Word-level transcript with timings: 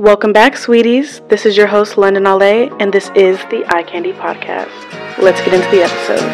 Welcome 0.00 0.32
back, 0.32 0.56
sweeties. 0.56 1.20
This 1.28 1.44
is 1.44 1.58
your 1.58 1.66
host, 1.66 1.96
Londyn 1.96 2.26
Ale, 2.26 2.74
and 2.80 2.90
this 2.90 3.10
is 3.14 3.36
the 3.50 3.66
Eye 3.68 3.82
Candy 3.82 4.14
Podcast. 4.14 4.72
Let's 5.18 5.42
get 5.42 5.52
into 5.52 5.68
the 5.68 5.82
episode. 5.82 6.24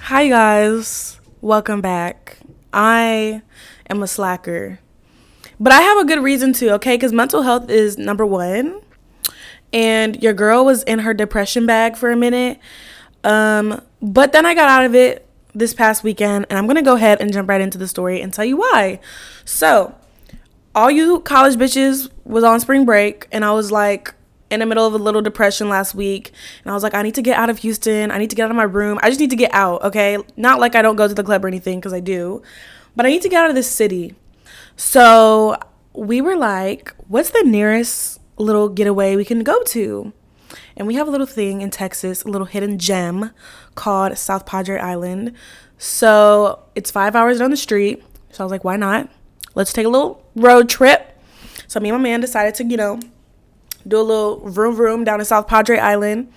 Hi, 0.00 0.28
guys. 0.28 0.99
Welcome 1.42 1.80
back. 1.80 2.36
I 2.70 3.40
am 3.88 4.02
a 4.02 4.06
slacker, 4.06 4.78
but 5.58 5.72
I 5.72 5.80
have 5.80 5.96
a 5.96 6.04
good 6.04 6.22
reason 6.22 6.52
to, 6.54 6.74
okay? 6.74 6.96
Because 6.96 7.14
mental 7.14 7.40
health 7.40 7.70
is 7.70 7.96
number 7.96 8.26
one. 8.26 8.82
And 9.72 10.22
your 10.22 10.34
girl 10.34 10.66
was 10.66 10.82
in 10.82 10.98
her 10.98 11.14
depression 11.14 11.64
bag 11.64 11.96
for 11.96 12.10
a 12.10 12.16
minute. 12.16 12.58
Um, 13.24 13.80
but 14.02 14.32
then 14.32 14.44
I 14.44 14.52
got 14.52 14.68
out 14.68 14.84
of 14.84 14.94
it 14.94 15.26
this 15.54 15.72
past 15.72 16.04
weekend, 16.04 16.44
and 16.50 16.58
I'm 16.58 16.66
gonna 16.66 16.82
go 16.82 16.96
ahead 16.96 17.22
and 17.22 17.32
jump 17.32 17.48
right 17.48 17.62
into 17.62 17.78
the 17.78 17.88
story 17.88 18.20
and 18.20 18.34
tell 18.34 18.44
you 18.44 18.58
why. 18.58 19.00
So, 19.46 19.94
all 20.74 20.90
you 20.90 21.20
college 21.20 21.54
bitches 21.54 22.10
was 22.24 22.44
on 22.44 22.60
spring 22.60 22.84
break, 22.84 23.26
and 23.32 23.46
I 23.46 23.52
was 23.52 23.72
like, 23.72 24.12
in 24.50 24.60
the 24.60 24.66
middle 24.66 24.86
of 24.86 24.94
a 24.94 24.98
little 24.98 25.22
depression 25.22 25.68
last 25.68 25.94
week 25.94 26.32
and 26.62 26.70
I 26.70 26.74
was 26.74 26.82
like, 26.82 26.94
I 26.94 27.02
need 27.02 27.14
to 27.14 27.22
get 27.22 27.38
out 27.38 27.50
of 27.50 27.58
Houston. 27.58 28.10
I 28.10 28.18
need 28.18 28.30
to 28.30 28.36
get 28.36 28.44
out 28.44 28.50
of 28.50 28.56
my 28.56 28.64
room. 28.64 28.98
I 29.02 29.08
just 29.08 29.20
need 29.20 29.30
to 29.30 29.36
get 29.36 29.52
out, 29.54 29.82
okay? 29.82 30.18
Not 30.36 30.58
like 30.58 30.74
I 30.74 30.82
don't 30.82 30.96
go 30.96 31.06
to 31.08 31.14
the 31.14 31.24
club 31.24 31.44
or 31.44 31.48
anything 31.48 31.78
because 31.78 31.92
I 31.92 32.00
do, 32.00 32.42
but 32.96 33.06
I 33.06 33.10
need 33.10 33.22
to 33.22 33.28
get 33.28 33.42
out 33.42 33.50
of 33.50 33.56
this 33.56 33.70
city. 33.70 34.14
So 34.76 35.56
we 35.92 36.20
were 36.20 36.36
like, 36.36 36.94
what's 37.08 37.30
the 37.30 37.42
nearest 37.44 38.20
little 38.38 38.68
getaway 38.68 39.16
we 39.16 39.24
can 39.24 39.42
go 39.42 39.62
to? 39.64 40.12
And 40.76 40.86
we 40.86 40.94
have 40.94 41.06
a 41.06 41.10
little 41.10 41.26
thing 41.26 41.60
in 41.60 41.70
Texas, 41.70 42.22
a 42.22 42.28
little 42.28 42.46
hidden 42.46 42.78
gem 42.78 43.32
called 43.74 44.16
South 44.18 44.46
Padre 44.46 44.78
Island. 44.78 45.34
So 45.78 46.64
it's 46.74 46.90
five 46.90 47.14
hours 47.14 47.38
down 47.38 47.50
the 47.50 47.56
street. 47.56 48.02
So 48.30 48.42
I 48.42 48.44
was 48.44 48.50
like, 48.50 48.64
why 48.64 48.76
not? 48.76 49.10
Let's 49.54 49.72
take 49.72 49.86
a 49.86 49.88
little 49.88 50.24
road 50.34 50.68
trip. 50.68 51.18
So 51.66 51.80
me 51.80 51.90
and 51.90 51.98
my 51.98 52.02
man 52.02 52.20
decided 52.20 52.54
to, 52.56 52.64
you 52.64 52.76
know, 52.76 53.00
do 53.86 53.98
a 53.98 54.02
little 54.02 54.48
vroom 54.48 54.74
vroom 54.74 55.04
down 55.04 55.20
in 55.20 55.26
South 55.26 55.46
Padre 55.46 55.78
Island. 55.78 56.32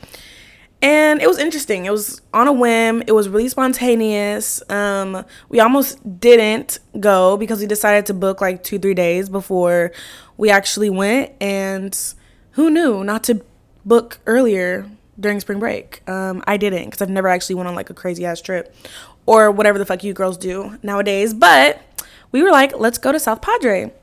And 0.81 1.21
it 1.21 1.27
was 1.27 1.37
interesting. 1.37 1.85
It 1.85 1.91
was 1.91 2.21
on 2.33 2.47
a 2.47 2.51
whim. 2.51 3.03
It 3.07 3.13
was 3.13 3.29
really 3.29 3.47
spontaneous. 3.47 4.61
Um, 4.69 5.23
we 5.47 5.61
almost 5.61 6.19
didn't 6.19 6.79
go 6.99 7.37
because 7.37 7.61
we 7.61 7.67
decided 7.67 8.05
to 8.07 8.13
book 8.13 8.41
like 8.41 8.63
two, 8.63 8.77
three 8.77 8.93
days 8.93 9.29
before 9.29 9.93
we 10.35 10.49
actually 10.49 10.89
went. 10.89 11.31
And 11.39 11.97
who 12.51 12.69
knew 12.69 13.01
not 13.05 13.23
to 13.25 13.41
book 13.85 14.19
earlier 14.25 14.89
during 15.17 15.39
spring 15.39 15.59
break? 15.59 16.07
Um, 16.09 16.43
I 16.47 16.57
didn't 16.57 16.85
because 16.85 17.01
I've 17.01 17.09
never 17.09 17.29
actually 17.29 17.55
went 17.55 17.69
on 17.69 17.75
like 17.75 17.89
a 17.89 17.93
crazy 17.93 18.25
ass 18.25 18.41
trip 18.41 18.75
or 19.25 19.51
whatever 19.51 19.79
the 19.79 19.85
fuck 19.85 20.03
you 20.03 20.11
girls 20.11 20.37
do 20.37 20.77
nowadays. 20.83 21.33
But 21.33 21.81
we 22.33 22.43
were 22.43 22.51
like, 22.51 22.77
let's 22.77 22.97
go 22.97 23.13
to 23.13 23.19
South 23.21 23.41
Padre. 23.41 23.93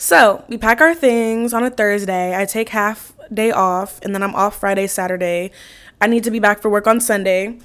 So 0.00 0.44
we 0.48 0.56
pack 0.56 0.80
our 0.80 0.94
things 0.94 1.52
on 1.52 1.64
a 1.64 1.70
Thursday. 1.70 2.34
I 2.40 2.44
take 2.44 2.68
half 2.68 3.12
day 3.34 3.50
off, 3.50 3.98
and 4.02 4.14
then 4.14 4.22
I'm 4.22 4.34
off 4.34 4.60
Friday, 4.60 4.86
Saturday. 4.86 5.50
I 6.00 6.06
need 6.06 6.22
to 6.22 6.30
be 6.30 6.38
back 6.38 6.62
for 6.62 6.70
work 6.70 6.86
on 6.86 7.00
Sunday. 7.00 7.58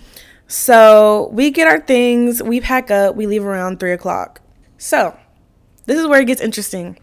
So 0.47 1.29
we 1.31 1.51
get 1.51 1.67
our 1.67 1.79
things, 1.79 2.41
we 2.41 2.59
pack 2.59 2.89
up, 2.89 3.15
we 3.15 3.27
leave 3.27 3.45
around 3.45 3.79
three 3.79 3.91
o'clock. 3.91 4.41
So 4.79 5.15
this 5.85 5.99
is 5.99 6.07
where 6.07 6.21
it 6.21 6.25
gets 6.25 6.41
interesting. 6.41 6.97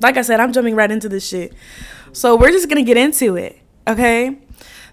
Like 0.00 0.16
I 0.16 0.22
said, 0.22 0.40
I'm 0.40 0.52
jumping 0.52 0.74
right 0.74 0.90
into 0.90 1.10
this 1.10 1.28
shit. 1.28 1.52
So 2.12 2.34
we're 2.34 2.50
just 2.50 2.70
gonna 2.70 2.82
get 2.82 2.96
into 2.96 3.36
it, 3.36 3.58
okay? 3.86 4.38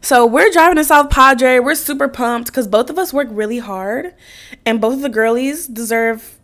So 0.02 0.26
we're 0.26 0.52
driving 0.52 0.76
to 0.76 0.84
South 0.84 1.09
Padre. 1.09 1.59
We're 1.59 1.76
super 1.76 2.09
pumped 2.09 2.48
because 2.48 2.68
both 2.68 2.90
of 2.90 3.00
us 3.00 3.14
work 3.14 3.30
really 3.32 3.59
hard, 3.59 4.16
and 4.66 4.82
both 4.82 4.96
of 4.96 5.02
the 5.02 5.09
girlies 5.09 5.66
deserve. 5.66 6.38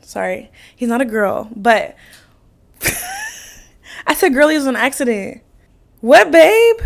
Sorry, 0.00 0.50
he's 0.74 0.88
not 0.88 1.00
a 1.00 1.06
girl, 1.06 1.48
but 1.54 1.96
I 4.06 4.14
said 4.14 4.32
girlies 4.32 4.66
on 4.66 4.76
accident. 4.76 5.42
What, 6.00 6.30
babe? 6.30 6.80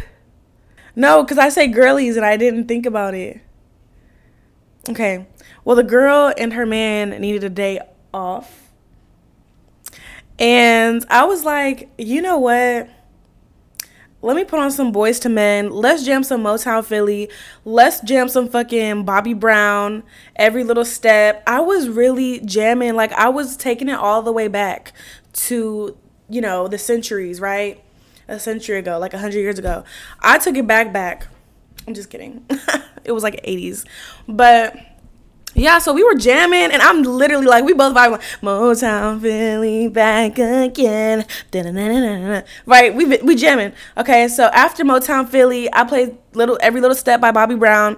No, 0.94 1.22
because 1.22 1.38
I 1.38 1.48
say 1.48 1.68
girlies 1.68 2.16
and 2.16 2.24
I 2.24 2.36
didn't 2.36 2.68
think 2.68 2.86
about 2.86 3.14
it. 3.14 3.40
Okay. 4.88 5.26
Well, 5.64 5.76
the 5.76 5.82
girl 5.82 6.32
and 6.36 6.52
her 6.52 6.66
man 6.66 7.10
needed 7.20 7.44
a 7.44 7.50
day 7.50 7.80
off. 8.14 8.70
And 10.38 11.04
I 11.08 11.24
was 11.24 11.44
like, 11.44 11.90
you 11.98 12.22
know 12.22 12.38
what? 12.38 12.88
Let 14.22 14.34
me 14.34 14.44
put 14.44 14.58
on 14.58 14.70
some 14.70 14.92
Boyz 14.92 15.24
II 15.24 15.32
Men. 15.32 15.70
Let's 15.70 16.02
jam 16.04 16.22
some 16.22 16.42
Motown 16.42 16.84
Philly. 16.84 17.28
Let's 17.64 18.00
jam 18.00 18.28
some 18.28 18.48
fucking 18.48 19.04
Bobby 19.04 19.34
Brown. 19.34 20.02
Every 20.34 20.64
little 20.64 20.84
step. 20.84 21.42
I 21.46 21.60
was 21.60 21.88
really 21.88 22.40
jamming. 22.40 22.94
Like, 22.94 23.12
I 23.12 23.28
was 23.28 23.56
taking 23.56 23.88
it 23.88 23.98
all 23.98 24.22
the 24.22 24.32
way 24.32 24.48
back 24.48 24.92
to 25.36 25.96
you 26.28 26.40
know 26.40 26.68
the 26.68 26.78
centuries 26.78 27.40
right? 27.40 27.82
A 28.28 28.40
century 28.40 28.78
ago 28.78 28.98
like 28.98 29.14
a 29.14 29.18
hundred 29.18 29.40
years 29.40 29.58
ago. 29.58 29.84
I 30.20 30.38
took 30.38 30.56
it 30.56 30.66
back 30.66 30.92
back. 30.92 31.28
I'm 31.86 31.94
just 31.94 32.10
kidding. 32.10 32.44
It 33.04 33.12
was 33.12 33.22
like 33.22 33.40
80s 33.44 33.84
but 34.26 34.76
yeah, 35.56 35.78
so 35.78 35.94
we 35.94 36.04
were 36.04 36.14
jamming, 36.14 36.70
and 36.70 36.82
I'm 36.82 37.02
literally 37.02 37.46
like, 37.46 37.64
we 37.64 37.72
both 37.72 37.94
vibe 37.94 38.12
like 38.12 38.20
Motown 38.42 39.20
Philly 39.22 39.88
back 39.88 40.38
again, 40.38 41.26
right? 42.66 42.94
We 42.94 43.04
we 43.04 43.34
jamming. 43.36 43.72
Okay, 43.96 44.28
so 44.28 44.44
after 44.46 44.84
Motown 44.84 45.26
Philly, 45.26 45.72
I 45.72 45.84
played 45.84 46.16
little 46.34 46.58
every 46.60 46.82
little 46.82 46.94
step 46.94 47.22
by 47.22 47.32
Bobby 47.32 47.54
Brown, 47.54 47.96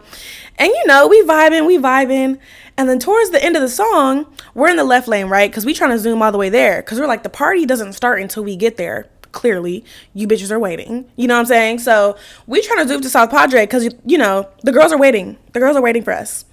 and 0.56 0.69
you 0.69 0.86
know 0.86 1.08
we 1.08 1.22
vibing, 1.24 1.66
we 1.66 1.78
vibing, 1.78 2.38
and 2.76 2.88
then 2.88 3.00
towards 3.00 3.30
the 3.30 3.42
end 3.44 3.56
of 3.56 3.62
the 3.62 3.69
song, 3.69 4.26
we're 4.54 4.69
in 4.69 4.76
the 4.76 4.84
left 4.84 5.08
lane, 5.08 5.26
right? 5.26 5.50
Because 5.50 5.66
we 5.66 5.75
trying 5.75 5.90
to 5.90 5.98
zoom 5.98 6.22
all 6.22 6.30
the 6.30 6.38
way 6.38 6.50
there, 6.50 6.80
because 6.80 7.00
we're 7.00 7.08
like 7.08 7.25
the 7.25 7.28
party 7.28 7.66
doesn't 7.66 7.94
start 7.94 8.20
until 8.20 8.44
we 8.44 8.54
get 8.54 8.76
there 8.76 9.08
clearly. 9.32 9.84
You 10.14 10.28
bitches 10.28 10.50
are 10.52 10.60
waiting. 10.60 11.10
You 11.16 11.26
know 11.26 11.34
what 11.34 11.40
i'm 11.40 11.46
saying? 11.46 11.80
So 11.80 12.16
we 12.46 12.62
trying 12.62 12.78
to 12.78 12.88
zoom 12.88 13.00
to 13.02 13.10
south 13.10 13.30
padre 13.30 13.64
because 13.64 13.92
you 14.06 14.16
know 14.16 14.48
the 14.62 14.72
girls 14.72 14.92
are 14.92 14.98
waiting. 14.98 15.38
The 15.52 15.60
girls 15.60 15.76
are 15.76 15.82
waiting 15.82 16.04
for 16.04 16.12
us 16.12 16.44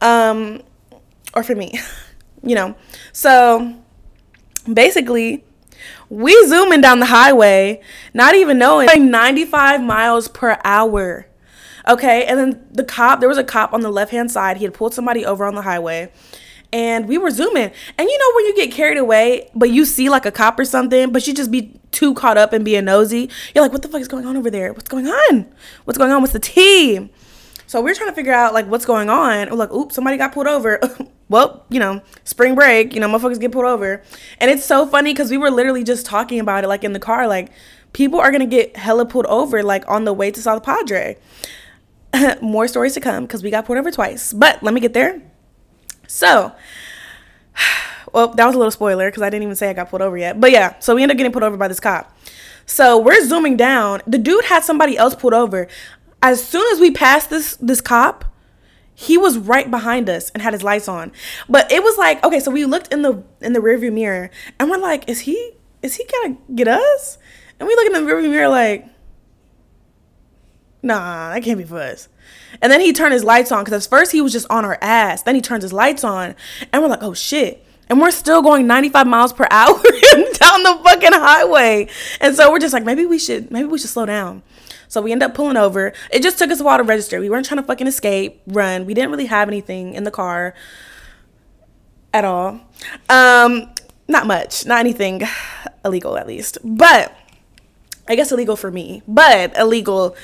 um, 0.00 0.62
or 1.34 1.42
for 1.42 1.54
me, 1.54 1.78
you 2.42 2.54
know. 2.54 2.74
So 3.12 3.74
basically, 4.72 5.44
we 6.08 6.46
zooming 6.46 6.80
down 6.80 7.00
the 7.00 7.06
highway, 7.06 7.80
not 8.14 8.34
even 8.34 8.58
knowing, 8.58 8.86
like 8.86 9.00
95 9.00 9.82
miles 9.82 10.28
per 10.28 10.58
hour. 10.64 11.26
Okay, 11.88 12.24
and 12.24 12.38
then 12.38 12.66
the 12.72 12.84
cop, 12.84 13.20
there 13.20 13.28
was 13.28 13.38
a 13.38 13.44
cop 13.44 13.72
on 13.72 13.80
the 13.80 13.90
left 13.90 14.10
hand 14.10 14.30
side. 14.30 14.56
He 14.56 14.64
had 14.64 14.74
pulled 14.74 14.92
somebody 14.92 15.24
over 15.24 15.44
on 15.44 15.54
the 15.54 15.62
highway, 15.62 16.10
and 16.72 17.06
we 17.06 17.16
were 17.16 17.30
zooming. 17.30 17.70
And 17.96 18.08
you 18.08 18.18
know 18.18 18.32
when 18.34 18.46
you 18.46 18.56
get 18.56 18.72
carried 18.72 18.98
away, 18.98 19.50
but 19.54 19.70
you 19.70 19.84
see 19.84 20.08
like 20.08 20.26
a 20.26 20.32
cop 20.32 20.58
or 20.58 20.64
something, 20.64 21.12
but 21.12 21.26
you 21.26 21.34
just 21.34 21.50
be 21.50 21.78
too 21.92 22.12
caught 22.14 22.36
up 22.36 22.52
in 22.52 22.64
being 22.64 22.84
nosy. 22.84 23.30
You're 23.54 23.62
like, 23.62 23.72
what 23.72 23.82
the 23.82 23.88
fuck 23.88 24.00
is 24.00 24.08
going 24.08 24.26
on 24.26 24.36
over 24.36 24.50
there? 24.50 24.72
What's 24.72 24.88
going 24.88 25.06
on? 25.06 25.46
What's 25.84 25.98
going 25.98 26.10
on 26.10 26.22
with 26.22 26.32
the 26.32 26.40
team? 26.40 27.10
So 27.66 27.82
we're 27.82 27.94
trying 27.94 28.10
to 28.10 28.14
figure 28.14 28.32
out 28.32 28.54
like 28.54 28.66
what's 28.66 28.86
going 28.86 29.10
on. 29.10 29.50
We're 29.50 29.56
like, 29.56 29.72
oops, 29.72 29.94
somebody 29.94 30.16
got 30.16 30.32
pulled 30.32 30.46
over. 30.46 30.80
well, 31.28 31.64
you 31.68 31.80
know, 31.80 32.00
spring 32.24 32.54
break, 32.54 32.94
you 32.94 33.00
know, 33.00 33.08
motherfuckers 33.08 33.40
get 33.40 33.52
pulled 33.52 33.64
over. 33.64 34.02
And 34.38 34.50
it's 34.50 34.64
so 34.64 34.86
funny 34.86 35.12
because 35.12 35.30
we 35.30 35.38
were 35.38 35.50
literally 35.50 35.82
just 35.82 36.06
talking 36.06 36.38
about 36.38 36.64
it 36.64 36.68
like 36.68 36.84
in 36.84 36.92
the 36.92 37.00
car, 37.00 37.26
like 37.26 37.50
people 37.92 38.20
are 38.20 38.30
gonna 38.30 38.46
get 38.46 38.76
hella 38.76 39.04
pulled 39.04 39.26
over 39.26 39.62
like 39.62 39.88
on 39.88 40.04
the 40.04 40.12
way 40.12 40.30
to 40.30 40.40
South 40.40 40.62
Padre. 40.62 41.16
More 42.40 42.68
stories 42.68 42.94
to 42.94 43.00
come 43.00 43.24
because 43.24 43.42
we 43.42 43.50
got 43.50 43.66
pulled 43.66 43.78
over 43.78 43.90
twice. 43.90 44.32
But 44.32 44.62
let 44.62 44.72
me 44.72 44.80
get 44.80 44.92
there. 44.92 45.20
So 46.06 46.52
well, 48.12 48.28
that 48.28 48.46
was 48.46 48.54
a 48.54 48.58
little 48.58 48.70
spoiler 48.70 49.08
because 49.10 49.22
I 49.22 49.30
didn't 49.30 49.42
even 49.42 49.56
say 49.56 49.70
I 49.70 49.72
got 49.72 49.90
pulled 49.90 50.02
over 50.02 50.16
yet. 50.16 50.40
But 50.40 50.52
yeah, 50.52 50.78
so 50.78 50.94
we 50.94 51.02
ended 51.02 51.16
up 51.16 51.18
getting 51.18 51.32
pulled 51.32 51.42
over 51.42 51.56
by 51.56 51.66
this 51.66 51.80
cop. 51.80 52.16
So 52.64 52.98
we're 52.98 53.24
zooming 53.24 53.56
down. 53.56 54.02
The 54.06 54.18
dude 54.18 54.44
had 54.44 54.64
somebody 54.64 54.96
else 54.96 55.14
pulled 55.14 55.34
over 55.34 55.68
as 56.22 56.44
soon 56.44 56.66
as 56.72 56.80
we 56.80 56.90
passed 56.90 57.30
this 57.30 57.56
this 57.56 57.80
cop, 57.80 58.24
he 58.94 59.18
was 59.18 59.36
right 59.36 59.70
behind 59.70 60.08
us 60.08 60.30
and 60.30 60.42
had 60.42 60.54
his 60.54 60.62
lights 60.62 60.88
on. 60.88 61.12
But 61.48 61.70
it 61.70 61.82
was 61.82 61.98
like, 61.98 62.24
okay, 62.24 62.40
so 62.40 62.50
we 62.50 62.64
looked 62.64 62.92
in 62.92 63.02
the 63.02 63.22
in 63.40 63.52
the 63.52 63.60
rearview 63.60 63.92
mirror 63.92 64.30
and 64.58 64.70
we're 64.70 64.78
like, 64.78 65.08
is 65.08 65.20
he 65.20 65.52
is 65.82 65.96
he 65.96 66.04
gonna 66.04 66.38
get 66.54 66.68
us? 66.68 67.18
And 67.60 67.66
we 67.66 67.74
look 67.74 67.86
in 67.86 67.92
the 67.92 68.10
rearview 68.10 68.30
mirror 68.30 68.48
like, 68.48 68.86
nah, 70.82 71.32
that 71.32 71.42
can't 71.42 71.58
be 71.58 71.64
for 71.64 71.80
us. 71.80 72.08
And 72.62 72.72
then 72.72 72.80
he 72.80 72.92
turned 72.92 73.12
his 73.12 73.24
lights 73.24 73.52
on 73.52 73.64
because 73.64 73.84
at 73.84 73.90
first 73.90 74.12
he 74.12 74.20
was 74.20 74.32
just 74.32 74.46
on 74.48 74.64
our 74.64 74.78
ass. 74.80 75.22
Then 75.22 75.34
he 75.34 75.40
turns 75.40 75.62
his 75.62 75.72
lights 75.72 76.04
on 76.04 76.34
and 76.72 76.82
we're 76.82 76.88
like, 76.88 77.02
oh 77.02 77.14
shit. 77.14 77.64
And 77.88 78.00
we're 78.00 78.10
still 78.10 78.42
going 78.42 78.66
95 78.66 79.06
miles 79.06 79.32
per 79.32 79.46
hour 79.50 79.74
down 80.12 80.62
the 80.62 80.80
fucking 80.84 81.12
highway. 81.12 81.88
And 82.20 82.34
so 82.34 82.50
we're 82.50 82.58
just 82.58 82.72
like, 82.72 82.84
maybe 82.84 83.06
we 83.06 83.18
should, 83.18 83.50
maybe 83.50 83.68
we 83.68 83.78
should 83.78 83.90
slow 83.90 84.06
down. 84.06 84.42
So 84.88 85.00
we 85.02 85.12
end 85.12 85.22
up 85.22 85.34
pulling 85.34 85.56
over. 85.56 85.92
It 86.10 86.22
just 86.22 86.38
took 86.38 86.50
us 86.50 86.60
a 86.60 86.64
while 86.64 86.78
to 86.78 86.84
register. 86.84 87.20
We 87.20 87.30
weren't 87.30 87.46
trying 87.46 87.60
to 87.60 87.66
fucking 87.66 87.86
escape, 87.86 88.40
run. 88.46 88.86
We 88.86 88.94
didn't 88.94 89.10
really 89.10 89.26
have 89.26 89.48
anything 89.48 89.94
in 89.94 90.04
the 90.04 90.10
car. 90.10 90.54
at 92.12 92.24
all. 92.24 92.60
Um, 93.10 93.70
not 94.08 94.26
much, 94.26 94.64
not 94.66 94.78
anything 94.80 95.22
illegal 95.84 96.16
at 96.16 96.26
least, 96.26 96.58
but 96.64 97.14
I 98.08 98.14
guess 98.16 98.32
illegal 98.32 98.56
for 98.56 98.70
me, 98.70 99.02
but 99.06 99.56
illegal. 99.56 100.16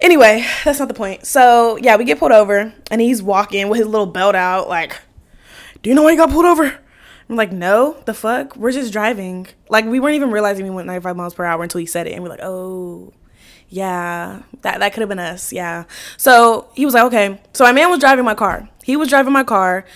Anyway, 0.00 0.44
that's 0.64 0.78
not 0.80 0.88
the 0.88 0.94
point. 0.94 1.26
So 1.26 1.76
yeah, 1.76 1.96
we 1.96 2.04
get 2.04 2.18
pulled 2.18 2.32
over, 2.32 2.72
and 2.90 3.00
he's 3.00 3.22
walking 3.22 3.68
with 3.68 3.78
his 3.78 3.86
little 3.86 4.06
belt 4.06 4.34
out, 4.34 4.68
like, 4.68 4.98
"Do 5.82 5.90
you 5.90 5.94
know 5.94 6.02
why 6.02 6.12
you 6.12 6.16
got 6.16 6.30
pulled 6.30 6.46
over?" 6.46 6.78
I'm 7.28 7.36
like, 7.36 7.52
"No, 7.52 7.96
the 8.06 8.14
fuck, 8.14 8.56
we're 8.56 8.72
just 8.72 8.92
driving." 8.92 9.46
Like 9.68 9.84
we 9.84 10.00
weren't 10.00 10.16
even 10.16 10.30
realizing 10.32 10.64
we 10.64 10.70
went 10.70 10.86
95 10.88 11.16
miles 11.16 11.34
per 11.34 11.44
hour 11.44 11.62
until 11.62 11.78
he 11.78 11.86
said 11.86 12.06
it, 12.06 12.12
and 12.12 12.22
we're 12.22 12.30
like, 12.30 12.42
"Oh." 12.42 13.12
Yeah, 13.72 14.42
that 14.60 14.80
that 14.80 14.92
could 14.92 15.00
have 15.00 15.08
been 15.08 15.18
us. 15.18 15.50
Yeah. 15.50 15.84
So 16.18 16.68
he 16.74 16.84
was 16.84 16.92
like, 16.92 17.04
okay. 17.04 17.40
So 17.54 17.64
my 17.64 17.72
man 17.72 17.88
was 17.88 18.00
driving 18.00 18.22
my 18.22 18.34
car. 18.34 18.68
He 18.84 18.96
was 18.96 19.08
driving 19.08 19.32
my 19.32 19.44
car. 19.44 19.86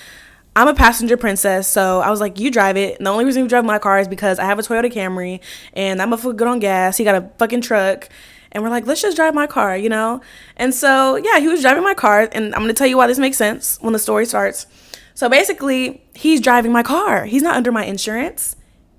I'm 0.57 0.67
a 0.67 0.73
passenger 0.73 1.19
princess, 1.19 1.69
so 1.69 2.01
I 2.01 2.09
was 2.09 2.19
like, 2.19 2.41
you 2.41 2.51
drive 2.51 2.79
it. 2.79 2.97
And 2.97 3.07
the 3.07 3.11
only 3.11 3.27
reason 3.27 3.43
you 3.43 3.49
drive 3.51 3.67
my 3.67 3.79
car 3.79 3.99
is 3.99 4.09
because 4.09 4.39
I 4.39 4.47
have 4.47 4.59
a 4.59 4.63
Toyota 4.63 4.91
Camry 4.91 5.41
and 5.75 6.01
I'm 6.01 6.15
a 6.15 6.17
good 6.17 6.49
on 6.49 6.59
gas. 6.59 6.97
He 6.97 7.05
got 7.05 7.17
a 7.17 7.31
fucking 7.37 7.61
truck. 7.61 8.09
And 8.51 8.65
we're 8.65 8.71
like, 8.71 8.87
let's 8.87 9.03
just 9.03 9.15
drive 9.15 9.35
my 9.35 9.47
car, 9.47 9.77
you 9.77 9.91
know? 9.91 10.23
And 10.57 10.73
so, 10.73 11.17
yeah, 11.17 11.39
he 11.41 11.49
was 11.49 11.61
driving 11.61 11.83
my 11.83 11.93
car. 11.93 12.31
And 12.33 12.55
I'm 12.55 12.67
to 12.69 12.73
tell 12.73 12.87
you 12.87 12.97
why 12.97 13.07
this 13.07 13.19
makes 13.19 13.37
sense 13.37 13.77
when 13.83 13.93
the 13.93 13.99
story 13.99 14.25
starts. 14.25 14.67
So 15.13 15.29
basically, 15.29 16.03
he's 16.15 16.41
driving 16.41 16.73
my 16.73 16.83
car. 16.83 17.27
He's 17.27 17.43
not 17.43 17.57
under 17.57 17.71
my 17.71 17.85
insurance. 17.85 18.57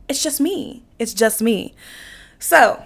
It's 0.07 0.21
just 0.21 0.39
me. 0.39 0.83
It's 0.99 1.15
just 1.15 1.41
me. 1.41 1.73
So 2.37 2.83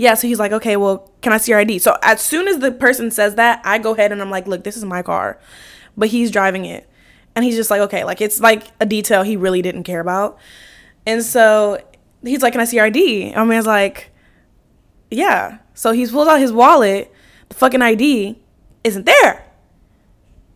yeah, 0.00 0.14
so 0.14 0.26
he's 0.26 0.38
like, 0.38 0.52
okay, 0.52 0.78
well, 0.78 1.12
can 1.20 1.34
I 1.34 1.36
see 1.36 1.52
your 1.52 1.60
ID? 1.60 1.78
So 1.78 1.94
as 2.00 2.22
soon 2.22 2.48
as 2.48 2.60
the 2.60 2.72
person 2.72 3.10
says 3.10 3.34
that, 3.34 3.60
I 3.66 3.76
go 3.76 3.92
ahead 3.92 4.12
and 4.12 4.22
I'm 4.22 4.30
like, 4.30 4.46
look, 4.46 4.64
this 4.64 4.74
is 4.74 4.82
my 4.82 5.02
car, 5.02 5.38
but 5.94 6.08
he's 6.08 6.30
driving 6.30 6.64
it. 6.64 6.88
And 7.36 7.44
he's 7.44 7.54
just 7.54 7.70
like, 7.70 7.82
okay, 7.82 8.02
like 8.04 8.22
it's 8.22 8.40
like 8.40 8.64
a 8.80 8.86
detail 8.86 9.24
he 9.24 9.36
really 9.36 9.60
didn't 9.60 9.82
care 9.82 10.00
about. 10.00 10.38
And 11.04 11.22
so 11.22 11.82
he's 12.24 12.40
like, 12.40 12.54
can 12.54 12.62
I 12.62 12.64
see 12.64 12.76
your 12.76 12.86
ID? 12.86 13.34
I 13.34 13.44
mean, 13.44 13.62
like, 13.64 14.10
yeah. 15.10 15.58
So 15.74 15.92
he 15.92 16.06
pulls 16.06 16.28
out 16.28 16.40
his 16.40 16.50
wallet. 16.50 17.12
The 17.50 17.56
fucking 17.56 17.82
ID 17.82 18.38
isn't 18.82 19.04
there. 19.04 19.44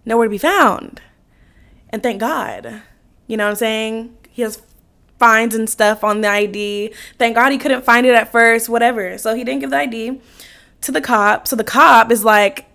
Nowhere 0.06 0.24
to 0.24 0.30
be 0.30 0.38
found. 0.38 1.02
And 1.90 2.02
thank 2.02 2.18
God. 2.18 2.80
You 3.26 3.36
know 3.36 3.44
what 3.44 3.50
I'm 3.50 3.56
saying? 3.56 4.16
He 4.30 4.40
has 4.40 4.62
fines 5.18 5.54
and 5.54 5.68
stuff 5.68 6.04
on 6.04 6.20
the 6.20 6.28
ID. 6.28 6.92
Thank 7.18 7.36
God 7.36 7.52
he 7.52 7.58
couldn't 7.58 7.84
find 7.84 8.06
it 8.06 8.14
at 8.14 8.32
first, 8.32 8.68
whatever. 8.68 9.16
So 9.18 9.34
he 9.34 9.44
didn't 9.44 9.60
give 9.60 9.70
the 9.70 9.78
ID 9.78 10.20
to 10.82 10.92
the 10.92 11.00
cop. 11.00 11.48
So 11.48 11.56
the 11.56 11.64
cop 11.64 12.10
is 12.10 12.24
like, 12.24 12.66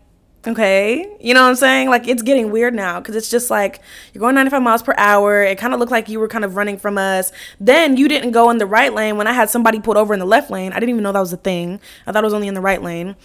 okay, 0.47 1.17
you 1.19 1.33
know 1.33 1.41
what 1.41 1.49
I'm 1.49 1.55
saying? 1.55 1.89
Like 1.89 2.07
it's 2.07 2.21
getting 2.21 2.51
weird 2.51 2.73
now 2.73 2.99
because 2.99 3.15
it's 3.15 3.29
just 3.29 3.49
like 3.49 3.81
you're 4.13 4.21
going 4.21 4.35
95 4.35 4.61
miles 4.61 4.81
per 4.81 4.93
hour. 4.97 5.43
It 5.43 5.57
kind 5.57 5.73
of 5.73 5.79
looked 5.79 5.91
like 5.91 6.09
you 6.09 6.19
were 6.19 6.27
kind 6.27 6.45
of 6.45 6.55
running 6.55 6.77
from 6.77 6.97
us. 6.97 7.31
Then 7.59 7.97
you 7.97 8.07
didn't 8.07 8.31
go 8.31 8.49
in 8.49 8.57
the 8.57 8.65
right 8.65 8.93
lane 8.93 9.17
when 9.17 9.27
I 9.27 9.33
had 9.33 9.49
somebody 9.49 9.79
pulled 9.79 9.97
over 9.97 10.13
in 10.13 10.19
the 10.19 10.25
left 10.25 10.49
lane. 10.49 10.71
I 10.71 10.75
didn't 10.79 10.89
even 10.89 11.03
know 11.03 11.11
that 11.11 11.19
was 11.19 11.33
a 11.33 11.37
thing. 11.37 11.79
I 12.07 12.11
thought 12.11 12.23
it 12.23 12.27
was 12.27 12.33
only 12.33 12.47
in 12.47 12.53
the 12.53 12.61
right 12.61 12.81
lane. 12.81 13.15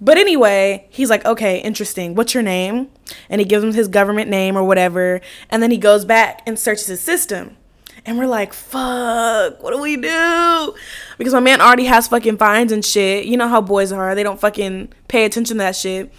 But 0.00 0.18
anyway, 0.18 0.88
he's 0.90 1.10
like, 1.10 1.24
okay, 1.24 1.60
interesting. 1.60 2.16
What's 2.16 2.34
your 2.34 2.42
name? 2.42 2.90
And 3.30 3.40
he 3.40 3.44
gives 3.44 3.62
him 3.62 3.72
his 3.72 3.86
government 3.86 4.28
name 4.28 4.56
or 4.56 4.64
whatever. 4.64 5.20
And 5.48 5.62
then 5.62 5.70
he 5.70 5.78
goes 5.78 6.04
back 6.04 6.42
and 6.44 6.58
searches 6.58 6.88
his 6.88 7.00
system. 7.00 7.56
And 8.04 8.18
we're 8.18 8.26
like, 8.26 8.52
fuck, 8.52 9.62
what 9.62 9.72
do 9.72 9.80
we 9.80 9.96
do? 9.96 10.74
Because 11.18 11.32
my 11.32 11.40
man 11.40 11.60
already 11.60 11.84
has 11.84 12.08
fucking 12.08 12.36
fines 12.36 12.72
and 12.72 12.84
shit. 12.84 13.26
You 13.26 13.36
know 13.36 13.48
how 13.48 13.60
boys 13.60 13.92
are. 13.92 14.14
They 14.14 14.24
don't 14.24 14.40
fucking 14.40 14.92
pay 15.06 15.24
attention 15.24 15.58
to 15.58 15.62
that 15.62 15.76
shit. 15.76 16.12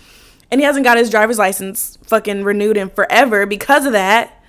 And 0.50 0.62
he 0.62 0.66
hasn't 0.66 0.86
got 0.86 0.98
his 0.98 1.10
driver's 1.10 1.38
license 1.38 1.98
fucking 2.04 2.44
renewed 2.44 2.78
in 2.78 2.90
forever 2.90 3.46
because 3.46 3.86
of 3.86 3.92
that. 3.92 4.42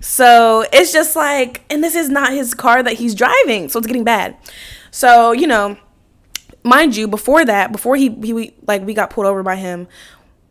So 0.00 0.66
it's 0.72 0.92
just 0.92 1.16
like, 1.16 1.62
and 1.70 1.82
this 1.82 1.94
is 1.94 2.10
not 2.10 2.32
his 2.32 2.52
car 2.52 2.82
that 2.82 2.94
he's 2.94 3.14
driving. 3.14 3.68
So 3.68 3.78
it's 3.78 3.86
getting 3.86 4.04
bad. 4.04 4.36
So, 4.90 5.32
you 5.32 5.46
know, 5.46 5.78
mind 6.62 6.96
you, 6.96 7.08
before 7.08 7.44
that, 7.44 7.72
before 7.72 7.96
he, 7.96 8.10
he 8.22 8.54
like, 8.66 8.84
we 8.84 8.92
got 8.92 9.10
pulled 9.10 9.26
over 9.26 9.42
by 9.42 9.56
him, 9.56 9.88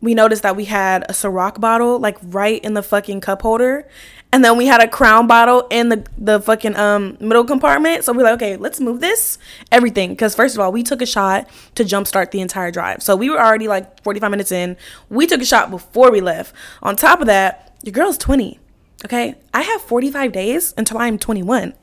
we 0.00 0.14
noticed 0.14 0.42
that 0.42 0.56
we 0.56 0.64
had 0.64 1.04
a 1.04 1.12
Ciroc 1.12 1.60
bottle 1.60 2.00
like 2.00 2.18
right 2.22 2.62
in 2.64 2.74
the 2.74 2.82
fucking 2.82 3.20
cup 3.20 3.42
holder 3.42 3.88
and 4.32 4.42
then 4.42 4.56
we 4.56 4.66
had 4.66 4.82
a 4.82 4.88
crown 4.88 5.26
bottle 5.26 5.66
in 5.70 5.90
the 5.90 6.04
the 6.16 6.40
fucking 6.40 6.74
um 6.76 7.18
middle 7.20 7.44
compartment. 7.44 8.04
So 8.04 8.12
we're 8.12 8.22
like, 8.22 8.34
okay, 8.34 8.56
let's 8.56 8.80
move 8.80 9.00
this 9.00 9.38
everything 9.70 10.10
because 10.10 10.34
first 10.34 10.54
of 10.54 10.60
all, 10.60 10.72
we 10.72 10.82
took 10.82 11.02
a 11.02 11.06
shot 11.06 11.48
to 11.74 11.84
jumpstart 11.84 12.30
the 12.30 12.40
entire 12.40 12.70
drive. 12.70 13.02
So 13.02 13.14
we 13.14 13.28
were 13.28 13.38
already 13.40 13.68
like 13.68 14.02
45 14.02 14.30
minutes 14.30 14.50
in. 14.50 14.76
We 15.10 15.26
took 15.26 15.42
a 15.42 15.44
shot 15.44 15.70
before 15.70 16.10
we 16.10 16.20
left. 16.20 16.54
On 16.82 16.96
top 16.96 17.20
of 17.20 17.26
that, 17.26 17.76
your 17.82 17.92
girl's 17.92 18.16
20. 18.18 18.58
Okay, 19.04 19.34
I 19.52 19.62
have 19.62 19.82
45 19.82 20.32
days 20.32 20.74
until 20.78 20.98
I'm 20.98 21.18
21. 21.18 21.74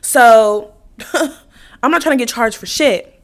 So 0.00 0.74
I'm 1.82 1.90
not 1.90 2.02
trying 2.02 2.16
to 2.16 2.22
get 2.22 2.32
charged 2.32 2.56
for 2.56 2.66
shit. 2.66 3.20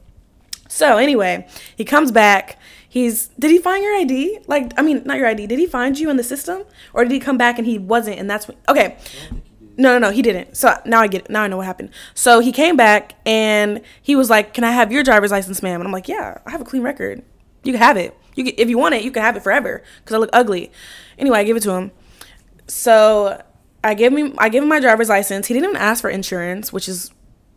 So 0.67 0.97
anyway, 0.97 1.47
he 1.75 1.85
comes 1.85 2.11
back 2.11 2.59
he's 2.95 3.27
did 3.37 3.51
he 3.51 3.59
find 3.59 3.83
your 3.83 3.93
ID? 3.95 4.39
Like 4.47 4.71
I 4.77 4.81
mean, 4.81 5.03
not 5.05 5.17
your 5.17 5.27
ID. 5.27 5.45
Did 5.45 5.59
he 5.59 5.67
find 5.67 5.99
you 5.99 6.09
in 6.09 6.17
the 6.17 6.23
system, 6.23 6.63
or 6.93 7.03
did 7.03 7.11
he 7.11 7.19
come 7.19 7.37
back 7.37 7.59
and 7.59 7.67
he 7.67 7.77
wasn't? 7.77 8.17
And 8.17 8.27
that's 8.27 8.47
what. 8.47 8.57
Okay. 8.67 8.97
No, 9.77 9.91
no, 9.91 10.07
no, 10.07 10.11
he 10.11 10.21
didn't. 10.21 10.55
So 10.55 10.73
now 10.85 11.01
I 11.01 11.07
get 11.07 11.25
it. 11.25 11.29
Now 11.29 11.43
I 11.43 11.47
know 11.47 11.57
what 11.57 11.65
happened. 11.65 11.89
So 12.13 12.39
he 12.39 12.53
came 12.53 12.77
back 12.77 13.15
and 13.25 13.81
he 14.01 14.15
was 14.15 14.29
like, 14.29 14.53
"Can 14.53 14.63
I 14.63 14.71
have 14.71 14.89
your 14.89 15.03
driver's 15.03 15.31
license, 15.31 15.61
ma'am?" 15.61 15.81
And 15.81 15.87
I'm 15.87 15.91
like, 15.91 16.07
"Yeah, 16.07 16.37
I 16.45 16.51
have 16.51 16.61
a 16.61 16.63
clean 16.63 16.81
record. 16.81 17.21
You 17.63 17.73
can 17.73 17.81
have 17.81 17.97
it. 17.97 18.17
You 18.35 18.45
can, 18.45 18.53
if 18.57 18.69
you 18.69 18.77
want 18.77 18.95
it, 18.95 19.03
you 19.03 19.11
can 19.11 19.21
have 19.21 19.35
it 19.35 19.43
forever 19.43 19.83
because 19.99 20.15
I 20.15 20.17
look 20.17 20.29
ugly." 20.31 20.71
Anyway, 21.17 21.37
I 21.37 21.43
give 21.43 21.57
it 21.57 21.63
to 21.63 21.71
him. 21.71 21.91
So 22.67 23.41
I 23.83 23.93
gave 23.95 24.15
him 24.15 24.33
I 24.37 24.47
gave 24.47 24.63
him 24.63 24.69
my 24.69 24.79
driver's 24.79 25.09
license. 25.09 25.47
He 25.47 25.53
didn't 25.53 25.71
even 25.71 25.81
ask 25.81 26.01
for 26.01 26.09
insurance, 26.09 26.71
which 26.71 26.87
is 26.87 27.11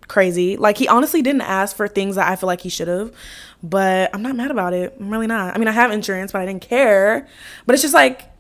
crazy. 0.09 0.57
Like 0.57 0.79
he 0.79 0.89
honestly 0.89 1.23
didn't 1.23 1.43
ask 1.43 1.77
for 1.77 1.87
things 1.87 2.17
that 2.17 2.29
I 2.29 2.37
feel 2.37 2.47
like 2.49 2.63
he 2.63 2.69
should 2.69 2.89
have 2.89 3.13
but 3.63 4.11
I'm 4.15 4.23
not 4.23 4.37
mad 4.37 4.51
about 4.51 4.73
it. 4.73 4.97
I'm 4.99 5.11
really 5.11 5.27
not. 5.27 5.55
I 5.55 5.59
mean, 5.59 5.69
I 5.69 5.73
have 5.73 5.91
insurance, 5.91 6.33
but 6.33 6.41
I 6.41 6.47
didn't 6.47 6.63
care. 6.63 7.27
But 7.67 7.75
it's 7.75 7.83
just 7.83 7.95
like, 7.95 8.31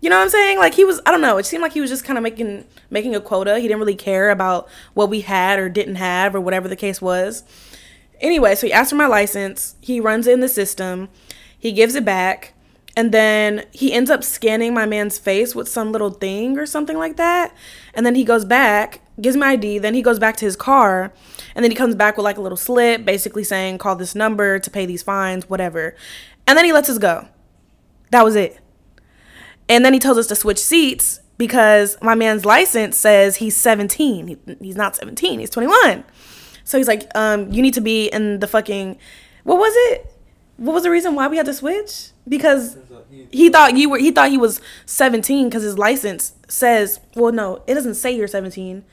you 0.00 0.08
know 0.08 0.16
what 0.16 0.22
I'm 0.22 0.30
saying? 0.30 0.58
Like 0.58 0.74
he 0.74 0.84
was, 0.84 1.00
I 1.04 1.10
don't 1.10 1.20
know. 1.20 1.38
It 1.38 1.46
seemed 1.46 1.62
like 1.62 1.72
he 1.72 1.80
was 1.80 1.90
just 1.90 2.04
kind 2.04 2.16
of 2.16 2.22
making 2.22 2.64
making 2.90 3.16
a 3.16 3.20
quota. 3.20 3.58
He 3.58 3.66
didn't 3.66 3.80
really 3.80 3.96
care 3.96 4.30
about 4.30 4.68
what 4.94 5.10
we 5.10 5.22
had 5.22 5.58
or 5.58 5.68
didn't 5.68 5.96
have 5.96 6.34
or 6.34 6.40
whatever 6.40 6.68
the 6.68 6.76
case 6.76 7.02
was. 7.02 7.42
Anyway, 8.20 8.54
so 8.54 8.66
he 8.66 8.72
asked 8.72 8.90
for 8.90 8.96
my 8.96 9.06
license. 9.06 9.76
He 9.80 10.00
runs 10.00 10.26
in 10.26 10.40
the 10.40 10.48
system. 10.48 11.08
He 11.58 11.72
gives 11.72 11.94
it 11.94 12.04
back. 12.04 12.54
And 12.96 13.12
then 13.12 13.64
he 13.70 13.92
ends 13.92 14.10
up 14.10 14.24
scanning 14.24 14.74
my 14.74 14.84
man's 14.84 15.18
face 15.18 15.54
with 15.54 15.68
some 15.68 15.92
little 15.92 16.10
thing 16.10 16.58
or 16.58 16.66
something 16.66 16.96
like 16.96 17.16
that. 17.16 17.54
And 17.94 18.04
then 18.04 18.16
he 18.16 18.24
goes 18.24 18.44
back, 18.44 19.00
gives 19.20 19.36
me 19.36 19.42
ID. 19.42 19.78
Then 19.78 19.94
he 19.94 20.02
goes 20.02 20.18
back 20.18 20.36
to 20.36 20.44
his 20.44 20.56
car 20.56 21.12
and 21.54 21.64
then 21.64 21.70
he 21.70 21.76
comes 21.76 21.94
back 21.94 22.16
with 22.16 22.24
like 22.24 22.38
a 22.38 22.40
little 22.40 22.56
slip, 22.56 23.04
basically 23.04 23.44
saying, 23.44 23.78
call 23.78 23.96
this 23.96 24.14
number 24.14 24.58
to 24.58 24.70
pay 24.70 24.86
these 24.86 25.02
fines, 25.02 25.48
whatever. 25.48 25.94
And 26.46 26.56
then 26.56 26.64
he 26.64 26.72
lets 26.72 26.88
us 26.88 26.98
go. 26.98 27.28
That 28.10 28.24
was 28.24 28.36
it. 28.36 28.58
And 29.68 29.84
then 29.84 29.92
he 29.92 29.98
tells 29.98 30.18
us 30.18 30.26
to 30.28 30.36
switch 30.36 30.58
seats 30.58 31.20
because 31.36 31.96
my 32.02 32.14
man's 32.14 32.44
license 32.44 32.96
says 32.96 33.36
he's 33.36 33.56
17. 33.56 34.28
He, 34.28 34.38
he's 34.60 34.76
not 34.76 34.96
17, 34.96 35.40
he's 35.40 35.50
21. 35.50 36.04
So 36.64 36.78
he's 36.78 36.88
like, 36.88 37.10
um, 37.14 37.50
you 37.52 37.62
need 37.62 37.74
to 37.74 37.80
be 37.80 38.08
in 38.08 38.40
the 38.40 38.46
fucking, 38.46 38.98
what 39.44 39.58
was 39.58 39.72
it? 39.92 40.14
What 40.56 40.74
was 40.74 40.82
the 40.82 40.90
reason 40.90 41.14
why 41.14 41.28
we 41.28 41.36
had 41.36 41.46
to 41.46 41.54
switch? 41.54 42.10
Because 42.28 42.76
he 43.30 43.48
thought 43.48 43.76
you 43.76 43.88
were, 43.88 43.98
he 43.98 44.10
thought 44.10 44.30
he 44.30 44.38
was 44.38 44.60
17 44.86 45.48
because 45.48 45.62
his 45.62 45.78
license 45.78 46.34
says, 46.48 47.00
well, 47.14 47.32
no, 47.32 47.62
it 47.66 47.74
doesn't 47.74 47.94
say 47.94 48.10
you're 48.14 48.26
17. 48.26 48.84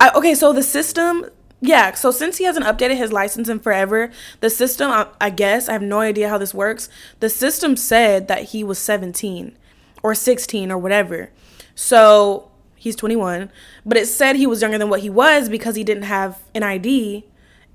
I, 0.00 0.10
okay, 0.14 0.34
so 0.34 0.52
the 0.52 0.62
system, 0.62 1.26
yeah. 1.60 1.92
So 1.94 2.10
since 2.10 2.38
he 2.38 2.44
hasn't 2.44 2.66
updated 2.66 2.96
his 2.96 3.12
license 3.12 3.48
in 3.48 3.60
forever, 3.60 4.10
the 4.40 4.50
system, 4.50 4.90
I, 4.90 5.08
I 5.20 5.30
guess, 5.30 5.68
I 5.68 5.72
have 5.72 5.82
no 5.82 6.00
idea 6.00 6.28
how 6.28 6.38
this 6.38 6.54
works. 6.54 6.88
The 7.20 7.30
system 7.30 7.76
said 7.76 8.28
that 8.28 8.44
he 8.44 8.62
was 8.62 8.78
17 8.78 9.56
or 10.02 10.14
16 10.14 10.70
or 10.70 10.78
whatever. 10.78 11.30
So 11.74 12.50
he's 12.74 12.96
21, 12.96 13.50
but 13.84 13.96
it 13.98 14.06
said 14.06 14.36
he 14.36 14.46
was 14.46 14.62
younger 14.62 14.78
than 14.78 14.88
what 14.88 15.00
he 15.00 15.10
was 15.10 15.48
because 15.48 15.76
he 15.76 15.84
didn't 15.84 16.04
have 16.04 16.40
an 16.54 16.62
ID 16.62 17.24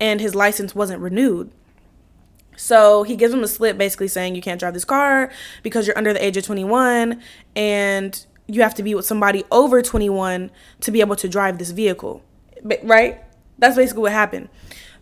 and 0.00 0.20
his 0.20 0.34
license 0.34 0.74
wasn't 0.74 1.00
renewed. 1.00 1.50
So 2.56 3.02
he 3.02 3.16
gives 3.16 3.32
him 3.32 3.42
a 3.42 3.48
slip 3.48 3.78
basically 3.78 4.08
saying 4.08 4.34
you 4.34 4.42
can't 4.42 4.60
drive 4.60 4.74
this 4.74 4.84
car 4.84 5.30
because 5.62 5.86
you're 5.86 5.98
under 5.98 6.12
the 6.12 6.24
age 6.24 6.36
of 6.36 6.44
21 6.44 7.20
and 7.56 8.26
you 8.52 8.62
have 8.62 8.74
to 8.74 8.82
be 8.82 8.94
with 8.94 9.06
somebody 9.06 9.44
over 9.50 9.80
21 9.80 10.50
to 10.80 10.90
be 10.90 11.00
able 11.00 11.16
to 11.16 11.28
drive 11.28 11.58
this 11.58 11.70
vehicle. 11.70 12.22
Right? 12.82 13.20
That's 13.58 13.76
basically 13.76 14.02
what 14.02 14.12
happened. 14.12 14.48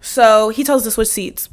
So 0.00 0.50
he 0.50 0.64
tells 0.64 0.82
us 0.82 0.84
to 0.86 0.90
switch 0.92 1.08
seats. 1.08 1.48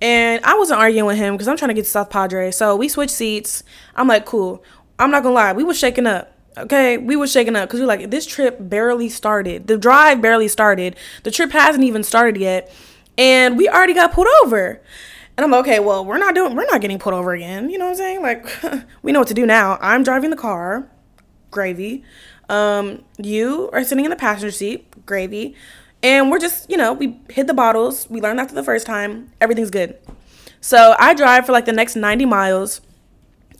And 0.00 0.44
I 0.44 0.56
wasn't 0.56 0.80
arguing 0.80 1.06
with 1.06 1.16
him 1.16 1.34
because 1.34 1.48
I'm 1.48 1.56
trying 1.56 1.70
to 1.70 1.74
get 1.74 1.84
to 1.84 1.90
South 1.90 2.10
Padre. 2.10 2.50
So 2.50 2.76
we 2.76 2.88
switched 2.88 3.14
seats. 3.14 3.62
I'm 3.96 4.08
like, 4.08 4.26
cool. 4.26 4.62
I'm 4.98 5.10
not 5.10 5.22
gonna 5.22 5.34
lie, 5.34 5.52
we 5.52 5.64
were 5.64 5.74
shaking 5.74 6.06
up. 6.06 6.32
Okay, 6.56 6.98
we 6.98 7.14
were 7.14 7.28
shaking 7.28 7.54
up 7.54 7.68
because 7.68 7.78
we 7.78 7.84
are 7.84 7.88
like, 7.88 8.10
this 8.10 8.26
trip 8.26 8.56
barely 8.58 9.08
started. 9.08 9.68
The 9.68 9.78
drive 9.78 10.20
barely 10.20 10.48
started. 10.48 10.96
The 11.22 11.30
trip 11.30 11.52
hasn't 11.52 11.84
even 11.84 12.02
started 12.02 12.40
yet, 12.40 12.72
and 13.16 13.56
we 13.56 13.68
already 13.68 13.94
got 13.94 14.12
pulled 14.12 14.26
over. 14.42 14.82
And 15.36 15.44
I'm 15.44 15.52
like, 15.52 15.60
okay, 15.60 15.78
well, 15.78 16.04
we're 16.04 16.18
not 16.18 16.34
doing, 16.34 16.56
we're 16.56 16.66
not 16.66 16.80
getting 16.80 16.98
pulled 16.98 17.14
over 17.14 17.32
again. 17.32 17.70
You 17.70 17.78
know 17.78 17.84
what 17.84 17.92
I'm 17.92 17.96
saying? 17.96 18.22
Like, 18.22 18.48
we 19.02 19.12
know 19.12 19.20
what 19.20 19.28
to 19.28 19.34
do 19.34 19.46
now. 19.46 19.78
I'm 19.80 20.02
driving 20.02 20.30
the 20.30 20.36
car, 20.36 20.90
gravy. 21.50 22.04
Um, 22.48 23.04
you 23.18 23.70
are 23.72 23.84
sitting 23.84 24.04
in 24.04 24.10
the 24.10 24.16
passenger 24.16 24.50
seat, 24.50 25.06
gravy. 25.06 25.54
And 26.02 26.30
we're 26.30 26.38
just, 26.38 26.70
you 26.70 26.76
know, 26.76 26.92
we 26.92 27.20
hit 27.28 27.46
the 27.46 27.54
bottles. 27.54 28.08
We 28.08 28.20
learned 28.20 28.40
after 28.40 28.54
the 28.54 28.62
first 28.62 28.86
time. 28.86 29.32
Everything's 29.40 29.70
good. 29.70 29.98
So 30.60 30.94
I 30.98 31.14
drive 31.14 31.46
for 31.46 31.52
like 31.52 31.64
the 31.64 31.72
next 31.72 31.96
90 31.96 32.24
miles. 32.24 32.80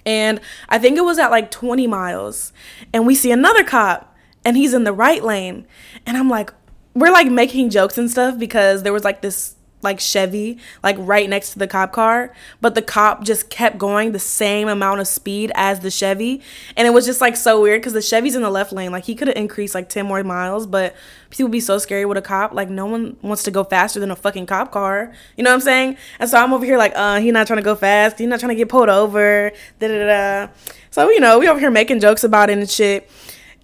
And 0.06 0.40
I 0.68 0.78
think 0.78 0.96
it 0.96 1.02
was 1.02 1.18
at 1.18 1.30
like 1.30 1.50
20 1.50 1.86
miles. 1.86 2.52
And 2.92 3.06
we 3.06 3.14
see 3.14 3.30
another 3.30 3.64
cop 3.64 4.16
and 4.44 4.56
he's 4.56 4.72
in 4.72 4.84
the 4.84 4.92
right 4.92 5.22
lane. 5.22 5.66
And 6.06 6.16
I'm 6.16 6.30
like, 6.30 6.52
we're 6.94 7.12
like 7.12 7.28
making 7.28 7.70
jokes 7.70 7.98
and 7.98 8.10
stuff 8.10 8.38
because 8.38 8.82
there 8.82 8.92
was 8.92 9.04
like 9.04 9.20
this 9.20 9.54
like 9.82 10.00
Chevy, 10.00 10.58
like 10.82 10.96
right 10.98 11.28
next 11.28 11.52
to 11.52 11.58
the 11.58 11.66
cop 11.66 11.92
car, 11.92 12.34
but 12.60 12.74
the 12.74 12.82
cop 12.82 13.24
just 13.24 13.48
kept 13.48 13.78
going 13.78 14.12
the 14.12 14.18
same 14.18 14.68
amount 14.68 15.00
of 15.00 15.06
speed 15.06 15.52
as 15.54 15.80
the 15.80 15.90
Chevy. 15.90 16.42
And 16.76 16.86
it 16.86 16.90
was 16.90 17.06
just 17.06 17.20
like 17.20 17.36
so 17.36 17.62
weird 17.62 17.80
because 17.80 17.92
the 17.92 18.02
Chevy's 18.02 18.34
in 18.34 18.42
the 18.42 18.50
left 18.50 18.72
lane. 18.72 18.90
Like 18.90 19.04
he 19.04 19.14
could 19.14 19.28
have 19.28 19.36
increased 19.36 19.74
like 19.74 19.88
10 19.88 20.06
more 20.06 20.22
miles, 20.24 20.66
but 20.66 20.96
people 21.30 21.48
be 21.48 21.60
so 21.60 21.78
scary 21.78 22.04
with 22.04 22.18
a 22.18 22.22
cop. 22.22 22.52
Like 22.52 22.68
no 22.68 22.86
one 22.86 23.16
wants 23.22 23.44
to 23.44 23.50
go 23.50 23.62
faster 23.62 24.00
than 24.00 24.10
a 24.10 24.16
fucking 24.16 24.46
cop 24.46 24.72
car. 24.72 25.12
You 25.36 25.44
know 25.44 25.50
what 25.50 25.56
I'm 25.56 25.60
saying? 25.60 25.96
And 26.18 26.28
so 26.28 26.38
I'm 26.38 26.52
over 26.52 26.64
here 26.64 26.78
like, 26.78 26.92
uh, 26.96 27.20
he's 27.20 27.32
not 27.32 27.46
trying 27.46 27.58
to 27.58 27.64
go 27.64 27.76
fast. 27.76 28.18
He's 28.18 28.28
not 28.28 28.40
trying 28.40 28.50
to 28.50 28.56
get 28.56 28.68
pulled 28.68 28.88
over. 28.88 29.52
Da 29.78 29.88
da 29.88 30.06
da. 30.06 30.52
So, 30.90 31.08
you 31.10 31.20
know, 31.20 31.38
we 31.38 31.48
over 31.48 31.60
here 31.60 31.70
making 31.70 32.00
jokes 32.00 32.24
about 32.24 32.50
it 32.50 32.58
and 32.58 32.68
shit. 32.68 33.08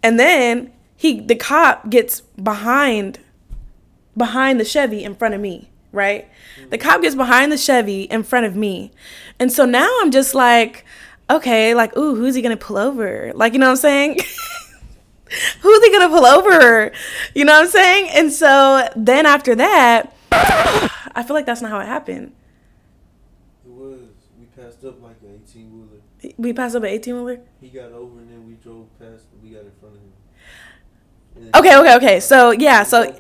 And 0.02 0.20
then 0.20 0.72
he, 0.96 1.20
the 1.20 1.34
cop 1.34 1.90
gets 1.90 2.20
behind, 2.20 3.18
behind 4.16 4.60
the 4.60 4.64
Chevy 4.64 5.02
in 5.02 5.16
front 5.16 5.34
of 5.34 5.40
me 5.40 5.70
right? 5.94 6.28
The 6.70 6.78
cop 6.78 7.02
gets 7.02 7.14
behind 7.14 7.52
the 7.52 7.58
Chevy 7.58 8.02
in 8.02 8.22
front 8.22 8.46
of 8.46 8.56
me. 8.56 8.92
And 9.38 9.50
so 9.50 9.64
now 9.64 9.88
I'm 10.00 10.10
just 10.10 10.34
like, 10.34 10.84
okay, 11.30 11.74
like, 11.74 11.96
ooh, 11.96 12.14
who's 12.14 12.34
he 12.34 12.42
gonna 12.42 12.56
pull 12.56 12.76
over? 12.76 13.32
Like, 13.34 13.52
you 13.52 13.58
know 13.58 13.66
what 13.66 13.72
I'm 13.72 13.76
saying? 13.76 14.18
who's 15.60 15.84
he 15.84 15.92
gonna 15.92 16.08
pull 16.08 16.26
over? 16.26 16.92
You 17.34 17.44
know 17.44 17.52
what 17.54 17.64
I'm 17.64 17.70
saying? 17.70 18.10
And 18.10 18.32
so 18.32 18.88
then 18.96 19.26
after 19.26 19.54
that, 19.54 20.14
I 20.32 21.22
feel 21.22 21.34
like 21.34 21.46
that's 21.46 21.62
not 21.62 21.70
how 21.70 21.80
it 21.80 21.86
happened. 21.86 22.32
It 23.64 23.70
was. 23.70 24.00
We 24.38 24.46
passed 24.46 24.84
up 24.84 25.02
like 25.02 25.16
an 25.22 25.40
18 25.48 25.72
wheeler. 25.72 26.34
We 26.36 26.52
passed 26.52 26.76
up 26.76 26.82
an 26.82 26.88
18 26.90 27.14
wheeler? 27.14 27.40
He 27.60 27.68
got 27.68 27.92
over 27.92 28.18
and 28.18 28.30
then 28.30 28.46
we 28.46 28.54
drove 28.54 28.86
past, 28.98 29.24
we 29.42 29.50
got 29.50 29.64
in 29.64 29.72
front 29.80 29.94
of 29.96 30.00
him. 30.00 31.50
Okay, 31.54 31.76
okay, 31.76 31.96
okay. 31.96 32.20
So, 32.20 32.52
yeah, 32.52 32.84
so 32.84 33.12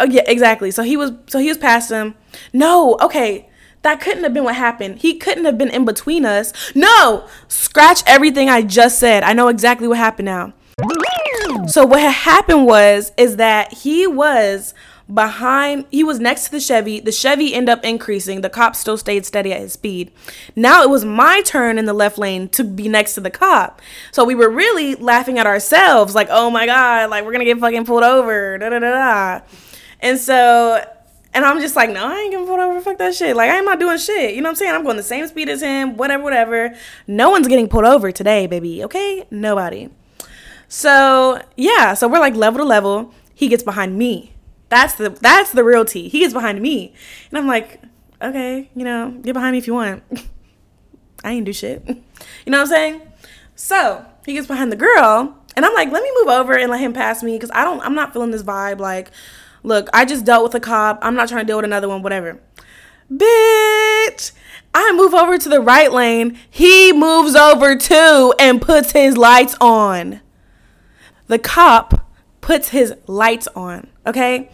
Oh 0.00 0.04
yeah, 0.04 0.22
exactly. 0.26 0.70
So 0.70 0.82
he 0.82 0.96
was 0.96 1.12
so 1.26 1.38
he 1.38 1.48
was 1.48 1.58
past 1.58 1.90
him. 1.90 2.14
No, 2.52 2.96
okay. 3.00 3.46
That 3.82 4.00
couldn't 4.00 4.24
have 4.24 4.34
been 4.34 4.44
what 4.44 4.56
happened. 4.56 4.98
He 4.98 5.16
couldn't 5.16 5.44
have 5.44 5.56
been 5.56 5.70
in 5.70 5.86
between 5.86 6.26
us. 6.26 6.52
No! 6.74 7.26
Scratch 7.48 8.02
everything 8.06 8.50
I 8.50 8.60
just 8.60 8.98
said. 8.98 9.22
I 9.22 9.32
know 9.32 9.48
exactly 9.48 9.88
what 9.88 9.96
happened 9.96 10.26
now. 10.26 10.52
So 11.66 11.86
what 11.86 12.00
had 12.00 12.12
happened 12.12 12.66
was 12.66 13.12
is 13.16 13.36
that 13.36 13.72
he 13.72 14.06
was 14.06 14.74
behind 15.12 15.84
he 15.90 16.04
was 16.04 16.20
next 16.20 16.46
to 16.46 16.52
the 16.52 16.60
Chevy. 16.60 17.00
The 17.00 17.12
Chevy 17.12 17.54
ended 17.54 17.70
up 17.70 17.84
increasing. 17.84 18.40
The 18.40 18.50
cop 18.50 18.76
still 18.76 18.96
stayed 18.96 19.26
steady 19.26 19.52
at 19.52 19.60
his 19.60 19.72
speed. 19.72 20.12
Now 20.56 20.82
it 20.82 20.90
was 20.90 21.04
my 21.04 21.42
turn 21.42 21.78
in 21.78 21.86
the 21.86 21.92
left 21.92 22.18
lane 22.18 22.48
to 22.50 22.64
be 22.64 22.88
next 22.88 23.14
to 23.14 23.20
the 23.20 23.30
cop. 23.30 23.80
So 24.12 24.24
we 24.24 24.34
were 24.34 24.50
really 24.50 24.94
laughing 24.94 25.38
at 25.38 25.46
ourselves 25.46 26.14
like, 26.14 26.28
"Oh 26.30 26.50
my 26.50 26.66
god, 26.66 27.10
like 27.10 27.24
we're 27.24 27.32
to 27.32 27.44
get 27.44 27.58
fucking 27.58 27.84
pulled 27.84 28.04
over." 28.04 28.58
Da 28.58 28.70
da 28.70 28.78
da 28.78 28.90
da. 28.90 29.40
And 30.00 30.18
so, 30.18 30.84
and 31.32 31.44
I'm 31.44 31.60
just 31.60 31.76
like, 31.76 31.90
no, 31.90 32.06
I 32.06 32.18
ain't 32.20 32.34
pulled 32.34 32.60
over. 32.60 32.80
Fuck 32.80 32.98
that 32.98 33.14
shit. 33.14 33.36
Like, 33.36 33.50
I'm 33.50 33.64
not 33.64 33.78
doing 33.78 33.98
shit. 33.98 34.34
You 34.34 34.40
know 34.40 34.48
what 34.48 34.50
I'm 34.50 34.56
saying? 34.56 34.74
I'm 34.74 34.82
going 34.82 34.96
the 34.96 35.02
same 35.02 35.26
speed 35.28 35.48
as 35.48 35.62
him, 35.62 35.96
whatever, 35.96 36.22
whatever. 36.24 36.74
No 37.06 37.30
one's 37.30 37.48
getting 37.48 37.68
pulled 37.68 37.84
over 37.84 38.10
today, 38.10 38.46
baby. 38.46 38.82
Okay? 38.84 39.24
Nobody. 39.30 39.90
So, 40.68 41.40
yeah. 41.56 41.94
So 41.94 42.08
we're 42.08 42.18
like 42.18 42.34
level 42.34 42.58
to 42.58 42.64
level. 42.64 43.14
He 43.34 43.48
gets 43.48 43.62
behind 43.62 43.96
me. 43.96 44.32
That's 44.70 44.94
the 44.94 45.10
that's 45.10 45.50
the 45.52 45.64
real 45.64 45.84
T. 45.84 46.08
He 46.08 46.20
gets 46.20 46.32
behind 46.32 46.62
me. 46.62 46.94
And 47.30 47.38
I'm 47.38 47.46
like, 47.46 47.82
okay, 48.22 48.70
you 48.74 48.84
know, 48.84 49.10
get 49.22 49.34
behind 49.34 49.52
me 49.52 49.58
if 49.58 49.66
you 49.66 49.74
want. 49.74 50.02
I 51.24 51.32
ain't 51.32 51.46
do 51.46 51.52
shit. 51.52 51.86
You 52.46 52.52
know 52.52 52.58
what 52.58 52.68
I'm 52.68 52.74
saying? 52.74 53.02
So 53.54 54.04
he 54.24 54.34
gets 54.34 54.46
behind 54.46 54.70
the 54.72 54.76
girl, 54.76 55.36
and 55.56 55.64
I'm 55.64 55.74
like, 55.74 55.90
let 55.90 56.02
me 56.02 56.10
move 56.20 56.28
over 56.28 56.56
and 56.56 56.70
let 56.70 56.80
him 56.80 56.92
pass 56.92 57.22
me 57.22 57.34
because 57.36 57.50
I 57.52 57.64
don't, 57.64 57.80
I'm 57.80 57.94
not 57.94 58.12
feeling 58.12 58.30
this 58.30 58.42
vibe. 58.42 58.78
Like, 58.78 59.10
Look, 59.62 59.88
I 59.92 60.04
just 60.04 60.24
dealt 60.24 60.42
with 60.44 60.54
a 60.54 60.60
cop. 60.60 60.98
I'm 61.02 61.14
not 61.14 61.28
trying 61.28 61.42
to 61.42 61.46
deal 61.46 61.56
with 61.56 61.64
another 61.64 61.88
one, 61.88 62.02
whatever. 62.02 62.40
Bitch. 63.10 64.32
I 64.72 64.92
move 64.92 65.14
over 65.14 65.36
to 65.36 65.48
the 65.48 65.60
right 65.60 65.90
lane. 65.90 66.38
He 66.48 66.92
moves 66.92 67.34
over 67.34 67.76
too 67.76 68.34
and 68.38 68.62
puts 68.62 68.92
his 68.92 69.16
lights 69.16 69.56
on. 69.60 70.20
The 71.26 71.38
cop 71.38 72.08
puts 72.40 72.68
his 72.68 72.94
lights 73.06 73.48
on, 73.54 73.88
okay? 74.06 74.50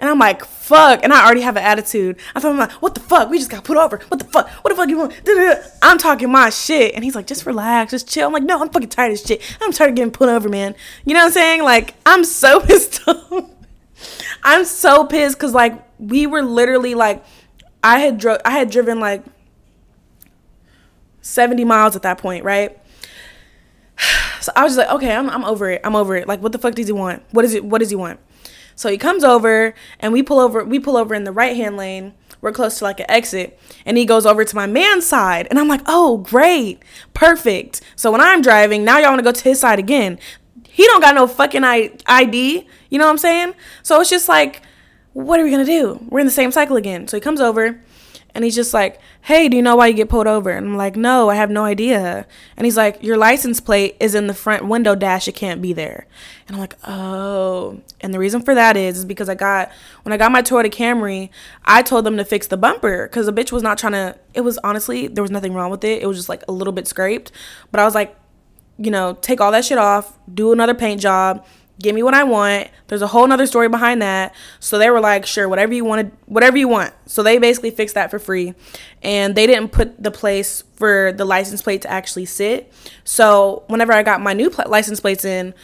And 0.00 0.08
I'm 0.08 0.18
like, 0.18 0.44
fuck. 0.44 1.02
And 1.02 1.12
I 1.12 1.24
already 1.24 1.40
have 1.40 1.56
an 1.56 1.64
attitude. 1.64 2.18
I 2.34 2.40
thought, 2.40 2.52
I'm 2.52 2.58
like, 2.58 2.70
what 2.82 2.94
the 2.94 3.00
fuck? 3.00 3.30
We 3.30 3.38
just 3.38 3.50
got 3.50 3.64
put 3.64 3.76
over. 3.76 3.98
What 4.08 4.20
the 4.20 4.26
fuck? 4.26 4.48
What 4.48 4.70
the 4.70 4.76
fuck 4.76 4.88
you 4.88 4.98
want? 4.98 5.14
I'm 5.82 5.98
talking 5.98 6.30
my 6.30 6.50
shit. 6.50 6.94
And 6.94 7.02
he's 7.02 7.14
like, 7.14 7.26
just 7.26 7.46
relax, 7.46 7.90
just 7.90 8.08
chill. 8.08 8.26
I'm 8.26 8.32
like, 8.32 8.44
no, 8.44 8.62
I'm 8.62 8.70
fucking 8.70 8.90
tired 8.90 9.12
of 9.12 9.18
shit. 9.18 9.42
I'm 9.60 9.72
tired 9.72 9.90
of 9.90 9.96
getting 9.96 10.12
put 10.12 10.28
over, 10.28 10.48
man. 10.48 10.76
You 11.04 11.14
know 11.14 11.20
what 11.20 11.26
I'm 11.26 11.32
saying? 11.32 11.62
Like, 11.64 11.94
I'm 12.06 12.24
so 12.24 12.60
pissed 12.64 13.06
off. 13.08 13.50
I'm 14.42 14.64
so 14.64 15.04
pissed 15.04 15.36
because 15.36 15.54
like 15.54 15.82
we 15.98 16.26
were 16.26 16.42
literally 16.42 16.94
like 16.94 17.24
I 17.82 18.00
had 18.00 18.18
drove 18.18 18.40
I 18.44 18.50
had 18.52 18.70
driven 18.70 19.00
like 19.00 19.24
70 21.20 21.64
miles 21.64 21.94
at 21.94 22.02
that 22.02 22.18
point, 22.18 22.44
right? 22.44 22.78
So 24.40 24.52
I 24.54 24.62
was 24.62 24.76
just 24.76 24.86
like, 24.86 24.96
okay, 24.96 25.12
I'm, 25.12 25.28
I'm 25.28 25.44
over 25.44 25.68
it. 25.68 25.80
I'm 25.82 25.96
over 25.96 26.14
it. 26.14 26.28
Like, 26.28 26.40
what 26.40 26.52
the 26.52 26.58
fuck 26.58 26.76
does 26.76 26.86
he 26.86 26.92
want? 26.92 27.24
What 27.32 27.44
is 27.44 27.54
it? 27.54 27.64
What 27.64 27.80
does 27.80 27.90
he 27.90 27.96
want? 27.96 28.20
So 28.76 28.88
he 28.88 28.96
comes 28.96 29.24
over 29.24 29.74
and 29.98 30.12
we 30.12 30.22
pull 30.22 30.38
over. 30.38 30.62
We 30.64 30.78
pull 30.78 30.96
over 30.96 31.12
in 31.12 31.24
the 31.24 31.32
right 31.32 31.56
hand 31.56 31.76
lane. 31.76 32.14
We're 32.40 32.52
close 32.52 32.78
to 32.78 32.84
like 32.84 33.00
an 33.00 33.06
exit, 33.10 33.58
and 33.84 33.98
he 33.98 34.04
goes 34.04 34.24
over 34.24 34.44
to 34.44 34.56
my 34.56 34.66
man's 34.66 35.04
side, 35.04 35.48
and 35.50 35.58
I'm 35.58 35.66
like, 35.66 35.80
oh 35.86 36.18
great, 36.18 36.80
perfect. 37.12 37.80
So 37.96 38.12
when 38.12 38.20
I'm 38.20 38.40
driving, 38.40 38.84
now 38.84 38.98
y'all 38.98 39.08
want 39.08 39.18
to 39.18 39.24
go 39.24 39.32
to 39.32 39.42
his 39.42 39.58
side 39.58 39.80
again. 39.80 40.20
He 40.78 40.86
don't 40.86 41.00
got 41.00 41.16
no 41.16 41.26
fucking 41.26 41.64
ID. 41.64 42.68
You 42.88 42.98
know 43.00 43.06
what 43.06 43.10
I'm 43.10 43.18
saying? 43.18 43.54
So 43.82 44.00
it's 44.00 44.10
just 44.10 44.28
like, 44.28 44.62
what 45.12 45.40
are 45.40 45.42
we 45.42 45.50
gonna 45.50 45.64
do? 45.64 45.98
We're 46.08 46.20
in 46.20 46.26
the 46.26 46.30
same 46.30 46.52
cycle 46.52 46.76
again. 46.76 47.08
So 47.08 47.16
he 47.16 47.20
comes 47.20 47.40
over 47.40 47.80
and 48.32 48.44
he's 48.44 48.54
just 48.54 48.72
like, 48.72 49.00
Hey, 49.22 49.48
do 49.48 49.56
you 49.56 49.62
know 49.64 49.74
why 49.74 49.88
you 49.88 49.94
get 49.94 50.08
pulled 50.08 50.28
over? 50.28 50.50
And 50.50 50.68
I'm 50.68 50.76
like, 50.76 50.94
No, 50.94 51.30
I 51.30 51.34
have 51.34 51.50
no 51.50 51.64
idea. 51.64 52.28
And 52.56 52.64
he's 52.64 52.76
like, 52.76 53.02
Your 53.02 53.16
license 53.16 53.58
plate 53.58 53.96
is 53.98 54.14
in 54.14 54.28
the 54.28 54.34
front 54.34 54.68
window 54.68 54.94
dash, 54.94 55.26
it 55.26 55.32
can't 55.32 55.60
be 55.60 55.72
there. 55.72 56.06
And 56.46 56.54
I'm 56.54 56.60
like, 56.60 56.76
Oh. 56.86 57.80
And 58.00 58.14
the 58.14 58.20
reason 58.20 58.42
for 58.42 58.54
that 58.54 58.76
is, 58.76 58.98
is 58.98 59.04
because 59.04 59.28
I 59.28 59.34
got 59.34 59.72
when 60.04 60.12
I 60.12 60.16
got 60.16 60.30
my 60.30 60.42
Toyota 60.42 60.72
Camry, 60.72 61.30
I 61.64 61.82
told 61.82 62.06
them 62.06 62.16
to 62.18 62.24
fix 62.24 62.46
the 62.46 62.56
bumper 62.56 63.08
because 63.08 63.26
the 63.26 63.32
bitch 63.32 63.50
was 63.50 63.64
not 63.64 63.78
trying 63.78 63.94
to 63.94 64.16
it 64.32 64.42
was 64.42 64.58
honestly, 64.58 65.08
there 65.08 65.22
was 65.22 65.32
nothing 65.32 65.54
wrong 65.54 65.72
with 65.72 65.82
it. 65.82 66.00
It 66.00 66.06
was 66.06 66.18
just 66.18 66.28
like 66.28 66.44
a 66.46 66.52
little 66.52 66.72
bit 66.72 66.86
scraped. 66.86 67.32
But 67.72 67.80
I 67.80 67.84
was 67.84 67.96
like, 67.96 68.16
you 68.78 68.90
know, 68.90 69.14
take 69.20 69.40
all 69.40 69.52
that 69.52 69.64
shit 69.64 69.78
off, 69.78 70.18
do 70.32 70.52
another 70.52 70.74
paint 70.74 71.00
job, 71.00 71.44
give 71.80 71.94
me 71.94 72.02
what 72.02 72.14
I 72.14 72.24
want. 72.24 72.68
There's 72.88 73.02
a 73.02 73.06
whole 73.06 73.26
nother 73.26 73.46
story 73.46 73.68
behind 73.68 74.02
that. 74.02 74.34
So 74.60 74.78
they 74.78 74.90
were 74.90 75.00
like, 75.00 75.26
sure, 75.26 75.48
whatever 75.48 75.74
you 75.74 75.84
wanted, 75.84 76.10
whatever 76.26 76.56
you 76.56 76.68
want. 76.68 76.92
So 77.06 77.22
they 77.22 77.38
basically 77.38 77.70
fixed 77.70 77.94
that 77.94 78.10
for 78.10 78.18
free. 78.18 78.54
And 79.02 79.34
they 79.34 79.46
didn't 79.46 79.68
put 79.68 80.02
the 80.02 80.10
place 80.10 80.64
for 80.74 81.12
the 81.12 81.24
license 81.24 81.62
plate 81.62 81.82
to 81.82 81.90
actually 81.90 82.24
sit. 82.24 82.72
So 83.04 83.64
whenever 83.68 83.92
I 83.92 84.02
got 84.02 84.20
my 84.20 84.32
new 84.32 84.50
pl- 84.50 84.68
license 84.68 85.00
plates 85.00 85.24
in, 85.24 85.54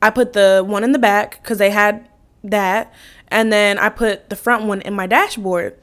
I 0.00 0.10
put 0.10 0.32
the 0.32 0.64
one 0.66 0.84
in 0.84 0.92
the 0.92 0.98
back 0.98 1.42
because 1.42 1.58
they 1.58 1.70
had 1.70 2.08
that. 2.44 2.92
And 3.28 3.52
then 3.52 3.78
I 3.78 3.88
put 3.90 4.30
the 4.30 4.36
front 4.36 4.64
one 4.64 4.80
in 4.80 4.94
my 4.94 5.06
dashboard. 5.06 5.78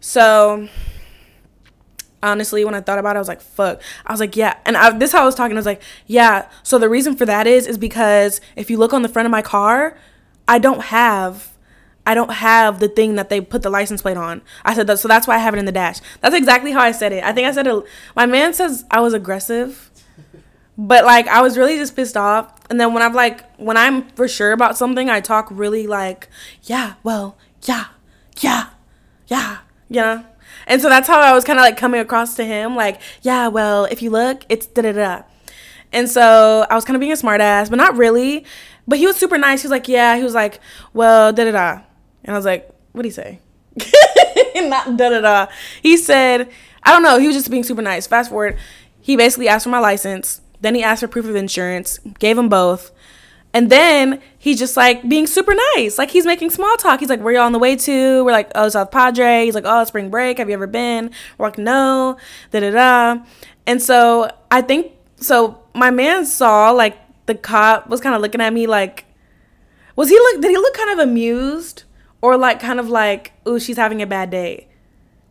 So 0.00 0.68
honestly 2.22 2.64
when 2.64 2.74
i 2.74 2.80
thought 2.80 2.98
about 2.98 3.14
it 3.14 3.18
i 3.18 3.20
was 3.20 3.28
like 3.28 3.40
fuck. 3.40 3.80
I 4.06 4.12
was 4.12 4.20
like 4.20 4.36
yeah. 4.36 4.56
And 4.64 4.76
I, 4.76 4.90
this 4.96 5.12
how 5.12 5.22
i 5.22 5.24
was 5.24 5.34
talking. 5.34 5.56
I 5.56 5.60
was 5.60 5.66
like 5.66 5.82
yeah. 6.06 6.48
So 6.62 6.78
the 6.78 6.88
reason 6.88 7.16
for 7.16 7.26
that 7.26 7.46
is 7.46 7.66
is 7.66 7.78
because 7.78 8.40
if 8.56 8.70
you 8.70 8.76
look 8.78 8.92
on 8.92 9.02
the 9.02 9.08
front 9.08 9.26
of 9.26 9.30
my 9.30 9.42
car 9.42 9.96
i 10.46 10.58
don't 10.58 10.84
have 10.84 11.52
i 12.06 12.14
don't 12.14 12.32
have 12.32 12.80
the 12.80 12.88
thing 12.88 13.14
that 13.16 13.28
they 13.28 13.40
put 13.40 13.62
the 13.62 13.70
license 13.70 14.02
plate 14.02 14.16
on. 14.16 14.42
I 14.64 14.74
said 14.74 14.86
that 14.86 14.98
so 14.98 15.08
that's 15.08 15.26
why 15.26 15.36
i 15.36 15.38
have 15.38 15.54
it 15.54 15.58
in 15.58 15.64
the 15.64 15.72
dash. 15.72 16.00
That's 16.20 16.34
exactly 16.34 16.72
how 16.72 16.80
i 16.80 16.92
said 16.92 17.12
it. 17.12 17.22
I 17.22 17.32
think 17.32 17.46
i 17.46 17.52
said 17.52 17.66
it 17.66 17.84
my 18.16 18.26
man 18.26 18.54
says 18.54 18.84
i 18.90 19.00
was 19.00 19.14
aggressive 19.14 19.90
but 20.76 21.04
like 21.04 21.26
i 21.28 21.42
was 21.42 21.58
really 21.58 21.76
just 21.76 21.94
pissed 21.96 22.16
off. 22.16 22.52
And 22.70 22.80
then 22.80 22.94
when 22.94 23.02
i'm 23.02 23.14
like 23.14 23.44
when 23.58 23.76
i'm 23.76 24.08
for 24.10 24.28
sure 24.28 24.52
about 24.52 24.76
something 24.76 25.08
i 25.10 25.20
talk 25.20 25.48
really 25.50 25.86
like 25.86 26.28
yeah 26.64 26.94
well 27.02 27.36
yeah 27.62 27.86
yeah 28.40 28.70
yeah 29.26 29.58
know 29.90 30.24
and 30.68 30.80
so 30.80 30.88
that's 30.88 31.08
how 31.08 31.20
I 31.20 31.32
was 31.32 31.44
kind 31.44 31.58
of 31.58 31.64
like 31.64 31.76
coming 31.76 32.00
across 32.00 32.36
to 32.36 32.44
him, 32.44 32.76
like, 32.76 33.00
yeah, 33.22 33.48
well, 33.48 33.86
if 33.86 34.02
you 34.02 34.10
look, 34.10 34.44
it's 34.48 34.66
da 34.66 34.82
da 34.82 34.92
da. 34.92 35.22
And 35.92 36.08
so 36.08 36.66
I 36.70 36.74
was 36.74 36.84
kind 36.84 36.94
of 36.94 37.00
being 37.00 37.12
a 37.12 37.16
smartass, 37.16 37.70
but 37.70 37.76
not 37.76 37.96
really. 37.96 38.44
But 38.86 38.98
he 38.98 39.06
was 39.06 39.16
super 39.16 39.38
nice. 39.38 39.62
He 39.62 39.66
was 39.66 39.70
like, 39.70 39.88
yeah. 39.88 40.16
He 40.16 40.22
was 40.22 40.34
like, 40.34 40.60
well, 40.92 41.32
da 41.32 41.44
da 41.44 41.52
da. 41.52 41.80
And 42.24 42.34
I 42.34 42.38
was 42.38 42.44
like, 42.44 42.70
what 42.92 43.02
do 43.02 43.08
you 43.08 43.12
say? 43.12 43.40
Not 44.56 44.96
da 44.96 45.08
da 45.10 45.20
da. 45.20 45.46
He 45.82 45.96
said, 45.96 46.50
I 46.82 46.92
don't 46.92 47.02
know. 47.02 47.18
He 47.18 47.26
was 47.26 47.36
just 47.36 47.50
being 47.50 47.64
super 47.64 47.82
nice. 47.82 48.06
Fast 48.06 48.30
forward, 48.30 48.58
he 49.00 49.16
basically 49.16 49.48
asked 49.48 49.64
for 49.64 49.70
my 49.70 49.78
license. 49.78 50.40
Then 50.60 50.74
he 50.74 50.82
asked 50.82 51.00
for 51.00 51.08
proof 51.08 51.26
of 51.26 51.36
insurance. 51.36 51.98
Gave 52.18 52.36
him 52.36 52.48
both. 52.48 52.90
And 53.58 53.70
then 53.70 54.20
he's 54.38 54.56
just 54.56 54.76
like 54.76 55.08
being 55.08 55.26
super 55.26 55.52
nice. 55.74 55.98
Like 55.98 56.12
he's 56.12 56.24
making 56.24 56.50
small 56.50 56.76
talk. 56.76 57.00
He's 57.00 57.08
like, 57.08 57.20
Where 57.20 57.34
y'all 57.34 57.42
on 57.42 57.50
the 57.50 57.58
way 57.58 57.74
to? 57.74 58.24
We're 58.24 58.30
like, 58.30 58.52
Oh, 58.54 58.68
South 58.68 58.92
Padre. 58.92 59.46
He's 59.46 59.56
like, 59.56 59.64
Oh, 59.66 59.82
spring 59.82 60.10
break. 60.10 60.38
Have 60.38 60.48
you 60.48 60.54
ever 60.54 60.68
been? 60.68 61.10
We're 61.36 61.48
like, 61.48 61.58
No. 61.58 62.16
Da 62.52 62.60
da 62.60 62.70
da. 62.70 63.24
And 63.66 63.82
so 63.82 64.30
I 64.48 64.60
think 64.60 64.92
so 65.16 65.60
my 65.74 65.90
man 65.90 66.24
saw 66.24 66.70
like 66.70 66.98
the 67.26 67.34
cop 67.34 67.88
was 67.88 68.00
kind 68.00 68.14
of 68.14 68.22
looking 68.22 68.40
at 68.40 68.52
me 68.52 68.68
like 68.68 69.06
was 69.96 70.08
he 70.08 70.14
look 70.14 70.40
did 70.40 70.52
he 70.52 70.56
look 70.56 70.74
kind 70.74 70.90
of 70.90 71.00
amused 71.00 71.82
or 72.20 72.36
like 72.36 72.60
kind 72.60 72.78
of 72.78 72.88
like, 72.88 73.32
ooh, 73.48 73.58
she's 73.58 73.76
having 73.76 74.00
a 74.00 74.06
bad 74.06 74.30
day? 74.30 74.68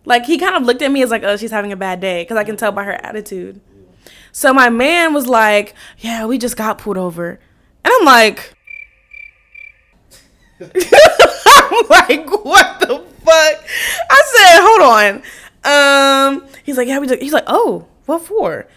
Like 0.03 0.25
he 0.25 0.38
kind 0.38 0.53
of 0.53 0.63
looked 0.63 0.81
at 0.81 0.91
me 0.91 1.01
as 1.01 1.12
like, 1.12 1.24
oh, 1.24 1.38
she's 1.38 1.51
having 1.51 1.72
a 1.72 1.77
bad 1.77 2.01
day 2.01 2.24
because 2.24 2.36
I 2.36 2.43
can 2.43 2.57
tell 2.57 2.74
by 2.74 2.84
her 2.84 3.00
attitude. 3.05 3.62
So 4.34 4.53
my 4.53 4.69
man 4.69 5.13
was 5.13 5.27
like, 5.27 5.75
yeah, 6.00 6.25
we 6.25 6.38
just 6.38 6.57
got 6.57 6.77
pulled 6.77 6.98
over. 6.98 7.39
And 7.84 7.93
I'm 7.98 8.05
like, 8.05 8.53
I'm 10.62 11.88
like, 11.89 12.46
what 12.46 12.79
the 12.79 13.03
fuck? 13.24 13.65
I 14.10 14.24
said, 14.36 14.60
hold 14.62 14.81
on. 14.81 15.24
Um, 15.63 16.48
he's 16.63 16.77
like, 16.77 16.88
yeah, 16.88 17.00
we. 17.00 17.07
Just, 17.07 17.22
he's 17.22 17.34
like, 17.34 17.43
oh, 17.48 17.86
what 18.05 18.22
for? 18.22 18.67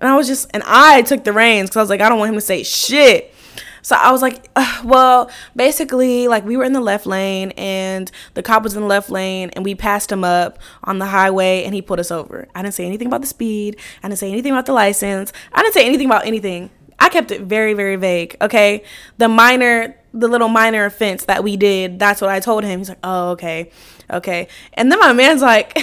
And 0.00 0.08
I 0.08 0.16
was 0.16 0.26
just, 0.26 0.50
and 0.52 0.62
I 0.66 1.02
took 1.02 1.24
the 1.24 1.32
reins 1.32 1.70
because 1.70 1.76
I 1.76 1.82
was 1.82 1.90
like, 1.90 2.00
I 2.00 2.08
don't 2.08 2.18
want 2.18 2.30
him 2.30 2.34
to 2.34 2.40
say 2.40 2.62
shit. 2.62 3.34
So 3.82 3.96
I 3.96 4.12
was 4.12 4.22
like, 4.22 4.50
well, 4.84 5.30
basically, 5.56 6.28
like 6.28 6.44
we 6.44 6.56
were 6.56 6.64
in 6.64 6.72
the 6.72 6.80
left 6.80 7.06
lane 7.06 7.52
and 7.52 8.10
the 8.34 8.42
cop 8.42 8.62
was 8.62 8.74
in 8.74 8.82
the 8.82 8.86
left 8.88 9.10
lane 9.10 9.50
and 9.50 9.64
we 9.64 9.74
passed 9.74 10.12
him 10.12 10.24
up 10.24 10.58
on 10.84 10.98
the 10.98 11.06
highway 11.06 11.64
and 11.64 11.74
he 11.74 11.82
pulled 11.82 12.00
us 12.00 12.10
over. 12.10 12.48
I 12.54 12.62
didn't 12.62 12.74
say 12.74 12.84
anything 12.84 13.06
about 13.06 13.22
the 13.22 13.26
speed. 13.26 13.76
I 14.02 14.08
didn't 14.08 14.18
say 14.18 14.30
anything 14.30 14.52
about 14.52 14.66
the 14.66 14.72
license. 14.72 15.32
I 15.52 15.62
didn't 15.62 15.74
say 15.74 15.86
anything 15.86 16.06
about 16.06 16.26
anything. 16.26 16.70
I 17.00 17.08
kept 17.08 17.30
it 17.30 17.42
very, 17.42 17.74
very 17.74 17.96
vague. 17.96 18.36
Okay. 18.40 18.84
The 19.16 19.28
minor, 19.28 19.96
the 20.12 20.28
little 20.28 20.48
minor 20.48 20.84
offense 20.84 21.24
that 21.24 21.42
we 21.42 21.56
did, 21.56 21.98
that's 21.98 22.20
what 22.20 22.30
I 22.30 22.38
told 22.40 22.62
him. 22.62 22.80
He's 22.80 22.90
like, 22.90 22.98
oh, 23.02 23.30
okay. 23.30 23.70
Okay. 24.10 24.48
And 24.74 24.92
then 24.92 25.00
my 25.00 25.12
man's 25.12 25.40
like, 25.40 25.76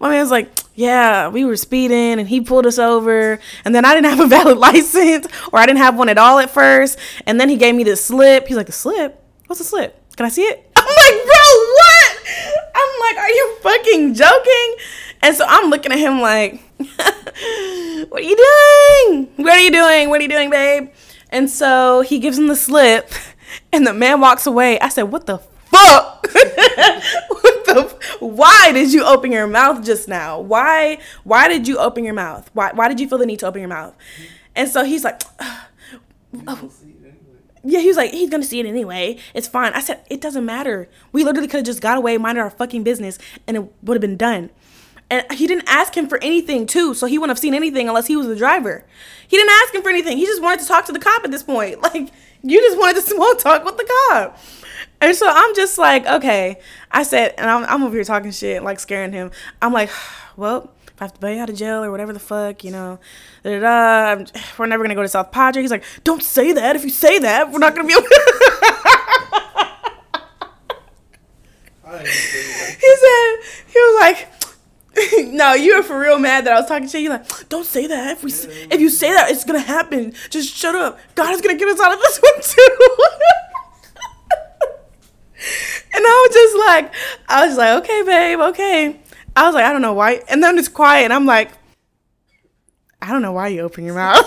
my 0.00 0.10
man's 0.10 0.30
like, 0.30 0.50
yeah, 0.74 1.28
we 1.28 1.46
were 1.46 1.56
speeding 1.56 2.18
and 2.18 2.28
he 2.28 2.42
pulled 2.42 2.66
us 2.66 2.78
over. 2.78 3.38
And 3.64 3.74
then 3.74 3.86
I 3.86 3.94
didn't 3.94 4.10
have 4.10 4.20
a 4.20 4.26
valid 4.28 4.58
license 4.58 5.26
or 5.52 5.58
I 5.58 5.66
didn't 5.66 5.78
have 5.78 5.96
one 5.96 6.10
at 6.10 6.18
all 6.18 6.38
at 6.38 6.50
first. 6.50 6.98
And 7.26 7.40
then 7.40 7.48
he 7.48 7.56
gave 7.56 7.74
me 7.74 7.84
this 7.84 8.04
slip. 8.04 8.46
He's 8.46 8.56
like, 8.56 8.66
the 8.66 8.72
slip? 8.72 9.22
What's 9.46 9.60
the 9.60 9.64
slip? 9.64 9.98
Can 10.16 10.26
I 10.26 10.28
see 10.28 10.42
it? 10.42 10.70
I'm 10.76 10.84
like, 10.84 11.24
bro, 11.24 11.42
what? 11.74 12.18
I'm 12.74 13.00
like, 13.00 13.16
are 13.16 13.30
you 13.30 13.56
fucking 13.62 14.14
joking? 14.14 14.76
And 15.22 15.34
so 15.34 15.44
I'm 15.46 15.70
looking 15.70 15.92
at 15.92 15.98
him 15.98 16.20
like, 16.20 16.60
what 16.76 18.20
are 18.20 18.20
you 18.20 18.36
doing? 18.36 19.28
What 19.36 19.54
are 19.54 19.60
you 19.60 19.70
doing? 19.70 20.08
What 20.10 20.20
are 20.20 20.22
you 20.22 20.28
doing, 20.28 20.50
babe? 20.50 20.90
And 21.30 21.50
so 21.50 22.02
he 22.02 22.18
gives 22.18 22.38
him 22.38 22.46
the 22.46 22.56
slip 22.56 23.10
and 23.72 23.86
the 23.86 23.92
man 23.92 24.20
walks 24.20 24.46
away. 24.46 24.78
I 24.80 24.88
said, 24.88 25.04
what 25.04 25.26
the 25.26 25.38
fuck? 25.38 26.26
what 26.32 27.64
the? 27.66 27.96
Why 28.20 28.72
did 28.72 28.92
you 28.92 29.04
open 29.04 29.32
your 29.32 29.46
mouth 29.46 29.84
just 29.84 30.08
now? 30.08 30.40
Why? 30.40 30.98
Why 31.24 31.48
did 31.48 31.68
you 31.68 31.78
open 31.78 32.04
your 32.04 32.14
mouth? 32.14 32.50
Why? 32.52 32.72
Why 32.72 32.88
did 32.88 33.00
you 33.00 33.08
feel 33.08 33.18
the 33.18 33.26
need 33.26 33.40
to 33.40 33.46
open 33.46 33.60
your 33.60 33.68
mouth? 33.68 33.94
And 34.54 34.68
so 34.68 34.84
he's 34.84 35.04
like, 35.04 35.20
oh. 35.40 36.70
yeah, 37.64 37.80
he 37.80 37.88
was 37.88 37.96
like, 37.96 38.12
he's 38.12 38.30
gonna 38.30 38.44
see 38.44 38.60
it 38.60 38.66
anyway. 38.66 39.18
It's 39.34 39.48
fine. 39.48 39.72
I 39.74 39.80
said, 39.80 40.02
it 40.08 40.20
doesn't 40.20 40.44
matter. 40.44 40.88
We 41.12 41.24
literally 41.24 41.48
could 41.48 41.58
have 41.58 41.66
just 41.66 41.80
got 41.82 41.98
away, 41.98 42.16
minded 42.18 42.40
our 42.40 42.50
fucking 42.50 42.84
business, 42.84 43.18
and 43.46 43.56
it 43.56 43.72
would 43.82 43.96
have 43.96 44.00
been 44.00 44.16
done. 44.16 44.50
And 45.08 45.24
he 45.32 45.46
didn't 45.46 45.68
ask 45.68 45.96
him 45.96 46.08
for 46.08 46.18
anything 46.18 46.66
too, 46.66 46.92
so 46.92 47.06
he 47.06 47.16
wouldn't 47.16 47.36
have 47.36 47.40
seen 47.40 47.54
anything 47.54 47.88
unless 47.88 48.08
he 48.08 48.16
was 48.16 48.26
the 48.26 48.34
driver. 48.34 48.84
He 49.28 49.36
didn't 49.36 49.52
ask 49.62 49.74
him 49.74 49.82
for 49.82 49.88
anything. 49.88 50.18
He 50.18 50.26
just 50.26 50.42
wanted 50.42 50.60
to 50.60 50.66
talk 50.66 50.84
to 50.86 50.92
the 50.92 50.98
cop 50.98 51.24
at 51.24 51.30
this 51.30 51.42
point. 51.42 51.80
Like 51.86 52.10
you 52.42 52.60
just 52.60 52.78
wanted 52.78 52.96
to 52.96 53.02
small 53.08 53.34
talk 53.36 53.64
with 53.64 53.76
the 53.76 53.88
cop. 54.08 54.38
And 55.00 55.14
so 55.16 55.26
I'm 55.28 55.54
just 55.54 55.78
like, 55.78 56.06
okay. 56.06 56.58
I 56.90 57.02
said, 57.02 57.34
and 57.38 57.48
I'm, 57.48 57.64
I'm 57.64 57.82
over 57.84 57.94
here 57.94 58.04
talking 58.04 58.30
shit, 58.30 58.62
like 58.62 58.80
scaring 58.80 59.12
him. 59.12 59.30
I'm 59.62 59.72
like, 59.72 59.90
well, 60.36 60.72
if 60.88 61.00
I 61.00 61.04
have 61.04 61.14
to 61.14 61.20
bail 61.20 61.34
you 61.36 61.42
out 61.42 61.50
of 61.50 61.56
jail 61.56 61.84
or 61.84 61.90
whatever 61.90 62.12
the 62.12 62.18
fuck, 62.18 62.64
you 62.64 62.72
know, 62.72 62.98
da, 63.44 63.60
da, 63.60 64.14
da, 64.16 64.24
we're 64.58 64.66
never 64.66 64.82
gonna 64.82 64.94
go 64.96 65.02
to 65.02 65.08
South 65.08 65.30
Padre. 65.30 65.62
He's 65.62 65.70
like, 65.70 65.84
don't 66.02 66.22
say 66.22 66.52
that. 66.52 66.74
If 66.74 66.84
you 66.84 66.90
say 66.90 67.18
that, 67.20 67.52
we're 67.52 67.58
not 67.58 67.76
gonna 67.76 67.86
be 67.86 67.94
able. 67.94 68.02
he 72.02 72.96
said 72.96 73.36
he 73.68 73.78
was 73.78 74.00
like. 74.00 74.28
no, 75.26 75.54
you 75.54 75.76
were 75.76 75.82
for 75.82 75.98
real 75.98 76.18
mad 76.18 76.46
that 76.46 76.54
I 76.54 76.60
was 76.60 76.68
talking 76.68 76.88
shit. 76.88 77.02
You're 77.02 77.12
like, 77.12 77.48
don't 77.48 77.66
say 77.66 77.86
that. 77.86 78.12
If 78.12 78.24
we, 78.24 78.32
if 78.70 78.80
you 78.80 78.88
say 78.90 79.12
that, 79.12 79.30
it's 79.30 79.44
gonna 79.44 79.58
happen. 79.58 80.14
Just 80.30 80.54
shut 80.54 80.74
up. 80.74 80.98
God 81.14 81.34
is 81.34 81.40
gonna 81.40 81.56
get 81.58 81.68
us 81.68 81.80
out 81.80 81.92
of 81.92 82.00
this 82.00 82.18
one 82.22 82.42
too. 82.42 82.96
And 85.94 86.04
I 86.04 86.26
was 86.26 86.34
just 86.34 86.56
like, 86.58 86.94
I 87.28 87.46
was 87.46 87.56
like, 87.56 87.82
okay, 87.82 88.02
babe, 88.02 88.38
okay. 88.50 89.00
I 89.34 89.46
was 89.46 89.54
like, 89.54 89.64
I 89.64 89.72
don't 89.72 89.80
know 89.80 89.94
why. 89.94 90.22
And 90.28 90.42
then 90.42 90.58
it's 90.58 90.68
quiet, 90.68 91.04
and 91.04 91.12
I'm 91.12 91.24
like, 91.24 91.50
I 93.00 93.12
don't 93.12 93.22
know 93.22 93.32
why 93.32 93.48
you 93.48 93.60
open 93.60 93.84
your 93.84 93.94
mouth. 93.94 94.24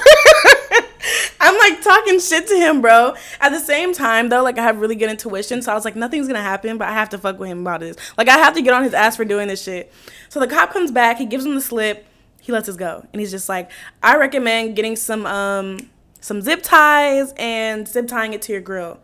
I'm 1.39 1.57
like 1.57 1.81
talking 1.81 2.19
shit 2.19 2.47
to 2.47 2.55
him, 2.55 2.81
bro. 2.81 3.15
At 3.39 3.49
the 3.49 3.59
same 3.59 3.93
time, 3.93 4.29
though, 4.29 4.43
like 4.43 4.57
I 4.57 4.63
have 4.63 4.79
really 4.79 4.95
good 4.95 5.09
intuition, 5.09 5.61
so 5.61 5.71
I 5.71 5.75
was 5.75 5.85
like, 5.85 5.95
nothing's 5.95 6.27
gonna 6.27 6.41
happen, 6.41 6.77
but 6.77 6.87
I 6.87 6.93
have 6.93 7.09
to 7.09 7.17
fuck 7.17 7.39
with 7.39 7.49
him 7.49 7.61
about 7.61 7.79
this. 7.79 7.95
Like 8.17 8.27
I 8.27 8.37
have 8.37 8.53
to 8.55 8.61
get 8.61 8.73
on 8.73 8.83
his 8.83 8.93
ass 8.93 9.15
for 9.15 9.25
doing 9.25 9.47
this 9.47 9.63
shit. 9.63 9.91
So 10.29 10.39
the 10.39 10.47
cop 10.47 10.71
comes 10.73 10.91
back, 10.91 11.17
he 11.17 11.25
gives 11.25 11.45
him 11.45 11.55
the 11.55 11.61
slip, 11.61 12.05
he 12.41 12.51
lets 12.51 12.67
us 12.67 12.75
go, 12.75 13.05
and 13.13 13.19
he's 13.19 13.31
just 13.31 13.47
like, 13.47 13.71
I 14.03 14.17
recommend 14.17 14.75
getting 14.75 14.95
some 14.95 15.25
um 15.25 15.89
some 16.21 16.41
zip 16.41 16.61
ties 16.61 17.33
and 17.37 17.87
zip 17.87 18.07
tying 18.07 18.33
it 18.33 18.41
to 18.43 18.51
your 18.51 18.61
grill. 18.61 18.99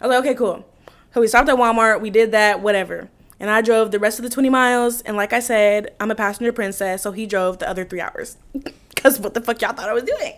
I 0.00 0.06
was 0.06 0.14
like, 0.14 0.26
okay, 0.26 0.34
cool. 0.34 0.66
So 1.14 1.20
we 1.20 1.28
stopped 1.28 1.48
at 1.48 1.56
Walmart, 1.56 2.00
we 2.00 2.10
did 2.10 2.32
that, 2.32 2.60
whatever. 2.60 3.08
And 3.38 3.50
I 3.50 3.60
drove 3.60 3.90
the 3.90 3.98
rest 3.98 4.18
of 4.18 4.22
the 4.22 4.30
20 4.30 4.48
miles. 4.48 5.02
And 5.02 5.16
like 5.16 5.32
I 5.32 5.40
said, 5.40 5.94
I'm 6.00 6.10
a 6.10 6.14
passenger 6.14 6.52
princess, 6.52 7.02
so 7.02 7.12
he 7.12 7.26
drove 7.26 7.58
the 7.58 7.68
other 7.68 7.84
three 7.84 8.00
hours. 8.00 8.36
Because 8.96 9.20
what 9.20 9.34
the 9.34 9.42
fuck 9.42 9.60
y'all 9.60 9.74
thought 9.74 9.90
I 9.90 9.92
was 9.92 10.04
doing? 10.04 10.32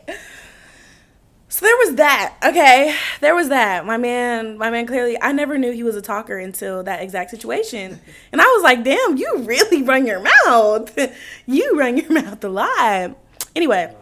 So 1.50 1.64
there 1.64 1.76
was 1.78 1.94
that. 1.94 2.36
Okay, 2.44 2.94
there 3.20 3.34
was 3.34 3.48
that. 3.48 3.86
My 3.86 3.96
man, 3.96 4.58
my 4.58 4.70
man 4.70 4.86
clearly, 4.86 5.20
I 5.20 5.32
never 5.32 5.56
knew 5.56 5.72
he 5.72 5.82
was 5.82 5.96
a 5.96 6.02
talker 6.02 6.36
until 6.36 6.82
that 6.82 7.02
exact 7.02 7.30
situation. 7.30 8.00
And 8.32 8.42
I 8.42 8.44
was 8.44 8.62
like, 8.62 8.84
damn, 8.84 9.16
you 9.16 9.38
really 9.38 9.82
run 9.82 10.06
your 10.06 10.20
mouth. 10.20 10.96
you 11.46 11.78
run 11.78 11.96
your 11.96 12.12
mouth 12.12 12.44
a 12.44 12.48
lot. 12.48 13.16
Anyway, 13.56 13.94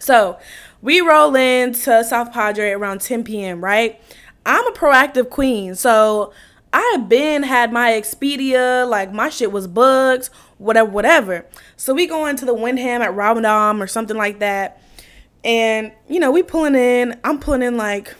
so 0.00 0.38
we 0.82 1.00
roll 1.00 1.36
into 1.36 2.02
South 2.02 2.32
Padre 2.32 2.70
around 2.70 3.00
10 3.00 3.22
p.m., 3.22 3.64
right? 3.64 4.00
I'm 4.44 4.66
a 4.66 4.72
proactive 4.72 5.30
queen. 5.30 5.76
So 5.76 6.32
I 6.72 6.92
have 6.96 7.08
been 7.08 7.44
had 7.44 7.72
my 7.72 7.92
Expedia, 7.92 8.88
like 8.88 9.12
my 9.12 9.28
shit 9.28 9.52
was 9.52 9.68
bugs, 9.68 10.28
whatever, 10.58 10.90
whatever. 10.90 11.46
So 11.76 11.94
we 11.94 12.06
go 12.06 12.26
into 12.26 12.44
the 12.44 12.54
Wyndham 12.54 13.02
at 13.02 13.14
Ramada 13.14 13.80
or 13.80 13.86
something 13.86 14.16
like 14.16 14.40
that. 14.40 14.80
And, 15.46 15.92
you 16.08 16.20
know, 16.20 16.30
we 16.30 16.42
pulling 16.42 16.74
in, 16.74 17.18
I'm 17.24 17.38
pulling 17.38 17.62
in 17.62 17.78
like 17.78 18.14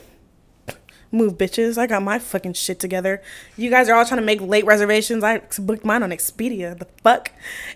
move 1.12 1.36
bitches. 1.36 1.76
I 1.76 1.86
got 1.86 2.02
my 2.02 2.18
fucking 2.18 2.54
shit 2.54 2.80
together. 2.80 3.22
You 3.56 3.68
guys 3.68 3.88
are 3.88 3.96
all 3.96 4.06
trying 4.06 4.20
to 4.20 4.26
make 4.26 4.40
late 4.40 4.64
reservations. 4.64 5.22
I 5.22 5.42
booked 5.58 5.84
mine 5.84 6.02
on 6.02 6.10
Expedia. 6.10 6.78
The 6.78 6.86
fuck? 7.02 7.30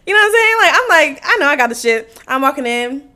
You 0.07 0.15
know 0.15 0.21
what 0.21 0.27
I'm 0.27 0.33
saying? 0.33 0.57
Like 0.59 0.73
I'm 0.75 0.89
like, 0.89 1.23
I 1.25 1.37
know 1.37 1.47
I 1.47 1.57
got 1.57 1.69
the 1.69 1.75
shit. 1.75 2.23
I'm 2.27 2.41
walking 2.41 2.67
in. 2.67 3.11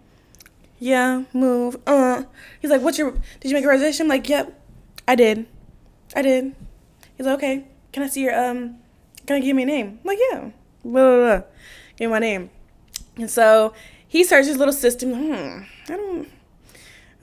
Yeah, 0.79 1.23
move. 1.33 1.77
Uh. 1.87 2.25
He's 2.61 2.71
like, 2.71 2.83
"What's 2.83 2.99
your 2.99 3.13
Did 3.41 3.51
you 3.51 3.55
make 3.55 3.65
a 3.65 3.69
reservation?" 3.69 4.05
I'm 4.05 4.11
like, 4.11 4.29
"Yep." 4.29 4.61
I 5.07 5.15
did. 5.15 5.47
I 6.17 6.23
did. 6.23 6.55
He's 7.17 7.27
like, 7.27 7.37
okay, 7.37 7.65
can 7.93 8.03
I 8.03 8.09
see 8.09 8.23
your, 8.23 8.35
um, 8.35 8.77
can 9.27 9.37
I 9.37 9.41
give 9.41 9.55
me 9.55 9.65
a 9.65 9.67
name? 9.67 9.99
I'm 10.03 10.07
like, 10.07 10.19
yeah. 10.31 10.51
Blah, 10.85 10.91
blah, 10.93 11.17
blah. 11.17 11.43
Give 11.97 12.09
me 12.09 12.13
my 12.13 12.19
name. 12.19 12.51
And 13.17 13.31
so 13.31 13.75
he 14.07 14.25
searches 14.25 14.49
his 14.49 14.57
little 14.57 14.73
system. 14.73 15.13
Hmm, 15.13 15.63
I 15.89 15.97
don't, 15.97 16.29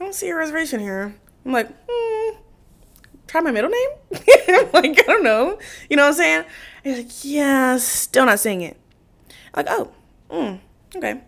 I 0.00 0.04
don't 0.04 0.14
see 0.14 0.28
a 0.28 0.36
reservation 0.36 0.80
here. 0.80 1.14
I'm 1.44 1.52
like, 1.52 1.68
hmm, 1.88 2.36
try 3.26 3.40
my 3.40 3.50
middle 3.50 3.70
name? 3.70 3.88
Like, 4.72 4.98
I 4.98 5.02
don't 5.06 5.22
know. 5.24 5.58
You 5.88 5.96
know 5.96 6.02
what 6.04 6.08
I'm 6.10 6.14
saying? 6.14 6.44
He's 6.84 6.96
like, 6.98 7.24
yeah, 7.24 7.76
still 7.78 8.26
not 8.26 8.40
seeing 8.40 8.60
it. 8.62 8.78
I'm 9.54 9.64
like, 9.64 9.66
oh, 9.70 9.92
mm, 10.30 10.60
okay. 10.96 11.20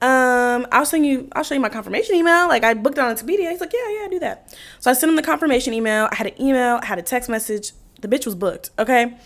Um, 0.00 0.66
I'll 0.72 0.84
send 0.84 1.06
you, 1.06 1.28
I'll 1.32 1.44
show 1.44 1.54
you 1.54 1.60
my 1.60 1.68
confirmation 1.68 2.14
email. 2.16 2.48
Like 2.48 2.64
I 2.64 2.74
booked 2.74 2.98
it 2.98 3.04
on 3.04 3.14
Expedia. 3.14 3.50
He's 3.50 3.60
like, 3.60 3.72
yeah, 3.72 4.00
yeah, 4.02 4.08
do 4.08 4.18
that. 4.18 4.56
So 4.80 4.90
I 4.90 4.94
sent 4.94 5.10
him 5.10 5.16
the 5.16 5.22
confirmation 5.22 5.74
email. 5.74 6.08
I 6.10 6.16
had 6.16 6.26
an 6.26 6.40
email, 6.42 6.80
I 6.82 6.86
had 6.86 6.98
a 6.98 7.02
text 7.02 7.28
message. 7.28 7.72
The 8.00 8.08
bitch 8.08 8.26
was 8.26 8.34
booked. 8.34 8.70
Okay. 8.78 9.16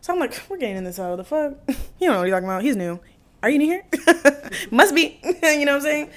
So 0.00 0.12
I'm 0.12 0.18
like, 0.18 0.40
we're 0.48 0.56
getting 0.56 0.76
in 0.76 0.84
this 0.84 0.98
out. 0.98 1.16
The 1.16 1.24
fuck? 1.24 1.54
You 2.00 2.08
don't 2.08 2.14
know 2.14 2.18
what 2.20 2.28
you're 2.28 2.36
talking 2.36 2.48
about. 2.48 2.62
He's 2.62 2.76
new. 2.76 2.98
Are 3.42 3.50
you 3.50 3.58
new 3.58 3.66
here? 3.66 3.84
Must 4.70 4.94
be. 4.94 5.18
you 5.42 5.64
know 5.64 5.72
what 5.72 5.76
I'm 5.76 5.80
saying? 5.80 6.10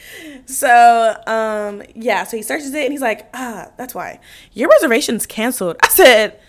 So, 0.45 1.15
um, 1.25 1.81
yeah. 1.95 2.23
So 2.23 2.37
he 2.37 2.43
searches 2.43 2.73
it 2.73 2.83
and 2.83 2.91
he's 2.91 3.01
like, 3.01 3.27
ah, 3.33 3.71
that's 3.77 3.95
why 3.95 4.19
your 4.53 4.69
reservation's 4.69 5.25
canceled. 5.25 5.77
I 5.81 5.87
said, 5.89 6.39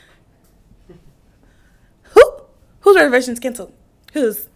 who? 2.02 2.22
Whose 2.80 2.96
reservation's 2.96 3.40
canceled? 3.40 3.72
Whose? 4.12 4.48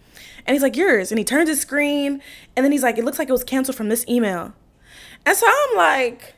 And 0.47 0.55
he's 0.55 0.63
like, 0.63 0.77
yours. 0.77 1.11
And 1.11 1.19
he 1.19 1.25
turns 1.25 1.49
his 1.49 1.61
screen, 1.61 2.21
and 2.57 2.65
then 2.65 2.73
he's 2.73 2.83
like, 2.83 2.99
it 2.99 3.05
looks 3.05 3.19
like 3.19 3.29
it 3.29 3.33
was 3.33 3.45
canceled 3.45 3.77
from 3.77 3.89
this 3.89 4.07
email. 4.09 4.53
And 5.25 5.37
so 5.37 5.47
I'm 5.47 5.77
like, 5.77 6.35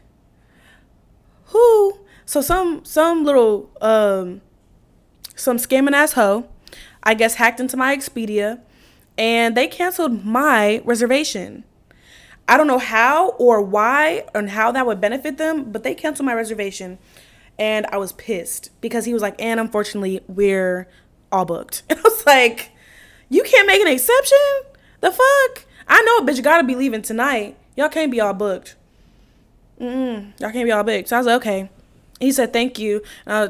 who? 1.47 1.99
So 2.25 2.41
some 2.41 2.85
some 2.85 3.25
little 3.25 3.71
um 3.81 4.41
some 5.35 5.57
scamming 5.57 5.93
ass 5.93 6.13
hoe, 6.13 6.49
I 7.03 7.15
guess 7.15 7.35
hacked 7.35 7.61
into 7.61 7.77
my 7.77 7.97
Expedia, 7.97 8.61
and 9.19 9.57
they 9.57 9.67
canceled 9.67 10.25
my 10.25 10.83
reservation. 10.85 11.65
I 12.49 12.57
don't 12.57 12.67
know 12.67 12.79
how 12.79 13.31
or 13.31 13.63
why 13.63 14.25
and 14.35 14.51
how 14.51 14.73
that 14.73 14.87
would 14.87 15.01
benefit 15.01 15.39
them, 15.39 15.71
but 15.71 15.85
they 15.85 15.95
canceled 15.95 16.27
my 16.27 16.35
reservation. 16.35 16.99
And 17.59 17.87
I 17.87 17.99
was 17.99 18.13
pissed 18.13 18.71
because 18.81 19.05
he 19.05 19.13
was 19.13 19.23
like, 19.23 19.41
and 19.41 19.61
unfortunately, 19.61 20.21
we're 20.27 20.89
all 21.31 21.45
booked. 21.45 21.83
And 21.91 21.99
I 21.99 22.03
was 22.03 22.27
like, 22.27 22.71
you 23.29 23.43
can't 23.43 23.67
make 23.67 23.81
an 23.81 23.89
exception? 23.89 24.39
The 25.01 25.11
fuck? 25.11 25.65
I 25.89 26.03
know 26.03 26.19
a 26.19 26.23
bitch 26.23 26.43
gotta 26.43 26.65
be 26.65 26.75
leaving 26.75 27.03
tonight. 27.03 27.57
Y'all 27.77 27.89
can't 27.89 28.11
be 28.11 28.21
all 28.21 28.35
booked. 28.35 28.77
Mm, 29.81 30.39
y'all 30.41 30.51
can't 30.53 30.65
be 30.65 30.73
all 30.73 30.85
booked. 30.85 31.09
So 31.09 31.17
I 31.17 31.21
was 31.21 31.27
like, 31.27 31.37
okay. 31.37 31.71
He 32.23 32.31
said, 32.31 32.53
thank 32.53 32.79
you. 32.79 33.03
Uh, 33.27 33.49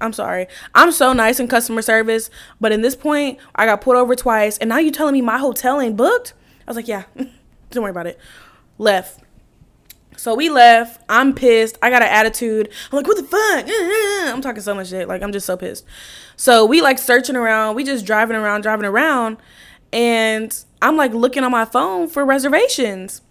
I'm 0.00 0.12
sorry. 0.12 0.46
I'm 0.74 0.92
so 0.92 1.12
nice 1.12 1.40
in 1.40 1.48
customer 1.48 1.82
service, 1.82 2.30
but 2.60 2.70
in 2.70 2.80
this 2.80 2.94
point, 2.94 3.38
I 3.56 3.66
got 3.66 3.80
pulled 3.80 3.96
over 3.96 4.14
twice, 4.14 4.56
and 4.58 4.68
now 4.68 4.78
you 4.78 4.92
telling 4.92 5.14
me 5.14 5.20
my 5.20 5.38
hotel 5.38 5.80
ain't 5.80 5.96
booked? 5.96 6.32
I 6.66 6.70
was 6.70 6.76
like, 6.76 6.86
yeah, 6.86 7.04
don't 7.70 7.82
worry 7.82 7.90
about 7.90 8.06
it. 8.06 8.18
Left. 8.78 9.20
So 10.16 10.34
we 10.34 10.48
left. 10.48 11.02
I'm 11.08 11.34
pissed. 11.34 11.76
I 11.82 11.90
got 11.90 12.02
an 12.02 12.08
attitude. 12.08 12.70
I'm 12.92 12.96
like, 12.96 13.06
what 13.08 13.16
the 13.16 13.24
fuck? 13.24 13.66
I'm 14.32 14.40
talking 14.40 14.62
so 14.62 14.74
much 14.74 14.90
shit. 14.90 15.08
Like, 15.08 15.22
I'm 15.22 15.32
just 15.32 15.46
so 15.46 15.56
pissed. 15.56 15.84
So 16.36 16.64
we 16.64 16.80
like 16.82 16.98
searching 16.98 17.34
around. 17.34 17.74
We 17.74 17.82
just 17.82 18.06
driving 18.06 18.36
around, 18.36 18.60
driving 18.60 18.86
around. 18.86 19.38
And 19.92 20.56
I'm 20.80 20.96
like 20.96 21.12
looking 21.12 21.42
on 21.42 21.50
my 21.50 21.64
phone 21.64 22.08
for 22.08 22.24
reservations. 22.24 23.22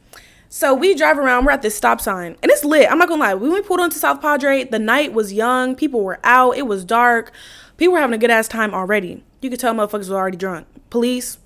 So 0.55 0.75
we 0.75 0.93
drive 0.93 1.17
around. 1.17 1.45
We're 1.45 1.51
at 1.51 1.63
this 1.63 1.75
stop 1.75 1.99
sign, 1.99 2.37
and 2.43 2.51
it's 2.51 2.63
lit. 2.63 2.87
I'm 2.91 2.99
not 2.99 3.07
gonna 3.07 3.19
lie. 3.19 3.33
When 3.33 3.51
we 3.51 3.63
pulled 3.63 3.79
onto 3.79 3.97
South 3.97 4.21
Padre, 4.21 4.63
the 4.63 4.77
night 4.77 5.11
was 5.11 5.33
young. 5.33 5.73
People 5.73 6.01
were 6.03 6.19
out. 6.23 6.55
It 6.55 6.67
was 6.67 6.85
dark. 6.85 7.31
People 7.77 7.93
were 7.93 7.99
having 7.99 8.13
a 8.13 8.19
good 8.19 8.29
ass 8.29 8.47
time 8.47 8.71
already. 8.71 9.23
You 9.41 9.49
could 9.49 9.59
tell 9.59 9.73
motherfuckers 9.73 10.11
were 10.11 10.15
already 10.15 10.37
drunk. 10.37 10.67
Police 10.91 11.39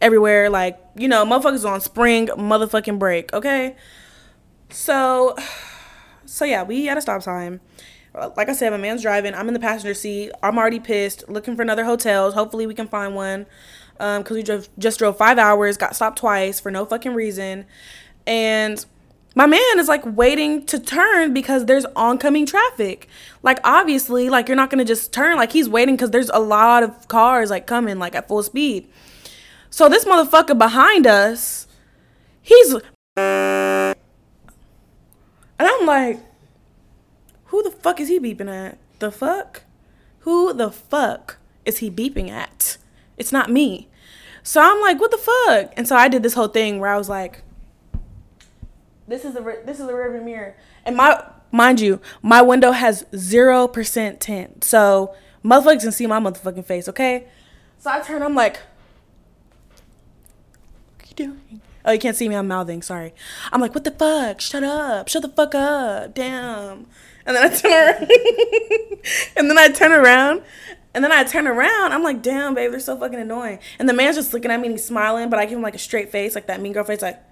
everywhere. 0.00 0.50
Like 0.50 0.80
you 0.96 1.06
know, 1.06 1.24
motherfuckers 1.24 1.64
on 1.64 1.80
spring 1.80 2.26
motherfucking 2.26 2.98
break. 2.98 3.32
Okay. 3.32 3.76
So, 4.70 5.36
so 6.26 6.44
yeah, 6.44 6.64
we 6.64 6.88
at 6.88 6.98
a 6.98 7.00
stop 7.00 7.22
sign. 7.22 7.60
Like 8.36 8.48
I 8.48 8.52
said, 8.52 8.70
my 8.70 8.78
man's 8.78 9.02
driving. 9.02 9.32
I'm 9.32 9.46
in 9.46 9.54
the 9.54 9.60
passenger 9.60 9.94
seat. 9.94 10.32
I'm 10.42 10.58
already 10.58 10.80
pissed, 10.80 11.28
looking 11.28 11.54
for 11.54 11.62
another 11.62 11.84
hotels. 11.84 12.34
Hopefully, 12.34 12.66
we 12.66 12.74
can 12.74 12.88
find 12.88 13.14
one. 13.14 13.46
Um, 14.00 14.24
cause 14.24 14.34
we 14.34 14.42
drove, 14.42 14.68
just 14.78 14.98
drove 14.98 15.18
five 15.18 15.38
hours, 15.38 15.76
got 15.76 15.94
stopped 15.94 16.18
twice 16.18 16.58
for 16.58 16.70
no 16.70 16.86
fucking 16.86 17.12
reason, 17.12 17.66
and 18.30 18.86
my 19.34 19.46
man 19.46 19.78
is 19.78 19.88
like 19.88 20.02
waiting 20.06 20.64
to 20.66 20.78
turn 20.78 21.34
because 21.34 21.66
there's 21.66 21.84
oncoming 21.96 22.46
traffic. 22.46 23.08
Like 23.42 23.58
obviously, 23.64 24.30
like 24.30 24.48
you're 24.48 24.56
not 24.56 24.70
gonna 24.70 24.84
just 24.84 25.12
turn. 25.12 25.36
Like 25.36 25.50
he's 25.50 25.68
waiting 25.68 25.96
because 25.96 26.10
there's 26.10 26.30
a 26.30 26.38
lot 26.38 26.84
of 26.84 27.08
cars 27.08 27.50
like 27.50 27.66
coming 27.66 27.98
like 27.98 28.14
at 28.14 28.28
full 28.28 28.44
speed. 28.44 28.88
So 29.68 29.88
this 29.88 30.04
motherfucker 30.04 30.56
behind 30.56 31.08
us, 31.08 31.66
he's 32.40 32.76
and 33.16 33.96
I'm 35.58 35.86
like, 35.86 36.20
who 37.46 37.64
the 37.64 37.72
fuck 37.72 37.98
is 38.00 38.08
he 38.08 38.20
beeping 38.20 38.48
at? 38.48 38.78
The 39.00 39.10
fuck? 39.10 39.64
Who 40.20 40.52
the 40.52 40.70
fuck 40.70 41.38
is 41.64 41.78
he 41.78 41.90
beeping 41.90 42.30
at? 42.30 42.76
It's 43.16 43.32
not 43.32 43.50
me. 43.50 43.88
So 44.44 44.60
I'm 44.62 44.80
like, 44.80 45.00
what 45.00 45.10
the 45.10 45.18
fuck? 45.18 45.72
And 45.76 45.88
so 45.88 45.96
I 45.96 46.06
did 46.06 46.22
this 46.22 46.34
whole 46.34 46.48
thing 46.48 46.78
where 46.78 46.92
I 46.92 46.96
was 46.96 47.08
like, 47.08 47.42
this 49.10 49.24
is 49.24 49.34
the 49.34 49.62
this 49.66 49.80
is 49.80 49.86
the 49.86 49.92
rearview 49.92 50.24
mirror, 50.24 50.56
and 50.84 50.96
my 50.96 51.22
mind 51.50 51.80
you, 51.80 52.00
my 52.22 52.40
window 52.40 52.70
has 52.70 53.04
zero 53.14 53.66
percent 53.66 54.20
tint, 54.20 54.62
so 54.62 55.14
motherfuckers 55.44 55.82
can 55.82 55.92
see 55.92 56.06
my 56.06 56.20
motherfucking 56.20 56.64
face. 56.64 56.88
Okay, 56.88 57.26
so 57.78 57.90
I 57.90 58.00
turn. 58.00 58.22
I'm 58.22 58.34
like, 58.34 58.60
what 60.96 61.04
are 61.04 61.08
you 61.08 61.14
doing? 61.16 61.60
Oh, 61.84 61.92
you 61.92 61.98
can't 61.98 62.16
see 62.16 62.28
me. 62.28 62.36
I'm 62.36 62.46
mouthing. 62.46 62.82
Sorry. 62.82 63.12
I'm 63.52 63.60
like, 63.60 63.74
what 63.74 63.84
the 63.84 63.90
fuck? 63.90 64.40
Shut 64.40 64.62
up. 64.62 65.08
Shut 65.08 65.22
the 65.22 65.28
fuck 65.28 65.54
up. 65.54 66.14
Damn. 66.14 66.86
And 67.26 67.36
then 67.36 67.44
I 67.44 67.48
turn 67.56 68.08
and 69.36 69.50
then 69.50 69.58
I 69.58 69.68
turn 69.68 69.92
around. 69.92 70.42
And 70.92 71.04
then 71.04 71.12
I 71.12 71.24
turn 71.24 71.46
around. 71.46 71.92
I'm 71.92 72.02
like, 72.02 72.20
damn, 72.20 72.54
babe, 72.54 72.72
they're 72.72 72.80
so 72.80 72.98
fucking 72.98 73.18
annoying. 73.18 73.60
And 73.78 73.88
the 73.88 73.92
man's 73.92 74.16
just 74.16 74.32
looking 74.32 74.50
at 74.50 74.58
me 74.60 74.66
and 74.66 74.74
he's 74.74 74.84
smiling, 74.84 75.30
but 75.30 75.38
I 75.38 75.46
give 75.46 75.56
him 75.56 75.62
like 75.62 75.76
a 75.76 75.78
straight 75.78 76.10
face, 76.10 76.34
like 76.34 76.48
that 76.48 76.60
mean 76.60 76.72
girl 76.72 76.82
face, 76.82 77.00
like, 77.00 77.22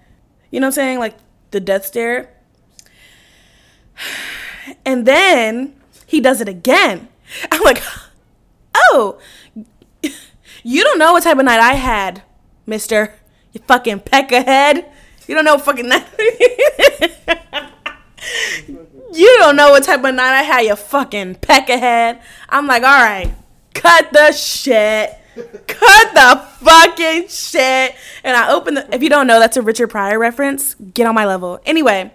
you 0.49 0.59
know 0.61 0.67
what 0.67 0.69
I'm 0.69 0.75
saying? 0.75 0.99
Like 0.99 1.15
the 1.51 1.59
death 1.59 1.85
stare. 1.85 2.29
And 4.85 5.07
then 5.07 5.73
he 6.05 6.19
does 6.21 6.41
it 6.41 6.47
again. 6.47 7.07
I'm 7.51 7.61
like, 7.63 7.81
oh, 8.75 9.19
you 10.63 10.83
don't 10.83 10.99
know 10.99 11.13
what 11.13 11.23
type 11.23 11.39
of 11.39 11.45
night 11.45 11.59
I 11.59 11.73
had, 11.73 12.21
mister. 12.65 13.13
You 13.51 13.61
fucking 13.67 14.01
peckerhead. 14.01 14.85
You 15.27 15.35
don't 15.35 15.45
know 15.45 15.57
fucking 15.57 15.87
night. 15.87 16.07
you 19.13 19.37
don't 19.37 19.55
know 19.55 19.71
what 19.71 19.83
type 19.83 20.03
of 20.03 20.15
night 20.15 20.39
I 20.39 20.43
had, 20.43 20.61
you 20.61 20.75
fucking 20.75 21.35
peckerhead. 21.35 22.21
I'm 22.47 22.67
like, 22.67 22.83
all 22.83 22.89
right, 22.89 23.33
cut 23.73 24.11
the 24.11 24.31
shit. 24.31 25.18
Cut 25.67 26.13
the 26.13 26.43
fucking 26.65 27.27
shit. 27.27 27.95
And 28.23 28.35
I 28.35 28.51
open 28.51 28.75
the. 28.75 28.93
If 28.93 29.03
you 29.03 29.09
don't 29.09 29.27
know, 29.27 29.39
that's 29.39 29.57
a 29.57 29.61
Richard 29.61 29.87
Pryor 29.87 30.19
reference. 30.19 30.75
Get 30.75 31.07
on 31.07 31.15
my 31.15 31.25
level. 31.25 31.59
Anyway, 31.65 32.11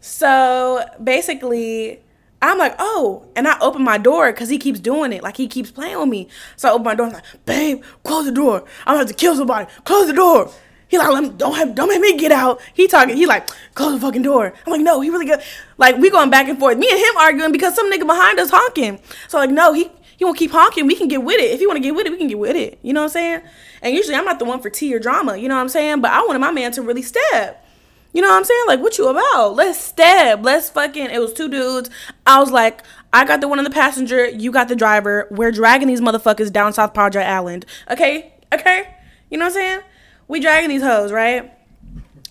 so 0.00 0.84
basically, 1.02 2.00
I'm 2.40 2.58
like, 2.58 2.74
oh, 2.78 3.26
and 3.34 3.48
I 3.48 3.58
open 3.60 3.82
my 3.82 3.98
door 3.98 4.32
because 4.32 4.48
he 4.48 4.58
keeps 4.58 4.80
doing 4.80 5.12
it. 5.12 5.22
Like 5.22 5.36
he 5.36 5.48
keeps 5.48 5.70
playing 5.70 5.98
with 5.98 6.08
me. 6.08 6.28
So 6.56 6.68
I 6.68 6.72
open 6.72 6.84
my 6.84 6.94
door. 6.94 7.06
I'm 7.06 7.12
like, 7.12 7.24
babe, 7.46 7.82
close 8.04 8.24
the 8.26 8.32
door. 8.32 8.64
I'm 8.86 8.94
gonna 8.94 8.98
have 8.98 9.08
to 9.08 9.14
kill 9.14 9.36
somebody. 9.36 9.70
Close 9.84 10.06
the 10.06 10.12
door. 10.12 10.50
He 10.88 10.96
like, 10.96 11.08
Let 11.08 11.22
me, 11.22 11.28
don't 11.30 11.54
have, 11.54 11.74
don't 11.74 11.88
make 11.88 12.00
me 12.00 12.16
get 12.16 12.32
out. 12.32 12.60
He 12.74 12.88
talking. 12.88 13.16
He 13.16 13.26
like, 13.26 13.48
close 13.74 13.92
the 13.92 14.00
fucking 14.00 14.22
door. 14.22 14.54
I'm 14.66 14.72
like, 14.72 14.80
no, 14.80 15.00
he 15.00 15.10
really 15.10 15.26
good. 15.26 15.42
Like 15.76 15.96
we 15.98 16.10
going 16.10 16.30
back 16.30 16.48
and 16.48 16.58
forth. 16.58 16.78
Me 16.78 16.88
and 16.90 16.98
him 16.98 17.16
arguing 17.18 17.52
because 17.52 17.74
some 17.74 17.92
nigga 17.92 18.06
behind 18.06 18.40
us 18.40 18.50
honking. 18.50 19.00
So 19.28 19.38
like, 19.38 19.50
no, 19.50 19.72
he 19.72 19.90
he 20.18 20.24
want 20.24 20.36
to 20.36 20.38
keep 20.40 20.50
honking. 20.50 20.88
We 20.88 20.96
can 20.96 21.06
get 21.06 21.22
with 21.22 21.38
it. 21.38 21.52
If 21.52 21.60
you 21.60 21.68
want 21.68 21.76
to 21.76 21.80
get 21.80 21.94
with 21.94 22.04
it, 22.04 22.10
we 22.10 22.18
can 22.18 22.26
get 22.26 22.40
with 22.40 22.56
it. 22.56 22.80
You 22.82 22.92
know 22.92 23.02
what 23.02 23.04
I'm 23.04 23.10
saying? 23.10 23.42
And 23.82 23.94
usually 23.94 24.16
I'm 24.16 24.24
not 24.24 24.40
the 24.40 24.44
one 24.44 24.60
for 24.60 24.68
tea 24.68 24.92
or 24.92 24.98
drama. 24.98 25.36
You 25.36 25.48
know 25.48 25.54
what 25.54 25.60
I'm 25.60 25.68
saying? 25.68 26.00
But 26.00 26.10
I 26.10 26.22
wanted 26.22 26.40
my 26.40 26.50
man 26.50 26.72
to 26.72 26.82
really 26.82 27.02
step. 27.02 27.64
You 28.12 28.20
know 28.20 28.28
what 28.28 28.38
I'm 28.38 28.44
saying? 28.44 28.64
Like, 28.66 28.80
what 28.80 28.98
you 28.98 29.06
about? 29.06 29.54
Let's 29.54 29.78
step. 29.78 30.40
Let's 30.42 30.70
fucking. 30.70 31.10
It 31.10 31.20
was 31.20 31.32
two 31.32 31.48
dudes. 31.48 31.88
I 32.26 32.40
was 32.40 32.50
like, 32.50 32.82
I 33.12 33.24
got 33.24 33.40
the 33.40 33.46
one 33.46 33.58
on 33.58 33.64
the 33.64 33.70
passenger. 33.70 34.28
You 34.28 34.50
got 34.50 34.66
the 34.66 34.74
driver. 34.74 35.28
We're 35.30 35.52
dragging 35.52 35.86
these 35.86 36.00
motherfuckers 36.00 36.52
down 36.52 36.72
South 36.72 36.94
Padre 36.94 37.22
Island. 37.22 37.64
Okay? 37.88 38.32
Okay? 38.52 38.92
You 39.30 39.38
know 39.38 39.44
what 39.44 39.50
I'm 39.50 39.54
saying? 39.54 39.80
We 40.26 40.40
dragging 40.40 40.68
these 40.68 40.82
hoes, 40.82 41.12
right? 41.12 41.52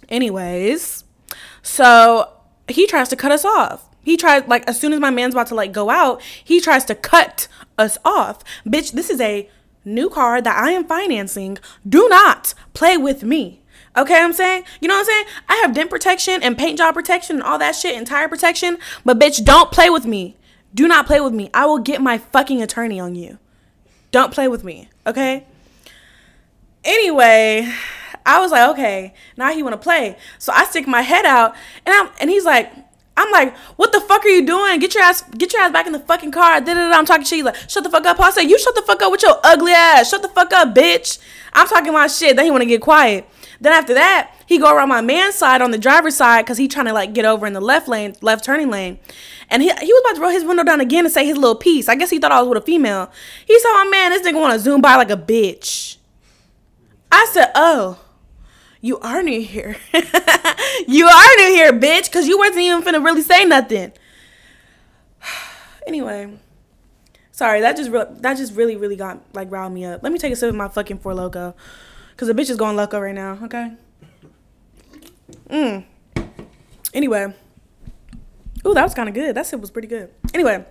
Anyways, 0.09 1.05
so 1.61 2.33
he 2.67 2.85
tries 2.85 3.07
to 3.09 3.15
cut 3.15 3.31
us 3.31 3.45
off. 3.45 3.86
He 4.07 4.15
tried 4.15 4.47
like 4.47 4.65
as 4.69 4.79
soon 4.79 4.93
as 4.93 5.01
my 5.01 5.09
man's 5.09 5.33
about 5.33 5.47
to 5.47 5.55
like 5.55 5.73
go 5.73 5.89
out, 5.89 6.21
he 6.41 6.61
tries 6.61 6.85
to 6.85 6.95
cut 6.95 7.49
us 7.77 7.97
off. 8.05 8.41
Bitch, 8.65 8.93
this 8.93 9.09
is 9.09 9.19
a 9.19 9.49
new 9.83 10.09
car 10.09 10.41
that 10.41 10.57
I 10.57 10.71
am 10.71 10.85
financing. 10.85 11.57
Do 11.85 12.07
not 12.07 12.53
play 12.73 12.95
with 12.95 13.23
me. 13.23 13.63
Okay, 13.97 14.17
I'm 14.17 14.31
saying? 14.31 14.63
You 14.79 14.87
know 14.87 14.93
what 14.93 15.01
I'm 15.01 15.05
saying? 15.07 15.25
I 15.49 15.55
have 15.57 15.73
dent 15.73 15.89
protection 15.89 16.41
and 16.41 16.57
paint 16.57 16.77
job 16.77 16.93
protection 16.93 17.35
and 17.35 17.43
all 17.43 17.59
that 17.59 17.75
shit 17.75 17.97
and 17.97 18.07
tire 18.07 18.29
protection, 18.29 18.77
but 19.03 19.19
bitch, 19.19 19.43
don't 19.43 19.73
play 19.73 19.89
with 19.89 20.05
me. 20.05 20.37
Do 20.73 20.87
not 20.87 21.05
play 21.05 21.19
with 21.19 21.33
me. 21.33 21.49
I 21.53 21.65
will 21.65 21.79
get 21.79 22.01
my 22.01 22.17
fucking 22.17 22.61
attorney 22.61 23.01
on 23.01 23.13
you. 23.13 23.39
Don't 24.11 24.31
play 24.31 24.47
with 24.47 24.63
me, 24.63 24.87
okay? 25.05 25.45
Anyway, 26.85 27.69
I 28.25 28.39
was 28.39 28.51
like, 28.51 28.69
okay, 28.69 29.13
now 29.35 29.51
he 29.51 29.63
want 29.63 29.73
to 29.73 29.77
play. 29.77 30.15
So 30.39 30.53
I 30.55 30.63
stick 30.63 30.87
my 30.87 31.01
head 31.01 31.25
out 31.25 31.55
and 31.85 31.93
I'm 31.93 32.09
and 32.21 32.29
he's 32.29 32.45
like, 32.45 32.71
I'm 33.17 33.31
like, 33.31 33.57
what 33.77 33.91
the 33.91 33.99
fuck 33.99 34.23
are 34.23 34.29
you 34.29 34.45
doing? 34.45 34.79
Get 34.79 34.93
your 34.93 35.03
ass, 35.03 35.23
get 35.37 35.51
your 35.51 35.63
ass 35.63 35.71
back 35.71 35.87
in 35.87 35.91
the 35.91 35.99
fucking 35.99 36.31
car. 36.31 36.61
Da-da-da. 36.61 36.95
I'm 36.95 37.05
talking 37.05 37.25
shit. 37.25 37.37
He's 37.37 37.45
like, 37.45 37.69
shut 37.69 37.83
the 37.83 37.89
fuck 37.89 38.05
up. 38.05 38.19
I 38.19 38.29
said, 38.29 38.43
you 38.43 38.59
shut 38.59 38.75
the 38.75 38.83
fuck 38.83 39.01
up 39.01 39.11
with 39.11 39.23
your 39.23 39.39
ugly 39.43 39.71
ass. 39.71 40.09
Shut 40.09 40.21
the 40.21 40.29
fuck 40.29 40.53
up, 40.53 40.75
bitch. 40.75 41.17
I'm 41.51 41.67
talking 41.67 41.91
my 41.91 42.07
shit. 42.07 42.35
Then 42.35 42.45
he 42.45 42.51
want 42.51 42.61
to 42.61 42.67
get 42.67 42.79
quiet. 42.79 43.27
Then 43.59 43.73
after 43.73 43.95
that, 43.95 44.33
he 44.45 44.59
go 44.59 44.73
around 44.73 44.89
my 44.89 45.01
man's 45.01 45.33
side 45.33 45.63
on 45.63 45.71
the 45.71 45.79
driver's 45.79 46.15
side 46.15 46.45
because 46.45 46.59
he 46.59 46.67
trying 46.67 46.85
to 46.85 46.93
like 46.93 47.13
get 47.13 47.25
over 47.25 47.47
in 47.47 47.53
the 47.53 47.59
left 47.59 47.87
lane, 47.87 48.15
left 48.21 48.45
turning 48.45 48.69
lane. 48.69 48.99
And 49.49 49.63
he, 49.63 49.69
he 49.69 49.91
was 49.91 50.01
about 50.05 50.15
to 50.17 50.21
roll 50.21 50.31
his 50.31 50.43
window 50.43 50.63
down 50.63 50.79
again 50.79 51.05
and 51.05 51.13
say 51.13 51.25
his 51.25 51.37
little 51.37 51.55
piece. 51.55 51.89
I 51.89 51.95
guess 51.95 52.11
he 52.11 52.19
thought 52.19 52.31
I 52.31 52.39
was 52.39 52.49
with 52.49 52.59
a 52.59 52.65
female. 52.65 53.11
He 53.47 53.59
saw 53.59 53.69
my 53.69 53.83
oh, 53.87 53.89
man, 53.89 54.11
this 54.11 54.21
nigga 54.27 54.39
want 54.39 54.53
to 54.53 54.59
zoom 54.59 54.79
by 54.79 54.95
like 54.95 55.09
a 55.09 55.17
bitch. 55.17 55.97
I 57.11 57.27
said, 57.31 57.51
oh 57.55 57.99
you 58.81 58.99
are 58.99 59.23
new 59.23 59.41
here. 59.41 59.77
you 60.87 61.07
are 61.07 61.35
new 61.37 61.49
here, 61.49 61.73
bitch, 61.73 62.05
because 62.05 62.27
you 62.27 62.37
wasn't 62.37 62.59
even 62.59 62.81
finna 62.83 63.03
really 63.03 63.21
say 63.21 63.45
nothing. 63.45 63.91
anyway, 65.87 66.37
Sorry, 67.37 67.61
that 67.61 67.77
just 67.77 67.91
re- 67.91 68.07
that 68.21 68.35
just 68.35 68.55
really 68.55 68.77
really 68.77 68.95
got 68.95 69.21
like 69.35 69.51
riled 69.51 69.71
me 69.71 69.85
up. 69.85 70.01
Let 70.01 70.11
me 70.11 70.17
take 70.17 70.33
a 70.33 70.35
sip 70.35 70.49
of 70.49 70.55
my 70.55 70.69
fucking 70.69 70.97
Four 70.97 71.13
Loko, 71.13 71.53
cause 72.15 72.27
the 72.27 72.33
bitch 72.33 72.49
is 72.49 72.57
going 72.57 72.75
loco 72.75 72.99
right 72.99 73.13
now. 73.13 73.37
Okay. 73.43 73.73
Mm. 75.47 75.85
Anyway. 76.95 77.35
Ooh, 78.65 78.73
that 78.73 78.81
was 78.81 78.95
kind 78.95 79.07
of 79.07 79.13
good. 79.13 79.35
That 79.35 79.45
sip 79.45 79.61
was 79.61 79.69
pretty 79.69 79.87
good. 79.87 80.09
Anyway. 80.33 80.65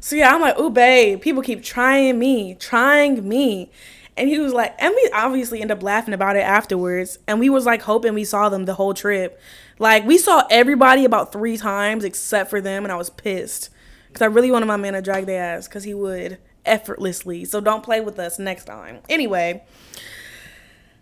So 0.00 0.16
yeah, 0.16 0.34
I'm 0.34 0.42
like, 0.42 0.58
ooh, 0.58 0.68
babe, 0.68 1.22
people 1.22 1.42
keep 1.42 1.62
trying 1.62 2.18
me, 2.18 2.54
trying 2.54 3.26
me. 3.26 3.70
And 4.18 4.28
he 4.28 4.38
was 4.40 4.52
like, 4.52 4.74
and 4.78 4.92
we 4.94 5.10
obviously 5.14 5.62
end 5.62 5.70
up 5.70 5.82
laughing 5.82 6.12
about 6.12 6.36
it 6.36 6.40
afterwards. 6.40 7.18
And 7.28 7.38
we 7.38 7.48
was 7.48 7.64
like 7.64 7.82
hoping 7.82 8.14
we 8.14 8.24
saw 8.24 8.48
them 8.48 8.64
the 8.64 8.74
whole 8.74 8.92
trip. 8.92 9.40
Like 9.78 10.04
we 10.04 10.18
saw 10.18 10.42
everybody 10.50 11.04
about 11.04 11.32
three 11.32 11.56
times 11.56 12.04
except 12.04 12.50
for 12.50 12.60
them, 12.60 12.84
and 12.84 12.92
I 12.92 12.96
was 12.96 13.10
pissed 13.10 13.70
because 14.08 14.22
I 14.22 14.26
really 14.26 14.50
wanted 14.50 14.66
my 14.66 14.76
man 14.76 14.94
to 14.94 15.02
drag 15.02 15.26
their 15.26 15.42
ass 15.42 15.68
because 15.68 15.84
he 15.84 15.94
would 15.94 16.38
effortlessly. 16.66 17.44
So 17.44 17.60
don't 17.60 17.82
play 17.82 18.00
with 18.00 18.18
us 18.18 18.38
next 18.40 18.64
time. 18.64 18.98
Anyway, 19.08 19.62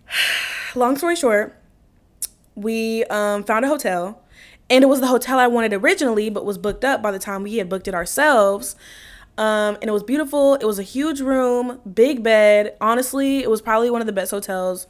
long 0.75 0.97
story 0.97 1.17
short, 1.17 1.59
we 2.55 3.05
um, 3.05 3.45
found 3.45 3.65
a 3.65 3.69
hotel, 3.69 4.23
and 4.69 4.85
it 4.85 4.89
was 4.89 5.01
the 5.01 5.07
hotel 5.07 5.39
I 5.39 5.47
wanted 5.47 5.73
originally, 5.73 6.29
but 6.29 6.45
was 6.45 6.59
booked 6.59 6.85
up 6.85 7.03
by 7.03 7.11
the 7.11 7.19
time 7.19 7.43
we 7.43 7.57
had 7.57 7.69
booked 7.69 7.89
it 7.89 7.95
ourselves. 7.95 8.77
Um, 9.39 9.77
and 9.77 9.85
it 9.85 9.93
was 9.93 10.03
beautiful. 10.03 10.55
It 10.55 10.65
was 10.65 10.79
a 10.79 10.83
huge 10.83 11.21
room, 11.21 11.81
big 11.93 12.23
bed. 12.23 12.77
Honestly, 12.81 13.43
it 13.43 13.51
was 13.51 13.61
probably 13.61 13.91
one 13.91 14.01
of 14.01 14.07
the 14.07 14.13
best 14.13 14.31
hotels 14.31 14.87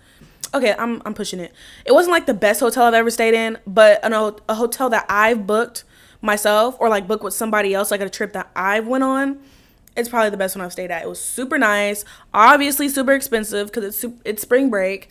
okay, 0.55 0.75
I'm 0.79 1.03
I'm 1.05 1.15
pushing 1.15 1.41
it. 1.41 1.53
It 1.85 1.93
wasn't 1.93 2.13
like 2.13 2.27
the 2.27 2.35
best 2.35 2.61
hotel 2.61 2.85
I've 2.85 2.95
ever 2.95 3.11
stayed 3.11 3.35
in, 3.35 3.59
but 3.67 4.05
an, 4.05 4.13
a 4.49 4.55
hotel 4.55 4.91
that 4.91 5.07
I've 5.09 5.47
booked 5.47 5.85
myself 6.21 6.77
or 6.81 6.89
like 6.89 7.07
booked 7.07 7.25
with 7.25 7.35
somebody 7.35 7.75
else, 7.75 7.91
like 7.91 8.01
a 8.01 8.09
trip 8.09 8.33
that 8.33 8.51
I 8.57 8.81
went 8.81 9.05
on. 9.05 9.39
It's 9.97 10.09
probably 10.09 10.31
the 10.31 10.37
best 10.37 10.57
one 10.57 10.65
I've 10.65 10.73
stayed 10.73 10.91
at. 10.91 11.03
It 11.03 11.09
was 11.09 11.21
super 11.21 11.59
nice, 11.59 12.05
obviously 12.35 12.89
super 12.89 13.13
expensive 13.13 13.69
because 13.69 13.85
it's 13.85 14.15
it's 14.25 14.43
spring 14.43 14.71
break, 14.71 15.09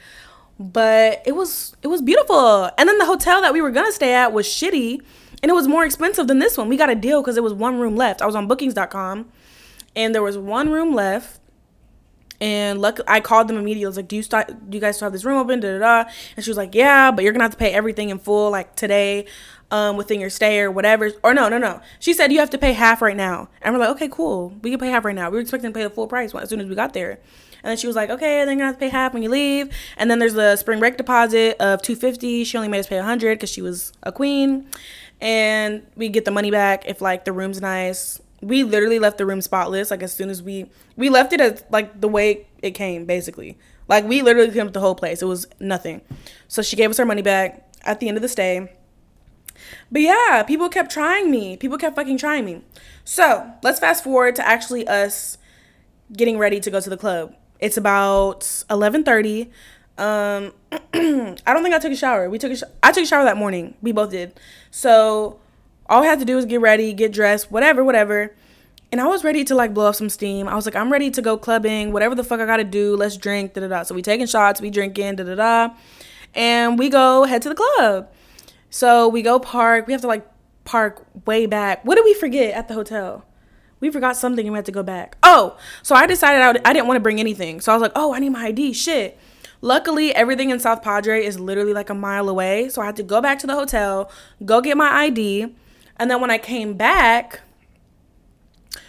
but 0.60 1.21
it 1.26 1.36
was 1.36 1.76
it 1.82 1.88
was 1.88 2.02
beautiful. 2.02 2.69
And 2.78 2.89
then 2.89 2.98
the 2.98 3.06
hotel 3.06 3.41
that 3.41 3.54
we 3.54 3.62
were 3.62 3.71
gonna 3.71 3.91
stay 3.91 4.13
at 4.13 4.34
was 4.34 4.48
shitty, 4.48 5.02
and 5.41 5.50
it 5.50 5.54
was 5.54 5.67
more 5.67 5.86
expensive 5.86 6.28
than 6.28 6.39
this 6.39 6.58
one. 6.58 6.69
We 6.69 6.78
got 6.78 6.89
a 6.89 6.95
deal 6.95 7.21
because 7.21 7.38
it 7.38 7.43
was 7.43 7.54
one 7.54 7.80
room 7.80 7.95
left. 7.95 8.21
I 8.21 8.26
was 8.26 8.36
on 8.36 8.48
Bookings.com, 8.48 9.30
and 9.95 10.15
there 10.15 10.24
was 10.24 10.38
one 10.38 10.69
room 10.69 10.93
left 10.93 11.39
and 12.41 12.82
luck, 12.82 13.00
I 13.08 13.21
called 13.21 13.48
them 13.48 13.58
immediately. 13.58 13.86
I 13.86 13.89
was 13.89 13.98
like, 13.98 14.08
"Do 14.08 14.15
you 14.15 14.24
start? 14.24 14.69
Do 14.69 14.76
you 14.76 14.82
guys 14.82 14.98
still 14.98 15.06
have 15.06 15.13
this 15.13 15.24
room 15.24 15.38
open?" 15.38 15.60
Da 15.60 15.78
da 15.78 16.04
da. 16.04 16.10
And 16.36 16.43
she 16.43 16.50
was 16.50 16.58
like, 16.58 16.76
"Yeah, 16.76 17.12
but 17.12 17.24
you're 17.24 17.34
gonna 17.34 17.43
have 17.43 17.52
to 17.52 17.58
pay 17.58 17.71
everything 17.71 18.10
in 18.10 18.19
full, 18.19 18.52
like 18.52 18.76
today, 18.76 19.26
um, 19.71 19.95
within 19.98 20.19
your 20.19 20.30
stay 20.30 20.60
or 20.60 20.69
whatever." 20.69 21.12
Or 21.24 21.34
no, 21.34 21.48
no, 21.48 21.58
no. 21.58 21.80
She 22.00 22.13
said 22.13 22.32
you 22.32 22.39
have 22.39 22.50
to 22.52 22.58
pay 22.58 22.74
half 22.74 23.02
right 23.02 23.15
now. 23.15 23.50
And 23.62 23.74
we're 23.74 23.80
like, 23.80 23.89
"Okay, 23.91 24.10
cool. 24.10 24.54
We 24.62 24.69
can 24.71 24.80
pay 24.80 24.89
half 24.89 25.06
right 25.06 25.15
now." 25.15 25.30
We 25.30 25.36
were 25.36 25.41
expecting 25.41 25.71
to 25.71 25.78
pay 25.78 25.84
the 25.84 25.89
full 25.89 26.08
price 26.08 26.36
as 26.36 26.50
soon 26.50 26.60
as 26.60 26.67
we 26.67 26.76
got 26.76 26.93
there. 26.93 27.19
And 27.63 27.71
then 27.71 27.78
she 27.78 27.88
was 27.88 27.95
like, 27.95 28.10
"Okay, 28.10 28.39
then 28.39 28.50
you're 28.50 28.56
gonna 28.58 28.65
have 28.65 28.76
to 28.76 28.80
pay 28.80 28.89
half 28.89 29.13
when 29.13 29.24
you 29.24 29.30
leave." 29.30 29.69
And 29.98 30.12
then 30.12 30.19
there's 30.19 30.34
the 30.34 30.56
spring 30.58 30.80
break 30.80 30.98
deposit 30.98 31.56
of 31.60 31.82
250. 31.82 32.43
She 32.43 32.58
only 32.58 32.67
made 32.67 32.80
us 32.80 32.88
pay 32.88 32.98
100 32.98 33.36
because 33.36 33.50
she 33.50 33.62
was 33.62 33.93
a 34.04 34.12
queen. 34.12 34.67
And 35.21 35.86
we 35.95 36.10
get 36.10 36.25
the 36.25 36.32
money 36.32 36.51
back 36.51 36.86
if 36.86 37.01
like 37.01 37.25
the 37.25 37.34
room's 37.34 37.62
nice. 37.62 38.21
We 38.41 38.63
literally 38.63 38.99
left 38.99 39.17
the 39.17 39.25
room 39.25 39.41
spotless 39.41 39.91
like 39.91 40.04
as 40.04 40.13
soon 40.13 40.30
as 40.30 40.43
we 40.43 40.69
we 40.95 41.10
left 41.10 41.34
it 41.34 41.41
as 41.41 41.63
like 41.69 42.01
the 42.01 42.08
way 42.08 42.47
it 42.62 42.71
came 42.71 43.06
basically. 43.06 43.58
Like 43.88 44.06
we 44.06 44.21
literally 44.21 44.51
cleaned 44.51 44.67
up 44.67 44.73
the 44.73 44.80
whole 44.80 44.95
place. 44.95 45.21
It 45.21 45.25
was 45.25 45.47
nothing. 45.60 46.01
So 46.47 46.62
she 46.62 46.75
gave 46.75 46.89
us 46.89 46.99
our 46.99 47.06
money 47.06 47.21
back 47.21 47.67
at 47.84 47.99
the 47.99 48.08
end 48.08 48.17
of 48.17 48.21
the 48.21 48.30
stay. 48.30 48.71
But 49.91 50.01
yeah 50.01 50.43
people 50.43 50.69
kept 50.69 50.91
trying 50.91 51.32
me. 51.32 51.58
People 51.58 51.78
kept 51.78 51.95
fucking 51.95 52.17
trying 52.17 52.45
me. 52.45 52.62
So 53.04 53.51
let's 53.63 53.80
fast 53.80 54.04
forward 54.04 54.36
to 54.36 54.47
actually 54.47 54.88
us 54.88 55.38
getting 56.13 56.38
ready 56.38 56.60
to 56.60 56.69
go 56.69 56.80
to 56.80 56.89
the 56.89 56.97
club. 56.97 57.36
It's 57.60 57.78
about 57.78 58.41
11.30 58.41 59.49
um 59.97 60.51
i 60.71 61.53
don't 61.53 61.63
think 61.63 61.73
i 61.73 61.79
took 61.79 61.91
a 61.91 61.95
shower 61.95 62.29
we 62.29 62.38
took 62.38 62.51
a 62.51 62.55
sh- 62.58 62.63
i 62.84 62.91
took 62.91 63.03
a 63.03 63.08
shower 63.08 63.23
that 63.23 63.38
morning 63.38 63.75
we 63.81 63.91
both 63.91 64.12
did 64.12 64.38
so 64.71 65.39
all 65.88 66.03
I 66.03 66.08
had 66.08 66.19
to 66.19 66.25
do 66.25 66.36
was 66.36 66.45
get 66.45 66.62
ready, 66.62 66.93
get 66.93 67.12
dressed, 67.12 67.51
whatever, 67.51 67.84
whatever. 67.84 68.36
And 68.91 69.01
I 69.01 69.08
was 69.08 69.23
ready 69.23 69.43
to 69.45 69.55
like 69.55 69.73
blow 69.73 69.88
off 69.88 69.95
some 69.95 70.10
steam. 70.10 70.47
I 70.47 70.55
was 70.55 70.65
like, 70.65 70.75
I'm 70.75 70.91
ready 70.91 71.12
to 71.12 71.21
go 71.21 71.38
clubbing, 71.38 71.91
whatever 71.91 72.15
the 72.15 72.23
fuck 72.23 72.39
I 72.39 72.45
gotta 72.45 72.63
do. 72.63 72.95
Let's 72.95 73.17
drink, 73.17 73.53
da 73.53 73.62
da 73.62 73.67
da. 73.67 73.84
So 73.84 73.93
we 73.93 74.01
taking 74.01 74.25
shots, 74.25 74.62
we 74.62 74.69
drinking, 74.69 75.17
da 75.17 75.23
da 75.23 75.36
da, 75.36 75.73
and 76.34 76.79
we 76.79 76.89
go 76.89 77.23
head 77.25 77.41
to 77.43 77.49
the 77.49 77.55
club. 77.55 78.10
So 78.69 79.08
we 79.08 79.21
go 79.21 79.39
park. 79.39 79.88
We 79.88 79.93
have 79.93 80.01
to 80.01 80.08
like 80.08 80.25
park 80.63 81.05
way 81.25 81.45
back. 81.45 81.84
What 81.86 81.95
did 81.95 82.05
we 82.05 82.13
forget 82.13 82.53
at 82.53 82.67
the 82.67 82.73
hotel? 82.73 83.25
We 83.81 83.91
forgot 83.91 84.15
something 84.15 84.45
and 84.45 84.53
we 84.53 84.58
had 84.58 84.65
to 84.65 84.71
go 84.71 84.84
back. 84.84 85.17
Oh, 85.21 85.58
so 85.84 85.95
I 85.95 86.08
decided 86.08 86.41
I, 86.41 86.51
would, 86.51 86.62
I 86.65 86.73
didn't 86.73 86.88
want 86.88 86.95
to 86.95 87.01
bring 87.01 87.19
anything. 87.19 87.60
So 87.60 87.71
I 87.71 87.75
was 87.75 87.81
like, 87.81 87.91
oh, 87.95 88.13
I 88.13 88.19
need 88.19 88.29
my 88.29 88.45
ID. 88.45 88.73
Shit. 88.73 89.19
Luckily, 89.65 90.13
everything 90.13 90.51
in 90.51 90.60
South 90.60 90.82
Padre 90.84 91.25
is 91.25 91.39
literally 91.39 91.73
like 91.73 91.89
a 91.89 91.95
mile 91.95 92.30
away. 92.30 92.69
So 92.69 92.82
I 92.82 92.86
had 92.86 92.95
to 92.97 93.04
go 93.04 93.19
back 93.19 93.39
to 93.39 93.47
the 93.47 93.56
hotel, 93.56 94.12
go 94.45 94.62
get 94.62 94.78
my 94.78 94.89
ID 94.89 95.56
and 95.97 96.12
then 96.12 96.21
when 96.21 96.32
I 96.32 96.38
came 96.38 96.73
back, 96.73 97.41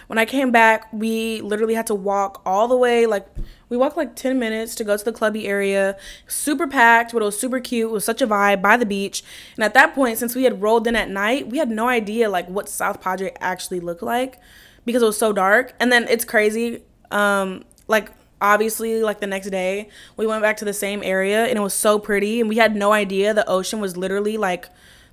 when 0.08 0.18
I 0.18 0.24
came 0.24 0.50
back, 0.50 0.92
we 0.92 1.40
literally 1.40 1.74
had 1.74 1.86
to 1.88 1.94
walk 1.94 2.42
all 2.46 2.68
the 2.68 2.76
way 2.76 3.06
like 3.06 3.26
we 3.68 3.76
walked 3.76 3.96
like 3.96 4.14
10 4.14 4.38
minutes 4.38 4.76
to 4.76 4.84
go 4.84 4.96
to 4.96 5.04
the 5.04 5.12
clubby 5.12 5.48
area. 5.48 5.96
Super 6.28 6.68
packed, 6.68 7.12
but 7.12 7.22
it 7.22 7.24
was 7.24 7.38
super 7.38 7.58
cute. 7.58 7.90
It 7.90 7.92
was 7.92 8.04
such 8.04 8.22
a 8.22 8.26
vibe 8.26 8.62
by 8.62 8.76
the 8.76 8.86
beach. 8.86 9.24
And 9.56 9.64
at 9.64 9.74
that 9.74 9.94
point, 9.94 10.18
since 10.18 10.36
we 10.36 10.44
had 10.44 10.62
rolled 10.62 10.86
in 10.86 10.94
at 10.94 11.10
night, 11.10 11.48
we 11.48 11.58
had 11.58 11.70
no 11.70 11.88
idea 11.88 12.28
like 12.28 12.48
what 12.48 12.68
South 12.68 13.00
Padre 13.00 13.32
actually 13.40 13.80
looked 13.80 14.02
like 14.02 14.38
because 14.84 15.02
it 15.02 15.06
was 15.06 15.18
so 15.18 15.32
dark. 15.32 15.74
And 15.80 15.90
then 15.90 16.06
it's 16.08 16.24
crazy. 16.24 16.82
Um, 17.10 17.64
like 17.88 18.12
obviously 18.40 19.02
like 19.02 19.20
the 19.20 19.26
next 19.26 19.50
day, 19.50 19.88
we 20.16 20.26
went 20.26 20.42
back 20.42 20.56
to 20.58 20.64
the 20.64 20.72
same 20.72 21.02
area 21.02 21.46
and 21.46 21.56
it 21.56 21.62
was 21.62 21.74
so 21.74 21.98
pretty 21.98 22.40
and 22.40 22.48
we 22.48 22.56
had 22.56 22.76
no 22.76 22.92
idea 22.92 23.32
the 23.32 23.48
ocean 23.48 23.80
was 23.80 23.96
literally 23.96 24.36
like 24.36 24.68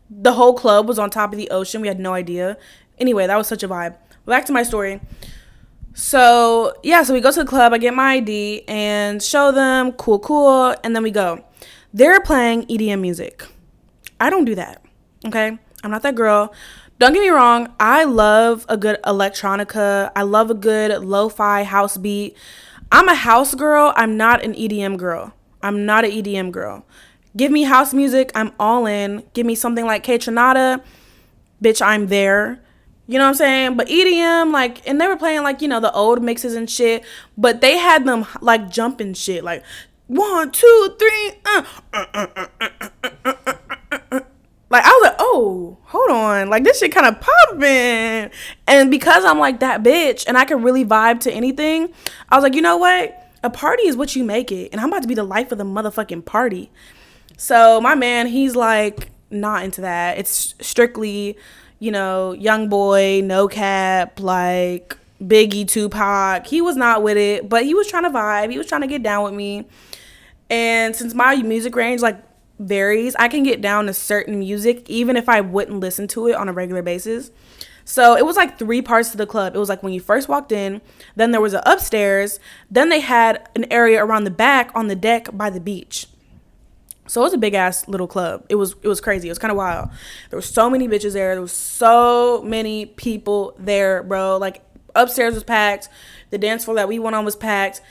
the 0.10 0.34
whole 0.34 0.54
club 0.54 0.88
was 0.88 1.00
on 1.00 1.10
top 1.10 1.32
of 1.32 1.38
the 1.38 1.50
ocean. 1.50 1.82
We 1.82 1.88
had 1.88 2.00
no 2.00 2.14
idea. 2.14 2.58
Anyway, 2.98 3.28
that 3.28 3.38
was 3.38 3.48
such 3.48 3.64
a 3.64 3.68
vibe. 3.68 3.98
Back 4.26 4.46
to 4.46 4.54
my 4.54 4.64
story. 4.64 5.02
So, 5.94 6.74
yeah, 6.82 7.04
so 7.04 7.14
we 7.14 7.22
go 7.22 7.32
to 7.32 7.40
the 7.44 7.46
club, 7.46 7.72
I 7.72 7.78
get 7.78 7.94
my 7.94 8.14
ID 8.14 8.64
and 8.68 9.22
show 9.22 9.52
them, 9.52 9.92
cool, 9.94 10.18
cool, 10.20 10.76
and 10.84 10.96
then 10.96 11.04
we 11.04 11.12
go. 11.12 11.46
They're 11.94 12.20
playing 12.20 12.66
EDM 12.66 13.00
music. 13.00 13.46
I 14.20 14.32
don't 14.32 14.46
do 14.46 14.56
that. 14.56 14.84
Okay? 15.26 15.58
I'm 15.84 15.92
not 15.92 16.02
that 16.02 16.16
girl. 16.16 16.54
Don't 16.98 17.14
get 17.14 17.22
me 17.22 17.30
wrong, 17.30 17.74
I 17.80 18.06
love 18.06 18.66
a 18.70 18.78
good 18.78 19.00
electronica. 19.04 20.12
I 20.16 20.22
love 20.24 20.50
a 20.50 20.56
good 20.56 21.04
lo-fi 21.04 21.64
house 21.64 21.98
beat. 21.98 22.38
I'm 22.94 23.10
a 23.10 23.16
house 23.16 23.56
girl. 23.56 23.92
I'm 23.96 24.18
not 24.18 24.44
an 24.44 24.54
EDM 24.54 24.98
girl. 24.98 25.34
I'm 25.64 25.84
not 25.84 26.06
an 26.06 26.12
EDM 26.12 26.52
girl. 26.52 26.86
Give 27.36 27.52
me 27.52 27.64
house 27.64 27.92
music, 27.92 28.32
I'm 28.36 28.52
all 28.60 28.86
in. 28.86 29.24
Give 29.34 29.48
me 29.48 29.56
something 29.56 29.86
like 29.86 30.06
Kaytranada, 30.06 30.84
bitch, 31.62 31.82
I'm 31.82 32.08
there. 32.08 32.62
You 33.08 33.18
know 33.18 33.24
what 33.24 33.30
I'm 33.30 33.36
saying? 33.36 33.78
But 33.78 33.88
EDM, 33.88 34.54
like, 34.54 34.88
and 34.88 35.02
they 35.02 35.08
were 35.08 35.18
playing 35.18 35.42
like, 35.42 35.62
you 35.62 35.68
know, 35.68 35.80
the 35.80 35.92
old 35.94 36.22
mixes 36.22 36.54
and 36.54 36.70
shit, 36.70 37.04
but 37.36 37.62
they 37.62 37.78
had 37.78 38.06
them 38.06 38.28
like 38.42 38.70
jumping 38.70 39.16
shit, 39.16 39.44
like 39.44 39.64
one, 40.06 40.52
two, 40.52 40.96
three, 41.00 41.32
uh, 41.46 41.64
like 44.74 44.84
I 44.86 44.90
was 44.90 45.04
like, 45.04 45.16
oh, 45.20 45.78
hold 45.84 46.10
on, 46.10 46.50
like 46.50 46.64
this 46.64 46.80
shit 46.80 46.92
kind 46.92 47.06
of 47.06 47.22
popping, 47.22 48.32
and 48.68 48.90
because 48.90 49.24
I'm 49.24 49.38
like 49.38 49.60
that 49.60 49.84
bitch, 49.84 50.26
and 50.28 50.36
I 50.36 50.46
can 50.46 50.64
really 50.64 50.84
vibe 50.84 51.20
to 51.22 51.32
anything, 51.32 51.94
I 52.30 52.36
was 52.36 52.44
like, 52.44 52.56
you 52.56 52.62
know 52.62 52.78
what? 52.78 53.20
A 53.44 53.52
party 53.52 53.84
is 53.84 53.96
what 53.96 54.16
you 54.16 54.24
make 54.24 54.52
it, 54.52 54.70
and 54.72 54.82
I'm 54.82 54.90
about 54.90 55.04
to 55.04 55.08
be 55.08 55.14
the 55.14 55.24
life 55.24 55.52
of 55.52 55.60
the 55.60 55.64
motherfucking 55.64 56.26
party. 56.26 56.72
So 57.38 57.80
my 57.82 57.94
man, 57.94 58.26
he's 58.26 58.56
like 58.56 59.12
not 59.30 59.64
into 59.64 59.82
that. 59.82 60.18
It's 60.18 60.56
strictly, 60.60 61.38
you 61.78 61.92
know, 61.92 62.32
young 62.32 62.68
boy, 62.68 63.22
no 63.24 63.48
cap, 63.48 64.20
like 64.20 64.98
Biggie, 65.22 65.68
Tupac. 65.68 66.48
He 66.48 66.62
was 66.62 66.76
not 66.76 67.04
with 67.04 67.18
it, 67.18 67.48
but 67.48 67.64
he 67.64 67.76
was 67.76 67.88
trying 67.88 68.04
to 68.04 68.10
vibe. 68.10 68.50
He 68.50 68.58
was 68.58 68.66
trying 68.66 68.82
to 68.82 68.88
get 68.88 69.04
down 69.04 69.24
with 69.24 69.34
me. 69.34 69.66
And 70.50 70.96
since 70.96 71.14
my 71.14 71.36
music 71.36 71.76
range 71.76 72.02
like 72.02 72.20
varies, 72.60 73.16
I 73.18 73.28
can 73.28 73.44
get 73.44 73.62
down 73.62 73.88
to 73.88 73.94
certain 73.94 74.40
music 74.40 74.90
even 74.90 75.18
if 75.18 75.28
I 75.28 75.42
wouldn't 75.42 75.80
listen 75.80 76.08
to 76.10 76.28
it 76.28 76.36
on 76.36 76.50
a 76.50 76.54
regular 76.54 76.82
basis. 76.82 77.32
So 77.86 78.16
it 78.16 78.26
was 78.26 78.38
like 78.38 78.58
three 78.58 78.82
parts 78.82 79.12
to 79.12 79.18
the 79.18 79.28
club. 79.28 79.56
It 79.56 79.60
was 79.60 79.70
like 79.70 79.84
when 79.84 79.94
you 79.94 80.00
first 80.00 80.30
walked 80.30 80.52
in, 80.52 80.82
then 81.16 81.32
there 81.32 81.42
was 81.42 81.54
an 81.54 81.64
upstairs, 81.66 82.40
then 82.72 82.90
they 82.90 83.02
had 83.02 83.48
an 83.56 83.66
area 83.72 84.04
around 84.04 84.24
the 84.24 84.32
back 84.32 84.72
on 84.74 84.88
the 84.88 84.96
deck 84.96 85.28
by 85.34 85.50
the 85.50 85.60
beach. 85.60 86.08
So 87.08 87.22
it 87.22 87.26
was 87.26 87.34
a 87.34 87.38
big 87.38 87.54
ass 87.54 87.88
little 87.88 88.08
club. 88.08 88.46
It 88.50 88.56
was 88.56 88.76
it 88.82 88.88
was 88.88 89.02
crazy. 89.02 89.28
It 89.28 89.32
was 89.32 89.40
kind 89.40 89.52
of 89.52 89.58
wild. 89.58 89.90
There 90.30 90.38
were 90.38 90.42
so 90.42 90.70
many 90.70 90.88
bitches 90.88 91.14
there. 91.14 91.36
There 91.36 91.42
was 91.42 91.52
so 91.52 92.42
many 92.44 92.86
people 92.86 93.54
there, 93.60 94.04
bro. 94.04 94.38
Like 94.38 94.64
upstairs 94.96 95.34
was 95.34 95.44
packed. 95.44 95.90
The 96.30 96.38
dance 96.38 96.64
floor 96.64 96.76
that 96.76 96.88
we 96.88 97.00
went 97.00 97.16
on 97.16 97.26
was 97.26 97.36
packed. 97.36 97.82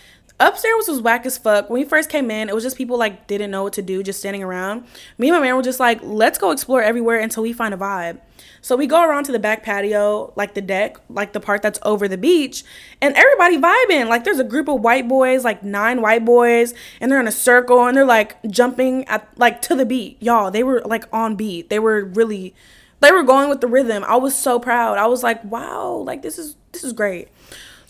Upstairs 0.43 0.89
was 0.89 1.01
whack 1.01 1.25
as 1.25 1.39
fuck. 1.39 1.71
When 1.71 1.81
we 1.81 1.89
first 1.89 2.11
came 2.11 2.29
in, 2.29 2.49
it 2.49 2.55
was 2.55 2.65
just 2.65 2.77
people 2.77 2.99
like 2.99 3.29
didn't 3.29 3.53
know 3.53 3.63
what 3.63 3.75
to 3.75 3.83
do, 3.83 4.03
just 4.03 4.19
standing 4.19 4.43
around. 4.43 4.85
Me 5.17 5.29
and 5.29 5.37
my 5.37 5.41
man 5.41 5.55
were 5.55 5.63
just 5.63 5.79
like, 5.79 6.01
let's 6.03 6.37
go 6.37 6.51
explore 6.51 6.83
everywhere 6.83 7.21
until 7.21 7.45
we 7.45 7.53
find 7.53 7.73
a 7.73 7.77
vibe. 7.77 8.19
So 8.61 8.75
we 8.75 8.89
go 8.89 9.05
around 9.05 9.23
to 9.25 9.33
the 9.33 9.39
back 9.39 9.63
patio, 9.63 10.33
like 10.35 10.55
the 10.55 10.61
deck, 10.61 10.97
like 11.09 11.33
the 11.33 11.39
part 11.39 11.63
that's 11.63 11.79
over 11.83 12.09
the 12.09 12.19
beach, 12.19 12.65
and 13.01 13.15
everybody 13.15 13.57
vibing. 13.57 14.09
Like 14.09 14.25
there's 14.25 14.41
a 14.41 14.45
group 14.45 14.67
of 14.67 14.81
white 14.81 15.07
boys, 15.07 15.45
like 15.45 15.63
nine 15.63 16.03
white 16.03 16.25
boys, 16.25 16.75
and 17.01 17.11
they're 17.11 17.21
in 17.21 17.29
a 17.29 17.33
circle 17.33 17.87
and 17.87 17.97
they're 17.97 18.05
like 18.05 18.43
jumping 18.51 19.05
at 19.05 19.29
like 19.39 19.63
to 19.63 19.77
the 19.77 19.87
beat. 19.87 20.21
Y'all, 20.21 20.51
they 20.51 20.65
were 20.65 20.83
like 20.85 21.05
on 21.13 21.37
beat. 21.37 21.71
They 21.71 21.79
were 21.79 22.05
really 22.05 22.53
they 22.99 23.13
were 23.13 23.23
going 23.23 23.49
with 23.49 23.61
the 23.61 23.67
rhythm. 23.67 24.05
I 24.05 24.17
was 24.17 24.37
so 24.37 24.59
proud. 24.59 24.99
I 24.99 25.07
was 25.07 25.23
like, 25.23 25.43
wow, 25.45 25.95
like 25.97 26.23
this 26.23 26.37
is 26.37 26.57
this 26.73 26.83
is 26.83 26.93
great. 26.93 27.29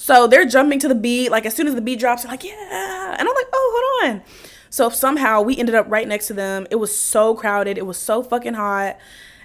So 0.03 0.27
they're 0.27 0.45
jumping 0.45 0.81
to 0.81 0.88
the 0.88 0.97
beat. 0.97 1.31
Like 1.31 1.47
as 1.47 1.55
soon 1.55 1.69
as 1.69 1.77
the 1.77 1.81
beat 1.81 2.01
drops, 2.01 2.23
they're 2.23 2.33
like, 2.33 2.43
yeah. 2.43 3.17
And 3.17 3.21
I'm 3.21 3.35
like, 3.37 3.47
oh, 3.53 3.95
hold 4.01 4.11
on. 4.11 4.23
So 4.69 4.91
somehow 4.91 5.43
we 5.43 5.57
ended 5.57 5.77
up 5.77 5.87
right 5.88 6.09
next 6.09 6.27
to 6.27 6.33
them. 6.33 6.67
It 6.73 6.77
was 6.77 6.93
so 6.93 7.37
crowded. 7.37 7.79
It 7.79 7.87
was 7.87 7.99
so 7.99 8.21
fucking 8.21 8.55
hot. 8.55 8.99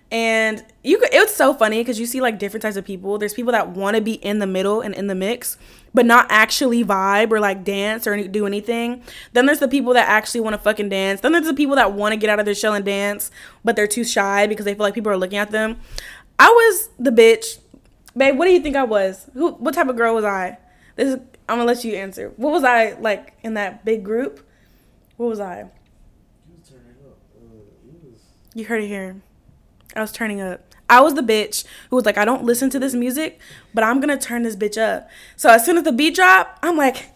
And 0.09 0.65
you 0.83 0.97
could, 0.97 1.13
it 1.13 1.19
was 1.19 1.35
so 1.35 1.53
funny 1.53 1.81
because 1.81 1.99
you 1.99 2.07
see 2.07 2.21
like 2.21 2.39
different 2.39 2.63
types 2.63 2.75
of 2.75 2.83
people. 2.85 3.19
There's 3.19 3.35
people 3.35 3.51
that 3.51 3.69
want 3.69 3.97
to 3.97 4.01
be 4.01 4.13
in 4.13 4.39
the 4.39 4.47
middle 4.47 4.81
and 4.81 4.95
in 4.95 5.05
the 5.05 5.13
mix, 5.13 5.57
but 5.93 6.07
not 6.07 6.25
actually 6.31 6.83
vibe 6.83 7.31
or 7.31 7.39
like 7.39 7.63
dance 7.63 8.07
or 8.07 8.27
do 8.27 8.47
anything. 8.47 9.03
Then 9.33 9.45
there's 9.45 9.59
the 9.59 9.67
people 9.67 9.93
that 9.93 10.09
actually 10.09 10.41
want 10.41 10.55
to 10.55 10.59
fucking 10.59 10.89
dance. 10.89 11.21
Then 11.21 11.33
there's 11.33 11.45
the 11.45 11.53
people 11.53 11.75
that 11.75 11.93
want 11.93 12.13
to 12.13 12.17
get 12.17 12.31
out 12.31 12.39
of 12.39 12.45
their 12.45 12.55
shell 12.55 12.73
and 12.73 12.83
dance, 12.83 13.29
but 13.63 13.75
they're 13.75 13.85
too 13.85 14.03
shy 14.03 14.47
because 14.47 14.65
they 14.65 14.73
feel 14.73 14.83
like 14.83 14.95
people 14.95 15.11
are 15.11 15.17
looking 15.17 15.37
at 15.37 15.51
them. 15.51 15.79
I 16.39 16.49
was 16.49 16.89
the 16.97 17.11
bitch. 17.11 17.59
Babe, 18.17 18.37
what 18.37 18.45
do 18.45 18.51
you 18.51 18.59
think 18.59 18.75
I 18.75 18.83
was? 18.83 19.29
Who 19.33 19.51
what 19.51 19.73
type 19.73 19.87
of 19.87 19.95
girl 19.95 20.15
was 20.15 20.25
I? 20.25 20.57
This 20.95 21.13
is 21.13 21.19
I'm 21.47 21.57
gonna 21.57 21.65
let 21.65 21.83
you 21.83 21.93
answer. 21.93 22.33
What 22.35 22.51
was 22.51 22.63
I 22.63 22.93
like 22.93 23.37
in 23.43 23.53
that 23.53 23.85
big 23.85 24.03
group? 24.03 24.45
What 25.17 25.29
was 25.29 25.39
I? 25.39 25.69
You 28.53 28.65
heard 28.65 28.83
it 28.83 28.87
here. 28.87 29.21
I 29.95 30.01
was 30.01 30.11
turning 30.11 30.41
up. 30.41 30.73
I 30.89 31.01
was 31.01 31.13
the 31.13 31.21
bitch 31.21 31.63
who 31.89 31.95
was 31.95 32.05
like, 32.05 32.17
I 32.17 32.25
don't 32.25 32.43
listen 32.43 32.69
to 32.71 32.79
this 32.79 32.93
music, 32.93 33.39
but 33.73 33.83
I'm 33.83 33.99
gonna 33.99 34.17
turn 34.17 34.43
this 34.43 34.55
bitch 34.55 34.81
up. 34.81 35.07
So 35.35 35.49
as 35.49 35.63
soon 35.65 35.77
as 35.77 35.83
the 35.83 35.91
beat 35.91 36.15
drop, 36.15 36.57
I'm 36.63 36.75
like, 36.75 37.09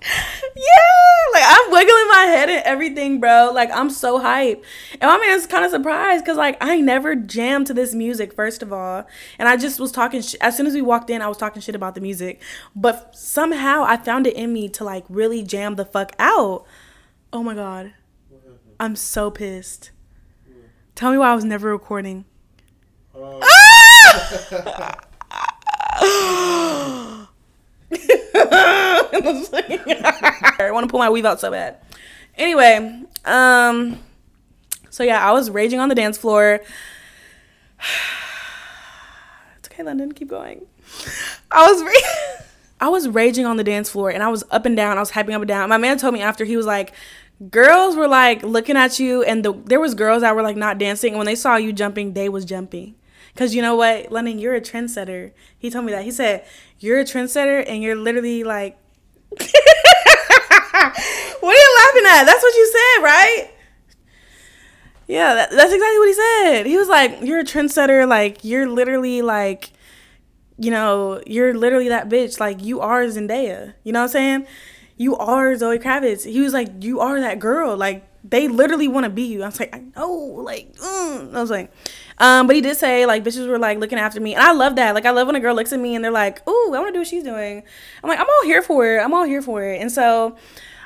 yeah, 0.00 1.32
like 1.32 1.42
I'm 1.46 1.70
wiggling 1.70 2.08
my 2.08 2.24
head 2.28 2.48
and 2.48 2.62
everything, 2.64 3.20
bro. 3.20 3.50
Like 3.52 3.70
I'm 3.72 3.90
so 3.90 4.18
hype. 4.18 4.64
And 4.92 5.02
my 5.02 5.18
man's 5.18 5.46
kind 5.46 5.64
of 5.64 5.70
surprised 5.70 6.24
because 6.24 6.36
like 6.36 6.56
I 6.60 6.80
never 6.80 7.14
jammed 7.14 7.66
to 7.68 7.74
this 7.74 7.94
music, 7.94 8.32
first 8.34 8.62
of 8.62 8.72
all. 8.72 9.06
And 9.38 9.48
I 9.48 9.56
just 9.56 9.80
was 9.80 9.90
talking, 9.90 10.22
sh- 10.22 10.36
as 10.40 10.56
soon 10.56 10.66
as 10.66 10.74
we 10.74 10.82
walked 10.82 11.10
in, 11.10 11.20
I 11.20 11.28
was 11.28 11.36
talking 11.36 11.60
shit 11.60 11.74
about 11.74 11.94
the 11.94 12.00
music. 12.00 12.40
But 12.76 13.16
somehow 13.16 13.84
I 13.86 13.96
found 13.96 14.26
it 14.26 14.36
in 14.36 14.52
me 14.52 14.68
to 14.70 14.84
like 14.84 15.04
really 15.08 15.42
jam 15.42 15.74
the 15.76 15.84
fuck 15.84 16.12
out. 16.18 16.64
Oh 17.32 17.42
my 17.42 17.54
God. 17.54 17.94
I'm 18.80 18.94
so 18.94 19.30
pissed. 19.30 19.90
Tell 20.94 21.10
me 21.10 21.18
why 21.18 21.30
I 21.30 21.34
was 21.34 21.44
never 21.44 21.70
recording. 21.70 22.24
Ah! 23.16 25.04
I 30.60 30.70
want 30.72 30.86
to 30.86 30.90
pull 30.90 31.00
my 31.00 31.10
weave 31.10 31.24
out 31.24 31.40
so 31.40 31.50
bad. 31.50 31.78
Anyway, 32.36 33.02
um, 33.24 33.98
so 34.90 35.02
yeah, 35.04 35.26
I 35.26 35.32
was 35.32 35.50
raging 35.50 35.80
on 35.80 35.88
the 35.88 35.94
dance 35.94 36.18
floor. 36.18 36.60
it's 39.58 39.68
okay, 39.68 39.82
Londyn, 39.82 40.14
keep 40.14 40.28
going. 40.28 40.66
I 41.50 41.70
was 41.70 41.82
ra- 41.82 42.44
I 42.80 42.88
was 42.90 43.08
raging 43.08 43.46
on 43.46 43.56
the 43.56 43.64
dance 43.64 43.90
floor 43.90 44.10
and 44.10 44.22
I 44.22 44.28
was 44.28 44.44
up 44.50 44.66
and 44.66 44.76
down. 44.76 44.96
I 44.98 45.00
was 45.00 45.10
hyping 45.10 45.32
up 45.32 45.42
and 45.42 45.48
down. 45.48 45.68
My 45.68 45.78
man 45.78 45.98
told 45.98 46.14
me 46.14 46.22
after 46.22 46.44
he 46.44 46.56
was 46.56 46.66
like, 46.66 46.92
girls 47.50 47.96
were 47.96 48.08
like 48.08 48.42
looking 48.42 48.76
at 48.76 48.98
you 48.98 49.22
and 49.22 49.44
the 49.44 49.52
there 49.52 49.80
was 49.80 49.94
girls 49.94 50.22
that 50.22 50.34
were 50.34 50.42
like 50.42 50.56
not 50.56 50.76
dancing 50.78 51.12
and 51.12 51.18
when 51.18 51.26
they 51.26 51.36
saw 51.36 51.54
you 51.54 51.72
jumping 51.72 52.12
they 52.12 52.28
was 52.28 52.44
jumping 52.44 52.96
because 53.38 53.54
you 53.54 53.62
know 53.62 53.76
what 53.76 54.10
Londyn 54.10 54.40
you're 54.40 54.56
a 54.56 54.60
trendsetter 54.60 55.30
he 55.56 55.70
told 55.70 55.84
me 55.84 55.92
that 55.92 56.02
he 56.02 56.10
said 56.10 56.44
you're 56.80 56.98
a 56.98 57.04
trendsetter 57.04 57.64
and 57.68 57.84
you're 57.84 57.94
literally 57.94 58.42
like 58.42 58.76
what 59.30 59.54
are 60.80 61.52
you 61.54 61.76
laughing 61.78 62.04
at 62.08 62.24
that's 62.24 62.42
what 62.42 62.54
you 62.56 62.66
said 62.66 63.04
right 63.04 63.50
yeah 65.06 65.34
that, 65.34 65.50
that's 65.52 65.72
exactly 65.72 65.98
what 65.98 66.08
he 66.08 66.14
said 66.14 66.66
he 66.66 66.76
was 66.76 66.88
like 66.88 67.16
you're 67.22 67.38
a 67.38 67.44
trendsetter 67.44 68.08
like 68.08 68.44
you're 68.44 68.68
literally 68.68 69.22
like 69.22 69.70
you 70.58 70.72
know 70.72 71.22
you're 71.24 71.54
literally 71.54 71.90
that 71.90 72.08
bitch 72.08 72.40
like 72.40 72.60
you 72.64 72.80
are 72.80 73.04
zendaya 73.04 73.72
you 73.84 73.92
know 73.92 74.00
what 74.00 74.06
i'm 74.06 74.10
saying 74.10 74.46
you 74.98 75.16
are 75.16 75.56
Zoe 75.56 75.78
Kravitz. 75.78 76.28
He 76.28 76.40
was 76.40 76.52
like, 76.52 76.82
you 76.82 77.00
are 77.00 77.20
that 77.20 77.38
girl. 77.38 77.76
Like 77.76 78.04
they 78.28 78.48
literally 78.48 78.88
want 78.88 79.04
to 79.04 79.10
be 79.10 79.22
you. 79.22 79.42
I 79.42 79.46
was 79.46 79.60
like, 79.60 79.74
I 79.74 79.78
know. 79.96 80.12
Like, 80.12 80.74
mm. 80.76 81.34
I 81.34 81.40
was 81.40 81.50
like, 81.50 81.72
um, 82.20 82.46
but 82.46 82.56
he 82.56 82.62
did 82.62 82.76
say 82.76 83.06
like 83.06 83.24
bitches 83.24 83.48
were 83.48 83.58
like 83.58 83.78
looking 83.78 83.98
after 83.98 84.20
me, 84.20 84.34
and 84.34 84.42
I 84.42 84.52
love 84.52 84.76
that. 84.76 84.94
Like 84.94 85.06
I 85.06 85.10
love 85.10 85.26
when 85.26 85.36
a 85.36 85.40
girl 85.40 85.54
looks 85.54 85.72
at 85.72 85.80
me 85.80 85.94
and 85.94 86.04
they're 86.04 86.10
like, 86.10 86.46
ooh, 86.48 86.74
I 86.74 86.78
want 86.78 86.88
to 86.88 86.92
do 86.92 86.98
what 86.98 87.08
she's 87.08 87.24
doing. 87.24 87.62
I'm 88.02 88.08
like, 88.08 88.18
I'm 88.18 88.26
all 88.26 88.44
here 88.44 88.62
for 88.62 88.96
it. 88.96 89.00
I'm 89.00 89.14
all 89.14 89.24
here 89.24 89.42
for 89.42 89.64
it. 89.64 89.80
And 89.80 89.90
so 89.90 90.36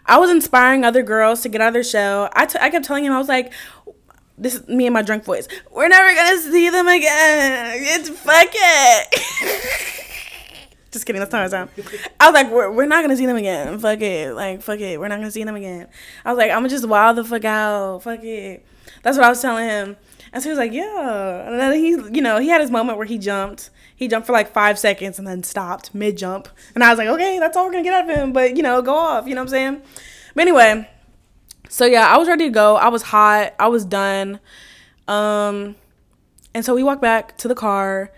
I 0.07 0.19
was 0.19 0.31
inspiring 0.31 0.85
other 0.85 1.03
girls 1.03 1.43
to 1.43 1.49
get 1.49 1.61
out 1.61 1.69
of 1.69 1.75
their 1.75 1.85
shell. 1.85 2.29
I, 2.33 2.47
t- 2.47 2.59
I 2.61 2.71
kept 2.71 2.85
telling 2.85 3.05
him, 3.05 3.13
I 3.13 3.19
was 3.19 3.29
like, 3.29 3.53
this 4.37 4.57
is 4.57 4.69
me 4.69 4.87
and 4.87 4.95
my 4.95 5.03
drunk 5.03 5.25
voice. 5.25 5.47
We're 5.71 5.89
never 5.89 6.15
gonna 6.15 6.39
see 6.39 6.69
them 6.71 6.89
again. 6.89 7.77
It's 7.79 8.09
fuck 8.09 8.51
it. 8.53 9.99
Just 10.91 11.07
kidding. 11.07 11.21
That's 11.21 11.33
not 11.33 11.51
how 11.51 11.59
I. 11.59 11.69
I 12.21 12.31
was 12.31 12.35
like, 12.35 12.51
we're, 12.51 12.71
we're 12.71 12.87
not 12.87 13.03
gonna 13.03 13.17
see 13.17 13.27
them 13.27 13.37
again. 13.37 13.79
Fuck 13.79 14.01
it. 14.01 14.35
Like, 14.35 14.61
fuck 14.61 14.81
it. 14.81 14.99
We're 14.99 15.09
not 15.09 15.17
gonna 15.17 15.31
see 15.31 15.45
them 15.45 15.57
again. 15.57 15.89
I 16.25 16.31
was 16.33 16.39
like, 16.39 16.51
I'm 16.51 16.59
gonna 16.59 16.69
just 16.69 16.87
wild 16.87 17.17
the 17.17 17.25
fuck 17.25 17.45
out. 17.45 18.03
Fuck 18.03 18.23
it. 18.25 18.67
That's 19.03 19.17
what 19.17 19.25
I 19.25 19.31
was 19.31 19.41
telling 19.41 19.69
him. 19.69 19.97
And 20.33 20.43
so 20.43 20.49
he 20.49 20.51
was 20.51 20.59
like, 20.59 20.73
yeah. 20.73 21.47
And 21.47 21.61
then 21.61 21.75
he, 21.75 21.91
you 21.91 22.23
know, 22.23 22.39
he 22.39 22.49
had 22.49 22.61
his 22.61 22.71
moment 22.71 22.97
where 22.97 23.07
he 23.07 23.19
jumped. 23.19 23.71
He 23.95 24.09
jumped 24.09 24.27
for 24.27 24.33
like 24.33 24.53
five 24.53 24.79
seconds 24.79 25.19
and 25.19 25.29
then 25.29 25.43
stopped 25.43 25.95
mid 25.95 26.17
jump. 26.17 26.49
And 26.75 26.83
I 26.83 26.91
was 26.91 26.99
like, 26.99 27.09
okay, 27.09 27.39
that's 27.39 27.57
all 27.57 27.67
we're 27.67 27.73
gonna 27.73 27.85
get 27.85 27.95
out 27.95 28.11
of 28.11 28.17
him. 28.17 28.33
But 28.33 28.57
you 28.57 28.63
know, 28.63 28.81
go 28.83 28.95
off. 28.95 29.27
You 29.27 29.35
know 29.35 29.43
what 29.43 29.47
I'm 29.47 29.51
saying? 29.51 29.83
But 30.35 30.43
anyway, 30.43 30.89
so 31.69 31.85
yeah, 31.85 32.07
I 32.07 32.17
was 32.17 32.29
ready 32.29 32.45
to 32.45 32.51
go. 32.51 32.77
I 32.77 32.89
was 32.89 33.03
hot. 33.03 33.55
I 33.59 33.69
was 33.69 33.85
done. 33.85 34.41
Um, 35.07 35.77
and 36.55 36.65
so 36.65 36.75
we 36.75 36.83
walked 36.83 37.03
back 37.03 37.37
to 37.39 37.49
the 37.49 37.55
car 37.55 38.11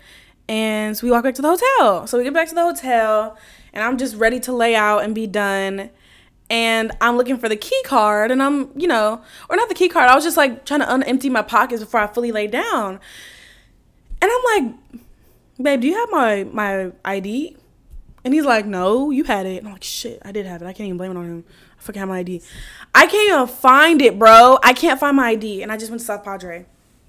and 0.47 0.95
so 0.95 1.07
we 1.07 1.11
walk 1.11 1.23
back 1.23 1.35
to 1.35 1.41
the 1.41 1.49
hotel. 1.49 2.07
So 2.07 2.17
we 2.17 2.23
get 2.23 2.33
back 2.33 2.47
to 2.49 2.55
the 2.55 2.61
hotel, 2.61 3.37
and 3.73 3.83
I'm 3.83 3.97
just 3.97 4.15
ready 4.15 4.39
to 4.41 4.53
lay 4.53 4.75
out 4.75 5.03
and 5.03 5.15
be 5.15 5.27
done. 5.27 5.89
And 6.49 6.91
I'm 7.01 7.17
looking 7.17 7.37
for 7.37 7.49
the 7.49 7.55
key 7.55 7.81
card, 7.85 8.29
and 8.29 8.41
I'm, 8.41 8.69
you 8.79 8.87
know, 8.87 9.21
or 9.49 9.55
not 9.55 9.67
the 9.67 9.75
key 9.75 9.89
card. 9.89 10.09
I 10.09 10.15
was 10.15 10.23
just 10.23 10.37
like 10.37 10.65
trying 10.65 10.81
to 10.81 10.85
unempty 10.85 11.31
my 11.31 11.41
pockets 11.41 11.81
before 11.81 11.99
I 11.99 12.07
fully 12.07 12.31
lay 12.31 12.47
down. 12.47 12.99
And 14.21 14.31
I'm 14.31 14.63
like, 14.63 14.75
babe, 15.61 15.81
do 15.81 15.87
you 15.87 15.95
have 15.95 16.09
my 16.11 16.43
my 16.43 16.91
ID? 17.03 17.57
And 18.23 18.33
he's 18.33 18.45
like, 18.45 18.65
no, 18.65 19.11
you 19.11 19.23
had 19.23 19.45
it. 19.45 19.59
And 19.59 19.67
I'm 19.67 19.73
like, 19.73 19.83
shit, 19.83 20.19
I 20.25 20.31
did 20.31 20.45
have 20.45 20.61
it. 20.61 20.65
I 20.65 20.73
can't 20.73 20.87
even 20.87 20.97
blame 20.97 21.11
it 21.11 21.17
on 21.17 21.25
him. 21.25 21.45
I 21.79 21.81
fucking 21.83 21.99
have 21.99 22.09
my 22.09 22.19
ID. 22.19 22.41
I 22.93 23.05
can't 23.05 23.29
even 23.29 23.47
find 23.47 24.01
it, 24.01 24.17
bro. 24.17 24.57
I 24.63 24.73
can't 24.73 24.99
find 24.99 25.15
my 25.15 25.29
ID. 25.29 25.61
And 25.61 25.71
I 25.71 25.77
just 25.77 25.91
went 25.91 25.99
to 25.99 26.05
South 26.05 26.23
Padre. 26.23 26.65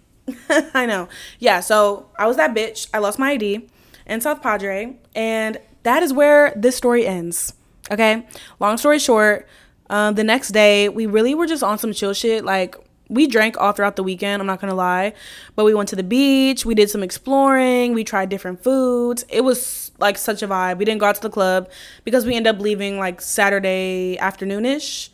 I 0.75 0.87
know. 0.87 1.09
Yeah, 1.38 1.61
so 1.61 2.11
I 2.18 2.27
was 2.27 2.37
that 2.37 2.55
bitch. 2.55 2.88
I 2.92 2.99
lost 2.99 3.18
my 3.18 3.31
ID 3.31 3.66
in 4.07 4.20
South 4.20 4.42
Padre, 4.42 4.96
and 5.14 5.59
that 5.83 6.03
is 6.03 6.12
where 6.12 6.53
this 6.57 6.77
story 6.77 7.07
ends. 7.07 7.55
Okay? 7.90 8.27
Long 8.61 8.77
story 8.77 8.99
short, 8.99 9.46
um, 9.88 10.14
the 10.14 10.25
next 10.25 10.51
day, 10.51 10.88
we 10.88 11.07
really 11.07 11.35
were 11.35 11.46
just 11.46 11.62
on 11.62 11.79
some 11.79 11.92
chill 11.92 12.12
shit. 12.12 12.44
Like, 12.44 12.77
we 13.09 13.27
drank 13.27 13.57
all 13.61 13.72
throughout 13.72 13.96
the 13.96 14.03
weekend, 14.03 14.40
I'm 14.40 14.46
not 14.46 14.61
gonna 14.61 14.75
lie. 14.75 15.12
But 15.55 15.64
we 15.64 15.75
went 15.75 15.88
to 15.90 15.96
the 15.96 16.03
beach, 16.03 16.66
we 16.66 16.75
did 16.75 16.90
some 16.90 17.03
exploring, 17.03 17.94
we 17.94 18.05
tried 18.05 18.29
different 18.29 18.62
foods. 18.62 19.25
It 19.29 19.42
was 19.44 19.92
like 19.99 20.18
such 20.18 20.42
a 20.42 20.49
vibe. 20.49 20.79
We 20.79 20.85
didn't 20.85 21.01
go 21.01 21.07
out 21.07 21.14
to 21.16 21.20
the 21.22 21.31
club 21.31 21.70
because 22.05 22.27
we 22.27 22.35
ended 22.35 22.55
up 22.55 22.61
leaving 22.61 22.99
like 22.99 23.20
Saturday 23.20 24.18
afternoonish. 24.20 25.11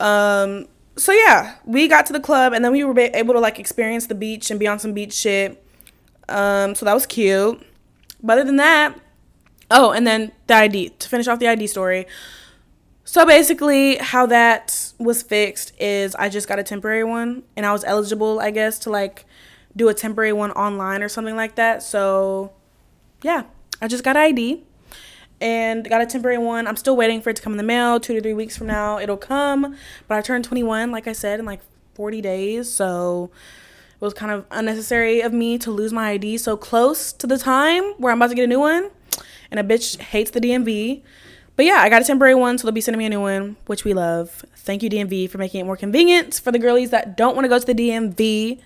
Um, 0.00 0.68
so 0.96 1.12
yeah, 1.12 1.56
we 1.64 1.88
got 1.88 2.06
to 2.06 2.12
the 2.12 2.20
club 2.20 2.52
and 2.52 2.64
then 2.64 2.72
we 2.72 2.84
were 2.84 2.98
able 2.98 3.34
to 3.34 3.40
like 3.40 3.58
experience 3.58 4.06
the 4.06 4.14
beach 4.14 4.50
and 4.50 4.60
be 4.60 4.66
on 4.66 4.78
some 4.78 4.92
beach 4.92 5.14
shit. 5.14 5.64
Um, 6.28 6.74
so 6.74 6.84
that 6.84 6.94
was 6.94 7.06
cute. 7.06 7.64
But 8.22 8.34
other 8.34 8.44
than 8.44 8.56
that, 8.56 8.98
oh, 9.70 9.90
and 9.90 10.06
then 10.06 10.32
the 10.46 10.54
ID 10.54 10.90
to 10.90 11.08
finish 11.08 11.26
off 11.26 11.38
the 11.38 11.48
ID 11.48 11.66
story. 11.66 12.06
So 13.04 13.24
basically, 13.24 13.96
how 13.96 14.26
that 14.26 14.92
was 14.98 15.22
fixed 15.22 15.72
is 15.80 16.14
I 16.16 16.28
just 16.28 16.46
got 16.46 16.58
a 16.58 16.62
temporary 16.62 17.04
one 17.04 17.42
and 17.56 17.64
I 17.64 17.72
was 17.72 17.82
eligible, 17.84 18.38
I 18.38 18.50
guess, 18.50 18.78
to 18.80 18.90
like 18.90 19.24
do 19.74 19.88
a 19.88 19.94
temporary 19.94 20.32
one 20.32 20.50
online 20.52 21.02
or 21.02 21.08
something 21.08 21.36
like 21.36 21.54
that. 21.54 21.82
So 21.82 22.52
yeah, 23.22 23.44
I 23.80 23.88
just 23.88 24.04
got 24.04 24.16
ID 24.16 24.64
and 25.40 25.88
got 25.88 26.00
a 26.00 26.06
temporary 26.06 26.38
one. 26.38 26.66
I'm 26.66 26.76
still 26.76 26.96
waiting 26.96 27.22
for 27.22 27.30
it 27.30 27.36
to 27.36 27.42
come 27.42 27.52
in 27.52 27.56
the 27.56 27.62
mail. 27.62 27.98
Two 28.00 28.14
to 28.14 28.20
three 28.20 28.34
weeks 28.34 28.56
from 28.56 28.66
now, 28.66 28.98
it'll 28.98 29.16
come. 29.16 29.76
But 30.06 30.18
I 30.18 30.20
turned 30.20 30.44
21, 30.44 30.90
like 30.90 31.06
I 31.06 31.12
said, 31.12 31.40
in 31.40 31.46
like 31.46 31.60
40 31.94 32.20
days. 32.20 32.70
So 32.70 33.30
it 33.94 34.04
was 34.04 34.14
kind 34.14 34.32
of 34.32 34.44
unnecessary 34.50 35.20
of 35.20 35.32
me 35.32 35.58
to 35.58 35.70
lose 35.70 35.92
my 35.92 36.10
ID 36.10 36.38
so 36.38 36.56
close 36.56 37.12
to 37.14 37.26
the 37.26 37.38
time 37.38 37.84
where 37.98 38.12
I'm 38.12 38.18
about 38.18 38.28
to 38.30 38.34
get 38.34 38.44
a 38.44 38.48
new 38.48 38.60
one. 38.60 38.90
And 39.50 39.58
a 39.58 39.62
bitch 39.62 39.98
hates 39.98 40.30
the 40.30 40.40
DMV. 40.40 41.02
But 41.56 41.64
yeah, 41.64 41.78
I 41.80 41.88
got 41.88 42.02
a 42.02 42.04
temporary 42.04 42.34
one, 42.34 42.56
so 42.56 42.66
they'll 42.66 42.72
be 42.72 42.80
sending 42.80 42.98
me 42.98 43.06
a 43.06 43.10
new 43.10 43.20
one, 43.20 43.56
which 43.66 43.84
we 43.84 43.92
love. 43.92 44.44
Thank 44.56 44.82
you, 44.82 44.88
DMV, 44.88 45.28
for 45.28 45.38
making 45.38 45.60
it 45.60 45.64
more 45.64 45.76
convenient 45.76 46.34
for 46.34 46.52
the 46.52 46.58
girlies 46.58 46.90
that 46.90 47.16
don't 47.16 47.34
want 47.34 47.46
to 47.46 47.48
go 47.48 47.58
to 47.58 47.66
the 47.66 47.74
DMV. 47.74 48.60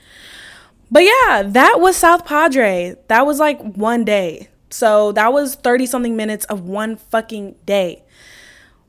But 0.90 1.04
yeah, 1.04 1.42
that 1.42 1.80
was 1.80 1.96
South 1.96 2.26
Padre. 2.26 2.96
That 3.08 3.24
was 3.24 3.38
like 3.38 3.58
one 3.62 4.04
day. 4.04 4.48
So 4.68 5.12
that 5.12 5.32
was 5.32 5.54
30 5.54 5.86
something 5.86 6.16
minutes 6.16 6.44
of 6.46 6.62
one 6.62 6.96
fucking 6.96 7.54
day. 7.64 8.04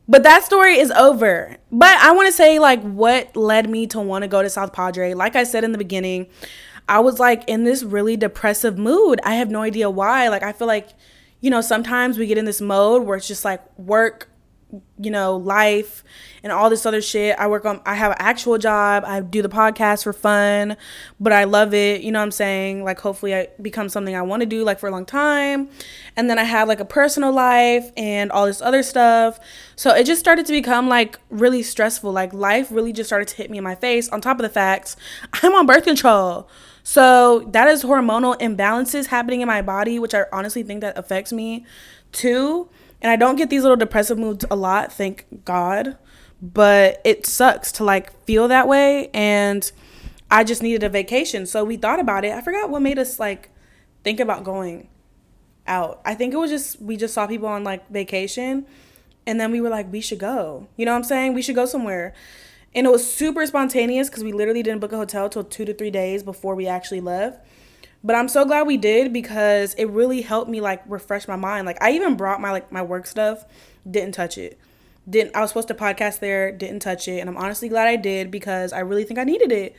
But 0.07 0.23
that 0.23 0.43
story 0.43 0.79
is 0.79 0.91
over. 0.91 1.55
But 1.71 1.97
I 1.99 2.11
want 2.11 2.27
to 2.27 2.33
say, 2.33 2.59
like, 2.59 2.81
what 2.81 3.35
led 3.37 3.69
me 3.69 3.87
to 3.87 4.01
want 4.01 4.23
to 4.23 4.27
go 4.27 4.41
to 4.41 4.49
South 4.49 4.73
Padre. 4.73 5.13
Like 5.13 5.37
I 5.37 5.45
said 5.45 5.63
in 5.63 5.71
the 5.71 5.77
beginning, 5.77 6.27
I 6.89 6.99
was 6.99 7.19
like 7.19 7.47
in 7.47 7.63
this 7.63 7.83
really 7.83 8.17
depressive 8.17 8.77
mood. 8.77 9.21
I 9.23 9.35
have 9.35 9.49
no 9.49 9.61
idea 9.61 9.89
why. 9.89 10.27
Like, 10.27 10.43
I 10.43 10.51
feel 10.51 10.67
like, 10.67 10.89
you 11.43 11.49
know, 11.49 11.59
sometimes 11.59 12.17
we 12.17 12.25
get 12.25 12.37
in 12.37 12.45
this 12.45 12.61
mode 12.61 13.03
where 13.03 13.17
it's 13.17 13.27
just 13.27 13.43
like 13.43 13.61
work, 13.77 14.29
you 14.97 15.11
know, 15.11 15.35
life 15.35 16.01
and 16.41 16.53
all 16.53 16.69
this 16.69 16.85
other 16.85 17.01
shit. 17.01 17.35
I 17.37 17.47
work 17.47 17.65
on, 17.65 17.81
I 17.85 17.95
have 17.95 18.11
an 18.11 18.17
actual 18.17 18.57
job. 18.57 19.03
I 19.05 19.19
do 19.19 19.41
the 19.41 19.49
podcast 19.49 20.03
for 20.03 20.13
fun, 20.13 20.77
but 21.19 21.33
I 21.33 21.43
love 21.43 21.73
it. 21.73 21.99
You 21.99 22.13
know 22.13 22.19
what 22.19 22.23
I'm 22.23 22.31
saying? 22.31 22.85
Like, 22.85 23.01
hopefully, 23.01 23.35
I 23.35 23.49
become 23.61 23.89
something 23.89 24.15
I 24.15 24.21
want 24.21 24.39
to 24.39 24.45
do 24.45 24.63
like 24.63 24.79
for 24.79 24.87
a 24.87 24.91
long 24.91 25.05
time. 25.05 25.67
And 26.15 26.29
then 26.29 26.39
I 26.39 26.45
have 26.45 26.69
like 26.69 26.79
a 26.79 26.85
personal 26.85 27.33
life 27.33 27.91
and 27.97 28.31
all 28.31 28.45
this 28.45 28.61
other 28.61 28.81
stuff. 28.81 29.37
So 29.75 29.93
it 29.93 30.05
just 30.05 30.21
started 30.21 30.45
to 30.45 30.53
become 30.53 30.87
like 30.87 31.19
really 31.29 31.61
stressful. 31.61 32.13
Like, 32.13 32.31
life 32.31 32.69
really 32.71 32.93
just 32.93 33.09
started 33.09 33.27
to 33.27 33.35
hit 33.35 33.51
me 33.51 33.57
in 33.57 33.65
my 33.65 33.75
face. 33.75 34.07
On 34.07 34.21
top 34.21 34.37
of 34.37 34.43
the 34.43 34.49
facts, 34.49 34.95
I'm 35.43 35.53
on 35.55 35.65
birth 35.65 35.83
control. 35.83 36.47
So 36.83 37.39
that 37.51 37.67
is 37.67 37.83
hormonal 37.83 38.37
imbalances 38.39 39.07
happening 39.07 39.41
in 39.41 39.47
my 39.47 39.61
body, 39.61 39.99
which 39.99 40.13
I 40.13 40.25
honestly 40.31 40.63
think 40.63 40.81
that 40.81 40.97
affects 40.97 41.31
me 41.31 41.65
too. 42.11 42.69
And 43.01 43.09
I 43.09 43.15
don't 43.15 43.35
get 43.37 43.49
these 43.49 43.63
little 43.63 43.77
depressive 43.77 44.17
moods 44.17 44.45
a 44.51 44.55
lot, 44.55 44.91
thank 44.91 45.25
God. 45.45 45.97
But 46.41 47.01
it 47.05 47.25
sucks 47.25 47.71
to 47.73 47.85
like 47.85 48.11
feel 48.25 48.49
that 48.49 48.67
way. 48.67 49.09
And 49.13 49.69
I 50.29 50.43
just 50.43 50.61
needed 50.61 50.83
a 50.83 50.89
vacation. 50.89 51.45
So 51.45 51.63
we 51.63 51.77
thought 51.77 51.99
about 51.99 52.25
it. 52.25 52.33
I 52.33 52.41
forgot 52.41 52.69
what 52.69 52.81
made 52.81 52.99
us 52.99 53.19
like 53.19 53.49
think 54.03 54.19
about 54.19 54.43
going 54.43 54.89
out. 55.65 56.01
I 56.03 56.15
think 56.15 56.33
it 56.33 56.37
was 56.37 56.51
just, 56.51 56.81
we 56.81 56.97
just 56.97 57.13
saw 57.13 57.27
people 57.27 57.47
on 57.47 57.63
like 57.63 57.89
vacation. 57.89 58.65
And 59.25 59.39
then 59.39 59.51
we 59.51 59.61
were 59.61 59.69
like, 59.69 59.89
we 59.91 60.01
should 60.01 60.19
go. 60.19 60.67
You 60.75 60.85
know 60.85 60.91
what 60.91 60.97
I'm 60.97 61.03
saying? 61.05 61.33
We 61.33 61.41
should 61.41 61.55
go 61.55 61.65
somewhere. 61.65 62.13
And 62.75 62.87
it 62.87 62.89
was 62.89 63.09
super 63.09 63.45
spontaneous 63.45 64.09
because 64.09 64.23
we 64.23 64.31
literally 64.31 64.63
didn't 64.63 64.79
book 64.79 64.91
a 64.91 64.97
hotel 64.97 65.29
till 65.29 65.43
two 65.43 65.65
to 65.65 65.73
three 65.73 65.91
days 65.91 66.23
before 66.23 66.55
we 66.55 66.67
actually 66.67 67.01
left. 67.01 67.45
But 68.03 68.15
I'm 68.15 68.27
so 68.27 68.43
glad 68.43 68.67
we 68.67 68.77
did 68.77 69.13
because 69.13 69.73
it 69.75 69.85
really 69.85 70.21
helped 70.21 70.49
me 70.49 70.59
like 70.59 70.83
refresh 70.87 71.27
my 71.27 71.37
mind. 71.37 71.65
Like 71.65 71.81
I 71.81 71.91
even 71.91 72.15
brought 72.15 72.41
my 72.41 72.51
like 72.51 72.71
my 72.71 72.81
work 72.81 73.05
stuff, 73.05 73.45
didn't 73.89 74.13
touch 74.13 74.37
it. 74.37 74.59
Didn't 75.09 75.35
I 75.35 75.41
was 75.41 75.51
supposed 75.51 75.69
to 75.69 75.73
podcast 75.73 76.19
there, 76.19 76.51
didn't 76.51 76.81
touch 76.81 77.07
it, 77.07 77.19
and 77.19 77.29
I'm 77.29 77.37
honestly 77.37 77.69
glad 77.69 77.87
I 77.87 77.95
did 77.95 78.29
because 78.29 78.73
I 78.73 78.79
really 78.79 79.03
think 79.03 79.19
I 79.19 79.23
needed 79.23 79.51
it. 79.51 79.75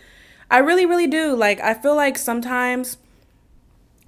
I 0.50 0.58
really 0.58 0.86
really 0.86 1.06
do. 1.06 1.34
Like 1.36 1.60
I 1.60 1.74
feel 1.74 1.96
like 1.96 2.16
sometimes 2.16 2.96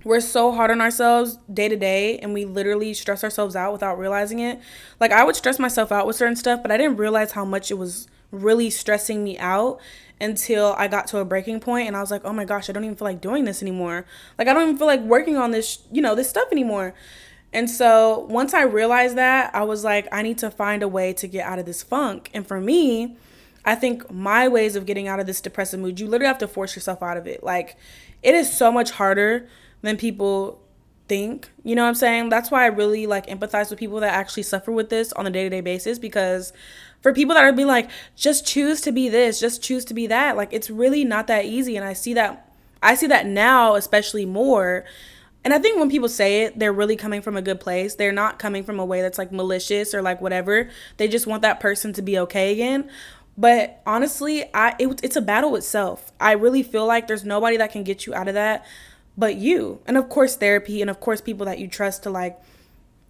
we're 0.05 0.20
so 0.20 0.53
hard 0.53 0.70
on 0.70 0.80
ourselves 0.80 1.37
day 1.53 1.68
to 1.68 1.76
day 1.76 2.18
and 2.18 2.32
we 2.32 2.45
literally 2.45 2.95
stress 2.95 3.24
ourselves 3.24 3.57
out 3.57 3.72
without 3.72 3.99
realizing 3.99 4.39
it. 4.39 4.61
Like 5.01 5.11
I 5.11 5.24
would 5.24 5.37
stress 5.37 5.59
myself 5.59 5.91
out 5.91 6.07
with 6.07 6.16
certain 6.16 6.37
stuff, 6.37 6.62
but 6.62 6.70
I 6.70 6.76
didn't 6.76 6.97
realize 6.97 7.32
how 7.32 7.45
much 7.45 7.70
it 7.70 7.74
was 7.74 8.07
really 8.43 8.70
stressing 8.70 9.24
me 9.24 9.39
out 9.39 9.80
until 10.20 10.74
I 10.78 10.89
got 10.89 11.07
to 11.09 11.18
a 11.18 11.24
breaking 11.24 11.61
point 11.61 11.89
and 11.89 11.97
I 11.97 12.01
was 12.01 12.11
like, 12.11 12.22
"Oh 12.24 12.32
my 12.32 12.45
gosh, 12.45 12.70
I 12.70 12.72
don't 12.72 12.84
even 12.84 12.97
feel 12.97 13.07
like 13.07 13.20
doing 13.20 13.45
this 13.45 13.62
anymore. 13.62 14.07
Like 14.39 14.49
I 14.49 14.55
don't 14.55 14.62
even 14.62 14.78
feel 14.78 14.87
like 14.87 15.01
working 15.01 15.37
on 15.37 15.51
this, 15.51 15.80
you 15.93 16.01
know, 16.03 16.14
this 16.14 16.28
stuff 16.28 16.49
anymore." 16.53 16.95
And 17.53 17.70
so, 17.70 18.26
once 18.28 18.53
I 18.53 18.62
realized 18.62 19.16
that, 19.16 19.55
I 19.55 19.62
was 19.62 19.84
like, 19.84 20.09
I 20.12 20.22
need 20.22 20.39
to 20.39 20.51
find 20.51 20.82
a 20.82 20.89
way 20.89 21.12
to 21.14 21.26
get 21.26 21.47
out 21.47 21.59
of 21.59 21.64
this 21.64 21.82
funk. 21.82 22.28
And 22.34 22.47
for 22.47 22.61
me, 22.61 23.16
I 23.64 23.74
think 23.74 24.11
my 24.11 24.47
ways 24.47 24.76
of 24.76 24.87
getting 24.87 25.09
out 25.09 25.20
of 25.20 25.26
this 25.26 25.41
depressive 25.41 25.80
mood, 25.80 25.99
you 25.99 26.07
literally 26.07 26.28
have 26.28 26.39
to 26.39 26.49
force 26.49 26.76
yourself 26.76 27.03
out 27.03 27.16
of 27.16 27.26
it. 27.26 27.43
Like 27.43 27.76
it 28.22 28.34
is 28.34 28.53
so 28.53 28.70
much 28.70 28.93
harder 28.93 29.49
than 29.82 29.97
people 29.97 30.61
think. 31.09 31.49
You 31.64 31.74
know 31.74 31.82
what 31.82 31.89
I'm 31.89 31.95
saying? 31.95 32.28
That's 32.28 32.51
why 32.51 32.64
I 32.64 32.66
really 32.66 33.07
like 33.07 33.26
empathize 33.26 33.70
with 33.70 33.78
people 33.78 34.01
that 34.01 34.14
actually 34.14 34.43
suffer 34.45 34.70
with 34.70 34.89
this 34.89 35.12
on 35.12 35.26
a 35.26 35.30
day-to-day 35.30 35.61
basis 35.61 35.99
because 35.99 36.53
for 37.07 37.13
people 37.13 37.37
that 37.37 37.45
are 37.45 37.53
be 37.53 37.65
like 37.65 37.89
just 38.17 38.45
choose 38.45 38.81
to 38.81 38.91
be 38.91 39.09
this 39.09 39.39
just 39.39 39.63
choose 39.63 39.85
to 39.85 39.95
be 39.95 40.09
that. 40.09 40.37
Like 40.37 40.53
it's 40.53 40.69
really 40.69 41.05
not 41.05 41.29
that 41.29 41.45
easy 41.45 41.77
and 41.77 41.87
i 41.87 41.93
see 41.93 42.15
that 42.15 42.53
i 42.83 42.97
see 42.97 43.07
that 43.07 43.27
now 43.27 43.77
especially 43.77 44.27
more. 44.27 44.85
And 45.45 45.55
i 45.55 45.59
think 45.61 45.79
when 45.79 45.89
people 45.89 46.09
say 46.09 46.43
it 46.43 46.59
they're 46.59 46.73
really 46.73 46.97
coming 46.97 47.23
from 47.23 47.37
a 47.37 47.43
good 47.43 47.61
place. 47.61 47.95
They're 47.95 48.11
not 48.11 48.41
coming 48.41 48.65
from 48.65 48.81
a 48.81 48.85
way 48.85 49.03
that's 49.03 49.19
like 49.19 49.31
malicious 49.31 49.95
or 49.95 50.03
like 50.03 50.21
whatever. 50.21 50.69
They 50.97 51.07
just 51.07 51.29
want 51.29 51.43
that 51.43 51.61
person 51.61 51.93
to 51.93 52.03
be 52.03 52.19
okay 52.19 52.51
again. 52.51 52.91
But 53.39 53.83
honestly 53.87 54.53
i 54.53 54.75
it, 54.81 54.99
it's 55.05 55.15
a 55.15 55.23
battle 55.23 55.55
itself. 55.55 56.11
I 56.19 56.33
really 56.33 56.65
feel 56.65 56.87
like 56.87 57.07
there's 57.07 57.25
nobody 57.25 57.57
that 57.59 57.71
can 57.71 57.85
get 57.85 58.05
you 58.07 58.15
out 58.17 58.27
of 58.27 58.35
that 58.35 58.67
but 59.17 59.37
you. 59.37 59.81
And 59.87 59.97
of 59.97 60.09
course 60.09 60.35
therapy 60.35 60.81
and 60.81 60.91
of 60.91 60.99
course 60.99 61.21
people 61.21 61.47
that 61.47 61.61
you 61.61 61.69
trust 61.69 62.03
to 62.03 62.11
like 62.11 62.37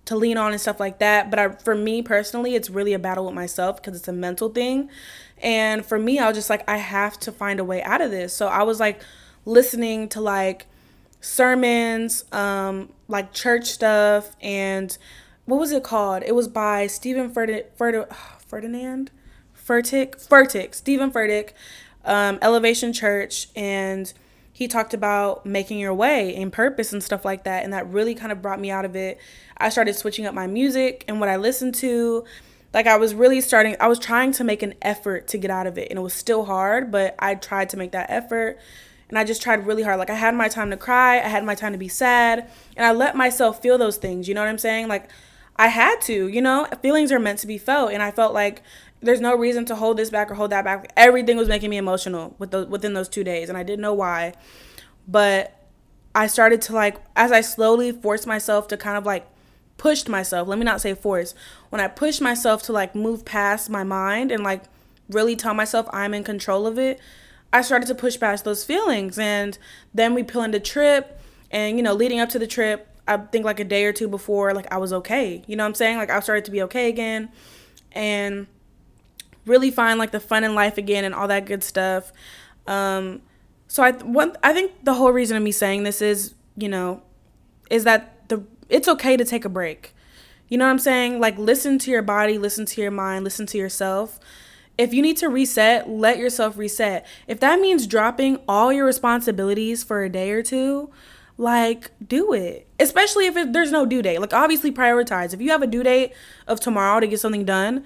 to 0.07 0.17
lean 0.17 0.37
on 0.37 0.53
and 0.53 0.61
stuff 0.61 0.81
like 0.81 0.99
that. 0.99 1.31
But 1.31 1.39
I, 1.39 1.49
for 1.51 1.75
me 1.75 2.03
personally, 2.03 2.55
it's 2.55 2.71
really 2.71 2.95
a 2.95 2.99
battle 2.99 3.27
with 3.27 3.35
myself 3.35 3.77
because 3.77 3.97
it's 3.97 4.09
a 4.09 4.13
mental 4.13 4.49
thing. 4.49 4.89
And 5.43 5.85
for 5.85 5.99
me, 5.99 6.19
I 6.19 6.29
was 6.29 6.37
just 6.37 6.51
like, 6.51 6.69
I 6.69 6.79
have 6.79 7.19
to 7.21 7.33
find 7.33 7.61
a 7.61 7.65
way 7.65 7.83
out 7.83 8.01
of 8.01 8.11
this. 8.11 8.33
So 8.33 8.49
I 8.49 8.63
was 8.63 8.81
like 8.81 9.03
listening 9.45 10.09
to 10.11 10.21
like 10.21 10.67
sermons, 11.21 12.25
um, 12.33 12.91
like 13.09 13.33
church 13.33 13.67
stuff, 13.67 14.35
and 14.41 14.97
what 15.45 15.61
was 15.61 15.73
it 15.73 15.83
called? 15.83 16.23
It 16.25 16.35
was 16.35 16.49
by 16.49 16.87
Stephen 16.87 17.31
Ferd- 17.33 17.67
Ferd- 17.77 18.07
Ferdinand 18.47 19.11
Furtick, 19.67 20.25
Furtick, 20.29 20.75
Stephen 20.75 21.11
Furtick, 21.11 21.51
um, 22.05 22.39
Elevation 22.41 22.93
Church, 22.93 23.49
and 23.57 24.13
he 24.57 24.69
talked 24.69 24.95
about 24.95 25.45
making 25.45 25.79
your 25.79 25.93
way 25.93 26.35
and 26.35 26.51
purpose 26.51 26.91
and 26.91 27.05
stuff 27.05 27.27
like 27.27 27.45
that. 27.45 27.63
And 27.63 27.75
that 27.75 27.87
really 27.91 28.15
kind 28.15 28.33
of 28.33 28.41
brought 28.41 28.59
me 28.59 28.71
out 28.71 28.87
of 28.87 28.97
it. 28.97 29.21
I 29.59 29.69
started 29.69 29.95
switching 29.97 30.25
up 30.25 30.33
my 30.33 30.47
music 30.47 31.05
and 31.07 31.21
what 31.21 31.29
I 31.29 31.37
listened 31.37 31.75
to. 31.75 32.25
Like 32.73 32.87
I 32.87 32.97
was 32.97 33.15
really 33.15 33.43
starting, 33.43 33.77
I 33.81 33.87
was 33.87 33.99
trying 33.99 34.33
to 34.33 34.45
make 34.45 34.63
an 34.63 34.73
effort 34.81 35.29
to 35.29 35.37
get 35.37 35.51
out 35.51 35.67
of 35.67 35.77
it. 35.77 35.89
And 35.91 35.99
it 35.99 36.03
was 36.03 36.15
still 36.15 36.47
hard, 36.47 36.91
but 36.91 37.15
I 37.19 37.35
tried 37.35 37.69
to 37.69 37.77
make 37.77 37.93
that 37.93 38.09
effort. 38.09 38.59
And 39.11 39.19
I 39.19 39.25
just 39.25 39.43
tried 39.43 39.67
really 39.67 39.83
hard. 39.83 39.99
Like 39.99 40.09
I 40.09 40.15
had 40.15 40.35
my 40.35 40.49
time 40.49 40.71
to 40.71 40.79
cry, 40.79 41.17
I 41.17 41.29
had 41.29 41.45
my 41.45 41.55
time 41.55 41.73
to 41.73 41.79
be 41.79 41.89
sad, 41.89 42.51
and 42.79 42.87
I 42.87 42.93
let 42.93 43.15
myself 43.15 43.61
feel 43.61 43.77
those 43.77 43.99
things. 43.99 44.27
You 44.27 44.33
know 44.33 44.41
what 44.41 44.49
I'm 44.49 44.57
saying? 44.57 44.89
Like 44.89 45.11
I 45.57 45.69
had 45.69 46.01
to, 46.03 46.29
you 46.29 46.41
know, 46.41 46.67
feelings 46.81 47.13
are 47.13 47.19
meant 47.19 47.41
to 47.41 47.47
be 47.47 47.59
felt. 47.59 47.93
And 47.93 48.03
I 48.03 48.11
felt 48.11 48.33
like 48.33 48.63
there's 49.01 49.21
no 49.21 49.37
reason 49.37 49.65
to 49.67 49.77
hold 49.77 49.97
this 49.97 50.11
back 50.11 50.31
or 50.31 50.35
hold 50.35 50.51
that 50.51 50.65
back. 50.65 50.91
Everything 50.97 51.37
was 51.37 51.49
making 51.49 51.71
me 51.71 51.77
emotional 51.77 52.35
with 52.39 52.51
the, 52.51 52.67
within 52.67 52.95
those 52.95 53.09
two 53.09 53.25
days, 53.25 53.49
and 53.49 53.57
I 53.57 53.63
didn't 53.63 53.83
know 53.83 53.95
why. 53.95 54.35
But 55.07 55.53
I 56.15 56.27
started 56.27 56.63
to 56.63 56.73
like, 56.73 56.97
as 57.15 57.31
I 57.31 57.41
slowly 57.41 57.93
forced 57.93 58.27
myself 58.27 58.69
to 58.69 58.77
kind 58.77 58.97
of 58.97 59.05
like 59.05 59.27
pushed 59.77 60.09
myself. 60.09 60.49
Let 60.49 60.59
me 60.59 60.65
not 60.65 60.81
say 60.81 60.95
force. 60.95 61.35
When 61.71 61.81
I 61.81 61.89
pushed 61.89 62.21
myself 62.21 62.63
to 62.65 62.73
like 62.73 62.95
move 62.95 63.25
past 63.25 63.69
my 63.71 63.85
mind 63.85 64.33
and 64.33 64.43
like 64.43 64.65
really 65.09 65.37
tell 65.37 65.55
myself 65.55 65.89
I'm 65.93 66.15
in 66.15 66.25
control 66.25 66.67
of 66.67 66.79
it, 66.79 66.99
I 67.53 67.63
started 67.63 67.87
to 67.87 67.95
push 67.95 68.19
past 68.19 68.45
those 68.45 68.65
feelings. 68.65 69.19
And 69.19 69.59
then 69.95 70.15
we 70.15 70.23
planned 70.23 70.55
a 70.55 70.61
trip, 70.61 71.21
and 71.51 71.77
you 71.77 71.83
know, 71.83 71.95
leading 71.95 72.21
up 72.21 72.29
to 72.31 72.39
the 72.39 72.47
trip, 72.47 72.89
I 73.07 73.19
think 73.19 73.45
like 73.45 73.61
a 73.61 73.65
day 73.65 73.85
or 73.85 73.93
two 73.93 74.09
before, 74.09 74.53
like 74.53 74.73
I 74.73 74.79
was 74.79 74.93
okay. 74.93 75.43
You 75.47 75.57
know 75.57 75.65
what 75.65 75.69
I'm 75.69 75.75
saying? 75.75 75.97
Like 75.97 76.11
I 76.11 76.21
started 76.21 76.45
to 76.47 76.51
be 76.51 76.63
okay 76.63 76.89
again. 76.89 77.31
And 77.93 78.47
really 79.47 79.71
find 79.71 79.99
like 79.99 80.11
the 80.11 80.21
fun 80.21 80.45
in 80.45 80.55
life 80.55 80.77
again 80.77 81.05
and 81.05 81.15
all 81.15 81.29
that 81.29 81.47
good 81.47 81.65
stuff. 81.65 82.13
Um, 82.67 83.23
so 83.69 83.83
I 83.83 83.93
one 83.93 84.37
I 84.43 84.53
think 84.53 84.85
the 84.85 84.95
whole 84.95 85.13
reason 85.13 85.37
of 85.37 85.43
me 85.43 85.53
saying 85.53 85.85
this 85.85 86.03
is 86.03 86.35
you 86.57 86.69
know 86.69 87.03
is 87.71 87.85
that 87.85 88.29
the 88.29 88.43
it's 88.69 88.89
okay 88.89 89.17
to 89.17 89.25
take 89.25 89.45
a 89.45 89.49
break. 89.49 89.95
You 90.49 90.59
know 90.59 90.65
what 90.65 90.73
I'm 90.73 90.79
saying? 90.79 91.21
Like 91.21 91.39
listen 91.39 91.79
to 91.81 91.91
your 91.91 92.03
body, 92.03 92.39
listen 92.39 92.67
to 92.67 92.81
your 92.81 92.91
mind, 92.91 93.25
listen 93.25 93.47
to 93.47 93.59
yourself. 93.59 94.21
If 94.79 94.93
you 94.93 95.01
need 95.01 95.17
to 95.19 95.29
reset, 95.29 95.89
let 95.89 96.19
yourself 96.19 96.59
reset. 96.59 97.07
If 97.27 97.41
that 97.41 97.61
means 97.61 97.87
dropping 97.87 98.39
all 98.47 98.73
your 98.73 98.85
responsibilities 98.85 99.83
for 99.83 100.05
a 100.05 100.11
day 100.11 100.31
or 100.33 100.43
two, 100.43 100.91
like 101.39 101.91
do 102.07 102.33
it. 102.33 102.67
Especially 102.79 103.27
if 103.27 103.37
it, 103.37 103.53
there's 103.53 103.73
no 103.73 103.87
due 103.87 104.03
date. 104.03 104.21
Like 104.21 104.35
obviously 104.35 104.71
prioritize. 104.71 105.33
If 105.33 105.41
you 105.41 105.51
have 105.51 105.63
a 105.63 105.67
due 105.67 105.83
date 105.83 106.13
of 106.47 106.61
tomorrow 106.61 107.01
to 107.01 107.07
get 107.07 107.21
something 107.21 107.45
done, 107.45 107.85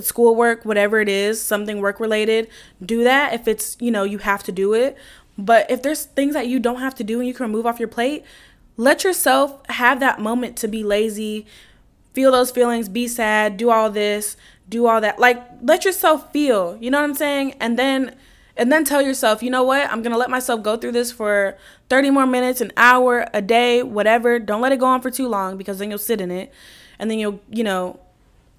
schoolwork, 0.00 0.64
whatever 0.64 1.00
it 1.00 1.08
is, 1.08 1.40
something 1.40 1.80
work 1.80 2.00
related, 2.00 2.48
do 2.84 3.04
that 3.04 3.34
if 3.34 3.46
it's, 3.46 3.76
you 3.80 3.90
know, 3.90 4.04
you 4.04 4.18
have 4.18 4.42
to 4.44 4.52
do 4.52 4.74
it. 4.74 4.96
But 5.38 5.70
if 5.70 5.82
there's 5.82 6.04
things 6.04 6.34
that 6.34 6.46
you 6.46 6.58
don't 6.58 6.80
have 6.80 6.94
to 6.96 7.04
do 7.04 7.18
and 7.18 7.26
you 7.26 7.34
can 7.34 7.46
remove 7.46 7.66
off 7.66 7.78
your 7.78 7.88
plate, 7.88 8.24
let 8.76 9.04
yourself 9.04 9.64
have 9.68 10.00
that 10.00 10.20
moment 10.20 10.56
to 10.58 10.68
be 10.68 10.82
lazy, 10.82 11.46
feel 12.14 12.32
those 12.32 12.50
feelings, 12.50 12.88
be 12.88 13.08
sad, 13.08 13.56
do 13.56 13.70
all 13.70 13.90
this, 13.90 14.36
do 14.68 14.86
all 14.86 15.00
that. 15.00 15.18
Like 15.18 15.42
let 15.62 15.84
yourself 15.84 16.32
feel, 16.32 16.76
you 16.80 16.90
know 16.90 16.98
what 16.98 17.04
I'm 17.04 17.14
saying? 17.14 17.54
And 17.60 17.78
then 17.78 18.16
and 18.56 18.70
then 18.70 18.84
tell 18.84 19.00
yourself, 19.00 19.42
you 19.42 19.50
know 19.50 19.62
what? 19.62 19.90
I'm 19.90 20.02
going 20.02 20.12
to 20.12 20.18
let 20.18 20.28
myself 20.28 20.62
go 20.62 20.76
through 20.76 20.92
this 20.92 21.10
for 21.10 21.56
30 21.88 22.10
more 22.10 22.26
minutes, 22.26 22.60
an 22.60 22.70
hour, 22.76 23.26
a 23.32 23.40
day, 23.40 23.82
whatever. 23.82 24.38
Don't 24.38 24.60
let 24.60 24.72
it 24.72 24.78
go 24.78 24.86
on 24.86 25.00
for 25.00 25.10
too 25.10 25.26
long 25.26 25.56
because 25.56 25.78
then 25.78 25.88
you'll 25.88 25.98
sit 25.98 26.20
in 26.20 26.30
it 26.30 26.52
and 26.98 27.10
then 27.10 27.18
you'll, 27.18 27.40
you 27.50 27.64
know, 27.64 27.98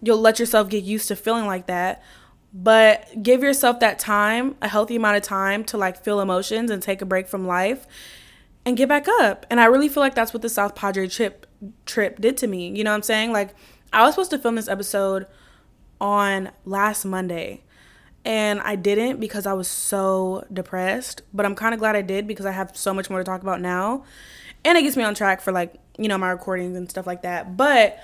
you'll 0.04 0.20
let 0.20 0.40
yourself 0.40 0.70
get 0.70 0.84
used 0.84 1.08
to 1.08 1.16
feeling 1.16 1.46
like 1.46 1.68
that. 1.68 2.04
But 2.54 3.24
give 3.24 3.42
yourself 3.42 3.80
that 3.80 3.98
time, 3.98 4.56
a 4.62 4.68
healthy 4.68 4.96
amount 4.96 5.18
of 5.18 5.24
time 5.24 5.64
to 5.66 5.78
like 5.78 6.04
feel 6.04 6.20
emotions 6.20 6.70
and 6.70 6.84
take 6.84 7.02
a 7.02 7.06
break 7.06 7.28
from 7.28 7.48
life 7.48 7.88
and 8.66 8.78
get 8.78 8.88
back 8.88 9.08
up. 9.08 9.46
And 9.50 9.60
I 9.60 9.66
really 9.66 9.90
feel 9.90 10.02
like 10.02 10.14
that's 10.14 10.34
what 10.34 10.42
the 10.42 10.50
South 10.50 10.76
Padre 10.76 11.08
trip 11.08 11.48
trip 11.86 12.20
did 12.22 12.38
to 12.38 12.48
me. 12.48 12.70
You 12.70 12.84
know 12.84 12.92
what 12.92 12.98
I'm 12.98 13.04
saying? 13.04 13.32
Like 13.32 13.56
I 13.92 14.04
was 14.04 14.14
supposed 14.14 14.32
to 14.32 14.40
film 14.40 14.56
this 14.56 14.68
episode 14.68 15.26
on 16.00 16.52
last 16.66 17.06
Monday 17.06 17.64
and 18.26 18.62
I 18.62 18.76
didn't 18.76 19.20
because 19.20 19.46
I 19.46 19.54
was 19.54 19.68
so 19.68 20.46
depressed, 20.52 21.24
but 21.34 21.46
I'm 21.46 21.56
kind 21.56 21.74
of 21.74 21.80
glad 21.80 21.96
I 21.96 22.02
did 22.02 22.28
because 22.28 22.46
I 22.46 22.52
have 22.52 22.76
so 22.76 22.94
much 22.94 23.10
more 23.10 23.20
to 23.20 23.26
talk 23.26 23.42
about 23.42 23.62
now. 23.62 24.04
And 24.64 24.78
it 24.78 24.84
gets 24.84 24.96
me 24.96 25.04
on 25.04 25.14
track 25.14 25.42
for 25.42 25.52
like, 25.52 25.76
you 25.98 26.08
know, 26.08 26.18
my 26.18 26.30
recordings 26.30 26.78
and 26.78 26.90
stuff 26.90 27.06
like 27.06 27.24
that. 27.24 27.58
But 27.58 28.00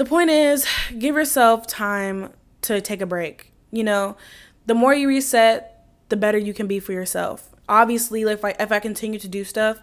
the 0.00 0.06
point 0.06 0.30
is, 0.30 0.66
give 0.98 1.14
yourself 1.14 1.66
time 1.66 2.32
to 2.62 2.80
take 2.80 3.02
a 3.02 3.06
break. 3.06 3.52
You 3.70 3.84
know, 3.84 4.16
the 4.64 4.74
more 4.74 4.94
you 4.94 5.06
reset, 5.06 5.84
the 6.08 6.16
better 6.16 6.38
you 6.38 6.54
can 6.54 6.66
be 6.66 6.80
for 6.80 6.92
yourself. 6.92 7.50
Obviously, 7.68 8.22
if 8.22 8.42
I 8.42 8.54
if 8.58 8.72
I 8.72 8.78
continue 8.78 9.18
to 9.18 9.28
do 9.28 9.44
stuff 9.44 9.78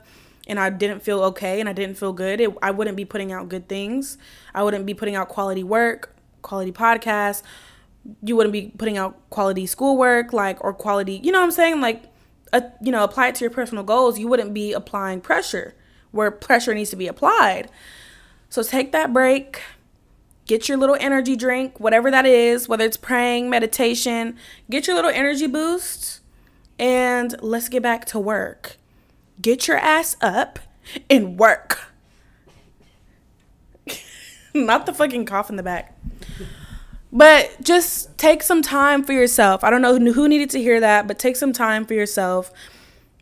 and 0.47 0.59
I 0.59 0.71
didn't 0.71 1.03
feel 1.03 1.21
okay 1.25 1.59
and 1.59 1.69
I 1.69 1.73
didn't 1.73 1.99
feel 1.99 2.13
good, 2.13 2.41
it, 2.41 2.49
I 2.63 2.71
wouldn't 2.71 2.97
be 2.97 3.05
putting 3.05 3.31
out 3.31 3.47
good 3.47 3.69
things. 3.69 4.17
I 4.55 4.63
wouldn't 4.63 4.87
be 4.87 4.95
putting 4.95 5.13
out 5.13 5.29
quality 5.29 5.63
work, 5.63 6.15
quality 6.41 6.71
podcasts. 6.71 7.43
You 8.23 8.35
wouldn't 8.35 8.53
be 8.53 8.73
putting 8.75 8.97
out 8.97 9.19
quality 9.29 9.67
schoolwork, 9.67 10.33
like 10.33 10.63
or 10.63 10.73
quality. 10.73 11.21
You 11.23 11.31
know 11.31 11.41
what 11.41 11.45
I'm 11.45 11.51
saying? 11.51 11.79
Like, 11.79 12.05
a, 12.53 12.63
you 12.81 12.91
know, 12.91 13.03
apply 13.03 13.27
it 13.27 13.35
to 13.35 13.41
your 13.41 13.51
personal 13.51 13.83
goals. 13.83 14.17
You 14.17 14.27
wouldn't 14.27 14.55
be 14.55 14.73
applying 14.73 15.21
pressure 15.21 15.75
where 16.09 16.31
pressure 16.31 16.73
needs 16.73 16.89
to 16.89 16.95
be 16.95 17.05
applied. 17.05 17.69
So 18.49 18.63
take 18.63 18.91
that 18.93 19.13
break 19.13 19.61
get 20.47 20.67
your 20.69 20.77
little 20.77 20.97
energy 20.99 21.35
drink, 21.35 21.79
whatever 21.79 22.09
that 22.09 22.25
is, 22.25 22.67
whether 22.67 22.85
it's 22.85 22.97
praying, 22.97 23.49
meditation, 23.49 24.37
get 24.69 24.87
your 24.87 24.95
little 24.95 25.11
energy 25.11 25.47
boost, 25.47 26.21
and 26.79 27.35
let's 27.41 27.69
get 27.69 27.83
back 27.83 28.05
to 28.05 28.19
work. 28.19 28.77
Get 29.41 29.67
your 29.67 29.77
ass 29.77 30.15
up 30.21 30.59
and 31.09 31.37
work. 31.37 31.91
Not 34.53 34.85
the 34.85 34.93
fucking 34.93 35.25
cough 35.25 35.49
in 35.49 35.57
the 35.57 35.63
back. 35.63 35.95
But 37.11 37.55
just 37.61 38.17
take 38.17 38.43
some 38.43 38.61
time 38.61 39.03
for 39.03 39.13
yourself. 39.13 39.63
I 39.63 39.69
don't 39.69 39.81
know 39.81 39.97
who 40.11 40.27
needed 40.27 40.49
to 40.51 40.59
hear 40.59 40.79
that, 40.79 41.07
but 41.07 41.19
take 41.19 41.35
some 41.35 41.53
time 41.53 41.85
for 41.85 41.93
yourself. 41.93 42.51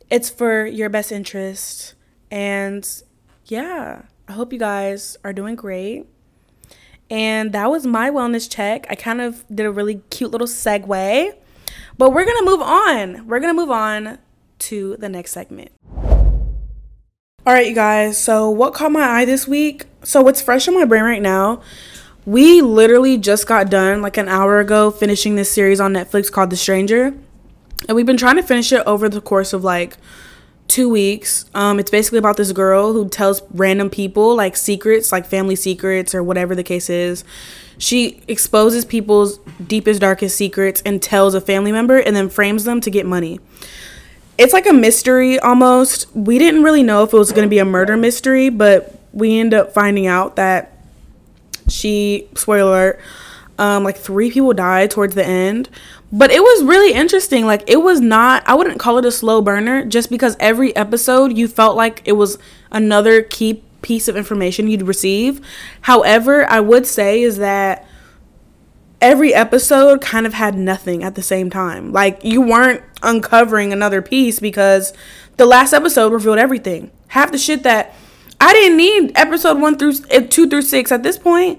It's 0.09 0.30
for 0.30 0.65
your 0.65 0.89
best 0.89 1.11
interest. 1.11 1.93
And 2.32 2.88
yeah, 3.45 4.03
I 4.28 4.32
hope 4.32 4.53
you 4.53 4.59
guys 4.59 5.17
are 5.23 5.34
doing 5.34 5.55
great. 5.55 6.07
And 7.10 7.53
that 7.53 7.70
was 7.70 7.86
my 7.86 8.10
wellness 8.10 8.49
check. 8.49 8.88
I 8.89 8.95
kind 8.95 9.22
of 9.22 9.43
did 9.53 9.66
a 9.66 9.72
really 9.72 10.01
cute 10.10 10.32
little 10.32 10.47
segue. 10.47 11.34
But 11.97 12.10
we're 12.12 12.26
to 12.38 12.45
move 12.45 12.62
on. 12.62 13.28
We're 13.28 13.39
to 13.56 13.60
move 13.60 13.72
on 13.72 14.18
to 14.60 14.97
the 14.97 15.10
next 15.10 15.32
segment. 15.32 15.72
All 17.47 17.53
right, 17.53 17.68
you 17.68 17.76
guys. 17.76 18.18
So, 18.18 18.49
what 18.49 18.74
caught 18.74 18.91
my 18.91 19.03
eye 19.03 19.26
this 19.26 19.47
week? 19.47 19.86
So, 20.03 20.22
what's 20.22 20.41
fresh 20.41 20.68
in 20.68 20.74
my 20.74 20.86
brain 20.86 21.03
right 21.03 21.22
now? 21.22 21.62
We 22.26 22.62
literally 22.62 23.20
just 23.20 23.45
got 23.45 23.70
done 23.70 24.01
like 24.01 24.18
an 24.18 24.28
hour 24.28 24.60
ago 24.60 24.89
finishing 24.89 25.36
this 25.36 25.51
series 25.51 25.80
on 25.80 25.93
Netflix 25.93 26.32
called 26.32 26.49
The 26.49 26.58
Stranger. 26.58 27.14
And 27.88 27.95
we've 27.95 28.06
been 28.06 28.18
trying 28.18 28.38
to 28.38 28.43
finish 28.43 28.72
it 28.72 28.82
over 28.88 29.08
the 29.08 29.22
course 29.22 29.53
of 29.53 29.64
like 29.64 29.97
two 30.68 30.89
weeks. 30.89 31.45
Um, 31.53 31.80
it's 31.80 31.91
basically 31.91 32.20
about 32.20 32.38
this 32.38 32.51
girl 32.51 32.93
who 32.93 33.07
tells 33.09 33.41
random 33.51 33.89
people 33.89 34.36
like 34.36 34.55
secrets, 34.57 35.11
like 35.11 35.26
family 35.26 35.55
secrets 35.55 36.16
or 36.16 36.24
whatever 36.24 36.55
the 36.55 36.63
case 36.63 36.89
is. 36.89 37.24
She 37.78 38.22
exposes 38.28 38.86
people's 38.86 39.39
deepest, 39.66 40.01
darkest 40.01 40.38
secrets 40.38 40.82
and 40.86 41.01
tells 41.01 41.34
a 41.34 41.41
family 41.41 41.72
member 41.72 41.97
and 41.97 42.16
then 42.16 42.30
frames 42.30 42.63
them 42.63 42.82
to 42.82 42.89
get 42.89 43.05
money. 43.05 43.39
It's 44.38 44.53
like 44.53 44.68
a 44.68 44.74
mystery 44.74 45.39
almost. 45.39 46.13
We 46.16 46.38
didn't 46.39 46.63
really 46.63 46.84
know 46.84 47.03
if 47.03 47.13
it 47.13 47.18
was 47.18 47.32
going 47.32 47.45
to 47.45 47.49
be 47.49 47.59
a 47.59 47.66
murder 47.66 47.95
mystery, 47.95 48.49
but 48.49 48.99
we 49.13 49.39
end 49.39 49.53
up 49.53 49.74
finding 49.74 50.07
out 50.07 50.36
that 50.36 50.74
she, 51.68 52.28
spoiler 52.36 52.70
alert, 52.70 52.99
um, 53.58 53.84
like 53.84 53.97
three 53.97 54.32
people 54.32 54.53
died 54.53 54.91
towards 54.91 55.16
the 55.16 55.26
end. 55.26 55.70
But 56.12 56.32
it 56.32 56.41
was 56.41 56.64
really 56.64 56.93
interesting. 56.93 57.45
Like 57.45 57.64
it 57.68 57.78
was 57.78 58.01
not 58.01 58.43
i 58.47 58.53
wouldn't 58.53 58.80
call 58.80 58.97
it 58.97 59.06
a 59.06 59.12
slow 59.12 59.41
burner 59.41 59.86
just 59.86 60.10
because 60.10 60.36
every 60.39 60.76
episode 60.76 61.38
you 61.38 61.47
felt 61.47 61.76
like 61.76 62.01
it 62.06 62.14
was 62.14 62.38
another 62.72 63.22
key 63.22 63.64
piece 63.82 64.08
of 64.08 64.18
information 64.18 64.68
you'd 64.68 64.84
receive. 64.84 65.41
However 65.82 66.49
i 66.49 66.60
would 66.60 66.86
say 66.86 67.22
is 67.22 67.38
that 67.38 67.86
every 69.01 69.34
episode 69.34 70.01
kind 70.01 70.26
of 70.26 70.34
had 70.34 70.56
nothing 70.56 71.03
at 71.03 71.16
the 71.16 71.22
same 71.22 71.49
time. 71.49 71.91
Like 71.91 72.24
you 72.24 72.41
weren't 72.41 72.82
uncovering 73.03 73.72
another 73.72 74.01
piece 74.01 74.39
because 74.39 74.93
the 75.38 75.45
last 75.45 75.74
episode 75.74 76.12
revealed 76.14 76.39
everything. 76.39 76.91
Half 77.10 77.32
the 77.32 77.38
shit 77.38 77.64
that 77.64 77.93
i 78.41 78.51
didn't 78.51 78.78
need 78.78 79.12
episode 79.16 79.60
one 79.62 79.78
through 79.78 79.93
eh, 80.10 80.20
two 80.20 80.49
through 80.49 80.62
six 80.62 80.91
at 80.91 81.03
this 81.03 81.18
point 81.18 81.58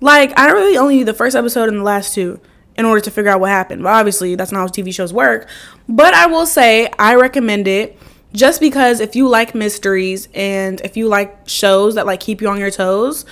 like 0.00 0.36
i 0.38 0.50
really 0.50 0.76
only 0.76 0.98
need 0.98 1.04
the 1.04 1.14
first 1.14 1.34
episode 1.36 1.68
and 1.68 1.78
the 1.78 1.82
last 1.82 2.14
two 2.14 2.40
in 2.78 2.84
order 2.84 3.00
to 3.00 3.10
figure 3.10 3.30
out 3.30 3.40
what 3.40 3.50
happened. 3.50 3.82
But 3.82 3.90
obviously, 3.90 4.36
that's 4.36 4.52
not 4.52 4.60
how 4.60 4.66
TV 4.68 4.94
shows 4.94 5.12
work. 5.12 5.48
But 5.88 6.14
I 6.14 6.26
will 6.26 6.46
say, 6.46 6.88
I 6.98 7.16
recommend 7.16 7.66
it 7.66 7.98
just 8.32 8.60
because 8.60 9.00
if 9.00 9.16
you 9.16 9.28
like 9.28 9.54
mysteries 9.54 10.28
and 10.32 10.80
if 10.82 10.96
you 10.96 11.08
like 11.08 11.48
shows 11.48 11.96
that 11.96 12.06
like 12.06 12.20
keep 12.20 12.40
you 12.40 12.48
on 12.48 12.58
your 12.58 12.70
toes, 12.70 13.26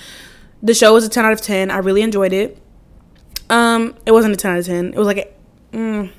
the 0.61 0.73
show 0.73 0.93
was 0.93 1.05
a 1.05 1.09
10 1.09 1.25
out 1.25 1.31
of 1.31 1.41
10. 1.41 1.71
I 1.71 1.77
really 1.77 2.01
enjoyed 2.01 2.33
it. 2.33 2.57
Um, 3.49 3.95
it 4.05 4.11
wasn't 4.11 4.33
a 4.33 4.37
10 4.37 4.51
out 4.51 4.59
of 4.59 4.65
10. 4.65 4.93
It 4.93 4.97
was 4.97 5.07
like 5.07 5.17
a, 5.17 5.75
mm, 5.75 6.11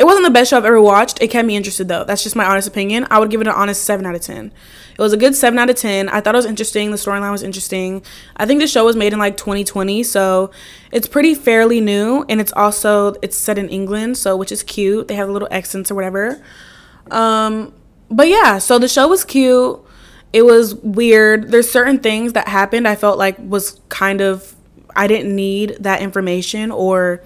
it 0.00 0.06
wasn't 0.06 0.24
the 0.24 0.30
best 0.30 0.48
show 0.48 0.56
I've 0.56 0.64
ever 0.64 0.80
watched. 0.80 1.20
It 1.20 1.28
kept 1.28 1.46
me 1.46 1.56
interested 1.56 1.86
though. 1.86 2.04
That's 2.04 2.22
just 2.22 2.34
my 2.34 2.46
honest 2.46 2.66
opinion. 2.66 3.06
I 3.10 3.18
would 3.18 3.30
give 3.30 3.42
it 3.42 3.46
an 3.46 3.52
honest 3.52 3.84
7 3.84 4.06
out 4.06 4.14
of 4.14 4.22
10. 4.22 4.46
It 4.46 4.98
was 4.98 5.12
a 5.12 5.16
good 5.18 5.36
7 5.36 5.58
out 5.58 5.68
of 5.68 5.76
10. 5.76 6.08
I 6.08 6.22
thought 6.22 6.34
it 6.34 6.38
was 6.38 6.46
interesting. 6.46 6.90
The 6.90 6.96
storyline 6.96 7.30
was 7.30 7.42
interesting. 7.42 8.02
I 8.34 8.46
think 8.46 8.62
the 8.62 8.66
show 8.66 8.86
was 8.86 8.96
made 8.96 9.12
in 9.12 9.18
like 9.18 9.36
2020, 9.36 10.02
so 10.04 10.50
it's 10.90 11.06
pretty 11.06 11.34
fairly 11.34 11.82
new 11.82 12.24
and 12.30 12.40
it's 12.40 12.50
also 12.52 13.12
it's 13.20 13.36
set 13.36 13.58
in 13.58 13.68
England, 13.68 14.16
so 14.16 14.38
which 14.38 14.50
is 14.50 14.62
cute. 14.62 15.06
They 15.06 15.16
have 15.16 15.28
a 15.28 15.32
little 15.32 15.48
accents 15.50 15.90
or 15.90 15.96
whatever. 15.96 16.42
Um 17.10 17.74
but 18.10 18.26
yeah, 18.26 18.56
so 18.56 18.78
the 18.78 18.88
show 18.88 19.06
was 19.06 19.22
cute. 19.22 19.78
It 20.32 20.46
was 20.46 20.76
weird. 20.76 21.50
There's 21.50 21.70
certain 21.70 21.98
things 21.98 22.32
that 22.32 22.48
happened 22.48 22.88
I 22.88 22.96
felt 22.96 23.18
like 23.18 23.36
was 23.38 23.78
kind 23.90 24.22
of 24.22 24.56
I 24.96 25.06
didn't 25.08 25.36
need 25.36 25.76
that 25.80 26.00
information 26.00 26.70
or 26.70 27.22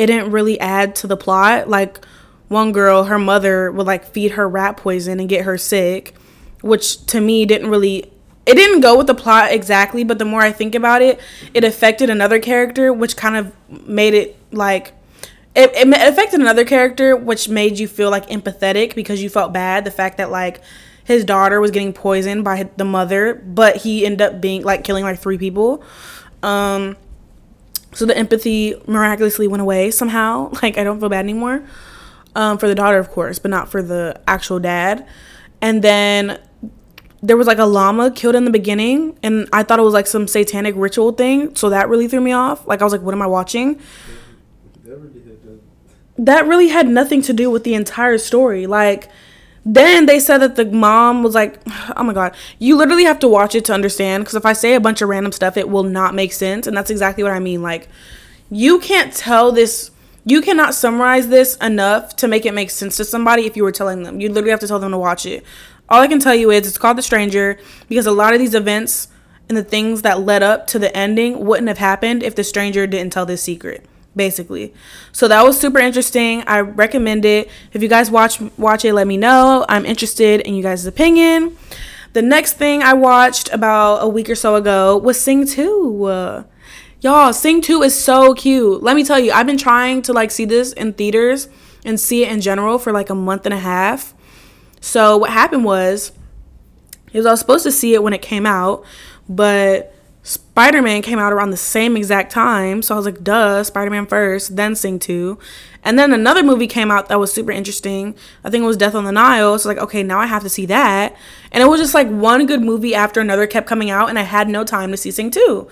it 0.00 0.06
didn't 0.06 0.32
really 0.32 0.58
add 0.58 0.94
to 0.96 1.06
the 1.06 1.16
plot. 1.16 1.68
Like 1.68 2.04
one 2.48 2.72
girl, 2.72 3.04
her 3.04 3.18
mother 3.18 3.70
would 3.70 3.86
like 3.86 4.04
feed 4.04 4.32
her 4.32 4.48
rat 4.48 4.76
poison 4.76 5.20
and 5.20 5.28
get 5.28 5.44
her 5.44 5.58
sick 5.58 6.14
which 6.62 7.04
to 7.06 7.20
me 7.20 7.46
didn't 7.46 7.70
really 7.70 8.10
it 8.46 8.54
didn't 8.54 8.80
go 8.80 8.96
with 8.96 9.06
the 9.06 9.14
plot 9.14 9.52
exactly, 9.52 10.02
but 10.02 10.18
the 10.18 10.24
more 10.24 10.40
I 10.40 10.50
think 10.50 10.74
about 10.74 11.02
it, 11.02 11.20
it 11.54 11.62
affected 11.62 12.10
another 12.10 12.40
character, 12.40 12.92
which 12.92 13.16
kind 13.16 13.36
of 13.36 13.54
made 13.86 14.14
it 14.14 14.36
like 14.50 14.92
it, 15.54 15.70
it 15.74 15.88
affected 16.08 16.40
another 16.40 16.64
character, 16.64 17.14
which 17.14 17.48
made 17.48 17.78
you 17.78 17.86
feel 17.86 18.10
like 18.10 18.28
empathetic 18.28 18.94
because 18.94 19.22
you 19.22 19.28
felt 19.28 19.52
bad. 19.52 19.84
The 19.84 19.90
fact 19.90 20.16
that 20.16 20.30
like 20.30 20.62
his 21.04 21.24
daughter 21.24 21.60
was 21.60 21.70
getting 21.70 21.92
poisoned 21.92 22.42
by 22.42 22.68
the 22.76 22.84
mother, 22.84 23.34
but 23.34 23.76
he 23.76 24.06
ended 24.06 24.22
up 24.22 24.40
being 24.40 24.62
like 24.62 24.84
killing 24.84 25.04
like 25.04 25.20
three 25.20 25.38
people. 25.38 25.84
Um, 26.42 26.96
so 27.92 28.06
the 28.06 28.16
empathy 28.16 28.74
miraculously 28.86 29.48
went 29.48 29.60
away 29.60 29.90
somehow. 29.90 30.50
Like 30.62 30.78
I 30.78 30.84
don't 30.84 31.00
feel 31.00 31.08
bad 31.08 31.24
anymore. 31.24 31.62
Um, 32.36 32.58
for 32.58 32.68
the 32.68 32.74
daughter, 32.74 32.98
of 32.98 33.10
course, 33.10 33.38
but 33.38 33.50
not 33.50 33.70
for 33.70 33.82
the 33.82 34.20
actual 34.28 34.60
dad. 34.60 35.06
And 35.60 35.82
then 35.82 36.38
there 37.22 37.36
was 37.36 37.46
like 37.46 37.58
a 37.58 37.64
llama 37.64 38.10
killed 38.10 38.34
in 38.34 38.44
the 38.44 38.50
beginning 38.50 39.18
and 39.22 39.48
I 39.52 39.62
thought 39.62 39.78
it 39.78 39.82
was 39.82 39.92
like 39.92 40.06
some 40.06 40.26
satanic 40.28 40.74
ritual 40.76 41.12
thing, 41.12 41.54
so 41.56 41.70
that 41.70 41.88
really 41.88 42.08
threw 42.08 42.20
me 42.20 42.32
off. 42.32 42.66
Like 42.66 42.80
I 42.80 42.84
was 42.84 42.92
like, 42.92 43.02
what 43.02 43.14
am 43.14 43.22
I 43.22 43.26
watching? 43.26 43.80
That 46.18 46.46
really 46.46 46.68
had 46.68 46.86
nothing 46.86 47.22
to 47.22 47.32
do 47.32 47.50
with 47.50 47.64
the 47.64 47.74
entire 47.74 48.18
story. 48.18 48.66
Like 48.66 49.08
then 49.64 50.06
they 50.06 50.18
said 50.18 50.38
that 50.38 50.56
the 50.56 50.64
mom 50.64 51.22
was 51.22 51.34
like, 51.34 51.60
oh 51.96 52.02
my 52.02 52.12
god, 52.12 52.34
you 52.58 52.76
literally 52.76 53.04
have 53.04 53.18
to 53.20 53.28
watch 53.28 53.54
it 53.54 53.64
to 53.66 53.74
understand 53.74 54.24
because 54.24 54.34
if 54.34 54.46
I 54.46 54.52
say 54.52 54.74
a 54.74 54.80
bunch 54.80 55.02
of 55.02 55.08
random 55.08 55.32
stuff, 55.32 55.56
it 55.56 55.68
will 55.68 55.82
not 55.82 56.14
make 56.14 56.32
sense, 56.32 56.66
and 56.66 56.76
that's 56.76 56.90
exactly 56.90 57.22
what 57.22 57.32
I 57.32 57.38
mean. 57.38 57.62
Like 57.62 57.88
you 58.50 58.80
can't 58.80 59.12
tell 59.12 59.52
this 59.52 59.90
you 60.24 60.42
cannot 60.42 60.74
summarize 60.74 61.28
this 61.28 61.56
enough 61.56 62.14
to 62.16 62.28
make 62.28 62.44
it 62.44 62.52
make 62.52 62.70
sense 62.70 62.96
to 62.98 63.04
somebody 63.04 63.46
if 63.46 63.56
you 63.56 63.62
were 63.62 63.72
telling 63.72 64.02
them. 64.02 64.20
You 64.20 64.28
literally 64.28 64.50
have 64.50 64.60
to 64.60 64.68
tell 64.68 64.78
them 64.78 64.92
to 64.92 64.98
watch 64.98 65.24
it. 65.24 65.44
All 65.88 66.00
I 66.00 66.08
can 66.08 66.20
tell 66.20 66.34
you 66.34 66.50
is 66.50 66.66
it's 66.66 66.78
called 66.78 66.98
The 66.98 67.02
Stranger 67.02 67.58
because 67.88 68.06
a 68.06 68.12
lot 68.12 68.34
of 68.34 68.38
these 68.38 68.54
events 68.54 69.08
and 69.48 69.56
the 69.56 69.64
things 69.64 70.02
that 70.02 70.20
led 70.20 70.42
up 70.42 70.66
to 70.68 70.78
the 70.78 70.94
ending 70.96 71.44
wouldn't 71.44 71.68
have 71.68 71.78
happened 71.78 72.22
if 72.22 72.34
the 72.34 72.44
stranger 72.44 72.86
didn't 72.86 73.12
tell 73.12 73.26
this 73.26 73.42
secret 73.42 73.84
basically. 74.14 74.74
So 75.12 75.28
that 75.28 75.42
was 75.44 75.58
super 75.58 75.78
interesting. 75.78 76.42
I 76.46 76.60
recommend 76.60 77.24
it. 77.24 77.50
If 77.72 77.82
you 77.82 77.88
guys 77.88 78.10
watch 78.10 78.40
watch 78.58 78.84
it, 78.84 78.92
let 78.92 79.06
me 79.06 79.16
know. 79.16 79.64
I'm 79.68 79.86
interested 79.86 80.40
in 80.42 80.54
you 80.54 80.62
guys' 80.62 80.86
opinion. 80.86 81.56
The 82.12 82.22
next 82.22 82.54
thing 82.54 82.82
I 82.82 82.92
watched 82.92 83.52
about 83.52 83.98
a 83.98 84.08
week 84.08 84.28
or 84.28 84.34
so 84.34 84.56
ago 84.56 84.96
was 84.96 85.20
Sing 85.20 85.46
2. 85.46 86.04
Uh, 86.04 86.44
Y'all, 87.02 87.32
Sing 87.32 87.62
2 87.62 87.82
is 87.82 87.98
so 87.98 88.34
cute. 88.34 88.82
Let 88.82 88.94
me 88.94 89.04
tell 89.04 89.18
you, 89.18 89.32
I've 89.32 89.46
been 89.46 89.56
trying 89.56 90.02
to 90.02 90.12
like 90.12 90.30
see 90.30 90.44
this 90.44 90.74
in 90.74 90.92
theaters 90.92 91.48
and 91.84 91.98
see 91.98 92.24
it 92.24 92.32
in 92.32 92.42
general 92.42 92.78
for 92.78 92.92
like 92.92 93.08
a 93.08 93.14
month 93.14 93.46
and 93.46 93.54
a 93.54 93.58
half. 93.58 94.14
So 94.82 95.16
what 95.16 95.30
happened 95.30 95.64
was, 95.64 96.12
is 97.12 97.24
I 97.24 97.30
was 97.30 97.40
supposed 97.40 97.64
to 97.64 97.72
see 97.72 97.94
it 97.94 98.02
when 98.02 98.12
it 98.12 98.20
came 98.20 98.44
out, 98.44 98.84
but 99.28 99.94
Spider 100.22 100.82
Man 100.82 101.00
came 101.00 101.18
out 101.18 101.32
around 101.32 101.50
the 101.50 101.56
same 101.56 101.96
exact 101.96 102.30
time. 102.30 102.82
So 102.82 102.94
I 102.94 102.96
was 102.96 103.06
like, 103.06 103.24
duh, 103.24 103.64
Spider 103.64 103.90
Man 103.90 104.06
first, 104.06 104.56
then 104.56 104.74
Sing 104.74 104.98
2. 104.98 105.38
And 105.82 105.98
then 105.98 106.12
another 106.12 106.42
movie 106.42 106.66
came 106.66 106.90
out 106.90 107.08
that 107.08 107.18
was 107.18 107.32
super 107.32 107.50
interesting. 107.50 108.14
I 108.44 108.50
think 108.50 108.62
it 108.62 108.66
was 108.66 108.76
Death 108.76 108.94
on 108.94 109.04
the 109.04 109.12
Nile. 109.12 109.58
So 109.58 109.68
like, 109.68 109.78
okay, 109.78 110.02
now 110.02 110.18
I 110.18 110.26
have 110.26 110.42
to 110.42 110.50
see 110.50 110.66
that. 110.66 111.16
And 111.52 111.62
it 111.62 111.66
was 111.66 111.80
just 111.80 111.94
like 111.94 112.08
one 112.08 112.44
good 112.46 112.60
movie 112.60 112.94
after 112.94 113.20
another 113.20 113.46
kept 113.46 113.66
coming 113.66 113.90
out, 113.90 114.10
and 114.10 114.18
I 114.18 114.22
had 114.22 114.48
no 114.48 114.62
time 114.62 114.90
to 114.90 114.96
see 114.96 115.10
Sing 115.10 115.30
2. 115.30 115.66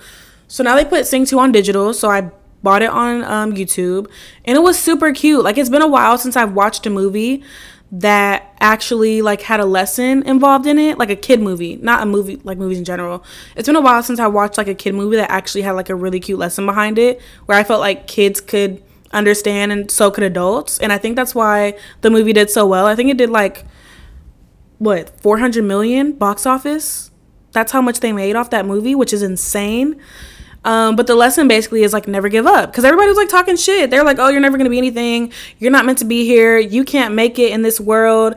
So 0.47 0.63
now 0.63 0.75
they 0.75 0.85
put 0.85 1.05
Sing 1.05 1.25
2 1.25 1.37
on 1.37 1.51
digital. 1.51 1.93
So 1.93 2.09
I 2.09 2.31
bought 2.63 2.81
it 2.81 2.89
on 2.89 3.23
um, 3.23 3.53
YouTube, 3.53 4.09
and 4.45 4.57
it 4.57 4.61
was 4.61 4.79
super 4.79 5.13
cute. 5.13 5.43
Like 5.43 5.57
it's 5.59 5.69
been 5.69 5.83
a 5.83 5.87
while 5.87 6.17
since 6.17 6.35
I've 6.35 6.53
watched 6.53 6.87
a 6.87 6.89
movie 6.89 7.43
that 7.91 8.55
actually 8.59 9.21
like 9.21 9.41
had 9.41 9.59
a 9.59 9.65
lesson 9.65 10.21
involved 10.23 10.67
in 10.67 10.77
it 10.77 10.97
like 10.99 11.09
a 11.09 11.15
kid 11.15 11.41
movie 11.41 11.75
not 11.77 12.03
a 12.03 12.05
movie 12.05 12.35
like 12.43 12.57
movies 12.57 12.77
in 12.77 12.85
general. 12.85 13.23
It's 13.55 13.67
been 13.67 13.75
a 13.75 13.81
while 13.81 14.03
since 14.03 14.19
i 14.19 14.27
watched 14.27 14.57
like 14.57 14.67
a 14.67 14.75
kid 14.75 14.93
movie 14.93 15.15
that 15.15 15.31
actually 15.31 15.63
had 15.63 15.71
like 15.71 15.89
a 15.89 15.95
really 15.95 16.19
cute 16.19 16.37
lesson 16.37 16.65
behind 16.65 16.99
it 16.99 17.19
where 17.45 17.57
i 17.57 17.63
felt 17.63 17.79
like 17.79 18.05
kids 18.05 18.41
could 18.41 18.83
understand 19.11 19.71
and 19.71 19.89
so 19.89 20.11
could 20.11 20.23
adults 20.23 20.77
and 20.79 20.93
i 20.93 20.97
think 20.97 21.15
that's 21.15 21.33
why 21.33 21.75
the 22.01 22.09
movie 22.09 22.33
did 22.33 22.49
so 22.49 22.65
well. 22.67 22.85
I 22.85 22.95
think 22.95 23.09
it 23.09 23.17
did 23.17 23.29
like 23.31 23.65
what 24.77 25.09
400 25.21 25.63
million 25.63 26.13
box 26.13 26.45
office? 26.45 27.11
That's 27.51 27.71
how 27.71 27.81
much 27.81 27.99
they 27.99 28.13
made 28.13 28.35
off 28.35 28.51
that 28.51 28.65
movie 28.67 28.93
which 28.93 29.13
is 29.13 29.23
insane 29.23 29.99
um, 30.63 30.95
but 30.95 31.07
the 31.07 31.15
lesson 31.15 31.47
basically 31.47 31.83
is 31.83 31.93
like 31.93 32.07
never 32.07 32.29
give 32.29 32.45
up 32.45 32.71
because 32.71 32.83
everybody 32.83 33.07
was 33.07 33.17
like 33.17 33.29
talking 33.29 33.55
shit. 33.55 33.89
They're 33.89 34.03
like, 34.03 34.19
oh, 34.19 34.29
you're 34.29 34.41
never 34.41 34.57
gonna 34.57 34.69
be 34.69 34.77
anything. 34.77 35.31
You're 35.57 35.71
not 35.71 35.85
meant 35.85 35.99
to 35.99 36.05
be 36.05 36.25
here. 36.25 36.57
You 36.57 36.83
can't 36.83 37.13
make 37.13 37.39
it 37.39 37.51
in 37.51 37.61
this 37.61 37.79
world. 37.79 38.35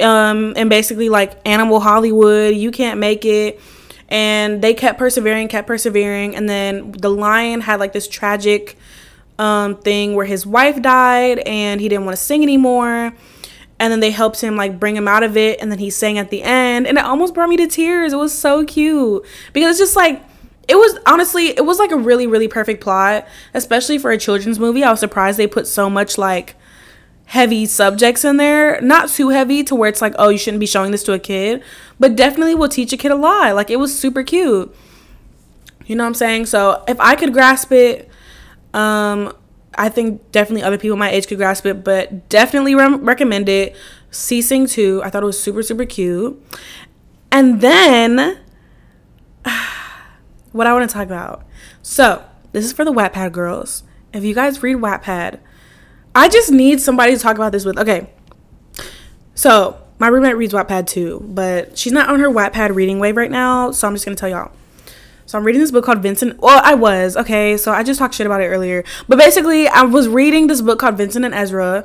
Um, 0.00 0.54
and 0.56 0.68
basically 0.68 1.08
like 1.08 1.38
animal 1.46 1.80
Hollywood, 1.80 2.54
you 2.54 2.70
can't 2.70 2.98
make 2.98 3.24
it. 3.24 3.60
And 4.08 4.62
they 4.62 4.74
kept 4.74 4.98
persevering, 4.98 5.48
kept 5.48 5.66
persevering, 5.66 6.36
and 6.36 6.48
then 6.48 6.92
the 6.92 7.10
lion 7.10 7.60
had 7.60 7.80
like 7.80 7.92
this 7.92 8.06
tragic 8.06 8.76
um, 9.38 9.76
thing 9.76 10.14
where 10.14 10.26
his 10.26 10.46
wife 10.46 10.80
died 10.80 11.40
and 11.40 11.80
he 11.80 11.88
didn't 11.88 12.04
want 12.04 12.16
to 12.16 12.22
sing 12.22 12.42
anymore 12.42 13.12
and 13.80 13.92
then 13.92 13.98
they 13.98 14.12
helped 14.12 14.40
him 14.40 14.56
like 14.56 14.78
bring 14.78 14.96
him 14.96 15.08
out 15.08 15.24
of 15.24 15.36
it 15.36 15.60
and 15.60 15.72
then 15.72 15.80
he 15.80 15.90
sang 15.90 16.18
at 16.18 16.30
the 16.30 16.42
end 16.42 16.86
and 16.86 16.96
it 16.96 17.04
almost 17.04 17.34
brought 17.34 17.48
me 17.48 17.56
to 17.56 17.66
tears 17.66 18.12
it 18.12 18.16
was 18.16 18.32
so 18.32 18.64
cute 18.64 19.24
because 19.52 19.70
it's 19.70 19.80
just 19.80 19.96
like 19.96 20.22
it 20.68 20.76
was 20.76 20.98
honestly 21.06 21.48
it 21.48 21.64
was 21.64 21.78
like 21.78 21.90
a 21.90 21.96
really 21.96 22.26
really 22.26 22.48
perfect 22.48 22.80
plot 22.82 23.26
especially 23.52 23.98
for 23.98 24.10
a 24.10 24.18
children's 24.18 24.58
movie. 24.58 24.82
I 24.84 24.90
was 24.90 25.00
surprised 25.00 25.38
they 25.38 25.46
put 25.46 25.66
so 25.66 25.90
much 25.90 26.16
like 26.18 26.56
heavy 27.26 27.66
subjects 27.66 28.24
in 28.24 28.36
there. 28.36 28.80
Not 28.80 29.08
too 29.08 29.30
heavy 29.30 29.64
to 29.64 29.74
where 29.74 29.88
it's 29.88 30.02
like 30.02 30.14
oh 30.18 30.28
you 30.28 30.38
shouldn't 30.38 30.60
be 30.60 30.66
showing 30.66 30.90
this 30.90 31.02
to 31.04 31.12
a 31.12 31.18
kid 31.18 31.62
but 31.98 32.16
definitely 32.16 32.54
will 32.54 32.68
teach 32.68 32.92
a 32.92 32.96
kid 32.96 33.10
a 33.12 33.16
lot. 33.16 33.54
Like 33.54 33.70
it 33.70 33.76
was 33.76 33.96
super 33.98 34.22
cute. 34.22 34.74
You 35.86 35.96
know 35.96 36.04
what 36.04 36.08
i'm 36.08 36.14
saying? 36.14 36.46
So 36.46 36.82
if 36.88 36.98
i 37.00 37.14
could 37.14 37.32
grasp 37.32 37.72
it 37.72 38.08
um 38.72 39.32
i 39.76 39.88
think 39.88 40.30
definitely 40.32 40.62
other 40.62 40.78
people 40.78 40.96
my 40.96 41.10
age 41.10 41.26
could 41.28 41.38
grasp 41.38 41.66
it 41.66 41.84
but 41.84 42.28
definitely 42.28 42.74
re- 42.74 42.96
recommend 42.96 43.48
it. 43.48 43.76
See 44.10 44.40
sing 44.42 44.66
2 44.66 45.02
i 45.04 45.10
thought 45.10 45.22
it 45.22 45.26
was 45.26 45.40
super 45.40 45.62
super 45.62 45.84
cute. 45.84 46.40
And 47.30 47.60
then 47.60 48.38
what 50.54 50.68
I 50.68 50.72
want 50.72 50.88
to 50.88 50.94
talk 50.94 51.06
about. 51.06 51.44
So, 51.82 52.24
this 52.52 52.64
is 52.64 52.72
for 52.72 52.84
the 52.84 52.92
Wattpad 52.92 53.32
girls. 53.32 53.82
If 54.12 54.22
you 54.22 54.34
guys 54.34 54.62
read 54.62 54.76
Wattpad, 54.76 55.40
I 56.14 56.28
just 56.28 56.52
need 56.52 56.80
somebody 56.80 57.12
to 57.12 57.18
talk 57.18 57.34
about 57.34 57.50
this 57.50 57.64
with. 57.64 57.76
Okay. 57.76 58.08
So, 59.34 59.82
my 59.98 60.06
roommate 60.06 60.36
reads 60.36 60.54
Wattpad 60.54 60.86
too, 60.86 61.26
but 61.28 61.76
she's 61.76 61.92
not 61.92 62.08
on 62.08 62.20
her 62.20 62.28
Wattpad 62.28 62.72
reading 62.72 63.00
wave 63.00 63.16
right 63.16 63.32
now, 63.32 63.72
so 63.72 63.88
I'm 63.88 63.94
just 63.94 64.04
going 64.04 64.14
to 64.14 64.20
tell 64.20 64.28
y'all. 64.28 64.52
So, 65.26 65.36
I'm 65.36 65.44
reading 65.44 65.60
this 65.60 65.72
book 65.72 65.84
called 65.84 65.98
Vincent. 65.98 66.40
Well, 66.40 66.60
I 66.62 66.74
was. 66.74 67.16
Okay. 67.16 67.56
So, 67.56 67.72
I 67.72 67.82
just 67.82 67.98
talked 67.98 68.14
shit 68.14 68.26
about 68.26 68.40
it 68.40 68.46
earlier. 68.46 68.84
But 69.08 69.18
basically, 69.18 69.66
I 69.66 69.82
was 69.82 70.06
reading 70.06 70.46
this 70.46 70.60
book 70.62 70.78
called 70.78 70.96
Vincent 70.96 71.24
and 71.24 71.34
Ezra, 71.34 71.84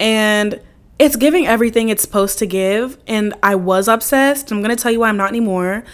and 0.00 0.60
it's 0.98 1.14
giving 1.14 1.46
everything 1.46 1.88
it's 1.88 2.02
supposed 2.02 2.40
to 2.40 2.46
give. 2.46 2.98
And 3.06 3.32
I 3.44 3.54
was 3.54 3.86
obsessed. 3.86 4.50
I'm 4.50 4.60
going 4.60 4.74
to 4.74 4.82
tell 4.82 4.90
you 4.90 4.98
why 4.98 5.08
I'm 5.08 5.16
not 5.16 5.28
anymore. 5.28 5.84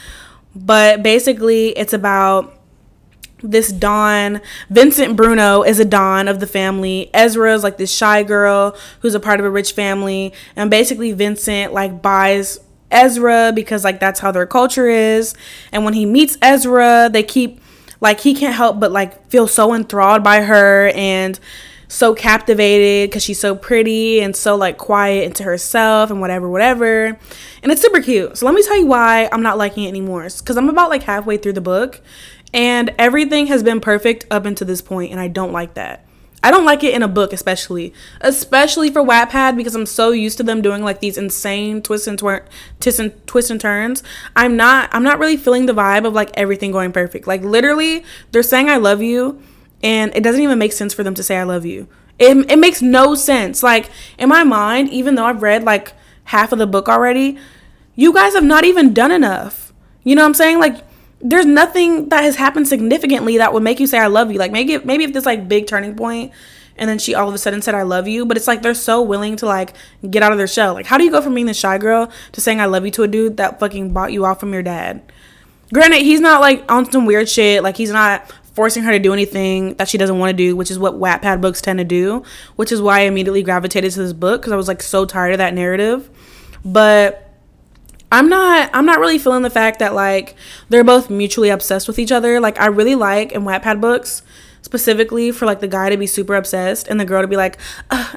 But 0.55 1.03
basically, 1.03 1.71
it's 1.71 1.93
about 1.93 2.55
this 3.43 3.71
Don. 3.71 4.41
Vincent 4.71 5.17
Bruno 5.17 5.63
is 5.63 5.79
a 5.79 5.85
Don 5.85 6.29
of 6.29 6.41
the 6.41 6.47
family. 6.47 7.11
Ezra 7.13 7.55
is 7.55 7.63
like 7.63 7.77
this 7.77 7.93
shy 7.93 8.23
girl 8.23 8.77
who's 9.01 9.15
a 9.15 9.21
part 9.21 9.41
of 9.41 9.47
a 9.47 9.51
rich 9.51 9.73
family. 9.73 10.33
And 10.57 10.71
basically, 10.71 11.13
Vincent 11.13 11.73
like 11.73 12.01
buys 12.03 12.61
Ezra 12.91 13.53
because 13.55 13.85
like 13.85 14.01
that's 14.01 14.21
how 14.21 14.31
their 14.31 14.47
culture 14.47 14.89
is. 14.89 15.35
And 15.73 15.85
when 15.85 15.95
he 15.95 16.07
meets 16.07 16.39
Ezra, 16.41 17.11
they 17.13 17.23
keep 17.23 17.61
like 18.01 18.21
he 18.21 18.35
can't 18.35 18.55
help 18.55 18.79
but 18.81 18.93
like 18.93 19.29
feel 19.29 19.49
so 19.49 19.75
enthralled 19.75 20.23
by 20.23 20.43
her 20.43 20.89
and 20.95 21.39
so 21.89 22.15
captivated 22.15 23.11
because 23.11 23.23
she's 23.23 23.41
so 23.41 23.55
pretty 23.55 24.21
and 24.21 24.35
so 24.35 24.57
like 24.57 24.79
quiet 24.79 25.25
into 25.25 25.43
herself 25.43 26.11
and 26.11 26.21
whatever, 26.21 26.49
whatever. 26.49 27.19
And 27.63 27.73
it's 27.73 27.83
super 27.83 28.01
cute. 28.01 28.37
So 28.39 28.47
let 28.47 28.55
me 28.55 28.63
tell 28.63 28.79
you 28.79 28.87
why 28.87 29.29
I'm 29.33 29.43
not 29.43 29.59
liking 29.59 29.85
it 29.85 29.89
anymore. 29.89 30.29
Because 30.37 30.57
I'm 30.57 30.69
about 30.69 30.91
like 30.91 31.03
halfway 31.03 31.37
through 31.37 31.55
the 31.55 31.61
book 31.61 32.01
and 32.55 32.95
everything 32.99 33.49
has 33.49 33.65
been 33.65 33.81
perfect 33.81 34.27
up 34.31 34.47
until 34.47 34.69
this 34.69 34.81
point, 34.81 35.11
and 35.11 35.21
I 35.21 35.27
don't 35.27 35.53
like 35.53 35.75
that. 35.75 36.07
I 36.41 36.51
don't 36.51 36.65
like 36.65 36.85
it 36.85 36.95
in 36.95 37.03
a 37.03 37.09
book, 37.09 37.33
especially, 37.33 37.93
especially 38.21 38.91
for 38.91 39.03
Wattpad 39.03 39.57
because 39.57 39.75
I'm 39.75 39.87
so 39.87 40.11
used 40.11 40.37
to 40.37 40.43
them 40.45 40.63
doing 40.63 40.85
like 40.85 41.01
these 41.01 41.19
insane 41.19 41.83
twists 41.83 42.07
and 42.07 42.19
twer- 42.19 42.45
twists 42.81 43.01
and 43.01 43.27
twists 43.27 43.51
and 43.51 43.61
turns. 43.61 44.03
I'm 44.37 44.57
not, 44.57 44.91
I'm 44.95 45.03
not 45.03 45.19
really 45.19 45.39
feeling 45.39 45.67
the 45.67 45.73
vibe 45.73 46.07
of 46.07 46.13
like 46.13 46.31
everything 46.35 46.71
going 46.71 46.93
perfect. 46.93 47.27
Like 47.27 47.43
literally, 47.43 48.05
they're 48.31 48.43
saying 48.43 48.69
I 48.69 48.77
love 48.77 49.03
you, 49.03 49.43
and 49.85 50.17
it 50.17 50.23
doesn't 50.23 50.41
even 50.41 50.59
make 50.59 50.73
sense 50.73 50.95
for 50.95 51.05
them 51.05 51.15
to 51.15 51.23
say 51.23 51.37
I 51.37 51.43
love 51.43 51.67
you. 51.67 51.87
It, 52.19 52.51
it 52.51 52.59
makes 52.59 52.81
no 52.81 53.15
sense. 53.15 53.63
Like, 53.63 53.91
in 54.19 54.31
my 54.31 54.43
mind, 54.43 54.89
even 54.89 55.15
though 55.15 55.27
I've 55.27 55.43
read 55.43 55.63
like 55.63 55.93
half 56.25 56.53
of 56.53 56.59
the 56.59 56.67
book 56.67 56.89
already, 56.89 57.37
you 57.95 58.13
guys 58.15 58.33
have 58.33 58.45
not 58.45 58.65
even 58.65 58.95
done 58.95 59.13
enough. 59.13 59.75
You 60.03 60.17
know 60.17 60.23
what 60.23 60.29
I'm 60.29 60.35
saying? 60.35 60.59
Like, 60.59 60.79
there's 61.21 61.45
nothing 61.45 62.09
that 62.09 62.25
has 62.25 62.37
happened 62.37 62.67
significantly 62.67 63.37
that 63.39 63.53
would 63.53 63.63
make 63.63 63.79
you 63.79 63.87
say 63.87 63.99
I 63.99 64.07
love 64.07 64.33
you. 64.33 64.39
Like, 64.39 64.53
maybe, 64.53 64.79
maybe 64.79 65.05
if 65.05 65.13
this 65.13 65.27
like 65.27 65.49
big 65.49 65.67
turning 65.67 65.95
point 65.95 66.33
and 66.77 66.89
then 66.89 66.99
she 66.99 67.15
all 67.15 67.29
of 67.29 67.35
a 67.35 67.39
sudden 67.39 67.61
said 67.61 67.75
I 67.75 67.83
love 67.83 68.09
you, 68.09 68.25
but 68.25 68.39
it's 68.39 68.47
like 68.47 68.63
they're 68.63 68.75
so 68.75 69.03
willing 69.03 69.37
to 69.37 69.47
like 69.47 69.75
get 70.09 70.23
out 70.23 70.33
of 70.33 70.39
their 70.39 70.47
shell. 70.47 70.73
Like, 70.73 70.87
how 70.87 70.97
do 70.97 71.05
you 71.05 71.11
go 71.11 71.21
from 71.21 71.35
being 71.35 71.47
the 71.47 71.55
shy 71.55 71.77
girl 71.77 72.11
to 72.33 72.41
saying 72.41 72.59
I 72.59 72.67
love 72.67 72.87
you 72.87 72.91
to 72.93 73.03
a 73.03 73.09
dude 73.09 73.37
that 73.37 73.61
fucking 73.61 73.93
bought 73.93 74.13
you 74.13 74.25
off 74.25 74.41
from 74.41 74.55
your 74.55 74.63
dad? 74.63 75.03
Granted, 75.73 76.03
he's 76.03 76.21
not 76.21 76.41
like 76.41 76.71
on 76.71 76.91
some 76.91 77.05
weird 77.05 77.29
shit. 77.29 77.63
Like, 77.63 77.77
he's 77.77 77.91
not 77.91 78.31
forcing 78.55 78.85
her 78.85 78.93
to 78.93 78.99
do 78.99 79.13
anything 79.13 79.75
that 79.75 79.89
she 79.89 79.99
doesn't 79.99 80.19
want 80.19 80.31
to 80.31 80.37
do, 80.37 80.57
which 80.57 80.71
is 80.71 80.79
what 80.79 80.95
Wattpad 80.95 81.41
books 81.41 81.61
tend 81.61 81.79
to 81.79 81.85
do, 81.85 82.23
which 82.57 82.71
is 82.73 82.81
why 82.81 83.01
I 83.01 83.03
immediately 83.03 83.43
gravitated 83.43 83.93
to 83.93 83.99
this 84.01 84.13
book 84.13 84.41
because 84.41 84.53
I 84.53 84.57
was 84.57 84.69
like 84.69 84.83
so 84.83 85.05
tired 85.05 85.33
of 85.33 85.39
that 85.39 85.55
narrative. 85.55 86.09
But 86.65 87.33
I'm 88.13 88.29
not 88.29 88.71
I'm 88.73 88.87
not 88.87 89.01
really 89.01 89.19
feeling 89.19 89.43
the 89.43 89.51
fact 89.51 89.81
that 89.81 89.93
like 89.93 90.37
they're 90.69 90.85
both 90.85 91.11
mutually 91.11 91.49
obsessed 91.49 91.89
with 91.89 91.99
each 91.99 92.13
other. 92.13 92.39
Like 92.39 92.61
I 92.61 92.67
really 92.67 92.95
like 92.95 93.33
in 93.33 93.43
Wattpad 93.43 93.81
books 93.81 94.23
specifically 94.63 95.31
for 95.31 95.47
like 95.47 95.61
the 95.61 95.69
guy 95.69 95.91
to 95.91 95.97
be 95.97 96.07
super 96.07 96.37
obsessed 96.37 96.89
and 96.89 96.99
the 96.99 97.05
girl 97.05 97.23
to 97.23 97.29
be 97.29 97.37
like, 97.37 97.59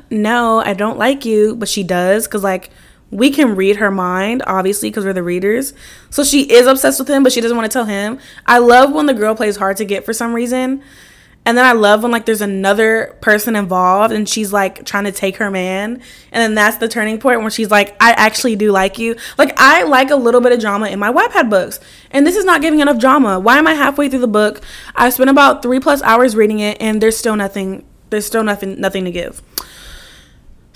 "No, 0.10 0.60
I 0.60 0.74
don't 0.74 0.98
like 1.00 1.26
you," 1.26 1.56
but 1.56 1.68
she 1.68 1.84
does 1.84 2.28
cuz 2.28 2.44
like 2.44 2.70
we 3.12 3.30
can 3.30 3.55
read 3.55 3.78
her 3.78 3.91
mind, 3.91 4.43
obviously, 4.45 4.89
because 4.89 5.05
we're 5.05 5.14
the 5.14 5.24
readers. 5.24 5.74
So 6.10 6.24
she 6.24 6.43
is 6.51 6.68
obsessed 6.68 6.99
with 6.99 7.10
him, 7.10 7.24
but 7.24 7.32
she 7.32 7.41
doesn't 7.41 7.55
want 7.55 7.70
to 7.70 7.74
tell 7.74 7.86
him. 7.86 8.20
I 8.45 8.58
love 8.58 8.91
when 8.91 9.05
the 9.05 9.14
girl 9.14 9.36
plays 9.36 9.58
hard 9.58 9.78
to 9.78 9.86
get 9.86 10.05
for 10.05 10.14
some 10.14 10.34
reason. 10.34 10.84
And 11.47 11.58
then 11.58 11.66
I 11.66 11.72
love 11.72 12.03
when 12.03 12.12
like 12.12 12.26
there's 12.26 12.41
another 12.41 13.16
person 13.22 13.55
involved 13.55 14.14
and 14.14 14.28
she's 14.28 14.51
like 14.51 14.86
trying 14.86 15.05
to 15.05 15.14
take 15.14 15.38
her 15.38 15.49
man. 15.49 16.01
And 16.34 16.41
then 16.41 16.55
that's 16.55 16.76
the 16.76 16.89
turning 16.89 17.20
point 17.20 17.39
where 17.39 17.49
she's 17.49 17.72
like, 17.72 17.95
I 18.01 18.12
actually 18.12 18.58
do 18.58 18.74
like 18.74 18.97
you. 18.97 19.16
Like 19.38 19.53
I 19.55 19.84
like 19.84 20.10
a 20.10 20.18
little 20.18 20.41
bit 20.41 20.51
of 20.51 20.60
drama 20.60 20.89
in 20.89 20.99
my 20.99 21.10
Wattpad 21.10 21.49
books. 21.49 21.80
And 22.12 22.28
this 22.28 22.36
is 22.36 22.43
not 22.43 22.62
giving 22.62 22.82
enough 22.82 22.99
drama. 22.99 23.39
Why 23.39 23.58
am 23.60 23.66
I 23.66 23.76
halfway 23.76 24.10
through 24.10 24.20
the 24.20 24.28
book? 24.28 24.60
I 24.93 25.10
spent 25.10 25.30
about 25.30 25.64
three 25.64 25.80
plus 25.80 26.01
hours 26.01 26.36
reading 26.36 26.60
it 26.60 26.82
and 26.82 27.01
there's 27.01 27.16
still 27.16 27.38
nothing 27.38 27.86
there's 28.10 28.26
still 28.26 28.43
nothing 28.43 28.82
nothing 28.82 29.05
to 29.05 29.12
give. 29.12 29.41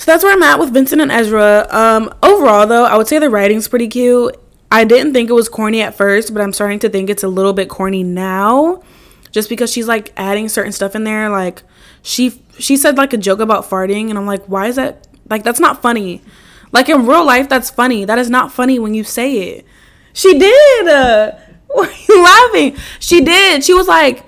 So 0.01 0.09
that's 0.11 0.23
where 0.23 0.33
I'm 0.33 0.41
at 0.41 0.57
with 0.57 0.73
Vincent 0.73 0.99
and 0.99 1.11
Ezra. 1.11 1.67
Um, 1.69 2.11
overall, 2.23 2.65
though, 2.65 2.85
I 2.85 2.97
would 2.97 3.07
say 3.07 3.19
the 3.19 3.29
writing's 3.29 3.67
pretty 3.67 3.87
cute. 3.87 4.35
I 4.71 4.83
didn't 4.83 5.13
think 5.13 5.29
it 5.29 5.33
was 5.33 5.47
corny 5.47 5.83
at 5.83 5.93
first, 5.93 6.33
but 6.33 6.41
I'm 6.41 6.53
starting 6.53 6.79
to 6.79 6.89
think 6.89 7.07
it's 7.11 7.21
a 7.21 7.27
little 7.27 7.53
bit 7.53 7.69
corny 7.69 8.01
now, 8.01 8.81
just 9.29 9.47
because 9.47 9.71
she's 9.71 9.87
like 9.87 10.11
adding 10.17 10.49
certain 10.49 10.71
stuff 10.71 10.95
in 10.95 11.03
there. 11.03 11.29
Like 11.29 11.61
she 12.01 12.41
she 12.57 12.77
said 12.77 12.97
like 12.97 13.13
a 13.13 13.17
joke 13.17 13.41
about 13.41 13.69
farting, 13.69 14.09
and 14.09 14.17
I'm 14.17 14.25
like, 14.25 14.43
why 14.45 14.65
is 14.65 14.77
that? 14.77 15.07
Like 15.29 15.43
that's 15.43 15.59
not 15.59 15.83
funny. 15.83 16.23
Like 16.71 16.89
in 16.89 17.05
real 17.05 17.23
life, 17.23 17.47
that's 17.47 17.69
funny. 17.69 18.03
That 18.03 18.17
is 18.17 18.27
not 18.27 18.51
funny 18.51 18.79
when 18.79 18.95
you 18.95 19.03
say 19.03 19.49
it. 19.49 19.67
She 20.13 20.35
did. 20.35 20.87
Uh, 20.87 21.33
why 21.67 21.85
are 21.85 21.93
you 22.09 22.23
laughing? 22.23 22.75
She 22.99 23.23
did. 23.23 23.63
She 23.63 23.75
was 23.75 23.87
like, 23.87 24.23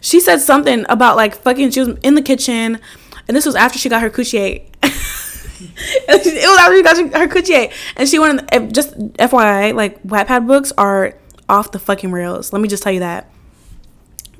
she 0.00 0.20
said 0.20 0.38
something 0.38 0.86
about 0.88 1.16
like 1.16 1.34
fucking. 1.34 1.72
She 1.72 1.80
was 1.80 1.98
in 2.02 2.14
the 2.14 2.22
kitchen, 2.22 2.80
and 3.28 3.36
this 3.36 3.44
was 3.44 3.54
after 3.54 3.78
she 3.78 3.90
got 3.90 4.00
her 4.00 4.08
coochie. 4.08 4.64
it 4.82 6.48
was 6.48 6.58
after 6.58 6.76
she 6.76 6.82
got 6.82 7.20
her 7.20 7.28
coochie, 7.28 7.72
and 7.96 8.08
she 8.08 8.18
went. 8.18 8.40
In, 8.52 8.64
eh, 8.64 8.70
just 8.70 8.96
FYI, 9.14 9.74
like 9.74 10.02
Wattpad 10.02 10.46
books 10.46 10.72
are 10.78 11.14
off 11.48 11.72
the 11.72 11.78
fucking 11.78 12.12
rails. 12.12 12.52
Let 12.52 12.62
me 12.62 12.68
just 12.68 12.82
tell 12.82 12.92
you 12.92 13.00
that. 13.00 13.30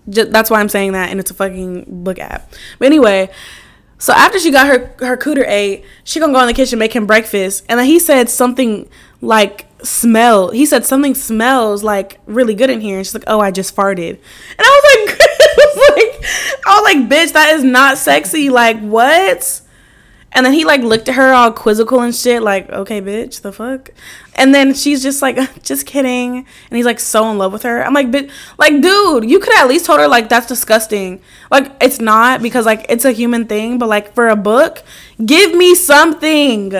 Just, 0.09 0.30
that's 0.32 0.51
why 0.51 0.61
I'm 0.61 0.68
saying 0.68 0.93
that, 0.93 1.11
and 1.11 1.20
it's 1.20 1.30
a 1.30 1.34
fucking 1.34 2.05
book 2.05 2.18
app. 2.18 2.53
But 2.78 2.86
anyway, 2.86 3.30
so 3.99 4.12
after 4.12 4.39
she 4.39 4.51
got 4.51 4.66
her 4.66 4.95
her 5.05 5.16
cooter 5.16 5.47
ate, 5.47 5.84
she 6.05 6.20
gonna 6.20 6.32
go 6.32 6.41
in 6.41 6.47
the 6.47 6.55
kitchen 6.55 6.78
make 6.78 6.95
him 6.95 7.07
breakfast, 7.07 7.64
and 7.68 7.78
then 7.78 7.86
he 7.86 7.99
said 7.99 8.28
something 8.28 8.89
like 9.20 9.66
smell. 9.82 10.51
He 10.51 10.66
said 10.66 10.86
something 10.86 11.14
smells 11.14 11.82
like 11.82 12.20
really 12.26 12.55
good 12.55 12.70
in 12.70 12.80
here, 12.80 12.99
and 12.99 13.07
she's 13.07 13.14
like, 13.14 13.24
"Oh, 13.26 13.41
I 13.41 13.51
just 13.51 13.74
farted," 13.74 14.11
and 14.11 14.61
I 14.61 14.80
was 14.82 15.09
like, 15.09 15.18
I 16.66 16.80
was 16.80 16.95
like, 16.95 17.09
bitch, 17.09 17.32
that 17.32 17.55
is 17.55 17.64
not 17.64 17.99
sexy. 17.99 18.51
Like 18.51 18.78
what? 18.80 19.62
And 20.33 20.45
then 20.45 20.53
he 20.53 20.64
like 20.64 20.83
looked 20.83 21.09
at 21.09 21.14
her 21.14 21.33
all 21.33 21.53
quizzical 21.53 22.01
and 22.01 22.14
shit, 22.14 22.43
like, 22.43 22.68
okay, 22.70 23.01
bitch, 23.01 23.41
the 23.41 23.53
fuck. 23.53 23.91
And 24.35 24.55
then 24.55 24.74
she's 24.74 25.03
just 25.03 25.22
like, 25.22 25.37
just 25.62 25.87
kidding. 25.87 26.37
And 26.37 26.76
he's 26.76 26.85
like 26.85 27.01
so 27.01 27.31
in 27.31 27.39
love 27.39 27.53
with 27.53 27.62
her. 27.62 27.85
I'm 27.85 27.95
like, 27.95 28.11
bitch, 28.11 28.31
like, 28.59 28.81
dude, 28.83 29.29
you 29.29 29.41
could 29.41 29.57
at 29.59 29.68
least 29.68 29.87
told 29.87 30.01
her 30.01 30.09
like 30.09 30.29
that's 30.29 30.47
disgusting. 30.47 31.20
Like, 31.51 31.72
it's 31.81 31.99
not 31.99 32.43
because 32.43 32.66
like 32.66 32.87
it's 32.89 33.05
a 33.05 33.12
human 33.12 33.47
thing, 33.47 33.79
but 33.79 33.89
like 33.89 34.14
for 34.14 34.29
a 34.29 34.37
book, 34.37 34.83
give 35.24 35.55
me 35.55 35.74
something. 35.74 36.74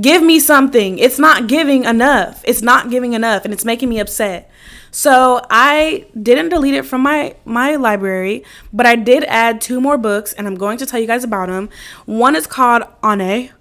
Give 0.00 0.22
me 0.22 0.40
something. 0.40 0.98
It's 0.98 1.18
not 1.18 1.46
giving 1.46 1.84
enough. 1.84 2.42
It's 2.44 2.62
not 2.62 2.90
giving 2.90 3.12
enough, 3.12 3.44
and 3.44 3.54
it's 3.54 3.64
making 3.64 3.88
me 3.88 4.00
upset. 4.00 4.50
So 4.90 5.44
I 5.50 6.06
didn't 6.20 6.50
delete 6.50 6.74
it 6.74 6.84
from 6.84 7.02
my 7.02 7.34
my 7.44 7.76
library, 7.76 8.44
but 8.72 8.86
I 8.86 8.96
did 8.96 9.24
add 9.24 9.60
two 9.60 9.80
more 9.80 9.98
books, 9.98 10.32
and 10.32 10.46
I'm 10.46 10.54
going 10.54 10.78
to 10.78 10.86
tell 10.86 11.00
you 11.00 11.06
guys 11.06 11.24
about 11.24 11.48
them. 11.48 11.68
One 12.06 12.36
is 12.36 12.46
called 12.46 12.84
Ane, 13.04 13.52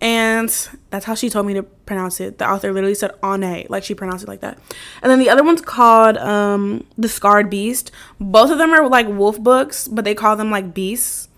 and 0.00 0.68
that's 0.90 1.06
how 1.06 1.14
she 1.14 1.30
told 1.30 1.46
me 1.46 1.54
to 1.54 1.62
pronounce 1.62 2.20
it. 2.20 2.38
The 2.38 2.48
author 2.48 2.72
literally 2.72 2.94
said 2.94 3.12
Ane, 3.24 3.66
like 3.68 3.84
she 3.84 3.94
pronounced 3.94 4.24
it 4.24 4.28
like 4.28 4.40
that. 4.40 4.58
And 5.02 5.10
then 5.10 5.18
the 5.18 5.30
other 5.30 5.42
one's 5.42 5.62
called 5.62 6.16
um, 6.18 6.86
The 6.98 7.08
Scarred 7.08 7.48
Beast. 7.48 7.90
Both 8.20 8.50
of 8.50 8.58
them 8.58 8.72
are 8.72 8.88
like 8.88 9.08
wolf 9.08 9.40
books, 9.40 9.88
but 9.88 10.04
they 10.04 10.14
call 10.14 10.36
them 10.36 10.50
like 10.50 10.74
beasts. 10.74 11.28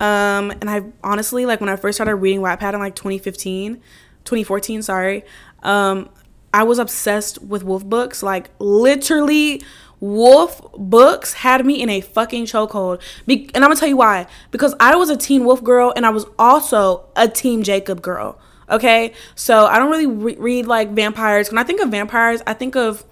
Um, 0.00 0.50
and 0.50 0.68
I 0.68 0.82
honestly 1.02 1.46
like 1.46 1.60
when 1.60 1.68
I 1.68 1.76
first 1.76 1.96
started 1.96 2.16
reading 2.16 2.40
Wattpad 2.40 2.74
in 2.74 2.80
like 2.80 2.94
2015, 2.94 3.76
2014, 4.24 4.82
sorry. 4.82 5.24
Um, 5.62 6.08
I 6.52 6.62
was 6.62 6.78
obsessed 6.78 7.42
with 7.42 7.64
wolf 7.64 7.84
books. 7.84 8.22
Like 8.22 8.50
literally, 8.58 9.62
wolf 10.00 10.60
books 10.76 11.32
had 11.34 11.64
me 11.64 11.80
in 11.82 11.88
a 11.88 12.00
fucking 12.00 12.46
chokehold. 12.46 13.00
Be- 13.26 13.50
and 13.54 13.64
I'm 13.64 13.70
gonna 13.70 13.76
tell 13.76 13.88
you 13.88 13.96
why. 13.96 14.26
Because 14.50 14.74
I 14.78 14.96
was 14.96 15.10
a 15.10 15.16
teen 15.16 15.44
wolf 15.44 15.62
girl 15.64 15.92
and 15.96 16.04
I 16.06 16.10
was 16.10 16.26
also 16.38 17.06
a 17.16 17.28
team 17.28 17.62
Jacob 17.62 18.02
girl. 18.02 18.38
Okay, 18.70 19.12
so 19.34 19.66
I 19.66 19.78
don't 19.78 19.90
really 19.90 20.06
re- 20.06 20.36
read 20.36 20.66
like 20.66 20.90
vampires. 20.90 21.50
When 21.50 21.58
I 21.58 21.64
think 21.64 21.80
of 21.80 21.90
vampires, 21.90 22.42
I 22.46 22.54
think 22.54 22.76
of 22.76 23.04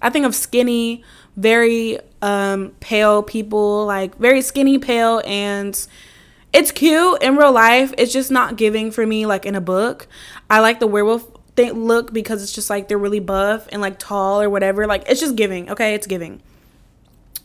I 0.00 0.10
think 0.10 0.26
of 0.26 0.34
skinny, 0.34 1.02
very 1.36 1.98
um, 2.22 2.72
pale 2.80 3.22
people, 3.22 3.86
like 3.86 4.16
very 4.16 4.42
skinny, 4.42 4.78
pale, 4.78 5.22
and 5.24 5.86
it's 6.52 6.70
cute 6.70 7.22
in 7.22 7.36
real 7.36 7.52
life. 7.52 7.92
It's 7.98 8.12
just 8.12 8.30
not 8.30 8.56
giving 8.56 8.90
for 8.90 9.06
me 9.06 9.26
like 9.26 9.44
in 9.44 9.54
a 9.54 9.60
book. 9.60 10.06
I 10.48 10.60
like 10.60 10.80
the 10.80 10.86
werewolf 10.86 11.28
think 11.58 11.74
look 11.74 12.12
because 12.12 12.42
it's 12.42 12.52
just 12.52 12.70
like 12.70 12.88
they're 12.88 12.98
really 12.98 13.20
buff 13.20 13.68
and 13.72 13.82
like 13.82 13.98
tall 13.98 14.40
or 14.40 14.48
whatever. 14.48 14.86
Like 14.86 15.04
it's 15.08 15.20
just 15.20 15.36
giving. 15.36 15.70
Okay, 15.70 15.94
it's 15.94 16.06
giving. 16.06 16.40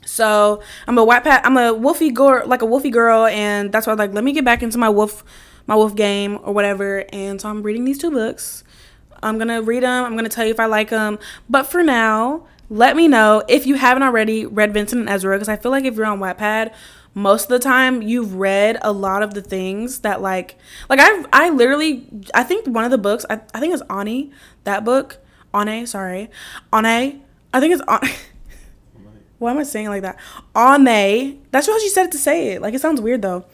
So 0.05 0.61
I'm 0.87 0.97
a 0.97 1.05
Wattpad. 1.05 1.41
I'm 1.43 1.57
a 1.57 1.73
wolfy 1.73 2.13
girl, 2.13 2.47
like 2.47 2.61
a 2.61 2.65
wolfy 2.65 2.91
girl, 2.91 3.25
and 3.25 3.71
that's 3.71 3.87
why 3.87 3.93
I'm 3.93 3.99
like 3.99 4.13
let 4.13 4.23
me 4.23 4.31
get 4.31 4.45
back 4.45 4.63
into 4.63 4.77
my 4.77 4.89
wolf, 4.89 5.23
my 5.65 5.75
wolf 5.75 5.95
game 5.95 6.39
or 6.43 6.53
whatever. 6.53 7.05
And 7.11 7.41
so 7.41 7.49
I'm 7.49 7.63
reading 7.63 7.85
these 7.85 7.97
two 7.97 8.11
books. 8.11 8.63
I'm 9.21 9.37
gonna 9.37 9.61
read 9.61 9.83
them. 9.83 10.05
I'm 10.05 10.15
gonna 10.15 10.29
tell 10.29 10.45
you 10.45 10.51
if 10.51 10.59
I 10.59 10.65
like 10.65 10.89
them. 10.89 11.17
But 11.49 11.63
for 11.63 11.81
now, 11.81 12.45
let 12.69 12.95
me 12.95 13.07
know 13.07 13.43
if 13.47 13.65
you 13.65 13.75
haven't 13.75 14.03
already 14.03 14.45
read 14.45 14.73
Vincent 14.73 15.01
and 15.01 15.09
Ezra 15.09 15.35
because 15.35 15.49
I 15.49 15.55
feel 15.55 15.71
like 15.71 15.85
if 15.85 15.95
you're 15.95 16.05
on 16.05 16.19
Wattpad 16.19 16.73
most 17.13 17.43
of 17.43 17.49
the 17.49 17.59
time 17.59 18.01
you've 18.01 18.35
read 18.35 18.77
a 18.81 18.91
lot 18.91 19.21
of 19.21 19.33
the 19.33 19.41
things 19.41 19.99
that 19.99 20.21
like 20.21 20.57
like 20.89 20.99
I 20.99 21.25
I 21.31 21.49
literally 21.49 22.07
I 22.33 22.43
think 22.43 22.67
one 22.67 22.85
of 22.85 22.91
the 22.91 22.97
books 22.97 23.25
I, 23.29 23.41
I 23.53 23.59
think 23.59 23.73
it's 23.73 23.83
Ani 23.89 24.31
that 24.63 24.83
book 24.83 25.19
ani 25.53 25.85
sorry 25.85 26.29
ani 26.71 27.21
I 27.53 27.59
think 27.59 27.73
it's 27.73 27.83
on 27.87 27.99
why 29.39 29.51
am 29.51 29.57
I 29.57 29.63
saying 29.63 29.89
like 29.89 30.01
that? 30.01 30.17
Ani 30.55 31.39
that's 31.51 31.67
how 31.67 31.77
she 31.79 31.89
said 31.89 32.05
it 32.05 32.11
to 32.13 32.17
say 32.17 32.49
it 32.53 32.61
like 32.61 32.73
it 32.73 32.81
sounds 32.81 33.01
weird 33.01 33.21
though. 33.21 33.45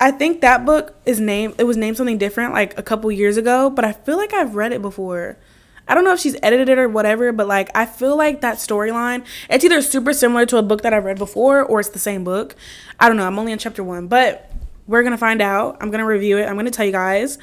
I 0.00 0.10
think 0.10 0.40
that 0.40 0.66
book 0.66 0.96
is 1.06 1.20
named 1.20 1.54
it 1.58 1.64
was 1.64 1.76
named 1.76 1.96
something 1.96 2.18
different 2.18 2.52
like 2.52 2.76
a 2.78 2.82
couple 2.82 3.10
years 3.10 3.36
ago 3.36 3.70
but 3.70 3.84
I 3.84 3.92
feel 3.92 4.16
like 4.16 4.34
I've 4.34 4.56
read 4.56 4.72
it 4.72 4.82
before 4.82 5.38
I 5.86 5.94
don't 5.94 6.04
know 6.04 6.12
if 6.12 6.20
she's 6.20 6.36
edited 6.42 6.68
it 6.68 6.78
or 6.78 6.88
whatever, 6.88 7.32
but 7.32 7.46
like 7.46 7.70
I 7.74 7.86
feel 7.86 8.16
like 8.16 8.40
that 8.40 8.56
storyline, 8.56 9.24
it's 9.50 9.64
either 9.64 9.82
super 9.82 10.12
similar 10.12 10.46
to 10.46 10.56
a 10.56 10.62
book 10.62 10.82
that 10.82 10.94
I've 10.94 11.04
read 11.04 11.18
before 11.18 11.62
or 11.62 11.80
it's 11.80 11.90
the 11.90 11.98
same 11.98 12.24
book. 12.24 12.56
I 12.98 13.08
don't 13.08 13.16
know. 13.16 13.26
I'm 13.26 13.38
only 13.38 13.52
in 13.52 13.58
chapter 13.58 13.84
one, 13.84 14.06
but 14.06 14.50
we're 14.86 15.02
gonna 15.02 15.18
find 15.18 15.42
out. 15.42 15.76
I'm 15.80 15.90
gonna 15.90 16.06
review 16.06 16.38
it. 16.38 16.46
I'm 16.46 16.56
gonna 16.56 16.70
tell 16.70 16.86
you 16.86 16.92
guys. 16.92 17.38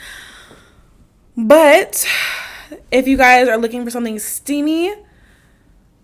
But 1.37 2.05
if 2.91 3.07
you 3.07 3.17
guys 3.17 3.47
are 3.47 3.57
looking 3.57 3.83
for 3.83 3.91
something 3.91 4.19
steamy, 4.19 4.93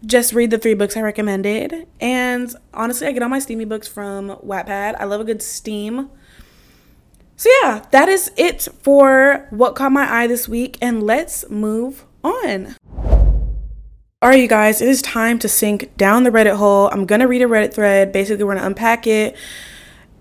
just 0.06 0.34
read 0.34 0.52
the 0.52 0.58
three 0.58 0.74
books 0.74 0.96
I 0.96 1.02
recommended. 1.02 1.88
And 2.00 2.54
honestly, 2.74 3.08
I 3.08 3.12
get 3.12 3.24
all 3.24 3.30
my 3.30 3.40
steamy 3.40 3.66
books 3.66 3.88
from 3.88 4.30
Wattpad. 4.38 4.96
I 5.00 5.06
love 5.06 5.22
a 5.22 5.24
good 5.24 5.42
steam. 5.42 6.10
So 7.36 7.50
yeah, 7.62 7.86
that 7.92 8.10
is 8.10 8.32
it 8.36 8.68
for 8.82 9.48
what 9.52 9.76
caught 9.76 9.92
my 9.92 10.12
eye 10.12 10.28
this 10.28 10.48
week. 10.48 10.78
And 10.82 11.04
let's 11.04 11.48
move 11.50 12.06
on. 12.28 12.76
All 14.22 14.30
right, 14.30 14.40
you 14.40 14.48
guys, 14.48 14.82
it 14.82 14.90
is 14.90 15.02
time 15.02 15.38
to 15.40 15.48
sink 15.48 15.96
down 15.96 16.24
the 16.24 16.32
Reddit 16.32 16.56
hole. 16.56 16.90
I'm 16.92 17.06
going 17.06 17.22
to 17.22 17.28
read 17.28 17.42
a 17.42 17.46
Reddit 17.46 17.74
thread. 17.74 18.12
Basically, 18.12 18.44
we're 18.44 18.54
going 18.54 18.64
to 18.64 18.68
unpack 18.68 19.06
it. 19.06 19.36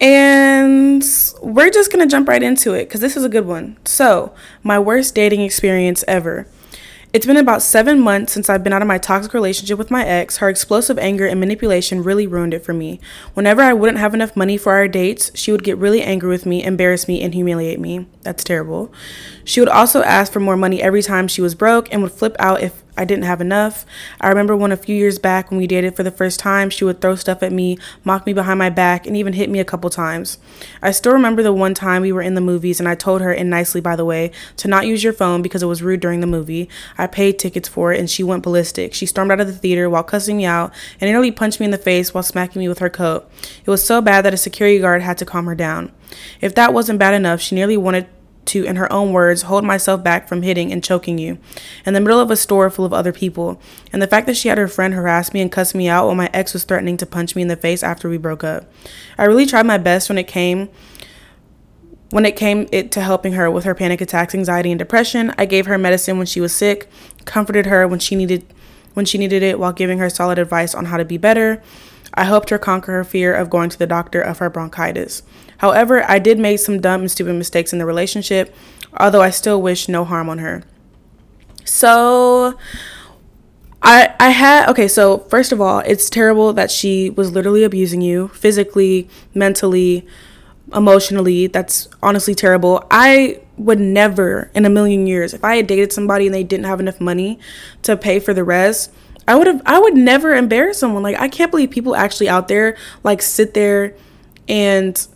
And 0.00 1.02
we're 1.42 1.70
just 1.70 1.90
going 1.90 2.06
to 2.06 2.10
jump 2.10 2.28
right 2.28 2.42
into 2.42 2.74
it 2.74 2.84
because 2.84 3.00
this 3.00 3.16
is 3.16 3.24
a 3.24 3.30
good 3.30 3.46
one. 3.46 3.78
So, 3.86 4.34
my 4.62 4.78
worst 4.78 5.14
dating 5.14 5.40
experience 5.40 6.04
ever. 6.06 6.46
It's 7.16 7.24
been 7.24 7.38
about 7.38 7.62
seven 7.62 7.98
months 7.98 8.34
since 8.34 8.50
I've 8.50 8.62
been 8.62 8.74
out 8.74 8.82
of 8.82 8.88
my 8.88 8.98
toxic 8.98 9.32
relationship 9.32 9.78
with 9.78 9.90
my 9.90 10.04
ex. 10.04 10.36
Her 10.36 10.50
explosive 10.50 10.98
anger 10.98 11.24
and 11.24 11.40
manipulation 11.40 12.02
really 12.02 12.26
ruined 12.26 12.52
it 12.52 12.62
for 12.62 12.74
me. 12.74 13.00
Whenever 13.32 13.62
I 13.62 13.72
wouldn't 13.72 13.96
have 13.96 14.12
enough 14.12 14.36
money 14.36 14.58
for 14.58 14.74
our 14.74 14.86
dates, 14.86 15.30
she 15.34 15.50
would 15.50 15.64
get 15.64 15.78
really 15.78 16.02
angry 16.02 16.28
with 16.28 16.44
me, 16.44 16.62
embarrass 16.62 17.08
me, 17.08 17.22
and 17.22 17.32
humiliate 17.32 17.80
me. 17.80 18.04
That's 18.20 18.44
terrible. 18.44 18.92
She 19.44 19.60
would 19.60 19.68
also 19.70 20.02
ask 20.02 20.30
for 20.30 20.40
more 20.40 20.58
money 20.58 20.82
every 20.82 21.00
time 21.00 21.26
she 21.26 21.40
was 21.40 21.54
broke 21.54 21.90
and 21.90 22.02
would 22.02 22.12
flip 22.12 22.36
out 22.38 22.60
if 22.60 22.82
I 22.96 23.04
didn't 23.04 23.24
have 23.24 23.40
enough. 23.40 23.84
I 24.20 24.28
remember 24.28 24.56
when 24.56 24.72
a 24.72 24.76
few 24.76 24.96
years 24.96 25.18
back 25.18 25.50
when 25.50 25.58
we 25.58 25.66
dated 25.66 25.94
for 25.94 26.02
the 26.02 26.10
first 26.10 26.38
time, 26.40 26.70
she 26.70 26.84
would 26.84 27.00
throw 27.00 27.14
stuff 27.14 27.42
at 27.42 27.52
me, 27.52 27.78
mock 28.04 28.26
me 28.26 28.32
behind 28.32 28.58
my 28.58 28.70
back, 28.70 29.06
and 29.06 29.16
even 29.16 29.34
hit 29.34 29.50
me 29.50 29.60
a 29.60 29.64
couple 29.64 29.90
times. 29.90 30.38
I 30.82 30.90
still 30.92 31.12
remember 31.12 31.42
the 31.42 31.52
one 31.52 31.74
time 31.74 32.02
we 32.02 32.12
were 32.12 32.22
in 32.22 32.34
the 32.34 32.40
movies 32.40 32.80
and 32.80 32.88
I 32.88 32.94
told 32.94 33.20
her, 33.20 33.32
and 33.32 33.50
nicely 33.50 33.80
by 33.80 33.96
the 33.96 34.04
way, 34.04 34.30
to 34.56 34.68
not 34.68 34.86
use 34.86 35.04
your 35.04 35.12
phone 35.12 35.42
because 35.42 35.62
it 35.62 35.66
was 35.66 35.82
rude 35.82 36.00
during 36.00 36.20
the 36.20 36.26
movie. 36.26 36.68
I 36.96 37.06
paid 37.06 37.38
tickets 37.38 37.68
for 37.68 37.92
it 37.92 38.00
and 38.00 38.10
she 38.10 38.22
went 38.22 38.42
ballistic. 38.42 38.94
She 38.94 39.06
stormed 39.06 39.30
out 39.30 39.40
of 39.40 39.46
the 39.46 39.52
theater 39.52 39.90
while 39.90 40.02
cussing 40.02 40.38
me 40.38 40.46
out 40.46 40.72
and 41.00 41.10
nearly 41.10 41.30
punched 41.30 41.60
me 41.60 41.66
in 41.66 41.72
the 41.72 41.78
face 41.78 42.14
while 42.14 42.22
smacking 42.22 42.60
me 42.60 42.68
with 42.68 42.78
her 42.78 42.90
coat. 42.90 43.30
It 43.64 43.70
was 43.70 43.84
so 43.84 44.00
bad 44.00 44.24
that 44.24 44.34
a 44.34 44.38
security 44.38 44.78
guard 44.78 45.02
had 45.02 45.18
to 45.18 45.26
calm 45.26 45.46
her 45.46 45.54
down. 45.54 45.92
If 46.40 46.54
that 46.54 46.72
wasn't 46.72 46.98
bad 46.98 47.14
enough, 47.14 47.40
she 47.40 47.54
nearly 47.54 47.76
wanted 47.76 48.08
to, 48.46 48.64
in 48.64 48.76
her 48.76 48.92
own 48.92 49.12
words, 49.12 49.42
hold 49.42 49.64
myself 49.64 50.02
back 50.02 50.28
from 50.28 50.42
hitting 50.42 50.72
and 50.72 50.82
choking 50.82 51.18
you 51.18 51.38
in 51.84 51.94
the 51.94 52.00
middle 52.00 52.20
of 52.20 52.30
a 52.30 52.36
store 52.36 52.70
full 52.70 52.84
of 52.84 52.92
other 52.92 53.12
people. 53.12 53.60
And 53.92 54.00
the 54.00 54.06
fact 54.06 54.26
that 54.26 54.36
she 54.36 54.48
had 54.48 54.58
her 54.58 54.68
friend 54.68 54.94
harass 54.94 55.32
me 55.32 55.40
and 55.40 55.52
cuss 55.52 55.74
me 55.74 55.88
out 55.88 56.06
while 56.06 56.14
my 56.14 56.30
ex 56.32 56.52
was 56.52 56.64
threatening 56.64 56.96
to 56.98 57.06
punch 57.06 57.36
me 57.36 57.42
in 57.42 57.48
the 57.48 57.56
face 57.56 57.82
after 57.82 58.08
we 58.08 58.18
broke 58.18 58.44
up. 58.44 58.70
I 59.18 59.24
really 59.24 59.46
tried 59.46 59.66
my 59.66 59.78
best 59.78 60.08
when 60.08 60.18
it 60.18 60.28
came 60.28 60.68
when 62.10 62.24
it 62.24 62.36
came 62.36 62.68
it 62.70 62.92
to 62.92 63.00
helping 63.00 63.32
her 63.32 63.50
with 63.50 63.64
her 63.64 63.74
panic 63.74 64.00
attacks, 64.00 64.34
anxiety, 64.34 64.70
and 64.70 64.78
depression. 64.78 65.34
I 65.36 65.44
gave 65.44 65.66
her 65.66 65.76
medicine 65.76 66.18
when 66.18 66.26
she 66.26 66.40
was 66.40 66.54
sick, 66.54 66.88
comforted 67.24 67.66
her 67.66 67.86
when 67.88 67.98
she 67.98 68.14
needed 68.14 68.46
when 68.94 69.04
she 69.04 69.18
needed 69.18 69.42
it 69.42 69.58
while 69.58 69.72
giving 69.72 69.98
her 69.98 70.08
solid 70.08 70.38
advice 70.38 70.74
on 70.74 70.86
how 70.86 70.96
to 70.96 71.04
be 71.04 71.18
better. 71.18 71.62
I 72.14 72.24
helped 72.24 72.48
her 72.50 72.58
conquer 72.58 72.92
her 72.92 73.04
fear 73.04 73.34
of 73.34 73.50
going 73.50 73.68
to 73.70 73.78
the 73.78 73.86
doctor 73.86 74.20
of 74.20 74.38
her 74.38 74.48
bronchitis. 74.48 75.22
However, 75.58 76.04
I 76.08 76.18
did 76.18 76.38
make 76.38 76.58
some 76.58 76.80
dumb 76.80 77.02
and 77.02 77.10
stupid 77.10 77.34
mistakes 77.34 77.72
in 77.72 77.78
the 77.78 77.86
relationship, 77.86 78.54
although 78.98 79.22
I 79.22 79.30
still 79.30 79.60
wish 79.60 79.88
no 79.88 80.04
harm 80.04 80.28
on 80.28 80.38
her. 80.38 80.62
So 81.64 82.58
I 83.82 84.14
I 84.18 84.30
had 84.30 84.68
okay, 84.70 84.88
so 84.88 85.18
first 85.30 85.52
of 85.52 85.60
all, 85.60 85.80
it's 85.80 86.10
terrible 86.10 86.52
that 86.52 86.70
she 86.70 87.10
was 87.10 87.32
literally 87.32 87.64
abusing 87.64 88.00
you 88.00 88.28
physically, 88.28 89.08
mentally, 89.34 90.06
emotionally. 90.74 91.46
That's 91.46 91.88
honestly 92.02 92.34
terrible. 92.34 92.84
I 92.90 93.40
would 93.56 93.80
never 93.80 94.50
in 94.54 94.66
a 94.66 94.70
million 94.70 95.06
years 95.06 95.32
if 95.32 95.42
I 95.42 95.56
had 95.56 95.66
dated 95.66 95.92
somebody 95.92 96.26
and 96.26 96.34
they 96.34 96.44
didn't 96.44 96.66
have 96.66 96.78
enough 96.78 97.00
money 97.00 97.38
to 97.82 97.96
pay 97.96 98.20
for 98.20 98.34
the 98.34 98.44
rest, 98.44 98.92
I 99.26 99.34
would 99.34 99.46
have 99.46 99.62
I 99.66 99.78
would 99.78 99.94
never 99.94 100.34
embarrass 100.34 100.78
someone. 100.78 101.02
Like 101.02 101.18
I 101.18 101.28
can't 101.28 101.50
believe 101.50 101.70
people 101.70 101.96
actually 101.96 102.28
out 102.28 102.48
there 102.48 102.76
like 103.02 103.22
sit 103.22 103.54
there 103.54 103.94
and 104.48 105.06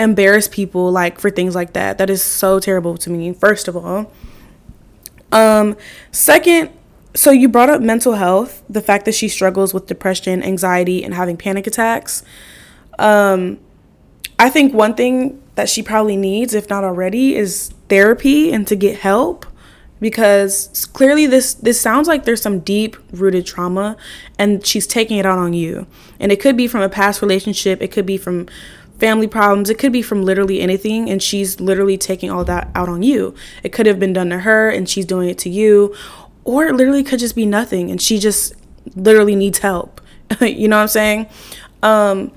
embarrass 0.00 0.48
people 0.48 0.90
like 0.90 1.20
for 1.20 1.30
things 1.30 1.54
like 1.54 1.74
that. 1.74 1.98
That 1.98 2.10
is 2.10 2.22
so 2.22 2.58
terrible 2.58 2.96
to 2.98 3.10
me. 3.10 3.32
First 3.32 3.68
of 3.68 3.76
all. 3.76 4.12
Um 5.30 5.76
second, 6.10 6.70
so 7.14 7.30
you 7.30 7.48
brought 7.48 7.70
up 7.70 7.80
mental 7.80 8.14
health, 8.14 8.62
the 8.68 8.80
fact 8.80 9.04
that 9.04 9.14
she 9.14 9.28
struggles 9.28 9.72
with 9.72 9.86
depression, 9.86 10.42
anxiety 10.42 11.04
and 11.04 11.14
having 11.14 11.36
panic 11.36 11.66
attacks. 11.66 12.24
Um 12.98 13.60
I 14.38 14.48
think 14.48 14.72
one 14.72 14.94
thing 14.94 15.40
that 15.54 15.68
she 15.68 15.82
probably 15.82 16.16
needs 16.16 16.54
if 16.54 16.68
not 16.70 16.82
already 16.82 17.36
is 17.36 17.70
therapy 17.88 18.52
and 18.52 18.66
to 18.66 18.74
get 18.74 19.00
help 19.00 19.46
because 20.00 20.86
clearly 20.94 21.26
this 21.26 21.54
this 21.54 21.80
sounds 21.80 22.08
like 22.08 22.24
there's 22.24 22.40
some 22.40 22.60
deep 22.60 22.96
rooted 23.12 23.44
trauma 23.44 23.96
and 24.38 24.66
she's 24.66 24.86
taking 24.86 25.18
it 25.18 25.26
out 25.26 25.38
on 25.38 25.52
you 25.52 25.86
and 26.18 26.32
it 26.32 26.40
could 26.40 26.56
be 26.56 26.66
from 26.66 26.80
a 26.80 26.88
past 26.88 27.20
relationship 27.20 27.82
it 27.82 27.88
could 27.92 28.06
be 28.06 28.16
from 28.16 28.48
family 29.00 29.26
problems. 29.26 29.70
It 29.70 29.78
could 29.78 29.92
be 29.92 30.02
from 30.02 30.22
literally 30.22 30.60
anything 30.60 31.10
and 31.10 31.22
she's 31.22 31.60
literally 31.60 31.98
taking 31.98 32.30
all 32.30 32.44
that 32.44 32.68
out 32.74 32.88
on 32.88 33.02
you. 33.02 33.34
It 33.62 33.72
could 33.72 33.86
have 33.86 33.98
been 33.98 34.12
done 34.12 34.30
to 34.30 34.40
her 34.40 34.68
and 34.68 34.88
she's 34.88 35.06
doing 35.06 35.28
it 35.28 35.38
to 35.38 35.50
you. 35.50 35.94
Or 36.44 36.66
it 36.66 36.74
literally 36.74 37.02
could 37.02 37.18
just 37.18 37.34
be 37.34 37.46
nothing 37.46 37.90
and 37.90 38.00
she 38.00 38.18
just 38.18 38.54
literally 38.94 39.34
needs 39.34 39.58
help. 39.58 40.00
You 40.40 40.68
know 40.68 40.76
what 40.76 40.82
i'm 40.82 40.88
saying? 40.88 41.26
Um 41.82 42.30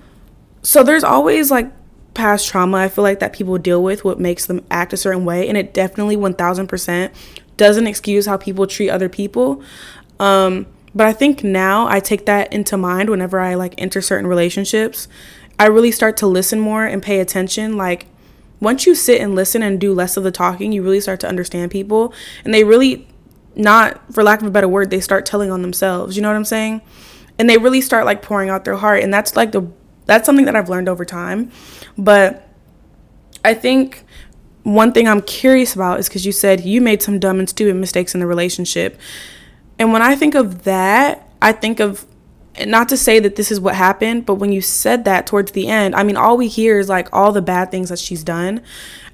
so 0.63 0.81
there's 0.81 1.03
always 1.03 1.51
like 1.51 1.71
past 2.15 2.47
trauma 2.47 2.77
i 2.77 2.87
feel 2.87 3.03
like 3.03 3.19
that 3.19 3.33
people 3.33 3.57
deal 3.57 3.83
with 3.83 4.03
what 4.05 4.19
makes 4.19 4.45
them 4.45 4.63
act 4.71 4.93
a 4.93 4.97
certain 4.97 5.25
way 5.25 5.47
and 5.47 5.57
it 5.57 5.73
definitely 5.73 6.15
1000% 6.15 7.11
doesn't 7.57 7.87
excuse 7.87 8.25
how 8.25 8.37
people 8.37 8.67
treat 8.67 8.89
other 8.89 9.09
people. 9.09 9.61
Um, 10.19 10.67
but 10.95 11.07
I 11.07 11.13
think 11.13 11.43
now 11.43 11.87
I 11.87 11.99
take 11.99 12.25
that 12.25 12.53
into 12.53 12.77
mind 12.77 13.09
whenever 13.09 13.39
I 13.39 13.55
like 13.55 13.73
enter 13.77 14.01
certain 14.01 14.27
relationships. 14.27 15.07
I 15.59 15.67
really 15.67 15.91
start 15.91 16.17
to 16.17 16.27
listen 16.27 16.59
more 16.59 16.85
and 16.85 17.01
pay 17.01 17.19
attention. 17.19 17.77
Like 17.77 18.07
once 18.59 18.85
you 18.85 18.95
sit 18.95 19.21
and 19.21 19.35
listen 19.35 19.61
and 19.61 19.79
do 19.79 19.93
less 19.93 20.17
of 20.17 20.23
the 20.23 20.31
talking, 20.31 20.71
you 20.71 20.83
really 20.83 21.01
start 21.01 21.19
to 21.21 21.27
understand 21.27 21.71
people 21.71 22.13
and 22.43 22.53
they 22.53 22.63
really 22.63 23.07
not 23.55 24.01
for 24.11 24.23
lack 24.23 24.41
of 24.41 24.47
a 24.47 24.51
better 24.51 24.67
word, 24.67 24.89
they 24.89 24.99
start 24.99 25.25
telling 25.25 25.51
on 25.51 25.61
themselves. 25.61 26.15
You 26.15 26.21
know 26.21 26.29
what 26.29 26.35
I'm 26.35 26.45
saying? 26.45 26.81
And 27.37 27.49
they 27.49 27.57
really 27.57 27.81
start 27.81 28.05
like 28.05 28.21
pouring 28.21 28.49
out 28.49 28.65
their 28.65 28.77
heart 28.77 29.03
and 29.03 29.13
that's 29.13 29.35
like 29.35 29.51
the 29.51 29.67
that's 30.05 30.25
something 30.25 30.45
that 30.45 30.55
I've 30.55 30.69
learned 30.69 30.89
over 30.89 31.05
time. 31.05 31.51
But 31.97 32.47
I 33.45 33.53
think 33.53 34.03
one 34.63 34.93
thing 34.93 35.07
I'm 35.07 35.21
curious 35.21 35.75
about 35.75 35.99
is 35.99 36.07
because 36.07 36.25
you 36.25 36.31
said 36.31 36.61
you 36.61 36.81
made 36.81 37.01
some 37.01 37.19
dumb 37.19 37.39
and 37.39 37.49
stupid 37.49 37.75
mistakes 37.75 38.13
in 38.13 38.19
the 38.19 38.27
relationship. 38.27 38.99
And 39.77 39.91
when 39.91 40.01
I 40.01 40.15
think 40.15 40.35
of 40.35 40.63
that, 40.63 41.29
I 41.41 41.51
think 41.51 41.79
of 41.79 42.05
not 42.65 42.89
to 42.89 42.97
say 42.97 43.19
that 43.19 43.35
this 43.35 43.51
is 43.51 43.59
what 43.59 43.75
happened, 43.75 44.25
but 44.25 44.35
when 44.35 44.51
you 44.51 44.61
said 44.61 45.05
that 45.05 45.25
towards 45.27 45.51
the 45.53 45.67
end, 45.67 45.95
I 45.95 46.03
mean, 46.03 46.17
all 46.17 46.37
we 46.37 46.47
hear 46.47 46.79
is 46.79 46.89
like 46.89 47.09
all 47.11 47.31
the 47.31 47.41
bad 47.41 47.71
things 47.71 47.89
that 47.89 47.99
she's 47.99 48.23
done. 48.23 48.61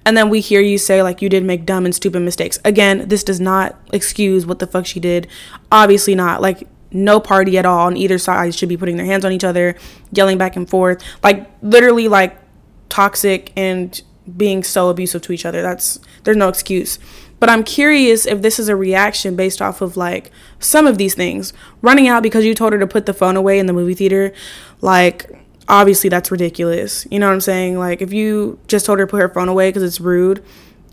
And 0.05 0.15
then 0.17 0.29
we 0.29 0.39
hear 0.39 0.61
you 0.61 0.77
say, 0.77 1.03
like, 1.03 1.21
you 1.21 1.29
did 1.29 1.43
make 1.43 1.65
dumb 1.65 1.85
and 1.85 1.93
stupid 1.93 2.21
mistakes. 2.21 2.57
Again, 2.63 3.07
this 3.09 3.23
does 3.23 3.39
not 3.39 3.77
excuse 3.91 4.45
what 4.45 4.59
the 4.59 4.65
fuck 4.67 4.85
she 4.85 4.99
did. 4.99 5.27
Obviously, 5.71 6.15
not. 6.15 6.41
Like, 6.41 6.67
no 6.91 7.19
party 7.19 7.57
at 7.57 7.65
all 7.65 7.87
on 7.87 7.97
either 7.97 8.17
side 8.17 8.55
should 8.55 8.69
be 8.69 8.77
putting 8.77 8.95
their 8.95 9.05
hands 9.05 9.25
on 9.25 9.31
each 9.31 9.43
other, 9.43 9.75
yelling 10.11 10.37
back 10.37 10.55
and 10.55 10.69
forth. 10.69 11.03
Like, 11.21 11.49
literally, 11.61 12.07
like, 12.07 12.39
toxic 12.87 13.51
and 13.55 14.01
being 14.37 14.63
so 14.63 14.89
abusive 14.89 15.21
to 15.23 15.33
each 15.33 15.45
other. 15.45 15.61
That's 15.61 15.99
there's 16.23 16.37
no 16.37 16.49
excuse. 16.49 16.99
But 17.39 17.49
I'm 17.49 17.63
curious 17.63 18.25
if 18.25 18.41
this 18.41 18.59
is 18.59 18.67
a 18.67 18.75
reaction 18.75 19.35
based 19.35 19.61
off 19.61 19.81
of 19.81 19.95
like 19.95 20.31
some 20.59 20.85
of 20.85 20.97
these 20.97 21.15
things. 21.15 21.53
Running 21.81 22.07
out 22.07 22.23
because 22.23 22.45
you 22.45 22.53
told 22.53 22.73
her 22.73 22.79
to 22.79 22.87
put 22.87 23.05
the 23.05 23.13
phone 23.13 23.37
away 23.37 23.59
in 23.59 23.65
the 23.65 23.73
movie 23.73 23.93
theater, 23.93 24.33
like 24.81 25.31
obviously 25.67 26.09
that's 26.09 26.31
ridiculous. 26.31 27.07
You 27.09 27.19
know 27.19 27.27
what 27.27 27.33
I'm 27.33 27.41
saying? 27.41 27.77
Like 27.77 28.01
if 28.01 28.11
you 28.11 28.59
just 28.67 28.85
told 28.85 28.99
her 28.99 29.05
to 29.05 29.09
put 29.09 29.21
her 29.21 29.29
phone 29.29 29.47
away 29.47 29.69
because 29.69 29.83
it's 29.83 30.01
rude, 30.01 30.43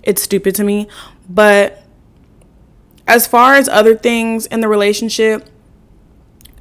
it's 0.02 0.22
stupid 0.22 0.54
to 0.56 0.64
me. 0.64 0.86
But 1.28 1.82
as 3.08 3.26
far 3.26 3.54
as 3.54 3.68
other 3.68 3.96
things 3.96 4.46
in 4.46 4.60
the 4.60 4.68
relationship, 4.68 5.48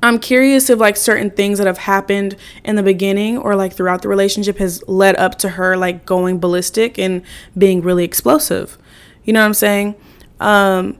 I'm 0.02 0.20
curious 0.20 0.70
if 0.70 0.80
like 0.80 0.98
certain 0.98 1.32
things 1.32 1.58
that 1.58 1.68
have 1.68 1.80
happened 1.80 2.36
in 2.64 2.76
the 2.76 2.84
beginning 2.84 3.38
or 3.38 3.56
like 3.56 3.74
throughout 3.74 4.04
the 4.04 4.08
relationship 4.08 4.58
has 4.60 4.84
led 4.88 5.16
up 5.16 5.38
to 5.40 5.50
her 5.50 5.76
like 5.76 6.06
going 6.06 6.40
ballistic 6.40 7.00
and 7.00 7.24
being 7.58 7.82
really 7.82 8.04
explosive. 8.04 8.78
You 9.26 9.34
know 9.34 9.42
what 9.42 9.48
I'm 9.48 9.54
saying? 9.54 9.96
Um 10.40 10.98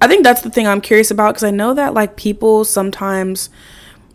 I 0.00 0.06
think 0.06 0.22
that's 0.22 0.42
the 0.42 0.50
thing 0.50 0.66
I'm 0.66 0.80
curious 0.80 1.10
about 1.10 1.34
because 1.34 1.44
I 1.44 1.50
know 1.50 1.74
that 1.74 1.94
like 1.94 2.16
people 2.16 2.64
sometimes 2.64 3.50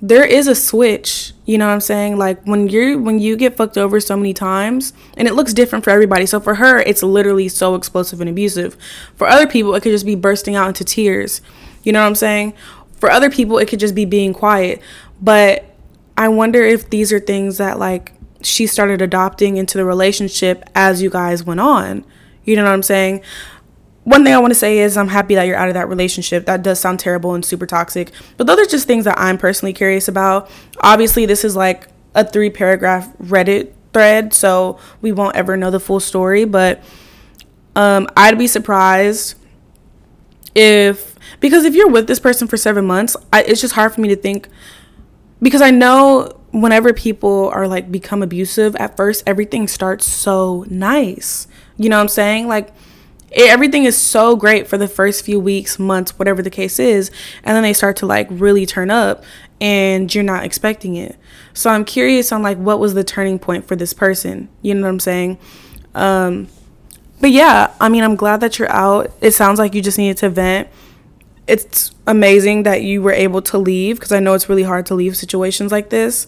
there 0.04 0.26
is 0.26 0.48
a 0.48 0.56
switch, 0.56 1.32
you 1.46 1.58
know 1.58 1.68
what 1.68 1.74
I'm 1.74 1.80
saying? 1.80 2.18
Like 2.18 2.44
when 2.44 2.68
you're 2.68 3.00
when 3.00 3.20
you 3.20 3.38
get 3.38 3.56
fucked 3.56 3.78
over 3.78 4.02
so 4.02 4.18
many 4.18 4.34
times 4.34 4.92
and 5.16 5.30
it 5.30 5.34
looks 5.34 5.54
different 5.54 5.86
for 5.86 5.92
everybody. 5.92 6.26
So 6.26 6.42
for 6.42 6.56
her, 6.56 6.80
it's 6.80 7.02
literally 7.02 7.48
so 7.48 7.76
explosive 7.76 8.20
and 8.20 8.30
abusive. 8.30 8.76
For 9.16 9.28
other 9.28 9.48
people, 9.48 9.74
it 9.76 9.82
could 9.82 9.94
just 9.94 10.06
be 10.06 10.16
bursting 10.16 10.58
out 10.58 10.68
into 10.68 10.84
tears. 10.84 11.42
You 11.84 11.94
know 11.94 12.02
what 12.02 12.08
I'm 12.08 12.16
saying? 12.16 12.54
For 13.00 13.10
other 13.10 13.30
people, 13.30 13.58
it 13.58 13.70
could 13.70 13.80
just 13.80 13.96
be 13.96 14.04
being 14.04 14.34
quiet. 14.34 14.82
But 15.22 15.74
I 16.18 16.28
wonder 16.28 16.62
if 16.62 16.90
these 16.90 17.14
are 17.14 17.20
things 17.20 17.58
that 17.58 17.80
like 17.80 18.12
she 18.42 18.68
started 18.68 19.02
adopting 19.02 19.56
into 19.56 19.78
the 19.78 19.86
relationship 19.86 20.70
as 20.76 21.02
you 21.02 21.10
guys 21.10 21.46
went 21.46 21.62
on. 21.62 22.06
You 22.44 22.58
know 22.58 22.66
what 22.66 22.74
I'm 22.74 22.84
saying? 22.84 23.22
One 24.04 24.24
thing 24.24 24.34
I 24.34 24.40
want 24.40 24.52
to 24.52 24.60
say 24.60 24.80
is 24.80 24.98
I'm 24.98 25.08
happy 25.08 25.36
that 25.36 25.44
you're 25.44 25.56
out 25.56 25.70
of 25.70 25.76
that 25.76 25.88
relationship. 25.88 26.46
That 26.46 26.62
does 26.62 26.80
sound 26.80 27.00
terrible 27.00 27.34
and 27.34 27.46
super 27.46 27.66
toxic. 27.66 28.12
But 28.36 28.48
those 28.48 28.60
are 28.60 28.66
just 28.66 28.86
things 28.86 29.06
that 29.06 29.18
I'm 29.18 29.38
personally 29.38 29.74
curious 29.74 30.08
about. 30.08 30.50
Obviously, 30.82 31.26
this 31.26 31.46
is 31.46 31.56
like 31.56 31.88
a 32.14 32.26
three 32.26 32.50
paragraph 32.50 33.16
Reddit 33.18 33.72
thread, 33.94 34.34
so 34.34 34.78
we 35.02 35.12
won't 35.12 35.36
ever 35.36 35.56
know 35.56 35.72
the 35.72 35.80
full 35.80 36.02
story. 36.02 36.44
But 36.44 36.84
um, 37.76 38.08
I'd 38.18 38.38
be 38.38 38.48
surprised 38.48 39.36
if 40.54 41.16
because 41.40 41.64
if 41.64 41.74
you're 41.74 41.90
with 41.90 42.08
this 42.08 42.20
person 42.20 42.48
for 42.48 42.58
seven 42.58 42.86
months, 42.86 43.16
I, 43.32 43.44
it's 43.44 43.62
just 43.62 43.74
hard 43.74 43.94
for 43.94 44.02
me 44.02 44.10
to 44.10 44.16
think 44.16 44.50
because 45.42 45.62
I 45.62 45.72
know 45.72 46.40
whenever 46.52 46.94
people 46.94 47.50
are 47.54 47.68
like 47.68 47.92
become 47.92 48.22
abusive 48.22 48.76
at 48.76 48.98
first, 48.98 49.24
everything 49.26 49.68
starts 49.68 50.06
so 50.06 50.66
nice. 50.70 51.48
You 51.78 51.90
know 51.90 51.98
what 51.98 52.04
I'm 52.04 52.10
saying? 52.10 52.48
Like 52.48 52.74
it, 53.34 53.50
everything 53.50 53.86
is 53.86 53.98
so 53.98 54.36
great 54.36 54.68
for 54.68 54.78
the 54.78 54.88
first 54.88 55.26
few 55.26 55.40
weeks, 55.40 55.80
months, 55.80 56.18
whatever 56.18 56.42
the 56.42 56.50
case 56.50 56.80
is, 56.80 57.12
and 57.44 57.56
then 57.56 57.64
they 57.64 57.74
start 57.74 57.96
to 57.98 58.06
like 58.06 58.28
really 58.30 58.66
turn 58.66 58.90
up 58.90 59.24
and 59.60 60.14
you're 60.14 60.24
not 60.24 60.44
expecting 60.44 60.96
it. 60.96 61.18
So 61.54 61.70
I'm 61.70 61.86
curious 61.86 62.32
on 62.32 62.42
like 62.42 62.58
what 62.58 62.80
was 62.80 62.94
the 62.94 63.04
turning 63.04 63.40
point 63.40 63.68
for 63.68 63.76
this 63.76 63.94
person. 63.94 64.50
You 64.62 64.76
know 64.76 64.82
what 64.82 64.90
I'm 64.90 65.00
saying? 65.00 65.38
Um 65.96 66.48
but 67.22 67.32
yeah, 67.32 67.74
I 67.80 67.88
mean, 67.88 68.04
I'm 68.04 68.18
glad 68.18 68.42
that 68.42 68.60
you're 68.60 68.72
out. 68.72 69.10
It 69.22 69.32
sounds 69.32 69.58
like 69.58 69.74
you 69.74 69.82
just 69.82 69.98
needed 69.98 70.18
to 70.18 70.30
vent 70.30 70.68
it's 71.48 71.92
amazing 72.08 72.64
that 72.64 72.84
you 72.84 73.02
were 73.02 73.12
able 73.12 73.42
to 73.42 73.58
leave 73.58 73.98
because 73.98 74.12
I 74.12 74.20
know 74.20 74.34
it's 74.34 74.48
really 74.48 74.64
hard 74.64 74.86
to 74.88 74.96
leave 74.96 75.18
situations 75.18 75.72
like 75.72 75.90
this. 75.90 76.28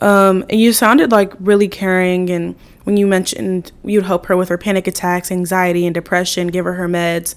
Um, 0.00 0.44
and 0.50 0.60
you 0.60 0.72
sounded 0.72 1.12
like 1.12 1.32
really 1.38 1.68
caring. 1.68 2.28
And 2.30 2.56
when 2.84 2.96
you 2.96 3.06
mentioned 3.06 3.72
you'd 3.84 4.04
help 4.04 4.26
her 4.26 4.36
with 4.36 4.48
her 4.48 4.58
panic 4.58 4.86
attacks, 4.86 5.30
anxiety, 5.30 5.86
and 5.86 5.94
depression, 5.94 6.48
give 6.48 6.64
her 6.64 6.74
her 6.74 6.88
meds. 6.88 7.34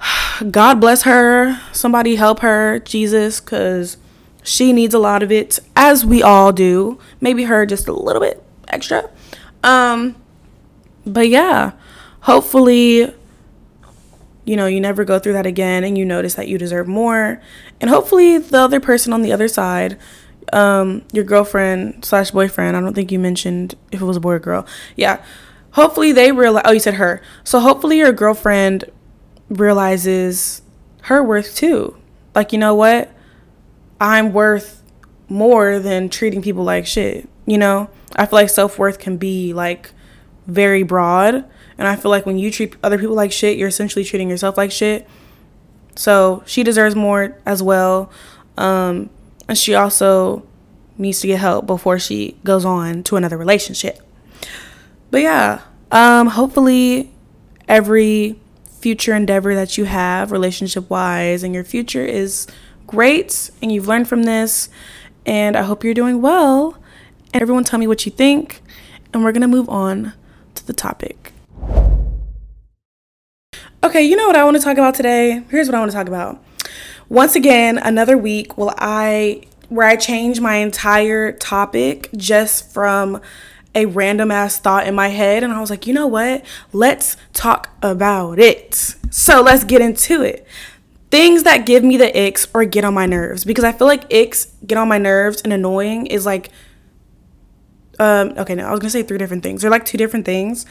God 0.50 0.80
bless 0.80 1.02
her. 1.02 1.60
Somebody 1.72 2.16
help 2.16 2.40
her, 2.40 2.78
Jesus, 2.80 3.40
because 3.40 3.96
she 4.42 4.72
needs 4.72 4.94
a 4.94 4.98
lot 4.98 5.22
of 5.22 5.30
it, 5.30 5.58
as 5.76 6.04
we 6.04 6.22
all 6.22 6.52
do. 6.52 6.98
Maybe 7.20 7.44
her 7.44 7.66
just 7.66 7.88
a 7.88 7.92
little 7.92 8.22
bit 8.22 8.42
extra. 8.68 9.10
Um, 9.62 10.16
but 11.04 11.28
yeah, 11.28 11.72
hopefully 12.20 13.12
you 14.44 14.56
know, 14.56 14.66
you 14.66 14.80
never 14.80 15.04
go 15.04 15.18
through 15.20 15.34
that 15.34 15.46
again 15.46 15.84
and 15.84 15.96
you 15.96 16.04
notice 16.04 16.34
that 16.34 16.48
you 16.48 16.58
deserve 16.58 16.88
more. 16.88 17.40
And 17.80 17.88
hopefully 17.88 18.38
the 18.38 18.58
other 18.58 18.80
person 18.80 19.12
on 19.12 19.22
the 19.22 19.32
other 19.32 19.46
side, 19.46 19.96
um, 20.52 21.02
your 21.12 21.24
girlfriend 21.24 22.04
slash 22.04 22.30
boyfriend, 22.30 22.76
I 22.76 22.80
don't 22.80 22.94
think 22.94 23.12
you 23.12 23.18
mentioned 23.18 23.74
if 23.92 24.00
it 24.00 24.04
was 24.04 24.16
a 24.16 24.20
boy 24.20 24.32
or 24.32 24.38
girl. 24.38 24.66
Yeah. 24.96 25.22
Hopefully 25.72 26.12
they 26.12 26.32
realize, 26.32 26.62
oh, 26.64 26.72
you 26.72 26.80
said 26.80 26.94
her. 26.94 27.22
So 27.44 27.60
hopefully 27.60 27.98
your 27.98 28.12
girlfriend 28.12 28.84
realizes 29.48 30.62
her 31.02 31.22
worth 31.22 31.54
too. 31.54 31.96
Like, 32.34 32.52
you 32.52 32.58
know 32.58 32.74
what? 32.74 33.12
I'm 34.00 34.32
worth 34.32 34.82
more 35.28 35.78
than 35.78 36.08
treating 36.08 36.42
people 36.42 36.64
like 36.64 36.86
shit. 36.86 37.28
You 37.46 37.58
know? 37.58 37.90
I 38.16 38.26
feel 38.26 38.38
like 38.38 38.50
self 38.50 38.78
worth 38.78 38.98
can 38.98 39.16
be 39.16 39.52
like 39.52 39.92
very 40.46 40.82
broad 40.82 41.44
and 41.80 41.88
I 41.88 41.96
feel 41.96 42.10
like 42.10 42.26
when 42.26 42.38
you 42.38 42.50
treat 42.50 42.76
other 42.82 42.98
people 42.98 43.16
like 43.16 43.32
shit, 43.32 43.56
you're 43.56 43.68
essentially 43.68 44.04
treating 44.04 44.28
yourself 44.28 44.58
like 44.58 44.70
shit. 44.70 45.08
So 45.96 46.42
she 46.44 46.62
deserves 46.62 46.94
more 46.94 47.38
as 47.46 47.62
well. 47.62 48.12
Um, 48.58 49.08
and 49.50 49.58
she 49.58 49.74
also 49.74 50.44
needs 50.96 51.20
to 51.20 51.26
get 51.26 51.40
help 51.40 51.66
before 51.66 51.98
she 51.98 52.36
goes 52.44 52.64
on 52.64 53.02
to 53.02 53.16
another 53.16 53.36
relationship. 53.36 53.98
But 55.10 55.22
yeah, 55.22 55.62
um, 55.90 56.28
hopefully 56.28 57.10
every 57.66 58.38
future 58.78 59.12
endeavor 59.12 59.56
that 59.56 59.76
you 59.76 59.86
have 59.86 60.30
relationship 60.30 60.88
wise 60.88 61.42
and 61.42 61.52
your 61.52 61.64
future 61.64 62.04
is 62.04 62.46
great 62.86 63.50
and 63.60 63.72
you've 63.72 63.88
learned 63.88 64.06
from 64.06 64.22
this. 64.22 64.68
And 65.26 65.56
I 65.56 65.62
hope 65.62 65.82
you're 65.82 65.94
doing 65.94 66.22
well. 66.22 66.80
And 67.34 67.42
everyone 67.42 67.64
tell 67.64 67.80
me 67.80 67.88
what 67.88 68.06
you 68.06 68.12
think. 68.12 68.62
And 69.12 69.24
we're 69.24 69.32
going 69.32 69.42
to 69.42 69.48
move 69.48 69.68
on 69.68 70.12
to 70.54 70.64
the 70.64 70.72
topic. 70.72 71.32
Okay, 73.82 74.02
you 74.02 74.14
know 74.14 74.28
what 74.28 74.36
I 74.36 74.44
want 74.44 74.56
to 74.58 74.62
talk 74.62 74.78
about 74.78 74.94
today? 74.94 75.42
Here's 75.50 75.66
what 75.66 75.74
I 75.74 75.80
want 75.80 75.90
to 75.90 75.96
talk 75.96 76.06
about. 76.06 76.40
Once 77.10 77.34
again, 77.34 77.76
another 77.76 78.16
week 78.16 78.56
will 78.56 78.72
I 78.78 79.42
where 79.68 79.86
I 79.86 79.96
change 79.96 80.40
my 80.40 80.56
entire 80.56 81.32
topic 81.32 82.08
just 82.16 82.72
from 82.72 83.20
a 83.74 83.86
random 83.86 84.30
ass 84.30 84.58
thought 84.58 84.86
in 84.86 84.94
my 84.94 85.08
head 85.08 85.42
and 85.42 85.52
I 85.52 85.60
was 85.60 85.70
like, 85.70 85.88
"You 85.88 85.92
know 85.92 86.06
what? 86.06 86.44
Let's 86.72 87.16
talk 87.32 87.70
about 87.82 88.38
it." 88.38 88.94
So, 89.10 89.42
let's 89.42 89.64
get 89.64 89.80
into 89.80 90.22
it. 90.22 90.46
Things 91.10 91.42
that 91.42 91.66
give 91.66 91.82
me 91.82 91.96
the 91.96 92.16
icks 92.16 92.46
or 92.54 92.64
get 92.64 92.84
on 92.84 92.94
my 92.94 93.06
nerves 93.06 93.44
because 93.44 93.64
I 93.64 93.72
feel 93.72 93.88
like 93.88 94.08
icks 94.08 94.46
get 94.64 94.78
on 94.78 94.86
my 94.86 94.98
nerves 94.98 95.42
and 95.42 95.52
annoying 95.52 96.06
is 96.06 96.24
like 96.24 96.50
um 97.98 98.34
okay, 98.38 98.54
no, 98.54 98.68
I 98.68 98.70
was 98.70 98.78
going 98.78 98.88
to 98.88 98.98
say 98.98 99.02
three 99.02 99.18
different 99.18 99.42
things. 99.42 99.62
They're 99.62 99.70
like 99.70 99.84
two 99.84 99.98
different 99.98 100.26
things. 100.26 100.64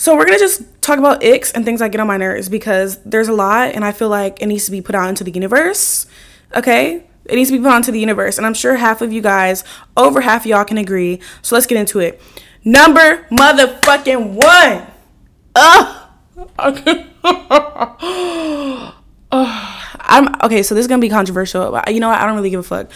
So 0.00 0.16
we're 0.16 0.24
gonna 0.24 0.38
just 0.38 0.79
talk 0.90 0.98
about 0.98 1.22
icks 1.22 1.52
and 1.52 1.64
things 1.64 1.80
that 1.80 1.92
get 1.92 2.00
on 2.00 2.06
my 2.06 2.16
nerves 2.16 2.48
because 2.48 2.98
there's 3.04 3.28
a 3.28 3.32
lot 3.32 3.74
and 3.74 3.84
I 3.84 3.92
feel 3.92 4.08
like 4.08 4.42
it 4.42 4.46
needs 4.46 4.64
to 4.64 4.70
be 4.70 4.82
put 4.82 4.94
out 4.94 5.08
into 5.08 5.24
the 5.24 5.30
universe. 5.30 6.06
Okay? 6.54 7.04
It 7.24 7.36
needs 7.36 7.50
to 7.50 7.56
be 7.56 7.62
put 7.62 7.72
onto 7.72 7.92
the 7.92 8.00
universe. 8.00 8.38
And 8.38 8.46
I'm 8.46 8.54
sure 8.54 8.76
half 8.76 9.02
of 9.02 9.12
you 9.12 9.22
guys, 9.22 9.62
over 9.96 10.20
half 10.20 10.46
y'all 10.46 10.64
can 10.64 10.78
agree. 10.78 11.20
So 11.42 11.54
let's 11.54 11.66
get 11.66 11.78
into 11.78 12.00
it. 12.00 12.20
Number 12.64 13.26
motherfucking 13.30 14.34
one. 14.34 14.86
Ugh. 15.54 15.96
I'm 19.32 20.34
okay, 20.42 20.62
so 20.62 20.74
this 20.74 20.82
is 20.82 20.88
gonna 20.88 21.00
be 21.00 21.08
controversial. 21.08 21.70
But 21.70 21.94
you 21.94 22.00
know 22.00 22.08
what? 22.08 22.18
I 22.18 22.26
don't 22.26 22.34
really 22.34 22.50
give 22.50 22.60
a 22.60 22.64
fuck. 22.64 22.90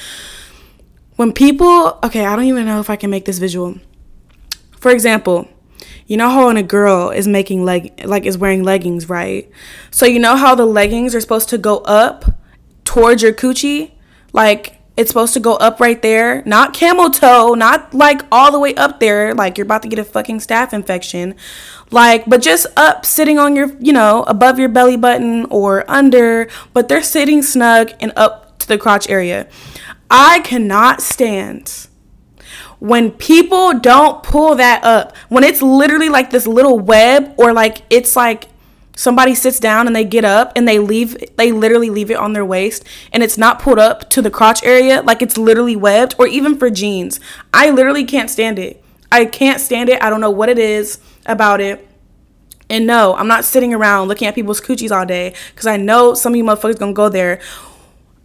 When 1.16 1.32
people 1.32 1.99
okay, 2.03 2.26
I 2.26 2.34
don't 2.34 2.47
even 2.47 2.66
know 2.66 2.80
if 2.80 2.90
I 2.90 2.97
can 2.97 3.11
make 3.11 3.24
this 3.24 3.38
visual. 3.38 3.76
For 4.80 4.90
example, 4.90 5.49
you 6.07 6.16
know 6.16 6.30
how 6.30 6.47
when 6.47 6.57
a 6.57 6.62
girl 6.62 7.11
is 7.11 7.26
making 7.26 7.64
leg 7.64 8.05
like 8.05 8.24
is 8.24 8.37
wearing 8.39 8.62
leggings, 8.62 9.09
right? 9.09 9.51
So 9.91 10.07
you 10.07 10.18
know 10.18 10.37
how 10.37 10.55
the 10.55 10.66
leggings 10.66 11.14
are 11.14 11.20
supposed 11.20 11.49
to 11.51 11.59
go 11.59 11.78
up 11.78 12.24
towards 12.85 13.22
your 13.22 13.32
coochie? 13.32 13.93
Like 14.32 14.80
it's 14.97 15.11
supposed 15.11 15.35
to 15.35 15.41
go 15.41 15.55
up 15.57 15.80
right 15.80 16.01
there, 16.03 16.43
not 16.47 16.72
camel 16.72 17.11
toe, 17.11 17.55
not 17.55 17.93
like 17.93 18.22
all 18.30 18.53
the 18.53 18.61
way 18.61 18.74
up 18.76 19.01
there, 19.01 19.35
like 19.35 19.59
you're 19.59 19.64
about 19.64 19.82
to 19.82 19.89
get 19.89 19.99
a 19.99 20.05
fucking 20.05 20.39
staph 20.39 20.72
infection. 20.72 21.35
Like, 21.91 22.26
but 22.26 22.43
just 22.43 22.66
up 22.76 23.05
sitting 23.05 23.39
on 23.39 23.57
your, 23.57 23.76
you 23.80 23.93
know, 23.93 24.22
above 24.24 24.59
your 24.59 24.68
belly 24.68 24.97
button 24.97 25.47
or 25.47 25.89
under, 25.91 26.49
but 26.72 26.89
they're 26.89 27.03
sitting 27.03 27.43
snug 27.43 27.93
and 28.01 28.12
up 28.14 28.59
to 28.61 28.68
the 28.68 28.78
crotch 28.78 29.09
area. 29.09 29.49
I 30.11 30.41
cannot 30.41 31.03
stand 31.03 31.89
when 32.85 33.11
people 33.12 33.78
don't 33.78 34.22
pull 34.22 34.57
that 34.57 34.85
up, 34.85 35.16
when 35.30 35.43
it's 35.43 35.62
literally 35.62 36.11
like 36.11 36.28
this 36.28 36.47
little 36.47 36.78
web 36.78 37.35
or 37.39 37.51
like 37.51 37.80
it's 37.89 38.14
like 38.14 38.49
somebody 38.95 39.35
sits 39.35 39.59
down 39.59 39.87
and 39.87 39.97
they 39.97 40.05
get 40.05 40.22
up 40.22 40.53
and 40.55 40.68
they 40.68 40.78
leave 40.78 41.16
they 41.39 41.51
literally 41.51 41.89
leave 41.89 42.11
it 42.11 42.18
on 42.18 42.35
their 42.35 42.45
waist 42.45 42.85
and 43.11 43.22
it's 43.22 43.39
not 43.39 43.59
pulled 43.59 43.78
up 43.78 44.11
to 44.11 44.20
the 44.20 44.30
crotch 44.30 44.62
area 44.62 45.01
like 45.01 45.22
it's 45.22 45.39
literally 45.39 45.74
webbed 45.74 46.14
or 46.18 46.26
even 46.26 46.59
for 46.59 46.68
jeans. 46.68 47.20
I 47.55 47.70
literally 47.70 48.05
can't 48.05 48.28
stand 48.28 48.59
it. 48.59 48.85
I 49.11 49.24
can't 49.24 49.62
stand 49.62 49.89
it. 49.89 50.03
I 50.03 50.11
don't 50.11 50.20
know 50.20 50.30
what 50.30 50.51
it 50.51 50.59
is 50.59 51.01
about 51.24 51.62
it. 51.62 51.89
And 52.68 52.87
no, 52.87 53.14
I'm 53.14 53.28
not 53.28 53.47
sitting 53.47 53.72
around 53.72 54.09
looking 54.09 54.28
at 54.28 54.35
people's 54.35 54.61
coochies 54.61 54.95
all 54.95 55.07
day 55.07 55.32
because 55.55 55.66
I 55.66 55.78
know 55.78 56.12
some 56.12 56.35
of 56.35 56.37
you 56.37 56.45
motherfuckers 56.45 56.78
gonna 56.78 56.93
go 56.93 57.09
there. 57.09 57.41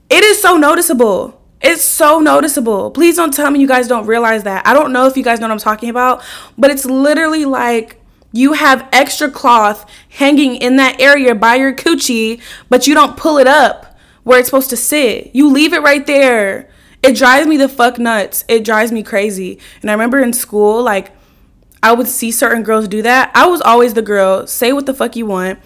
It 0.10 0.26
is 0.26 0.41
so 0.41 0.57
noticeable. 0.57 1.39
It's 1.62 1.84
so 1.84 2.20
noticeable. 2.20 2.91
Please 2.91 3.18
don't 3.18 3.34
tell 3.34 3.51
me 3.51 3.60
you 3.60 3.68
guys 3.68 3.88
don't 3.88 4.05
realize 4.05 4.43
that. 4.43 4.66
I 4.66 4.74
don't 4.74 4.93
know 4.93 5.07
if 5.07 5.18
you 5.18 5.24
guys 5.24 5.39
know 5.39 5.47
what 5.47 5.53
I'm 5.53 5.60
talking 5.60 5.89
about, 5.89 6.24
but 6.57 6.72
it's 6.72 6.86
literally 6.86 7.45
like 7.45 8.01
you 8.32 8.53
have 8.53 8.88
extra 8.93 9.30
cloth 9.30 9.89
hanging 10.10 10.55
in 10.55 10.78
that 10.78 11.01
area 11.01 11.36
by 11.36 11.55
your 11.55 11.74
coochie, 11.74 12.41
but 12.70 12.88
you 12.88 12.93
don't 12.93 13.18
pull 13.18 13.38
it 13.38 13.47
up 13.47 13.97
where 14.24 14.39
it's 14.39 14.47
supposed 14.47 14.70
to 14.70 14.78
sit. 14.78 15.32
You 15.34 15.49
leave 15.49 15.74
it 15.74 15.82
right 15.82 16.05
there. 16.05 16.70
It 17.01 17.16
drives 17.16 17.47
me 17.47 17.57
the 17.57 17.70
fuck 17.70 17.97
nuts. 17.97 18.45
It 18.47 18.64
drives 18.64 18.91
me 18.91 19.03
crazy. 19.03 19.60
And 19.82 19.89
I 19.89 19.93
remember 19.93 20.20
in 20.20 20.34
school, 20.34 20.84
like, 20.84 21.12
I 21.82 21.93
would 21.93 22.07
see 22.07 22.32
certain 22.32 22.64
girls 22.64 22.88
do 22.88 23.01
that. 23.01 23.32
I 23.34 23.47
was 23.47 23.62
always 23.62 23.93
the 23.93 24.01
girl, 24.01 24.47
say 24.47 24.74
what 24.74 24.86
the 24.86 24.93
fuck 24.93 25.16
you 25.16 25.26
want. 25.26 25.60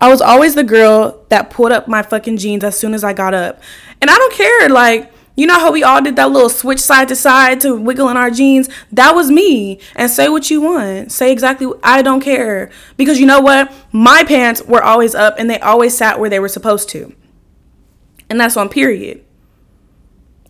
I 0.00 0.08
was 0.10 0.20
always 0.20 0.54
the 0.54 0.64
girl 0.64 1.24
that 1.28 1.50
pulled 1.50 1.72
up 1.72 1.86
my 1.86 2.02
fucking 2.02 2.38
jeans 2.38 2.64
as 2.64 2.78
soon 2.78 2.94
as 2.94 3.04
I 3.04 3.12
got 3.12 3.32
up. 3.34 3.62
And 4.00 4.10
I 4.10 4.16
don't 4.16 4.34
care. 4.34 4.68
Like, 4.68 5.12
you 5.36 5.46
know 5.46 5.58
how 5.58 5.72
we 5.72 5.82
all 5.82 6.00
did 6.00 6.16
that 6.16 6.30
little 6.30 6.48
switch 6.48 6.78
side 6.78 7.08
to 7.08 7.16
side 7.16 7.60
to 7.62 7.74
wiggle 7.76 8.08
in 8.08 8.16
our 8.16 8.30
jeans? 8.30 8.68
That 8.92 9.14
was 9.14 9.30
me. 9.30 9.80
And 9.96 10.10
say 10.10 10.28
what 10.28 10.48
you 10.50 10.60
want. 10.60 11.10
Say 11.10 11.32
exactly, 11.32 11.66
I 11.82 12.02
don't 12.02 12.20
care. 12.20 12.70
Because 12.96 13.18
you 13.18 13.26
know 13.26 13.40
what? 13.40 13.72
My 13.90 14.22
pants 14.22 14.62
were 14.62 14.82
always 14.82 15.14
up 15.14 15.34
and 15.38 15.50
they 15.50 15.58
always 15.58 15.96
sat 15.96 16.20
where 16.20 16.30
they 16.30 16.38
were 16.38 16.48
supposed 16.48 16.88
to. 16.90 17.14
And 18.30 18.40
that's 18.40 18.56
on 18.56 18.68
period. 18.68 19.24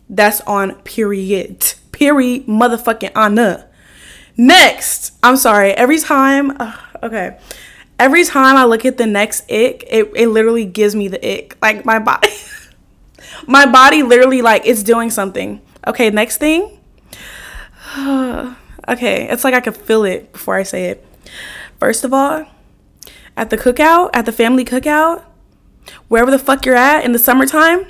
That's 0.08 0.42
on 0.42 0.74
period. 0.82 1.74
Period 1.92 2.46
motherfucking 2.46 3.16
Anna. 3.16 3.68
Next, 4.36 5.14
I'm 5.22 5.36
sorry. 5.36 5.72
Every 5.72 5.98
time, 5.98 6.58
okay. 7.02 7.38
Every 7.98 8.24
time 8.24 8.56
I 8.56 8.64
look 8.64 8.84
at 8.84 8.98
the 8.98 9.06
next 9.06 9.42
ick, 9.50 9.84
it, 9.88 10.10
it 10.14 10.28
literally 10.28 10.66
gives 10.66 10.94
me 10.94 11.08
the 11.08 11.24
ick. 11.26 11.56
Like 11.62 11.86
my 11.86 11.98
body. 12.00 12.28
my 13.46 13.66
body 13.66 14.02
literally 14.02 14.42
like 14.42 14.62
it's 14.64 14.82
doing 14.82 15.10
something. 15.10 15.60
Okay, 15.86 16.10
next 16.10 16.38
thing. 16.38 16.80
okay, 17.98 19.28
it's 19.28 19.44
like 19.44 19.54
I 19.54 19.60
could 19.60 19.76
feel 19.76 20.04
it 20.04 20.32
before 20.32 20.56
I 20.56 20.62
say 20.62 20.86
it. 20.86 21.06
First 21.78 22.04
of 22.04 22.12
all, 22.12 22.46
at 23.36 23.50
the 23.50 23.58
cookout, 23.58 24.10
at 24.14 24.26
the 24.26 24.32
family 24.32 24.64
cookout, 24.64 25.24
wherever 26.08 26.30
the 26.30 26.38
fuck 26.38 26.64
you're 26.64 26.76
at 26.76 27.04
in 27.04 27.12
the 27.12 27.18
summertime, 27.18 27.86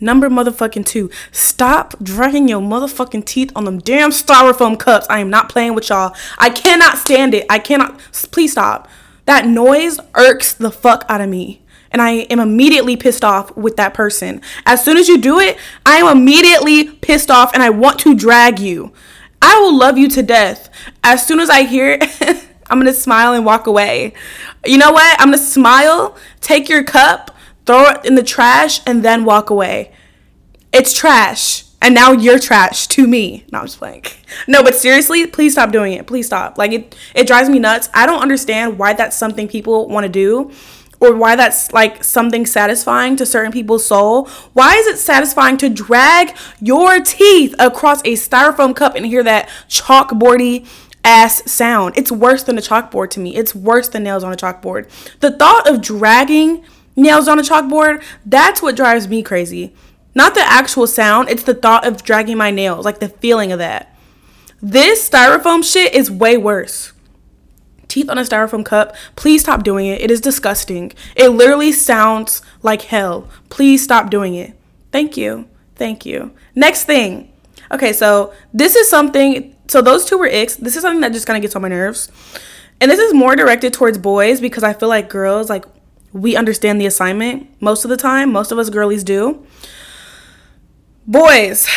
number 0.00 0.28
motherfucking 0.28 0.86
two, 0.86 1.10
stop 1.32 1.94
dragging 2.02 2.48
your 2.48 2.60
motherfucking 2.60 3.24
teeth 3.24 3.50
on 3.54 3.64
them 3.64 3.78
damn 3.78 4.10
styrofoam 4.10 4.78
cups. 4.78 5.06
I 5.10 5.20
am 5.20 5.30
not 5.30 5.48
playing 5.48 5.74
with 5.74 5.88
y'all. 5.88 6.14
I 6.38 6.50
cannot 6.50 6.98
stand 6.98 7.34
it. 7.34 7.46
I 7.50 7.58
cannot. 7.58 7.98
Please 8.30 8.52
stop. 8.52 8.88
That 9.26 9.46
noise 9.46 9.98
irks 10.14 10.52
the 10.52 10.70
fuck 10.70 11.04
out 11.08 11.20
of 11.20 11.28
me 11.28 11.63
and 11.94 12.02
I 12.02 12.26
am 12.28 12.40
immediately 12.40 12.96
pissed 12.96 13.24
off 13.24 13.56
with 13.56 13.76
that 13.76 13.94
person. 13.94 14.42
As 14.66 14.84
soon 14.84 14.96
as 14.96 15.08
you 15.08 15.16
do 15.16 15.38
it, 15.38 15.56
I 15.86 15.98
am 15.98 16.14
immediately 16.14 16.90
pissed 16.90 17.30
off 17.30 17.54
and 17.54 17.62
I 17.62 17.70
want 17.70 18.00
to 18.00 18.16
drag 18.16 18.58
you. 18.58 18.92
I 19.40 19.60
will 19.60 19.78
love 19.78 19.96
you 19.96 20.08
to 20.08 20.22
death. 20.22 20.68
As 21.04 21.24
soon 21.24 21.38
as 21.38 21.48
I 21.48 21.62
hear 21.62 21.96
it, 22.00 22.48
I'm 22.66 22.80
gonna 22.80 22.92
smile 22.92 23.32
and 23.32 23.46
walk 23.46 23.68
away. 23.68 24.12
You 24.66 24.76
know 24.76 24.90
what? 24.90 25.20
I'm 25.20 25.28
gonna 25.28 25.38
smile, 25.38 26.16
take 26.40 26.68
your 26.68 26.82
cup, 26.82 27.30
throw 27.64 27.84
it 27.90 28.04
in 28.04 28.16
the 28.16 28.24
trash, 28.24 28.80
and 28.86 29.04
then 29.04 29.24
walk 29.24 29.48
away. 29.48 29.92
It's 30.72 30.92
trash. 30.92 31.62
And 31.80 31.94
now 31.94 32.12
you're 32.12 32.38
trash 32.38 32.86
to 32.88 33.06
me. 33.06 33.44
No, 33.52 33.60
I'm 33.60 33.66
just 33.66 33.78
playing. 33.78 34.04
No, 34.48 34.62
but 34.64 34.74
seriously, 34.74 35.26
please 35.26 35.52
stop 35.52 35.70
doing 35.70 35.92
it. 35.92 36.06
Please 36.06 36.26
stop. 36.26 36.58
Like 36.58 36.72
it 36.72 36.96
it 37.14 37.28
drives 37.28 37.48
me 37.48 37.60
nuts. 37.60 37.88
I 37.94 38.06
don't 38.06 38.22
understand 38.22 38.78
why 38.78 38.94
that's 38.94 39.16
something 39.16 39.46
people 39.46 39.86
want 39.88 40.04
to 40.04 40.08
do 40.10 40.50
or 41.04 41.14
why 41.14 41.36
that's 41.36 41.72
like 41.72 42.02
something 42.02 42.46
satisfying 42.46 43.16
to 43.16 43.26
certain 43.26 43.52
people's 43.52 43.86
soul. 43.86 44.26
Why 44.52 44.74
is 44.76 44.86
it 44.86 44.98
satisfying 44.98 45.56
to 45.58 45.68
drag 45.68 46.36
your 46.60 47.00
teeth 47.00 47.54
across 47.58 48.00
a 48.00 48.14
styrofoam 48.14 48.74
cup 48.74 48.94
and 48.94 49.04
hear 49.04 49.22
that 49.22 49.48
chalkboardy 49.68 50.66
ass 51.04 51.50
sound? 51.50 51.96
It's 51.96 52.10
worse 52.10 52.42
than 52.42 52.56
a 52.58 52.62
chalkboard 52.62 53.10
to 53.10 53.20
me. 53.20 53.36
It's 53.36 53.54
worse 53.54 53.88
than 53.88 54.04
nails 54.04 54.24
on 54.24 54.32
a 54.32 54.36
chalkboard. 54.36 54.88
The 55.20 55.30
thought 55.30 55.68
of 55.68 55.82
dragging 55.82 56.64
nails 56.96 57.28
on 57.28 57.38
a 57.38 57.42
chalkboard, 57.42 58.02
that's 58.24 58.62
what 58.62 58.76
drives 58.76 59.08
me 59.08 59.22
crazy. 59.22 59.74
Not 60.14 60.34
the 60.34 60.42
actual 60.42 60.86
sound, 60.86 61.28
it's 61.28 61.42
the 61.42 61.54
thought 61.54 61.86
of 61.86 62.04
dragging 62.04 62.38
my 62.38 62.50
nails, 62.50 62.84
like 62.84 63.00
the 63.00 63.08
feeling 63.08 63.52
of 63.52 63.58
that. 63.58 63.94
This 64.62 65.06
styrofoam 65.06 65.62
shit 65.62 65.92
is 65.92 66.10
way 66.10 66.38
worse 66.38 66.93
teeth 67.88 68.08
on 68.08 68.18
a 68.18 68.22
styrofoam 68.22 68.64
cup. 68.64 68.94
Please 69.16 69.42
stop 69.42 69.62
doing 69.62 69.86
it. 69.86 70.00
It 70.00 70.10
is 70.10 70.20
disgusting. 70.20 70.92
It 71.16 71.28
literally 71.30 71.72
sounds 71.72 72.42
like 72.62 72.82
hell. 72.82 73.28
Please 73.48 73.82
stop 73.82 74.10
doing 74.10 74.34
it. 74.34 74.58
Thank 74.92 75.16
you. 75.16 75.48
Thank 75.76 76.06
you. 76.06 76.32
Next 76.54 76.84
thing. 76.84 77.32
Okay, 77.70 77.92
so 77.92 78.32
this 78.52 78.76
is 78.76 78.88
something. 78.88 79.56
So 79.68 79.82
those 79.82 80.04
two 80.04 80.18
were 80.18 80.28
icks. 80.28 80.56
This 80.56 80.76
is 80.76 80.82
something 80.82 81.00
that 81.00 81.12
just 81.12 81.26
kind 81.26 81.36
of 81.36 81.42
gets 81.42 81.56
on 81.56 81.62
my 81.62 81.68
nerves. 81.68 82.10
And 82.80 82.90
this 82.90 83.00
is 83.00 83.14
more 83.14 83.34
directed 83.34 83.72
towards 83.72 83.98
boys 83.98 84.40
because 84.40 84.62
I 84.62 84.72
feel 84.72 84.88
like 84.88 85.08
girls, 85.08 85.48
like, 85.48 85.64
we 86.12 86.36
understand 86.36 86.80
the 86.80 86.86
assignment 86.86 87.48
most 87.60 87.84
of 87.84 87.90
the 87.90 87.96
time. 87.96 88.30
Most 88.30 88.52
of 88.52 88.58
us 88.58 88.70
girlies 88.70 89.02
do. 89.02 89.44
Boys, 91.06 91.68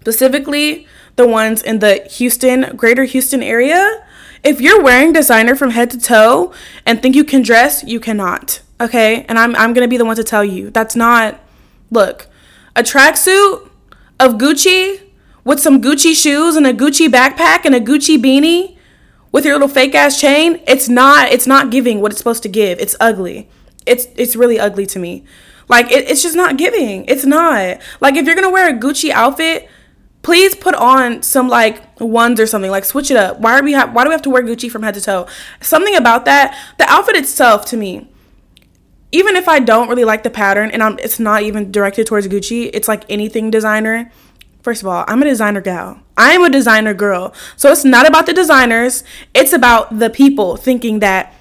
specifically 0.00 0.86
the 1.16 1.26
ones 1.26 1.62
in 1.62 1.78
the 1.78 2.06
Houston, 2.10 2.76
greater 2.76 3.04
Houston 3.04 3.42
area, 3.42 4.06
If 4.42 4.60
you're 4.60 4.82
wearing 4.82 5.12
designer 5.12 5.54
from 5.54 5.70
head 5.70 5.90
to 5.90 5.98
toe 5.98 6.52
and 6.86 7.02
think 7.02 7.14
you 7.14 7.24
can 7.24 7.42
dress, 7.42 7.84
you 7.84 8.00
cannot. 8.00 8.60
Okay? 8.80 9.24
And 9.28 9.38
I'm 9.38 9.54
I'm 9.56 9.72
going 9.72 9.84
to 9.84 9.88
be 9.88 9.96
the 9.96 10.04
one 10.04 10.16
to 10.16 10.24
tell 10.24 10.44
you. 10.44 10.70
That's 10.70 10.96
not 10.96 11.40
look. 11.90 12.26
A 12.74 12.82
tracksuit 12.82 13.68
of 14.18 14.34
Gucci 14.34 15.00
with 15.44 15.60
some 15.60 15.80
Gucci 15.82 16.14
shoes 16.14 16.56
and 16.56 16.66
a 16.66 16.72
Gucci 16.72 17.08
backpack 17.08 17.64
and 17.64 17.74
a 17.74 17.80
Gucci 17.80 18.16
beanie 18.16 18.76
with 19.32 19.44
your 19.44 19.54
little 19.54 19.68
fake 19.68 19.94
ass 19.94 20.20
chain, 20.20 20.60
it's 20.66 20.88
not 20.88 21.30
it's 21.30 21.46
not 21.46 21.70
giving 21.70 22.00
what 22.00 22.12
it's 22.12 22.18
supposed 22.18 22.42
to 22.42 22.48
give. 22.48 22.78
It's 22.78 22.96
ugly. 23.00 23.48
It's 23.86 24.06
it's 24.16 24.36
really 24.36 24.58
ugly 24.58 24.86
to 24.86 24.98
me. 24.98 25.24
Like 25.68 25.90
it, 25.90 26.10
it's 26.10 26.22
just 26.22 26.36
not 26.36 26.56
giving. 26.56 27.04
It's 27.06 27.24
not. 27.24 27.78
Like 28.00 28.16
if 28.16 28.26
you're 28.26 28.34
gonna 28.34 28.50
wear 28.50 28.68
a 28.68 28.78
Gucci 28.78 29.10
outfit, 29.10 29.68
please 30.22 30.54
put 30.54 30.74
on 30.74 31.22
some 31.22 31.48
like 31.48 32.00
ones 32.00 32.40
or 32.40 32.46
something. 32.46 32.70
Like 32.70 32.84
switch 32.84 33.10
it 33.10 33.16
up. 33.16 33.40
Why 33.40 33.58
are 33.58 33.62
we 33.62 33.72
have 33.72 33.92
why 33.92 34.04
do 34.04 34.10
we 34.10 34.14
have 34.14 34.22
to 34.22 34.30
wear 34.30 34.42
Gucci 34.42 34.70
from 34.70 34.82
head 34.82 34.94
to 34.94 35.00
toe? 35.00 35.26
Something 35.60 35.96
about 35.96 36.24
that, 36.24 36.56
the 36.78 36.84
outfit 36.84 37.16
itself 37.16 37.64
to 37.66 37.76
me. 37.76 38.08
Even 39.12 39.34
if 39.34 39.48
I 39.48 39.58
don't 39.58 39.88
really 39.88 40.04
like 40.04 40.22
the 40.22 40.30
pattern 40.30 40.70
and 40.70 40.82
I'm 40.82 40.98
it's 40.98 41.18
not 41.18 41.42
even 41.42 41.72
directed 41.72 42.06
towards 42.06 42.28
Gucci, 42.28 42.70
it's 42.72 42.88
like 42.88 43.04
anything 43.08 43.50
designer 43.50 44.10
First 44.62 44.82
of 44.82 44.88
all, 44.88 45.04
I'm 45.08 45.22
a 45.22 45.24
designer 45.24 45.60
gal. 45.60 46.00
I 46.16 46.32
am 46.32 46.44
a 46.44 46.50
designer 46.50 46.92
girl. 46.92 47.32
So 47.56 47.72
it's 47.72 47.84
not 47.84 48.06
about 48.06 48.26
the 48.26 48.32
designers, 48.32 49.02
it's 49.34 49.52
about 49.52 49.98
the 49.98 50.10
people 50.10 50.56
thinking 50.56 51.00
that 51.00 51.34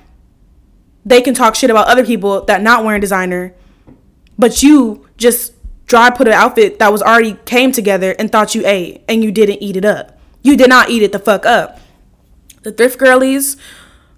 they 1.06 1.22
can 1.22 1.34
talk 1.34 1.56
shit 1.56 1.70
about 1.70 1.88
other 1.88 2.06
people 2.06 2.46
that 2.46 2.62
not 2.62 2.86
wearing 2.86 3.02
designer, 3.02 3.54
but 4.38 4.64
you 4.64 5.06
just 5.18 5.54
dry 5.90 6.10
put 6.10 6.28
an 6.28 6.34
outfit 6.34 6.80
that 6.80 6.92
was 6.92 7.02
already 7.02 7.34
came 7.46 7.74
together 7.74 8.16
and 8.18 8.32
thought 8.32 8.56
you 8.56 8.66
ate 8.66 9.04
and 9.10 9.22
you 9.22 9.32
didn't 9.32 9.62
eat 9.62 9.76
it 9.76 9.84
up. 9.84 10.18
You 10.42 10.56
did 10.56 10.70
not 10.70 10.90
eat 10.90 11.04
it 11.04 11.12
the 11.12 11.20
fuck 11.20 11.46
up. 11.46 11.82
The 12.64 12.72
thrift 12.72 12.98
girlies, 12.98 13.58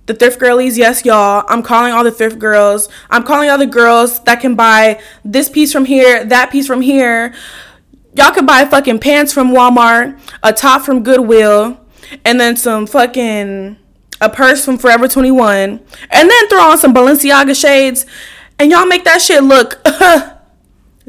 the 0.06 0.14
thrift 0.14 0.40
girlies, 0.40 0.78
yes, 0.78 1.04
y'all. 1.04 1.44
I'm 1.48 1.64
calling 1.64 1.94
all 1.94 2.04
the 2.04 2.12
thrift 2.12 2.38
girls. 2.38 2.90
I'm 3.10 3.24
calling 3.24 3.50
all 3.50 3.58
the 3.58 3.66
girls 3.66 4.20
that 4.26 4.40
can 4.42 4.54
buy 4.54 5.02
this 5.26 5.50
piece 5.50 5.74
from 5.74 5.86
here, 5.86 6.24
that 6.26 6.52
piece 6.52 6.68
from 6.68 6.82
here 6.82 7.34
y'all 8.14 8.32
can 8.32 8.46
buy 8.46 8.66
fucking 8.66 9.00
pants 9.00 9.34
from 9.34 9.52
Walmart, 9.52 10.20
a 10.44 10.54
top 10.54 10.84
from 10.84 11.04
Goodwill, 11.04 11.80
and 12.26 12.40
then 12.40 12.56
some 12.56 12.88
fucking 12.88 13.78
a 14.20 14.30
purse 14.30 14.64
from 14.64 14.78
Forever 14.78 15.08
21, 15.08 15.80
and 16.10 16.30
then 16.30 16.50
throw 16.50 16.62
on 16.72 16.78
some 16.78 16.94
Balenciaga 16.94 17.60
shades, 17.60 18.06
and 18.60 18.70
y'all 18.72 18.86
make 18.86 19.04
that 19.06 19.22
shit 19.22 19.44
look 19.44 19.82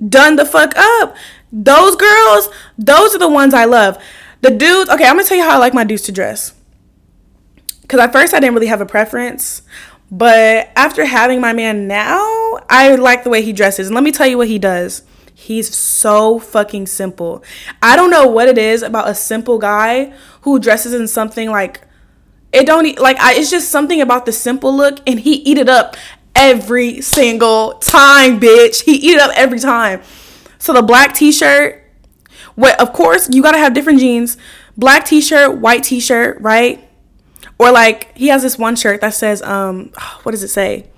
done 0.09 0.37
the 0.37 0.45
fuck 0.45 0.77
up. 0.77 1.17
Those 1.53 1.97
girls, 1.97 2.49
those 2.79 3.15
are 3.15 3.19
the 3.19 3.29
ones 3.29 3.55
I 3.55 3.65
love. 3.65 4.03
The 4.41 4.51
dudes, 4.51 4.91
okay, 4.91 5.05
I'm 5.05 5.17
gonna 5.17 5.25
tell 5.25 5.37
you 5.37 5.45
how 5.45 5.55
I 5.55 5.59
like 5.59 5.75
my 5.75 5.85
dudes 5.85 6.03
to 6.03 6.13
dress. 6.13 6.55
Cause 7.89 8.01
at 8.01 8.13
first 8.13 8.33
I 8.33 8.41
didn't 8.41 8.55
really 8.55 8.69
have 8.69 8.81
a 8.81 8.87
preference, 8.87 9.63
but 10.11 10.71
after 10.77 11.05
having 11.05 11.41
my 11.41 11.53
man 11.53 11.87
now, 11.87 12.59
I 12.69 12.95
like 12.95 13.23
the 13.25 13.31
way 13.31 13.43
he 13.43 13.53
dresses. 13.53 13.89
And 13.89 13.95
let 13.95 14.05
me 14.05 14.13
tell 14.13 14.27
you 14.27 14.39
what 14.39 14.49
he 14.49 14.59
does. 14.59 15.03
He's 15.35 15.75
so 15.75 16.39
fucking 16.39 16.87
simple. 16.87 17.43
I 17.83 17.97
don't 17.97 18.11
know 18.11 18.27
what 18.27 18.49
it 18.49 18.59
is 18.59 18.83
about 18.83 19.09
a 19.09 19.15
simple 19.15 19.59
guy 19.59 20.15
who 20.43 20.59
dresses 20.59 20.95
in 20.95 21.09
something 21.09 21.51
like 21.51 21.83
it 22.53 22.67
don't 22.67 22.99
like 22.99 23.19
I 23.19 23.35
it's 23.35 23.51
just 23.51 23.71
something 23.71 24.01
about 24.01 24.27
the 24.27 24.33
simple 24.33 24.77
look 24.77 25.01
and 25.07 25.19
he 25.19 25.37
eat 25.37 25.59
it 25.59 25.69
up 25.69 25.97
every 26.35 27.01
single 27.01 27.75
time, 27.75 28.41
bitch. 28.41 28.83
He 28.83 28.95
eat 28.95 29.15
it 29.15 29.21
up 29.21 29.33
every 29.35 29.59
time. 29.59 30.03
So 30.59 30.73
the 30.73 30.83
black 30.83 31.15
t-shirt, 31.15 31.83
what 32.55 32.81
of 32.81 32.93
course 32.93 33.29
you 33.31 33.43
got 33.43 33.53
to 33.53 33.59
have 33.59 33.75
different 33.75 33.99
jeans. 33.99 34.37
Black 34.77 35.05
t-shirt, 35.05 35.59
white 35.59 35.83
t-shirt, 35.85 36.41
right? 36.41 36.89
Or 37.59 37.71
like 37.71 38.17
he 38.17 38.29
has 38.29 38.43
this 38.43 38.59
one 38.59 38.77
shirt 38.77 39.01
that 39.01 39.15
says 39.15 39.43
um 39.43 39.93
what 40.23 40.33
does 40.33 40.43
it 40.43 40.49
say? 40.49 40.89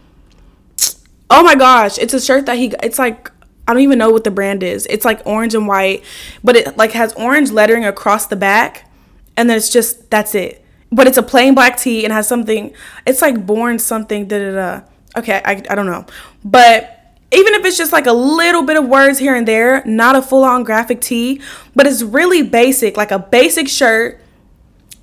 Oh 1.31 1.43
my 1.43 1.55
gosh, 1.55 1.99
it's 1.99 2.15
a 2.15 2.21
shirt 2.21 2.47
that 2.47 2.57
he 2.59 2.73
it's 2.83 2.99
like 2.99 3.31
I 3.67 3.73
don't 3.73 3.83
even 3.83 3.99
know 3.99 4.11
what 4.11 4.25
the 4.25 4.31
brand 4.31 4.63
is. 4.63 4.87
It's 4.91 5.05
like 5.05 5.23
orange 5.25 5.55
and 5.55 5.67
white, 5.67 6.05
but 6.43 6.57
it 6.57 6.77
like 6.77 6.93
has 6.93 7.13
orange 7.15 7.51
lettering 7.51 7.85
across 7.85 8.27
the 8.27 8.37
back, 8.37 8.91
and 9.37 9.49
then 9.49 9.57
it's 9.57 9.71
just 9.71 10.11
that's 10.11 10.35
it. 10.35 10.65
But 10.93 11.07
it's 11.07 11.17
a 11.17 11.23
plain 11.23 11.55
black 11.55 11.79
tee 11.79 12.05
and 12.05 12.13
has 12.13 12.29
something. 12.29 12.75
It's 13.07 13.23
like 13.23 13.47
born 13.47 13.79
something. 13.79 14.29
Da 14.29 14.39
da 14.39 14.53
da. 14.53 14.87
Okay, 15.17 15.41
I 15.45 15.63
I 15.71 15.75
don't 15.75 15.87
know, 15.87 16.07
but 16.45 16.91
even 17.33 17.55
if 17.55 17.65
it's 17.65 17.77
just 17.77 17.93
like 17.93 18.07
a 18.07 18.13
little 18.13 18.63
bit 18.63 18.77
of 18.77 18.89
words 18.89 19.19
here 19.19 19.35
and 19.35 19.47
there, 19.47 19.85
not 19.85 20.15
a 20.17 20.23
full 20.23 20.45
on 20.45 20.63
graphic 20.63 21.01
tee, 21.01 21.41
but 21.75 21.87
it's 21.87 22.03
really 22.03 22.43
basic, 22.43 22.97
like 22.97 23.11
a 23.11 23.19
basic 23.19 23.69
shirt, 23.69 24.21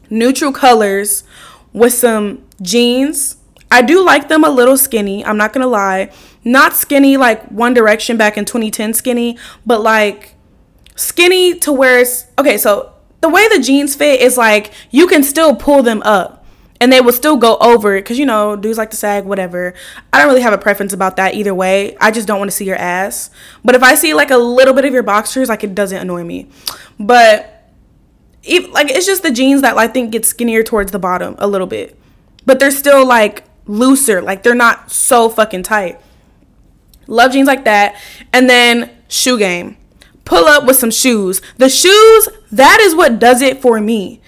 neutral 0.10 0.52
colors 0.52 1.24
with 1.74 1.94
some 1.94 2.44
jeans. 2.62 3.38
I 3.70 3.82
do 3.82 4.04
like 4.06 4.28
them 4.28 4.44
a 4.44 4.50
little 4.50 4.78
skinny. 4.78 5.26
I'm 5.26 5.38
not 5.38 5.54
gonna 5.54 5.68
lie 5.68 6.12
not 6.44 6.74
skinny 6.74 7.18
like 7.18 7.46
One 7.48 7.74
Direction 7.74 8.18
back 8.18 8.38
in 8.38 8.46
2010 8.46 8.94
skinny, 8.94 9.38
but 9.66 9.82
like 9.82 10.36
skinny 10.96 11.60
to 11.60 11.72
where 11.72 12.00
it's 12.00 12.26
okay. 12.38 12.58
So 12.58 12.94
the 13.22 13.30
way 13.30 13.48
the 13.50 13.60
jeans 13.60 13.96
fit 13.96 14.22
is 14.22 14.38
like 14.38 14.74
you 14.90 15.08
can 15.08 15.24
still 15.24 15.56
pull 15.56 15.84
them 15.84 16.02
up 16.04 16.41
and 16.82 16.92
they 16.92 17.00
will 17.00 17.14
still 17.14 17.38
go 17.38 17.56
over 17.62 17.96
it 17.96 18.02
because 18.02 18.20
you 18.20 18.26
know 18.26 18.58
dudes 18.58 18.78
like 18.78 18.90
to 18.90 18.98
sag 18.98 19.24
whatever 19.24 19.74
i 20.12 20.18
don't 20.18 20.28
really 20.28 20.42
have 20.42 20.52
a 20.52 20.58
preference 20.58 20.92
about 20.92 21.16
that 21.16 21.34
either 21.34 21.56
way 21.56 21.96
i 22.02 22.12
just 22.12 22.28
don't 22.28 22.40
want 22.40 22.52
to 22.52 22.56
see 22.56 22.66
your 22.66 22.76
ass 22.76 23.30
but 23.64 23.74
if 23.74 23.82
i 23.82 23.96
see 23.96 24.14
like 24.14 24.32
a 24.32 24.38
little 24.38 24.74
bit 24.74 24.84
of 24.84 24.94
your 24.94 25.04
boxers 25.04 25.48
like 25.48 25.64
it 25.64 25.74
doesn't 25.74 26.00
annoy 26.00 26.24
me 26.24 26.50
but 27.00 27.70
if, 28.44 28.68
like 28.74 28.90
it's 28.90 29.06
just 29.06 29.24
the 29.24 29.32
jeans 29.32 29.62
that 29.62 29.78
i 29.78 29.88
think 29.88 30.12
get 30.12 30.26
skinnier 30.26 30.64
towards 30.64 30.92
the 30.92 31.00
bottom 31.00 31.36
a 31.38 31.48
little 31.48 31.68
bit 31.68 31.98
but 32.46 32.60
they're 32.60 32.72
still 32.72 33.06
like 33.06 33.46
looser 33.66 34.22
like 34.22 34.44
they're 34.44 34.54
not 34.54 34.92
so 34.92 35.30
fucking 35.30 35.64
tight 35.64 35.98
Love 37.12 37.34
jeans 37.34 37.48
like 37.48 37.66
that. 37.66 37.96
And 38.32 38.50
then 38.50 38.90
shoe 39.08 39.38
game. 39.38 39.78
Pull 40.24 40.46
up 40.46 40.66
with 40.66 40.78
some 40.78 40.92
shoes. 40.92 41.42
The 41.58 41.70
shoes, 41.70 42.30
that 42.52 42.80
is 42.80 42.96
what 42.96 43.20
does 43.20 43.42
it 43.42 43.62
for 43.62 43.82
me. 43.82 44.22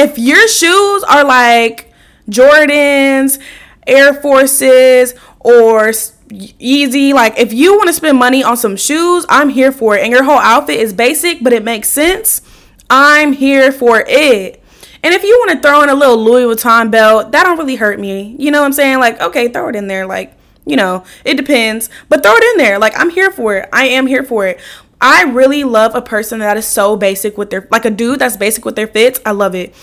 If 0.00 0.18
your 0.18 0.48
shoes 0.48 1.02
are 1.04 1.24
like 1.24 1.92
Jordans, 2.30 3.38
Air 3.86 4.14
Forces, 4.14 5.14
or 5.40 5.88
Yeezy, 5.88 7.12
like 7.12 7.38
if 7.38 7.52
you 7.52 7.76
want 7.76 7.88
to 7.88 7.92
spend 7.92 8.18
money 8.18 8.42
on 8.42 8.56
some 8.56 8.76
shoes, 8.76 9.26
I'm 9.28 9.50
here 9.50 9.70
for 9.70 9.96
it. 9.96 10.02
And 10.02 10.10
your 10.10 10.24
whole 10.24 10.38
outfit 10.38 10.80
is 10.80 10.94
basic, 10.94 11.42
but 11.42 11.52
it 11.52 11.62
makes 11.62 11.90
sense. 11.90 12.40
I'm 12.88 13.34
here 13.34 13.70
for 13.72 14.02
it. 14.08 14.62
And 15.02 15.12
if 15.12 15.22
you 15.22 15.36
want 15.38 15.60
to 15.60 15.68
throw 15.68 15.82
in 15.82 15.90
a 15.90 15.94
little 15.94 16.16
Louis 16.16 16.44
Vuitton 16.44 16.90
belt, 16.90 17.32
that 17.32 17.44
don't 17.44 17.58
really 17.58 17.76
hurt 17.76 18.00
me. 18.00 18.36
You 18.38 18.50
know 18.50 18.60
what 18.60 18.66
I'm 18.66 18.72
saying? 18.72 19.00
Like, 19.00 19.20
okay, 19.20 19.48
throw 19.48 19.68
it 19.68 19.76
in 19.76 19.86
there. 19.86 20.06
Like, 20.06 20.34
you 20.64 20.76
know, 20.76 21.04
it 21.26 21.36
depends. 21.36 21.90
But 22.08 22.22
throw 22.22 22.32
it 22.34 22.44
in 22.52 22.64
there. 22.64 22.78
Like 22.78 22.94
I'm 22.96 23.10
here 23.10 23.30
for 23.30 23.56
it. 23.56 23.68
I 23.70 23.84
am 23.88 24.06
here 24.06 24.22
for 24.22 24.46
it. 24.46 24.60
I 25.00 25.22
really 25.22 25.64
love 25.64 25.94
a 25.94 26.02
person 26.02 26.40
that 26.40 26.56
is 26.56 26.66
so 26.66 26.96
basic 26.96 27.38
with 27.38 27.50
their 27.50 27.66
like 27.70 27.84
a 27.84 27.90
dude 27.90 28.18
that's 28.18 28.36
basic 28.36 28.64
with 28.64 28.76
their 28.76 28.86
fits. 28.86 29.20
I 29.24 29.30
love 29.32 29.54
it. 29.54 29.74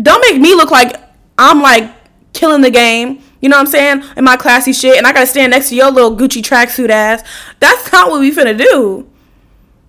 Don't 0.00 0.20
make 0.20 0.40
me 0.40 0.54
look 0.54 0.70
like 0.70 0.96
I'm 1.36 1.62
like 1.62 1.90
killing 2.32 2.62
the 2.62 2.70
game. 2.70 3.22
You 3.40 3.48
know 3.48 3.56
what 3.56 3.66
I'm 3.66 3.66
saying? 3.68 4.04
In 4.16 4.24
my 4.24 4.36
classy 4.36 4.72
shit, 4.72 4.96
and 4.96 5.06
I 5.06 5.12
gotta 5.12 5.26
stand 5.26 5.52
next 5.52 5.68
to 5.68 5.76
your 5.76 5.90
little 5.90 6.16
Gucci 6.16 6.42
tracksuit 6.42 6.90
ass. 6.90 7.22
That's 7.60 7.92
not 7.92 8.10
what 8.10 8.20
we 8.20 8.32
finna 8.32 8.58
do. 8.58 9.08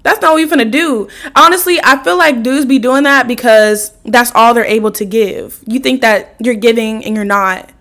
That's 0.03 0.21
not 0.21 0.33
what 0.33 0.35
we 0.35 0.49
finna 0.49 0.69
do. 0.69 1.09
Honestly, 1.35 1.79
I 1.83 2.01
feel 2.03 2.17
like 2.17 2.43
dudes 2.43 2.65
be 2.65 2.79
doing 2.79 3.03
that 3.03 3.27
because 3.27 3.91
that's 4.05 4.31
all 4.33 4.53
they're 4.53 4.63
able 4.65 4.91
to 4.91 5.05
give. 5.05 5.63
You 5.65 5.79
think 5.79 6.01
that 6.01 6.35
you're 6.39 6.55
giving 6.55 7.03
and 7.03 7.15
you're 7.15 7.25
not 7.25 7.71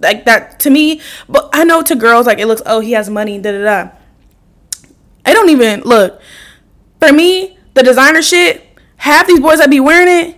like 0.00 0.24
that 0.24 0.58
to 0.60 0.70
me. 0.70 1.00
But 1.28 1.50
I 1.52 1.64
know 1.64 1.82
to 1.82 1.94
girls 1.94 2.26
like 2.26 2.38
it 2.38 2.46
looks 2.46 2.62
oh 2.64 2.80
he 2.80 2.92
has 2.92 3.10
money 3.10 3.38
da 3.38 3.52
da 3.52 3.64
da. 3.64 3.90
I 5.28 5.32
don't 5.34 5.50
even 5.50 5.82
look. 5.82 6.20
For 7.00 7.12
me, 7.12 7.58
the 7.74 7.82
designer 7.82 8.22
shit. 8.22 8.64
Half 8.96 9.26
these 9.28 9.38
boys 9.38 9.58
that 9.58 9.70
be 9.70 9.78
wearing 9.78 10.08
it, 10.08 10.36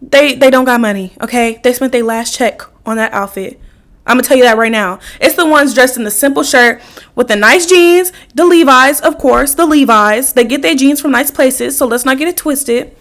they 0.00 0.34
they 0.34 0.50
don't 0.50 0.64
got 0.64 0.80
money. 0.80 1.12
Okay, 1.20 1.60
they 1.62 1.72
spent 1.72 1.92
their 1.92 2.04
last 2.04 2.34
check 2.34 2.62
on 2.86 2.96
that 2.96 3.12
outfit. 3.12 3.60
I'm 4.06 4.16
gonna 4.16 4.22
tell 4.22 4.36
you 4.36 4.44
that 4.44 4.56
right 4.56 4.72
now. 4.72 5.00
It's 5.20 5.34
the 5.34 5.46
ones 5.46 5.74
dressed 5.74 5.96
in 5.96 6.04
the 6.04 6.10
simple 6.10 6.42
shirt 6.42 6.80
with 7.14 7.28
the 7.28 7.36
nice 7.36 7.66
jeans, 7.66 8.12
the 8.34 8.44
Levi's, 8.44 9.00
of 9.00 9.18
course, 9.18 9.54
the 9.54 9.66
Levi's. 9.66 10.32
They 10.32 10.44
get 10.44 10.62
their 10.62 10.74
jeans 10.74 11.00
from 11.00 11.10
nice 11.10 11.30
places, 11.30 11.76
so 11.76 11.86
let's 11.86 12.04
not 12.04 12.18
get 12.18 12.28
it 12.28 12.36
twisted 12.36 12.96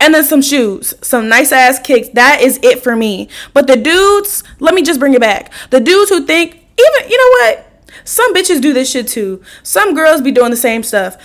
and 0.00 0.14
then 0.14 0.24
some 0.24 0.42
shoes, 0.42 0.94
some 1.02 1.28
nice 1.28 1.52
ass 1.52 1.78
kicks. 1.78 2.08
That 2.10 2.40
is 2.40 2.58
it 2.62 2.82
for 2.82 2.96
me. 2.96 3.28
But 3.52 3.66
the 3.66 3.76
dudes, 3.76 4.42
let 4.60 4.74
me 4.74 4.82
just 4.82 5.00
bring 5.00 5.14
it 5.14 5.20
back. 5.20 5.52
The 5.70 5.80
dudes 5.80 6.10
who 6.10 6.26
think, 6.26 6.54
even, 6.54 7.10
you 7.10 7.18
know 7.18 7.30
what? 7.46 7.66
Some 8.04 8.34
bitches 8.34 8.60
do 8.60 8.72
this 8.72 8.90
shit 8.90 9.08
too. 9.08 9.42
Some 9.62 9.94
girls 9.94 10.20
be 10.20 10.32
doing 10.32 10.50
the 10.50 10.56
same 10.56 10.82
stuff. 10.82 11.16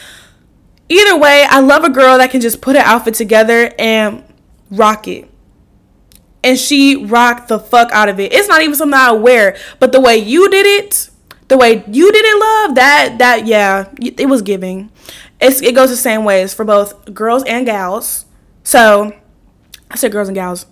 Either 0.90 1.18
way, 1.18 1.46
I 1.50 1.60
love 1.60 1.84
a 1.84 1.90
girl 1.90 2.18
that 2.18 2.32
can 2.32 2.42
just 2.42 2.62
put 2.62 2.76
an 2.76 2.82
outfit 2.84 3.14
together 3.14 3.74
and 3.80 4.24
rock 4.70 5.08
it. 5.08 5.30
And 6.44 6.58
she 6.58 7.06
rocked 7.06 7.48
the 7.48 7.60
fuck 7.60 7.92
out 7.92 8.10
of 8.10 8.20
it. 8.20 8.34
It's 8.34 8.48
not 8.48 8.62
even 8.62 8.76
something 8.76 8.98
I 8.98 9.12
wear, 9.12 9.56
but 9.80 9.92
the 9.92 10.02
way 10.02 10.18
you 10.18 10.50
did 10.50 10.66
it, 10.66 11.10
the 11.48 11.58
way 11.58 11.84
you 11.88 12.12
did 12.12 12.26
it, 12.26 12.40
love, 12.40 12.76
that, 12.76 13.16
that, 13.20 13.46
yeah, 13.46 13.90
it 14.00 14.28
was 14.28 14.42
giving. 14.42 14.92
It's, 15.40 15.62
it 15.62 15.76
goes 15.76 15.90
the 15.90 15.96
same 15.96 16.24
ways 16.24 16.54
for 16.54 16.66
both 16.66 17.14
girls 17.14 17.44
and 17.46 17.66
gals 17.66 18.26
so 18.64 19.14
I 19.90 19.96
said 19.96 20.12
girls 20.12 20.28
and 20.28 20.36
gals. 20.36 20.66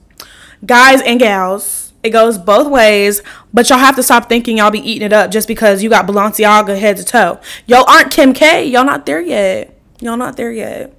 guys 0.66 1.02
and 1.02 1.20
gals. 1.20 1.89
It 2.02 2.12
goes 2.12 2.38
both 2.38 2.72
ways, 2.72 3.22
but 3.54 3.70
y'all 3.70 3.80
have 3.80 3.96
to 3.98 4.04
stop 4.04 4.30
thinking 4.30 4.58
y'all 4.58 4.72
be 4.72 4.80
eating 4.80 5.06
it 5.06 5.14
up 5.14 5.32
just 5.32 5.48
because 5.48 5.84
you 5.84 5.90
got 5.90 6.08
Balenciaga 6.08 6.80
head 6.80 6.98
to 6.98 7.04
toe. 7.04 7.40
Y'all 7.68 7.84
aren't 7.90 8.12
Kim 8.12 8.34
K. 8.34 8.66
Y'all 8.66 8.86
not 8.86 9.06
there 9.06 9.20
yet. 9.20 9.78
Y'all 10.00 10.16
not 10.16 10.38
there 10.38 10.52
yet. 10.52 10.94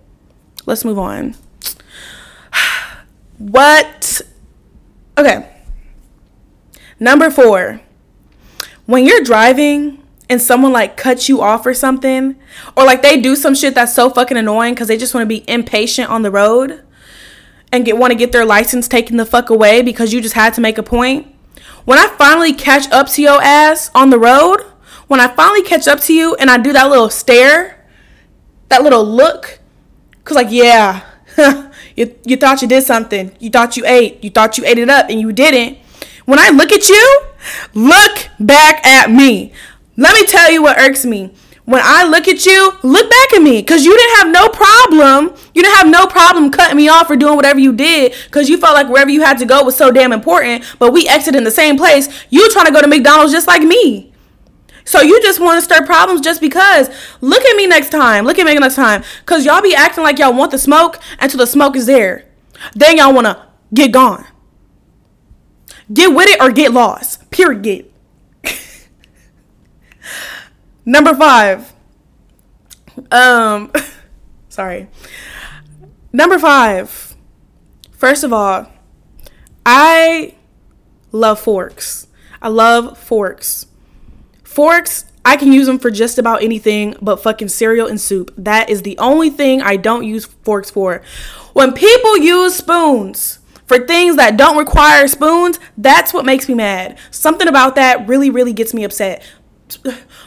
Let's 0.66 0.84
move 0.84 0.98
on. 0.98 1.36
What? 3.38 4.20
Okay. 5.16 5.50
Number 6.98 7.30
four. 7.30 7.80
When 8.84 9.06
you're 9.06 9.22
driving 9.22 10.02
and 10.28 10.42
someone 10.42 10.72
like 10.72 10.98
cuts 10.98 11.26
you 11.26 11.40
off 11.40 11.64
or 11.64 11.72
something, 11.72 12.36
or 12.76 12.84
like 12.84 13.00
they 13.00 13.18
do 13.18 13.34
some 13.34 13.54
shit 13.54 13.74
that's 13.74 13.94
so 13.94 14.10
fucking 14.10 14.36
annoying 14.36 14.74
because 14.74 14.88
they 14.88 14.98
just 14.98 15.14
want 15.14 15.22
to 15.22 15.28
be 15.28 15.42
impatient 15.48 16.10
on 16.10 16.20
the 16.20 16.30
road 16.30 16.82
and 17.72 17.84
get 17.84 17.96
want 17.96 18.12
to 18.12 18.18
get 18.18 18.32
their 18.32 18.44
license 18.44 18.88
taken 18.88 19.16
the 19.16 19.26
fuck 19.26 19.50
away 19.50 19.82
because 19.82 20.12
you 20.12 20.20
just 20.20 20.34
had 20.34 20.54
to 20.54 20.60
make 20.60 20.78
a 20.78 20.82
point. 20.82 21.34
When 21.84 21.98
I 21.98 22.08
finally 22.08 22.52
catch 22.52 22.90
up 22.90 23.08
to 23.10 23.22
your 23.22 23.40
ass 23.42 23.90
on 23.94 24.10
the 24.10 24.18
road, 24.18 24.58
when 25.06 25.20
I 25.20 25.28
finally 25.28 25.62
catch 25.62 25.88
up 25.88 26.00
to 26.00 26.14
you 26.14 26.34
and 26.36 26.50
I 26.50 26.58
do 26.58 26.72
that 26.72 26.88
little 26.88 27.10
stare, 27.10 27.84
that 28.68 28.82
little 28.82 29.04
look, 29.04 29.60
cause 30.24 30.36
like 30.36 30.50
yeah, 30.50 31.04
you 31.96 32.16
you 32.24 32.36
thought 32.36 32.62
you 32.62 32.68
did 32.68 32.84
something, 32.84 33.34
you 33.40 33.50
thought 33.50 33.76
you 33.76 33.84
ate, 33.86 34.22
you 34.22 34.30
thought 34.30 34.58
you 34.58 34.64
ate 34.64 34.78
it 34.78 34.88
up, 34.88 35.08
and 35.08 35.20
you 35.20 35.32
didn't. 35.32 35.78
When 36.26 36.38
I 36.38 36.50
look 36.50 36.70
at 36.70 36.88
you, 36.88 37.22
look 37.74 38.28
back 38.38 38.86
at 38.86 39.10
me. 39.10 39.52
Let 39.96 40.14
me 40.14 40.24
tell 40.26 40.50
you 40.50 40.62
what 40.62 40.78
irks 40.78 41.04
me 41.04 41.34
when 41.70 41.82
I 41.84 42.02
look 42.02 42.26
at 42.26 42.44
you, 42.46 42.72
look 42.82 43.08
back 43.08 43.34
at 43.34 43.42
me 43.42 43.60
because 43.60 43.84
you 43.84 43.96
didn't 43.96 44.16
have 44.16 44.32
no 44.32 44.48
problem. 44.48 45.36
You 45.54 45.62
didn't 45.62 45.76
have 45.76 45.88
no 45.88 46.04
problem 46.08 46.50
cutting 46.50 46.76
me 46.76 46.88
off 46.88 47.08
or 47.08 47.14
doing 47.14 47.36
whatever 47.36 47.60
you 47.60 47.72
did 47.72 48.12
because 48.24 48.48
you 48.48 48.58
felt 48.58 48.74
like 48.74 48.88
wherever 48.88 49.08
you 49.08 49.22
had 49.22 49.38
to 49.38 49.44
go 49.44 49.62
was 49.62 49.76
so 49.76 49.92
damn 49.92 50.12
important. 50.12 50.64
But 50.80 50.92
we 50.92 51.06
exited 51.06 51.38
in 51.38 51.44
the 51.44 51.50
same 51.52 51.76
place. 51.76 52.08
You 52.28 52.50
trying 52.50 52.66
to 52.66 52.72
go 52.72 52.80
to 52.80 52.88
McDonald's 52.88 53.32
just 53.32 53.46
like 53.46 53.62
me. 53.62 54.12
So 54.84 55.00
you 55.00 55.22
just 55.22 55.38
want 55.38 55.58
to 55.58 55.64
start 55.64 55.86
problems 55.86 56.22
just 56.22 56.40
because. 56.40 56.90
Look 57.20 57.44
at 57.44 57.56
me 57.56 57.68
next 57.68 57.90
time. 57.90 58.24
Look 58.24 58.40
at 58.40 58.46
me 58.46 58.58
next 58.58 58.74
time. 58.74 59.04
Because 59.20 59.46
y'all 59.46 59.62
be 59.62 59.72
acting 59.72 60.02
like 60.02 60.18
y'all 60.18 60.34
want 60.34 60.50
the 60.50 60.58
smoke 60.58 60.98
until 61.20 61.38
the 61.38 61.46
smoke 61.46 61.76
is 61.76 61.86
there. 61.86 62.28
Then 62.74 62.96
y'all 62.96 63.14
want 63.14 63.28
to 63.28 63.46
get 63.72 63.92
gone. 63.92 64.26
Get 65.92 66.12
with 66.12 66.28
it 66.28 66.40
or 66.40 66.50
get 66.50 66.72
lost. 66.72 67.30
Period. 67.30 67.89
Number 70.84 71.14
five. 71.14 71.72
Um, 73.10 73.72
sorry. 74.48 74.88
Number 76.12 76.38
five. 76.38 77.16
First 77.92 78.24
of 78.24 78.32
all, 78.32 78.66
I 79.64 80.34
love 81.12 81.38
forks. 81.40 82.08
I 82.42 82.48
love 82.48 82.96
forks. 82.96 83.66
Forks, 84.42 85.04
I 85.24 85.36
can 85.36 85.52
use 85.52 85.66
them 85.66 85.78
for 85.78 85.90
just 85.90 86.18
about 86.18 86.42
anything 86.42 86.96
but 87.02 87.22
fucking 87.22 87.48
cereal 87.48 87.86
and 87.86 88.00
soup. 88.00 88.32
That 88.36 88.70
is 88.70 88.82
the 88.82 88.96
only 88.98 89.30
thing 89.30 89.60
I 89.60 89.76
don't 89.76 90.04
use 90.04 90.24
forks 90.24 90.70
for. 90.70 91.02
When 91.52 91.72
people 91.72 92.16
use 92.16 92.56
spoons 92.56 93.38
for 93.66 93.78
things 93.86 94.16
that 94.16 94.36
don't 94.36 94.56
require 94.56 95.06
spoons, 95.06 95.60
that's 95.76 96.14
what 96.14 96.24
makes 96.24 96.48
me 96.48 96.54
mad. 96.54 96.98
Something 97.10 97.48
about 97.48 97.74
that 97.74 98.08
really, 98.08 98.30
really 98.30 98.52
gets 98.52 98.72
me 98.72 98.82
upset. 98.82 99.22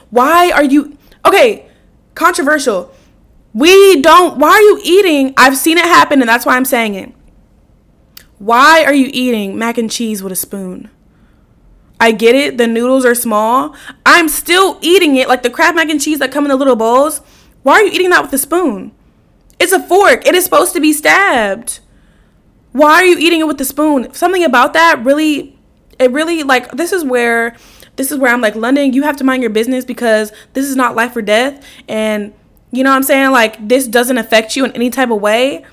Why 0.09 0.51
are 0.51 0.63
you 0.63 0.97
okay? 1.25 1.69
Controversial. 2.15 2.93
We 3.53 4.01
don't. 4.01 4.37
Why 4.39 4.49
are 4.49 4.61
you 4.61 4.79
eating? 4.83 5.33
I've 5.37 5.57
seen 5.57 5.77
it 5.77 5.85
happen, 5.85 6.21
and 6.21 6.29
that's 6.29 6.45
why 6.45 6.55
I'm 6.55 6.65
saying 6.65 6.95
it. 6.95 7.13
Why 8.39 8.83
are 8.83 8.93
you 8.93 9.09
eating 9.13 9.57
mac 9.57 9.77
and 9.77 9.89
cheese 9.89 10.21
with 10.21 10.33
a 10.33 10.35
spoon? 10.35 10.89
I 11.99 12.11
get 12.11 12.35
it. 12.35 12.57
The 12.57 12.67
noodles 12.67 13.05
are 13.05 13.15
small. 13.15 13.75
I'm 14.05 14.27
still 14.27 14.79
eating 14.81 15.15
it 15.15 15.29
like 15.29 15.43
the 15.43 15.49
Kraft 15.49 15.75
mac 15.75 15.89
and 15.89 16.01
cheese 16.01 16.19
that 16.19 16.31
come 16.31 16.43
in 16.43 16.49
the 16.49 16.57
little 16.57 16.75
bowls. 16.75 17.21
Why 17.61 17.75
are 17.75 17.83
you 17.83 17.91
eating 17.91 18.09
that 18.09 18.21
with 18.21 18.33
a 18.33 18.37
spoon? 18.37 18.91
It's 19.59 19.71
a 19.71 19.79
fork. 19.79 20.27
It 20.27 20.35
is 20.35 20.43
supposed 20.43 20.73
to 20.73 20.81
be 20.81 20.91
stabbed. 20.91 21.79
Why 22.73 22.95
are 22.95 23.05
you 23.05 23.17
eating 23.17 23.39
it 23.39 23.47
with 23.47 23.61
a 23.61 23.65
spoon? 23.65 24.13
Something 24.13 24.43
about 24.43 24.73
that 24.73 25.01
really, 25.05 25.57
it 25.99 26.11
really 26.11 26.43
like 26.43 26.71
this 26.71 26.91
is 26.91 27.05
where 27.05 27.55
this 27.95 28.11
is 28.11 28.17
where 28.17 28.31
I'm 28.33 28.41
like, 28.41 28.55
Londyn, 28.55 28.93
you 28.93 29.03
have 29.03 29.17
to 29.17 29.23
mind 29.23 29.43
your 29.43 29.51
business 29.51 29.85
because 29.85 30.31
this 30.53 30.65
is 30.67 30.75
not 30.75 30.95
life 30.95 31.15
or 31.15 31.21
death. 31.21 31.63
And 31.87 32.33
you 32.71 32.83
know 32.83 32.89
what 32.89 32.95
I'm 32.95 33.03
saying? 33.03 33.31
Like, 33.31 33.67
this 33.67 33.87
doesn't 33.87 34.17
affect 34.17 34.55
you 34.55 34.65
in 34.65 34.71
any 34.71 34.89
type 34.89 35.11
of 35.11 35.21
way. 35.21 35.65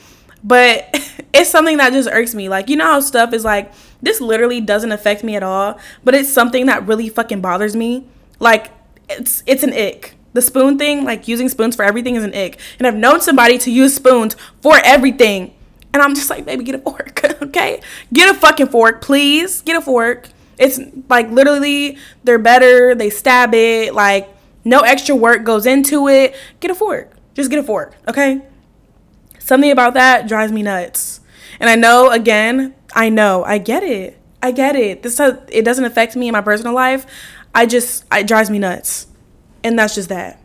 But 0.45 0.89
it's 1.33 1.51
something 1.51 1.79
that 1.79 1.93
just 1.93 2.09
irks 2.09 2.35
me. 2.35 2.49
Like, 2.49 2.69
you 2.69 2.77
know 2.77 2.85
how 2.85 3.01
stuff 3.01 3.33
is 3.33 3.45
like, 3.45 3.73
this 4.03 4.21
literally 4.21 4.61
doesn't 4.61 4.93
affect 4.93 5.25
me 5.25 5.37
at 5.37 5.43
all, 5.43 5.79
but 6.05 6.15
it's 6.15 6.31
something 6.31 6.67
that 6.67 6.87
really 6.87 7.09
fucking 7.09 7.41
bothers 7.41 7.77
me. 7.77 8.07
Like, 8.39 8.71
it's 9.09 9.43
it's 9.47 9.63
an 9.63 9.73
ick. 9.73 10.15
The 10.33 10.41
spoon 10.41 10.79
thing, 10.79 11.05
like 11.05 11.27
using 11.27 11.49
spoons 11.49 11.75
for 11.75 11.85
everything 11.85 12.15
is 12.15 12.23
an 12.23 12.35
ick. 12.35 12.59
And 12.79 12.87
I've 12.87 12.97
known 12.97 13.21
somebody 13.21 13.59
to 13.59 13.71
use 13.71 13.95
spoons 13.95 14.37
for 14.63 14.79
everything. 14.85 15.53
And 15.93 16.03
I'm 16.03 16.15
just 16.15 16.31
like, 16.31 16.45
baby, 16.45 16.63
get 16.63 16.77
a 16.77 16.79
fork, 16.79 17.21
okay? 17.43 17.81
Get 18.13 18.35
a 18.35 18.39
fucking 18.39 18.69
fork, 18.69 19.03
please. 19.03 19.61
Get 19.63 19.77
a 19.77 19.81
fork. 19.81 20.29
It's 20.61 20.79
like 21.09 21.31
literally 21.31 21.97
they're 22.23 22.39
better, 22.39 22.95
they 22.95 23.09
stab 23.09 23.55
it, 23.55 23.95
like 23.95 24.29
no 24.63 24.81
extra 24.81 25.17
work 25.17 25.43
goes 25.43 25.65
into 25.67 26.07
it. 26.07 26.37
Get 26.61 26.71
a 26.71 26.75
fork. 26.75 27.13
Just 27.35 27.51
get 27.51 27.59
a 27.59 27.63
fork, 27.63 27.95
okay? 28.07 28.43
Something 29.39 29.71
about 29.71 29.95
that 29.95 30.29
drives 30.29 30.53
me 30.53 30.63
nuts. 30.63 31.21
And 31.59 31.71
I 31.71 31.77
know 31.77 32.11
again, 32.11 32.75
I 32.95 33.09
know, 33.09 33.43
I 33.43 33.57
get 33.57 33.83
it. 33.83 34.19
I 34.43 34.53
get 34.53 34.77
it. 34.77 35.03
This 35.03 35.19
it 35.19 35.65
doesn't 35.65 35.85
affect 35.85 36.15
me 36.15 36.29
in 36.29 36.33
my 36.33 36.43
personal 36.43 36.75
life. 36.75 37.07
I 37.55 37.65
just 37.65 38.05
it 38.13 38.27
drives 38.27 38.51
me 38.51 38.59
nuts. 38.59 39.07
And 39.65 39.79
that's 39.79 39.95
just 39.95 40.11
that. 40.11 40.41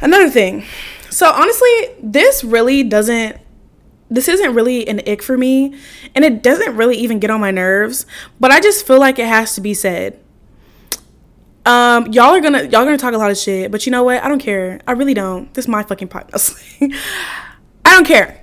Another 0.00 0.28
thing. 0.28 0.64
So 1.10 1.30
honestly, 1.30 1.70
this 2.02 2.44
really 2.44 2.82
doesn't 2.82 3.38
this 4.10 4.28
isn't 4.28 4.54
really 4.54 4.86
an 4.88 5.00
ick 5.06 5.22
for 5.22 5.36
me 5.36 5.74
and 6.14 6.24
it 6.24 6.42
doesn't 6.42 6.76
really 6.76 6.96
even 6.96 7.18
get 7.18 7.30
on 7.30 7.40
my 7.40 7.50
nerves 7.50 8.06
but 8.40 8.50
i 8.50 8.60
just 8.60 8.86
feel 8.86 8.98
like 8.98 9.18
it 9.18 9.26
has 9.26 9.54
to 9.54 9.60
be 9.60 9.74
said. 9.74 10.18
Um 11.66 12.06
y'all 12.12 12.34
are 12.34 12.40
gonna 12.40 12.62
y'all 12.62 12.84
gonna 12.84 12.96
talk 12.96 13.12
a 13.12 13.18
lot 13.18 13.30
of 13.30 13.36
shit 13.36 13.70
but 13.70 13.84
you 13.84 13.92
know 13.92 14.02
what? 14.02 14.22
I 14.22 14.28
don't 14.28 14.38
care. 14.38 14.80
I 14.86 14.92
really 14.92 15.12
don't. 15.12 15.52
This 15.52 15.66
is 15.66 15.68
my 15.68 15.82
fucking 15.82 16.08
podcast. 16.08 16.56
I 17.84 17.94
don't 17.94 18.06
care. 18.06 18.42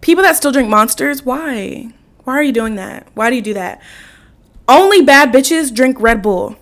People 0.00 0.24
that 0.24 0.34
still 0.34 0.50
drink 0.50 0.68
monsters 0.68 1.22
why? 1.24 1.92
Why 2.24 2.34
are 2.34 2.42
you 2.42 2.52
doing 2.52 2.74
that? 2.76 3.06
Why 3.14 3.30
do 3.30 3.36
you 3.36 3.42
do 3.42 3.54
that? 3.54 3.80
Only 4.68 5.02
bad 5.02 5.32
bitches 5.32 5.72
drink 5.72 6.00
red 6.00 6.22
bull 6.22 6.56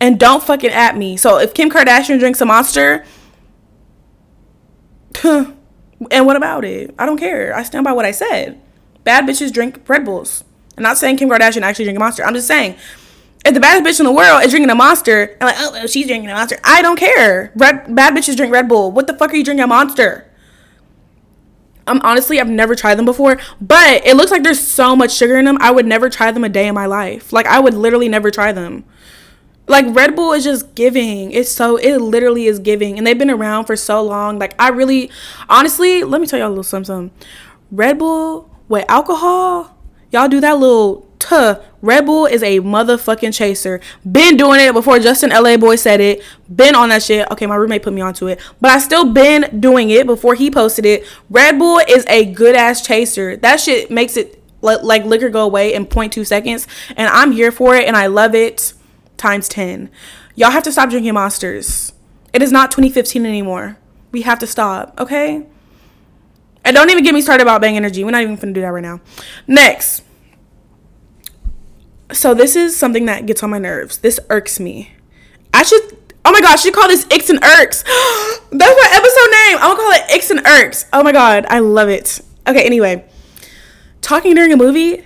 and 0.00 0.18
don't 0.18 0.42
fucking 0.42 0.70
at 0.70 0.96
me. 0.96 1.16
So 1.16 1.38
if 1.38 1.52
kim 1.52 1.70
kardashian 1.70 2.18
drinks 2.18 2.40
a 2.40 2.46
monster 2.46 3.04
And 6.10 6.26
what 6.26 6.36
about 6.36 6.64
it? 6.64 6.94
I 6.98 7.06
don't 7.06 7.18
care. 7.18 7.54
I 7.54 7.62
stand 7.62 7.84
by 7.84 7.92
what 7.92 8.04
I 8.04 8.12
said. 8.12 8.60
Bad 9.04 9.24
bitches 9.24 9.52
drink 9.52 9.80
Red 9.88 10.04
Bulls. 10.04 10.44
I'm 10.76 10.82
not 10.82 10.98
saying 10.98 11.16
Kim 11.16 11.28
Kardashian 11.28 11.62
actually 11.62 11.86
drink 11.86 11.96
a 11.96 12.00
monster. 12.00 12.24
I'm 12.24 12.34
just 12.34 12.46
saying 12.46 12.76
if 13.44 13.54
the 13.54 13.60
baddest 13.60 13.84
bitch 13.84 14.00
in 14.00 14.06
the 14.06 14.12
world 14.12 14.44
is 14.44 14.50
drinking 14.50 14.70
a 14.70 14.74
monster, 14.74 15.36
I'm 15.40 15.46
like, 15.46 15.56
oh, 15.58 15.86
she's 15.86 16.06
drinking 16.06 16.30
a 16.30 16.34
monster. 16.34 16.58
I 16.64 16.82
don't 16.82 16.98
care. 16.98 17.52
Red 17.56 17.94
bad 17.94 18.14
bitches 18.14 18.36
drink 18.36 18.52
Red 18.52 18.68
Bull. 18.68 18.92
What 18.92 19.06
the 19.06 19.14
fuck 19.14 19.32
are 19.32 19.36
you 19.36 19.44
drinking 19.44 19.64
a 19.64 19.66
monster? 19.66 20.24
I'm 21.86 22.00
honestly, 22.02 22.38
I've 22.38 22.50
never 22.50 22.74
tried 22.74 22.96
them 22.96 23.06
before, 23.06 23.38
but 23.60 24.06
it 24.06 24.14
looks 24.14 24.30
like 24.30 24.42
there's 24.42 24.60
so 24.60 24.94
much 24.94 25.12
sugar 25.12 25.38
in 25.38 25.46
them. 25.46 25.56
I 25.60 25.70
would 25.70 25.86
never 25.86 26.10
try 26.10 26.30
them 26.30 26.44
a 26.44 26.48
day 26.48 26.68
in 26.68 26.74
my 26.74 26.84
life. 26.84 27.32
Like 27.32 27.46
I 27.46 27.58
would 27.60 27.74
literally 27.74 28.08
never 28.08 28.30
try 28.30 28.52
them. 28.52 28.84
Like 29.68 29.84
Red 29.88 30.16
Bull 30.16 30.32
is 30.32 30.44
just 30.44 30.74
giving. 30.74 31.30
It's 31.30 31.50
so 31.52 31.76
it 31.76 31.98
literally 31.98 32.46
is 32.46 32.58
giving, 32.58 32.96
and 32.96 33.06
they've 33.06 33.18
been 33.18 33.30
around 33.30 33.66
for 33.66 33.76
so 33.76 34.02
long. 34.02 34.38
Like 34.38 34.54
I 34.58 34.68
really, 34.70 35.10
honestly, 35.48 36.02
let 36.02 36.20
me 36.20 36.26
tell 36.26 36.38
y'all 36.38 36.48
a 36.48 36.50
little 36.50 36.64
something. 36.64 37.10
Red 37.70 37.98
Bull 37.98 38.50
with 38.68 38.84
alcohol, 38.88 39.76
y'all 40.10 40.28
do 40.28 40.40
that 40.40 40.58
little 40.58 41.06
tuh. 41.18 41.60
Red 41.82 42.06
Bull 42.06 42.26
is 42.26 42.42
a 42.42 42.60
motherfucking 42.60 43.34
chaser. 43.34 43.80
Been 44.10 44.36
doing 44.36 44.58
it 44.60 44.72
before 44.72 44.98
Justin 44.98 45.30
LaBoy 45.30 45.78
said 45.78 46.00
it. 46.00 46.22
Been 46.54 46.74
on 46.74 46.88
that 46.88 47.02
shit. 47.02 47.30
Okay, 47.30 47.46
my 47.46 47.54
roommate 47.54 47.82
put 47.82 47.92
me 47.92 48.00
onto 48.00 48.26
it, 48.26 48.40
but 48.60 48.70
I 48.70 48.78
still 48.78 49.12
been 49.12 49.60
doing 49.60 49.90
it 49.90 50.06
before 50.06 50.34
he 50.34 50.50
posted 50.50 50.86
it. 50.86 51.06
Red 51.28 51.58
Bull 51.58 51.80
is 51.86 52.06
a 52.08 52.24
good 52.24 52.56
ass 52.56 52.84
chaser. 52.84 53.36
That 53.36 53.60
shit 53.60 53.90
makes 53.90 54.16
it 54.16 54.42
like 54.60 55.04
liquor 55.04 55.28
go 55.28 55.44
away 55.44 55.74
in 55.74 55.86
0.2 55.86 56.26
seconds, 56.26 56.66
and 56.96 57.08
I'm 57.08 57.32
here 57.32 57.52
for 57.52 57.76
it, 57.76 57.86
and 57.86 57.96
I 57.96 58.06
love 58.06 58.34
it 58.34 58.72
times 59.18 59.48
10. 59.48 59.90
Y'all 60.34 60.50
have 60.50 60.62
to 60.62 60.72
stop 60.72 60.88
drinking 60.88 61.14
monsters. 61.14 61.92
It 62.32 62.42
is 62.42 62.52
not 62.52 62.70
2015 62.70 63.26
anymore. 63.26 63.76
We 64.12 64.22
have 64.22 64.38
to 64.38 64.46
stop, 64.46 64.98
okay? 64.98 65.46
And 66.64 66.74
don't 66.74 66.90
even 66.90 67.04
get 67.04 67.14
me 67.14 67.20
started 67.20 67.42
about 67.42 67.60
Bang 67.60 67.76
Energy. 67.76 68.04
We're 68.04 68.10
not 68.10 68.22
even 68.22 68.36
gonna 68.36 68.52
do 68.52 68.60
that 68.60 68.68
right 68.68 68.82
now. 68.82 69.00
Next. 69.46 70.02
So 72.12 72.32
this 72.32 72.56
is 72.56 72.76
something 72.76 73.04
that 73.06 73.26
gets 73.26 73.42
on 73.42 73.50
my 73.50 73.58
nerves. 73.58 73.98
This 73.98 74.18
irks 74.30 74.58
me. 74.58 74.92
I 75.52 75.62
should 75.62 75.98
oh 76.24 76.32
my 76.32 76.40
gosh, 76.40 76.64
you 76.64 76.72
call 76.72 76.88
this 76.88 77.06
Icks 77.10 77.30
and 77.30 77.42
Irks. 77.42 77.82
That's 78.52 78.52
my 78.52 78.88
episode 78.92 79.30
name. 79.30 79.56
I'm 79.58 79.76
gonna 79.76 79.76
call 79.76 79.92
it 79.92 80.02
Icks 80.10 80.30
and 80.30 80.46
Irks. 80.46 80.86
Oh 80.92 81.02
my 81.02 81.12
god, 81.12 81.46
I 81.48 81.60
love 81.60 81.88
it. 81.88 82.20
Okay, 82.46 82.64
anyway. 82.64 83.04
talking 84.00 84.34
during 84.34 84.52
a 84.52 84.56
movie, 84.56 85.04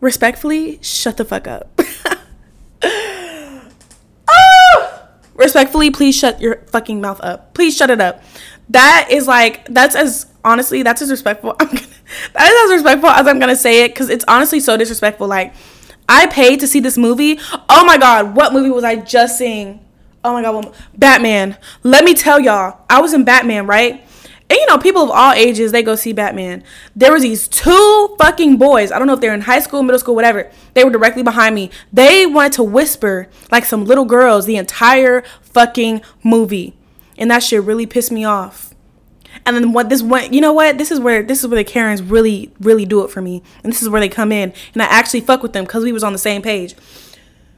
respectfully, 0.00 0.78
shut 0.82 1.16
the 1.16 1.24
fuck 1.24 1.46
up. 1.46 1.78
oh! 4.30 5.08
Respectfully, 5.38 5.90
please 5.90 6.16
shut 6.16 6.40
your 6.40 6.56
fucking 6.66 7.00
mouth 7.00 7.20
up. 7.22 7.54
Please 7.54 7.76
shut 7.76 7.90
it 7.90 8.00
up. 8.00 8.22
That 8.70 9.08
is 9.10 9.26
like 9.26 9.66
that's 9.68 9.94
as 9.94 10.26
honestly 10.44 10.82
that's 10.82 11.00
as 11.00 11.10
respectful. 11.10 11.54
I'm 11.60 11.68
gonna, 11.68 11.86
that 12.34 12.50
is 12.50 12.70
as 12.70 12.74
respectful 12.76 13.08
as 13.08 13.26
I'm 13.26 13.38
gonna 13.38 13.56
say 13.56 13.84
it 13.84 13.90
because 13.90 14.10
it's 14.10 14.24
honestly 14.28 14.60
so 14.60 14.76
disrespectful. 14.76 15.28
Like 15.28 15.54
I 16.08 16.26
paid 16.26 16.60
to 16.60 16.66
see 16.66 16.80
this 16.80 16.98
movie. 16.98 17.38
Oh 17.68 17.84
my 17.86 17.96
god, 17.98 18.34
what 18.34 18.52
movie 18.52 18.70
was 18.70 18.82
I 18.84 18.96
just 18.96 19.38
seeing? 19.38 19.84
Oh 20.24 20.32
my 20.32 20.42
god, 20.42 20.74
Batman. 20.96 21.56
Let 21.84 22.04
me 22.04 22.14
tell 22.14 22.40
y'all, 22.40 22.80
I 22.90 23.00
was 23.00 23.14
in 23.14 23.24
Batman, 23.24 23.66
right? 23.66 24.04
And 24.50 24.58
you 24.58 24.66
know, 24.66 24.78
people 24.78 25.02
of 25.02 25.10
all 25.10 25.32
ages, 25.32 25.72
they 25.72 25.82
go 25.82 25.94
see 25.94 26.12
Batman. 26.12 26.64
There 26.96 27.12
was 27.12 27.22
these 27.22 27.48
two 27.48 28.16
fucking 28.18 28.56
boys. 28.56 28.90
I 28.90 28.98
don't 28.98 29.06
know 29.06 29.12
if 29.12 29.20
they're 29.20 29.34
in 29.34 29.42
high 29.42 29.60
school, 29.60 29.82
middle 29.82 29.98
school, 29.98 30.14
whatever. 30.14 30.50
They 30.72 30.84
were 30.84 30.90
directly 30.90 31.22
behind 31.22 31.54
me. 31.54 31.70
They 31.92 32.24
wanted 32.24 32.52
to 32.54 32.62
whisper 32.62 33.28
like 33.50 33.66
some 33.66 33.84
little 33.84 34.06
girls 34.06 34.46
the 34.46 34.56
entire 34.56 35.22
fucking 35.42 36.00
movie. 36.22 36.74
And 37.18 37.30
that 37.30 37.42
shit 37.42 37.62
really 37.62 37.84
pissed 37.84 38.10
me 38.10 38.24
off. 38.24 38.74
And 39.44 39.54
then 39.54 39.72
what 39.72 39.90
this 39.90 40.02
went, 40.02 40.32
you 40.32 40.40
know 40.40 40.52
what? 40.52 40.78
This 40.78 40.90
is 40.90 40.98
where 40.98 41.22
this 41.22 41.40
is 41.40 41.48
where 41.48 41.58
the 41.58 41.64
Karens 41.64 42.02
really 42.02 42.52
really 42.60 42.86
do 42.86 43.04
it 43.04 43.10
for 43.10 43.20
me. 43.20 43.42
And 43.62 43.72
this 43.72 43.82
is 43.82 43.88
where 43.88 44.00
they 44.00 44.08
come 44.08 44.32
in 44.32 44.52
and 44.72 44.82
I 44.82 44.86
actually 44.86 45.20
fuck 45.20 45.42
with 45.42 45.52
them 45.52 45.66
cuz 45.66 45.84
we 45.84 45.92
was 45.92 46.02
on 46.02 46.12
the 46.12 46.18
same 46.18 46.42
page. 46.42 46.74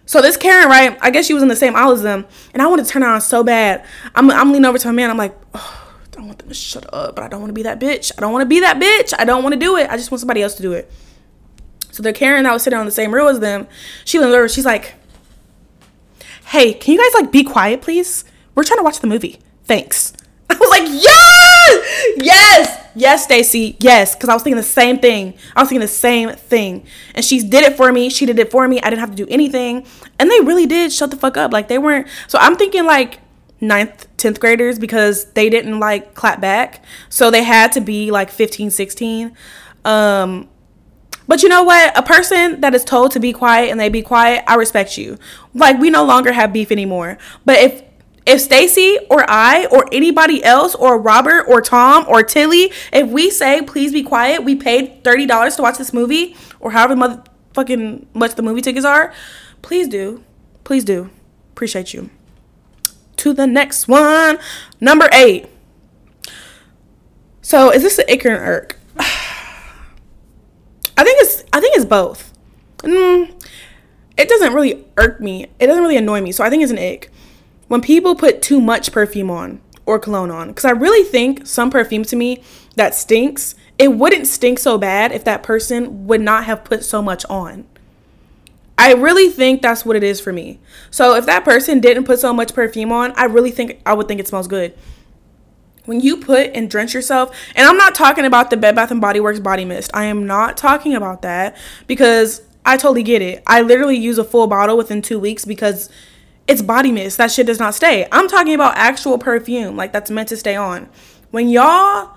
So 0.06 0.20
this 0.20 0.36
Karen, 0.36 0.68
right? 0.68 0.98
I 1.00 1.10
guess 1.10 1.26
she 1.26 1.34
was 1.34 1.42
in 1.42 1.48
the 1.48 1.54
same 1.54 1.76
aisle 1.76 1.92
as 1.92 2.02
them, 2.02 2.26
and 2.52 2.60
I 2.60 2.66
want 2.66 2.84
to 2.84 2.90
turn 2.90 3.04
on 3.04 3.20
so 3.20 3.44
bad. 3.44 3.84
I'm 4.12 4.28
I'm 4.30 4.50
leaning 4.50 4.64
over 4.64 4.76
to 4.76 4.88
a 4.88 4.92
man. 4.92 5.08
I'm 5.08 5.16
like, 5.16 5.36
oh, 5.54 5.89
I 6.20 6.22
don't 6.22 6.28
want 6.28 6.40
them 6.40 6.48
to 6.48 6.54
shut 6.54 6.84
up, 6.92 7.16
but 7.16 7.24
I 7.24 7.28
don't 7.28 7.40
want 7.40 7.48
to 7.48 7.54
be 7.54 7.62
that 7.62 7.80
bitch. 7.80 8.12
I 8.18 8.20
don't 8.20 8.30
want 8.30 8.42
to 8.42 8.46
be 8.46 8.60
that 8.60 8.78
bitch. 8.78 9.14
I 9.18 9.24
don't 9.24 9.42
want 9.42 9.54
to 9.54 9.58
do 9.58 9.78
it. 9.78 9.88
I 9.88 9.96
just 9.96 10.10
want 10.10 10.20
somebody 10.20 10.42
else 10.42 10.54
to 10.56 10.62
do 10.62 10.74
it. 10.74 10.92
So 11.92 12.02
the 12.02 12.12
Karen 12.12 12.44
that 12.44 12.52
was 12.52 12.62
sitting 12.62 12.78
on 12.78 12.84
the 12.84 12.92
same 12.92 13.14
row 13.14 13.28
as 13.28 13.40
them, 13.40 13.66
she 14.04 14.18
leaned 14.18 14.34
over. 14.34 14.46
She's 14.46 14.66
like, 14.66 14.96
"Hey, 16.48 16.74
can 16.74 16.92
you 16.92 17.00
guys 17.00 17.22
like 17.22 17.32
be 17.32 17.42
quiet, 17.42 17.80
please? 17.80 18.26
We're 18.54 18.64
trying 18.64 18.80
to 18.80 18.82
watch 18.82 19.00
the 19.00 19.06
movie. 19.06 19.38
Thanks." 19.64 20.12
I 20.50 20.56
was 20.56 20.68
like, 20.68 20.82
"Yes, 21.02 22.14
yes, 22.18 22.88
yes, 22.94 23.24
Stacy, 23.24 23.78
yes," 23.80 24.14
because 24.14 24.28
I 24.28 24.34
was 24.34 24.42
thinking 24.42 24.58
the 24.58 24.62
same 24.62 24.98
thing. 24.98 25.38
I 25.56 25.62
was 25.62 25.70
thinking 25.70 25.80
the 25.80 25.88
same 25.88 26.32
thing, 26.32 26.84
and 27.14 27.24
she 27.24 27.42
did 27.48 27.64
it 27.64 27.78
for 27.78 27.90
me. 27.92 28.10
She 28.10 28.26
did 28.26 28.38
it 28.38 28.50
for 28.50 28.68
me. 28.68 28.78
I 28.82 28.90
didn't 28.90 29.00
have 29.00 29.10
to 29.12 29.16
do 29.16 29.26
anything, 29.30 29.86
and 30.18 30.30
they 30.30 30.40
really 30.40 30.66
did 30.66 30.92
shut 30.92 31.10
the 31.10 31.16
fuck 31.16 31.38
up. 31.38 31.50
Like 31.50 31.68
they 31.68 31.78
weren't. 31.78 32.08
So 32.28 32.38
I'm 32.38 32.56
thinking 32.56 32.84
like 32.84 33.20
ninth 33.60 34.06
10th 34.16 34.40
graders 34.40 34.78
because 34.78 35.26
they 35.32 35.50
didn't 35.50 35.78
like 35.80 36.14
clap 36.14 36.40
back. 36.40 36.84
So 37.08 37.30
they 37.30 37.42
had 37.42 37.72
to 37.72 37.80
be 37.80 38.10
like 38.10 38.30
15 38.30 38.70
16 38.70 39.36
um 39.84 40.48
but 41.26 41.44
you 41.44 41.48
know 41.48 41.62
what? 41.62 41.96
A 41.96 42.02
person 42.02 42.60
that 42.60 42.74
is 42.74 42.82
told 42.82 43.12
to 43.12 43.20
be 43.20 43.32
quiet 43.32 43.70
and 43.70 43.78
they 43.78 43.88
be 43.88 44.02
quiet 44.02 44.42
i 44.48 44.56
respect 44.56 44.98
you. 44.98 45.16
Like 45.54 45.78
we 45.78 45.88
no 45.88 46.04
longer 46.04 46.32
have 46.32 46.52
beef 46.52 46.72
anymore. 46.72 47.18
But 47.44 47.58
if 47.58 47.82
if 48.26 48.40
Stacy 48.40 48.98
or 49.08 49.24
I 49.28 49.66
or 49.66 49.86
anybody 49.92 50.42
else 50.42 50.74
or 50.74 50.98
Robert 50.98 51.44
or 51.48 51.60
Tom 51.60 52.04
or 52.08 52.24
Tilly, 52.24 52.72
if 52.92 53.08
we 53.08 53.30
say 53.30 53.62
please 53.62 53.92
be 53.92 54.02
quiet, 54.02 54.42
we 54.42 54.56
paid 54.56 55.04
thirty 55.04 55.24
dollars 55.24 55.54
to 55.56 55.62
watch 55.62 55.78
this 55.78 55.92
movie 55.92 56.36
or 56.58 56.72
however 56.72 56.96
motherfucking 56.96 58.06
much 58.12 58.34
the 58.34 58.42
movie 58.42 58.60
tickets 58.60 58.84
are, 58.84 59.14
please 59.62 59.86
do, 59.86 60.24
please 60.64 60.84
do, 60.84 61.10
appreciate 61.52 61.94
you 61.94 62.10
to 63.20 63.32
the 63.32 63.46
next 63.46 63.88
one. 63.88 64.38
Number 64.80 65.08
eight. 65.12 65.46
So 67.42 67.70
is 67.70 67.82
this 67.82 67.98
an 67.98 68.06
ick 68.10 68.26
or 68.26 68.30
an 68.30 68.42
irk? 68.42 68.78
I 68.98 71.04
think 71.04 71.22
it's 71.22 71.44
I 71.52 71.60
think 71.60 71.76
it's 71.76 71.84
both. 71.84 72.32
Mm, 72.78 73.32
it 74.16 74.28
doesn't 74.28 74.54
really 74.54 74.86
irk 74.96 75.20
me. 75.20 75.46
It 75.58 75.66
doesn't 75.66 75.82
really 75.82 75.96
annoy 75.96 76.20
me. 76.20 76.32
So 76.32 76.44
I 76.44 76.50
think 76.50 76.62
it's 76.62 76.72
an 76.72 76.78
ick. 76.78 77.10
When 77.68 77.80
people 77.80 78.14
put 78.14 78.42
too 78.42 78.60
much 78.60 78.92
perfume 78.92 79.30
on 79.30 79.60
or 79.90 79.98
cologne 79.98 80.30
on. 80.30 80.48
Because 80.48 80.64
I 80.64 80.70
really 80.70 81.06
think 81.08 81.46
some 81.46 81.70
perfume 81.70 82.04
to 82.04 82.16
me 82.16 82.42
that 82.76 82.94
stinks, 82.94 83.54
it 83.78 83.88
wouldn't 83.88 84.26
stink 84.26 84.58
so 84.58 84.78
bad 84.78 85.12
if 85.12 85.24
that 85.24 85.42
person 85.42 86.06
would 86.06 86.20
not 86.20 86.44
have 86.44 86.64
put 86.64 86.84
so 86.84 87.02
much 87.02 87.24
on. 87.26 87.66
I 88.80 88.94
really 88.94 89.28
think 89.28 89.60
that's 89.60 89.84
what 89.84 89.94
it 89.94 90.02
is 90.02 90.20
for 90.20 90.32
me. 90.32 90.58
So 90.90 91.14
if 91.14 91.26
that 91.26 91.44
person 91.44 91.80
didn't 91.80 92.04
put 92.04 92.18
so 92.18 92.32
much 92.32 92.54
perfume 92.54 92.92
on, 92.92 93.12
I 93.14 93.24
really 93.24 93.50
think 93.50 93.80
I 93.84 93.92
would 93.92 94.08
think 94.08 94.20
it 94.20 94.26
smells 94.26 94.48
good. 94.48 94.72
When 95.84 96.00
you 96.00 96.16
put 96.16 96.52
and 96.54 96.70
drench 96.70 96.94
yourself, 96.94 97.36
and 97.54 97.66
I'm 97.66 97.76
not 97.76 97.94
talking 97.94 98.24
about 98.24 98.48
the 98.48 98.56
Bed 98.56 98.74
Bath 98.74 98.90
and 98.90 99.00
Body 99.00 99.20
Works 99.20 99.40
body 99.40 99.64
mist. 99.64 99.90
I 99.92 100.04
am 100.04 100.26
not 100.26 100.56
talking 100.56 100.94
about 100.94 101.22
that 101.22 101.56
because 101.86 102.42
I 102.64 102.76
totally 102.76 103.02
get 103.02 103.20
it. 103.20 103.42
I 103.46 103.60
literally 103.60 103.96
use 103.96 104.16
a 104.16 104.24
full 104.24 104.46
bottle 104.46 104.76
within 104.76 105.02
2 105.02 105.18
weeks 105.18 105.44
because 105.44 105.90
it's 106.46 106.62
body 106.62 106.90
mist. 106.90 107.18
That 107.18 107.30
shit 107.30 107.46
does 107.46 107.58
not 107.58 107.74
stay. 107.74 108.08
I'm 108.10 108.28
talking 108.28 108.54
about 108.54 108.76
actual 108.76 109.18
perfume 109.18 109.76
like 109.76 109.92
that's 109.92 110.10
meant 110.10 110.28
to 110.30 110.36
stay 110.36 110.56
on. 110.56 110.88
When 111.30 111.48
y'all 111.48 112.16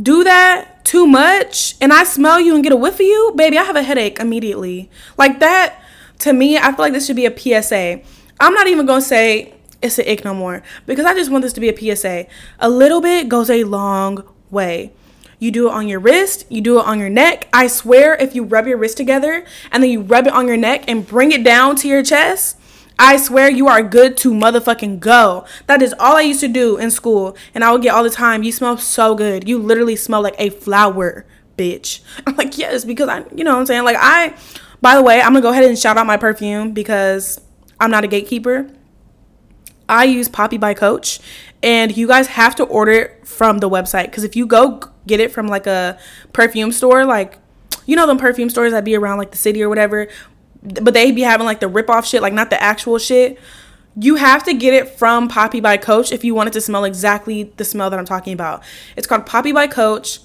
do 0.00 0.24
that 0.24 0.77
too 0.88 1.06
much 1.06 1.74
and 1.82 1.92
I 1.92 2.02
smell 2.04 2.40
you 2.40 2.54
and 2.54 2.64
get 2.64 2.72
a 2.72 2.76
whiff 2.76 2.94
of 2.94 3.00
you, 3.02 3.34
baby, 3.36 3.58
I 3.58 3.62
have 3.64 3.76
a 3.76 3.82
headache 3.82 4.18
immediately. 4.18 4.90
Like 5.18 5.38
that, 5.40 5.82
to 6.20 6.32
me, 6.32 6.56
I 6.56 6.72
feel 6.72 6.78
like 6.78 6.94
this 6.94 7.06
should 7.06 7.14
be 7.14 7.26
a 7.26 7.62
PSA. 7.62 8.00
I'm 8.40 8.54
not 8.54 8.68
even 8.68 8.86
gonna 8.86 9.02
say 9.02 9.52
it's 9.82 9.98
an 9.98 10.08
ick 10.08 10.24
no 10.24 10.32
more 10.32 10.62
because 10.86 11.04
I 11.04 11.12
just 11.12 11.30
want 11.30 11.42
this 11.42 11.52
to 11.52 11.60
be 11.60 11.68
a 11.68 11.76
PSA. 11.76 12.26
A 12.58 12.70
little 12.70 13.02
bit 13.02 13.28
goes 13.28 13.50
a 13.50 13.64
long 13.64 14.24
way. 14.50 14.92
You 15.38 15.50
do 15.50 15.68
it 15.68 15.72
on 15.72 15.88
your 15.88 16.00
wrist, 16.00 16.46
you 16.48 16.62
do 16.62 16.80
it 16.80 16.86
on 16.86 16.98
your 16.98 17.10
neck. 17.10 17.48
I 17.52 17.66
swear, 17.66 18.14
if 18.14 18.34
you 18.34 18.44
rub 18.44 18.66
your 18.66 18.78
wrist 18.78 18.96
together 18.96 19.44
and 19.70 19.82
then 19.82 19.90
you 19.90 20.00
rub 20.00 20.26
it 20.26 20.32
on 20.32 20.48
your 20.48 20.56
neck 20.56 20.84
and 20.88 21.06
bring 21.06 21.32
it 21.32 21.44
down 21.44 21.76
to 21.76 21.88
your 21.88 22.02
chest, 22.02 22.57
I 22.98 23.16
swear 23.16 23.48
you 23.48 23.68
are 23.68 23.82
good 23.82 24.16
to 24.18 24.32
motherfucking 24.32 24.98
go. 25.00 25.44
That 25.66 25.82
is 25.82 25.94
all 26.00 26.16
I 26.16 26.22
used 26.22 26.40
to 26.40 26.48
do 26.48 26.76
in 26.76 26.90
school. 26.90 27.36
And 27.54 27.62
I 27.62 27.70
would 27.70 27.82
get 27.82 27.94
all 27.94 28.02
the 28.02 28.10
time, 28.10 28.42
you 28.42 28.50
smell 28.50 28.76
so 28.76 29.14
good. 29.14 29.48
You 29.48 29.58
literally 29.58 29.94
smell 29.94 30.20
like 30.20 30.34
a 30.38 30.50
flower, 30.50 31.24
bitch. 31.56 32.00
I'm 32.26 32.34
like, 32.36 32.58
yes, 32.58 32.84
because 32.84 33.08
I, 33.08 33.24
you 33.34 33.44
know 33.44 33.52
what 33.52 33.60
I'm 33.60 33.66
saying? 33.66 33.84
Like, 33.84 33.96
I, 33.98 34.34
by 34.80 34.94
the 34.94 35.02
way, 35.02 35.20
I'm 35.20 35.32
gonna 35.32 35.42
go 35.42 35.50
ahead 35.50 35.64
and 35.64 35.78
shout 35.78 35.96
out 35.96 36.06
my 36.06 36.16
perfume 36.16 36.72
because 36.72 37.40
I'm 37.80 37.90
not 37.90 38.04
a 38.04 38.08
gatekeeper. 38.08 38.70
I 39.88 40.04
use 40.04 40.28
Poppy 40.28 40.58
by 40.58 40.74
Coach, 40.74 41.20
and 41.62 41.96
you 41.96 42.06
guys 42.06 42.26
have 42.28 42.54
to 42.56 42.64
order 42.64 42.92
it 42.92 43.26
from 43.26 43.58
the 43.58 43.70
website 43.70 44.06
because 44.06 44.22
if 44.24 44.36
you 44.36 44.46
go 44.46 44.80
get 45.06 45.18
it 45.18 45.32
from 45.32 45.48
like 45.48 45.66
a 45.66 45.98
perfume 46.32 46.72
store, 46.72 47.06
like 47.06 47.38
you 47.86 47.96
know 47.96 48.06
them 48.06 48.18
perfume 48.18 48.50
stores 48.50 48.72
that 48.72 48.84
be 48.84 48.94
around 48.94 49.18
like 49.18 49.30
the 49.30 49.38
city 49.38 49.62
or 49.62 49.68
whatever, 49.68 50.08
but 50.62 50.94
they 50.94 51.10
be 51.12 51.22
having 51.22 51.46
like 51.46 51.60
the 51.60 51.68
rip 51.68 51.90
off 51.90 52.06
shit, 52.06 52.22
like 52.22 52.32
not 52.32 52.50
the 52.50 52.62
actual 52.62 52.98
shit. 52.98 53.38
You 54.00 54.16
have 54.16 54.44
to 54.44 54.54
get 54.54 54.74
it 54.74 54.88
from 54.88 55.28
Poppy 55.28 55.60
by 55.60 55.76
Coach 55.76 56.12
if 56.12 56.24
you 56.24 56.34
want 56.34 56.48
it 56.48 56.52
to 56.52 56.60
smell 56.60 56.84
exactly 56.84 57.44
the 57.56 57.64
smell 57.64 57.90
that 57.90 57.98
I'm 57.98 58.04
talking 58.04 58.32
about. 58.32 58.62
It's 58.96 59.06
called 59.06 59.26
Poppy 59.26 59.52
by 59.52 59.66
Coach, 59.66 60.20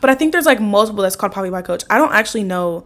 but 0.00 0.10
I 0.10 0.14
think 0.14 0.32
there's 0.32 0.46
like 0.46 0.60
multiple 0.60 1.02
that's 1.02 1.16
called 1.16 1.32
Poppy 1.32 1.50
by 1.50 1.62
Coach. 1.62 1.84
I 1.88 1.98
don't 1.98 2.12
actually 2.12 2.44
know 2.44 2.84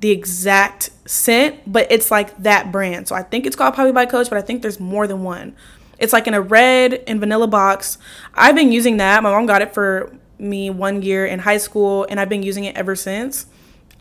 the 0.00 0.10
exact 0.10 0.90
scent, 1.06 1.70
but 1.70 1.86
it's 1.90 2.10
like 2.10 2.36
that 2.42 2.72
brand. 2.72 3.08
So 3.08 3.14
I 3.14 3.22
think 3.22 3.46
it's 3.46 3.56
called 3.56 3.74
Poppy 3.74 3.92
by 3.92 4.06
Coach, 4.06 4.28
but 4.28 4.38
I 4.38 4.42
think 4.42 4.62
there's 4.62 4.80
more 4.80 5.06
than 5.06 5.22
one. 5.22 5.54
It's 5.98 6.12
like 6.12 6.26
in 6.26 6.34
a 6.34 6.40
red 6.40 7.04
and 7.06 7.20
vanilla 7.20 7.46
box. 7.46 7.98
I've 8.34 8.56
been 8.56 8.72
using 8.72 8.96
that. 8.96 9.22
My 9.22 9.30
mom 9.30 9.46
got 9.46 9.62
it 9.62 9.72
for 9.72 10.12
me 10.38 10.70
one 10.70 11.02
year 11.02 11.24
in 11.24 11.38
high 11.38 11.58
school, 11.58 12.06
and 12.10 12.18
I've 12.18 12.28
been 12.28 12.42
using 12.42 12.64
it 12.64 12.76
ever 12.76 12.96
since. 12.96 13.46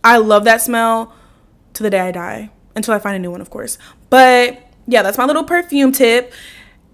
I 0.03 0.17
love 0.17 0.45
that 0.45 0.61
smell 0.61 1.13
to 1.73 1.84
the 1.84 1.89
day 1.89 1.99
I 1.99 2.11
die 2.11 2.49
until 2.76 2.93
I 2.93 2.99
find 2.99 3.15
a 3.15 3.19
new 3.19 3.31
one, 3.31 3.41
of 3.41 3.49
course. 3.49 3.77
But 4.10 4.61
yeah, 4.88 5.02
that's 5.02 5.18
my 5.18 5.26
little 5.26 5.43
perfume 5.43 5.91
tip. 5.91 6.34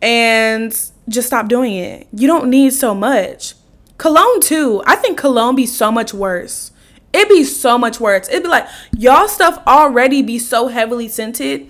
And 0.01 0.71
just 1.09 1.27
stop 1.27 1.47
doing 1.47 1.73
it. 1.73 2.07
You 2.13 2.27
don't 2.27 2.49
need 2.49 2.73
so 2.73 2.93
much. 2.93 3.55
Cologne, 3.97 4.41
too. 4.41 4.83
I 4.85 4.95
think 4.95 5.17
cologne 5.17 5.55
be 5.55 5.65
so 5.65 5.91
much 5.91 6.13
worse. 6.13 6.71
It'd 7.13 7.29
be 7.29 7.43
so 7.43 7.77
much 7.79 7.99
worse. 7.99 8.29
It'd 8.29 8.43
be 8.43 8.49
like, 8.49 8.67
y'all 8.95 9.27
stuff 9.27 9.59
already 9.65 10.21
be 10.21 10.37
so 10.37 10.67
heavily 10.67 11.07
scented. 11.07 11.67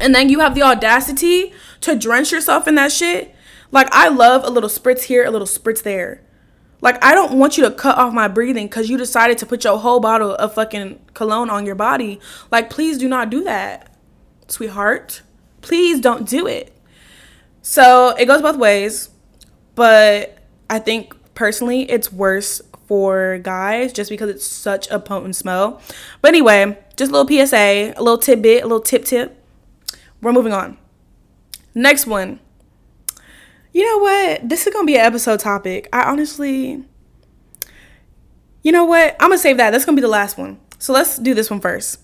And 0.00 0.14
then 0.14 0.28
you 0.28 0.40
have 0.40 0.54
the 0.54 0.62
audacity 0.62 1.52
to 1.82 1.94
drench 1.94 2.32
yourself 2.32 2.66
in 2.66 2.74
that 2.76 2.90
shit. 2.90 3.34
Like, 3.70 3.88
I 3.92 4.08
love 4.08 4.42
a 4.44 4.50
little 4.50 4.70
spritz 4.70 5.02
here, 5.02 5.24
a 5.24 5.30
little 5.30 5.46
spritz 5.46 5.84
there. 5.84 6.22
Like, 6.80 7.02
I 7.04 7.14
don't 7.14 7.38
want 7.38 7.56
you 7.58 7.64
to 7.64 7.70
cut 7.70 7.98
off 7.98 8.12
my 8.12 8.28
breathing 8.28 8.66
because 8.66 8.88
you 8.88 8.96
decided 8.96 9.38
to 9.38 9.46
put 9.46 9.64
your 9.64 9.78
whole 9.78 10.00
bottle 10.00 10.34
of 10.34 10.54
fucking 10.54 11.00
cologne 11.14 11.50
on 11.50 11.66
your 11.66 11.74
body. 11.74 12.20
Like, 12.50 12.70
please 12.70 12.98
do 12.98 13.08
not 13.08 13.30
do 13.30 13.44
that, 13.44 13.94
sweetheart. 14.48 15.22
Please 15.60 16.00
don't 16.00 16.28
do 16.28 16.46
it. 16.46 16.74
So 17.62 18.14
it 18.18 18.26
goes 18.26 18.40
both 18.40 18.56
ways, 18.56 19.10
but 19.74 20.38
I 20.70 20.78
think 20.78 21.14
personally 21.34 21.90
it's 21.90 22.12
worse 22.12 22.62
for 22.86 23.38
guys 23.38 23.92
just 23.92 24.10
because 24.10 24.30
it's 24.30 24.46
such 24.46 24.90
a 24.90 24.98
potent 24.98 25.36
smell. 25.36 25.80
But 26.22 26.28
anyway, 26.28 26.78
just 26.96 27.12
a 27.12 27.14
little 27.14 27.46
PSA, 27.46 27.94
a 27.96 28.02
little 28.02 28.18
tidbit, 28.18 28.62
a 28.62 28.66
little 28.66 28.80
tip 28.80 29.04
tip. 29.04 29.36
We're 30.22 30.32
moving 30.32 30.52
on. 30.52 30.78
Next 31.74 32.06
one 32.06 32.40
you 33.72 33.84
know 33.84 33.98
what? 33.98 34.48
This 34.48 34.66
is 34.66 34.72
gonna 34.72 34.86
be 34.86 34.96
an 34.96 35.04
episode 35.06 35.40
topic. 35.40 35.88
I 35.92 36.02
honestly, 36.02 36.84
You 38.62 38.72
know 38.72 38.84
what? 38.84 39.16
I'm 39.20 39.30
gonna 39.30 39.38
save 39.38 39.56
that. 39.56 39.70
That's 39.70 39.84
gonna 39.84 39.96
be 39.96 40.02
the 40.02 40.08
last 40.08 40.36
one. 40.36 40.58
So 40.78 40.92
let's 40.92 41.18
do 41.18 41.34
this 41.34 41.50
one 41.50 41.60
first. 41.60 41.98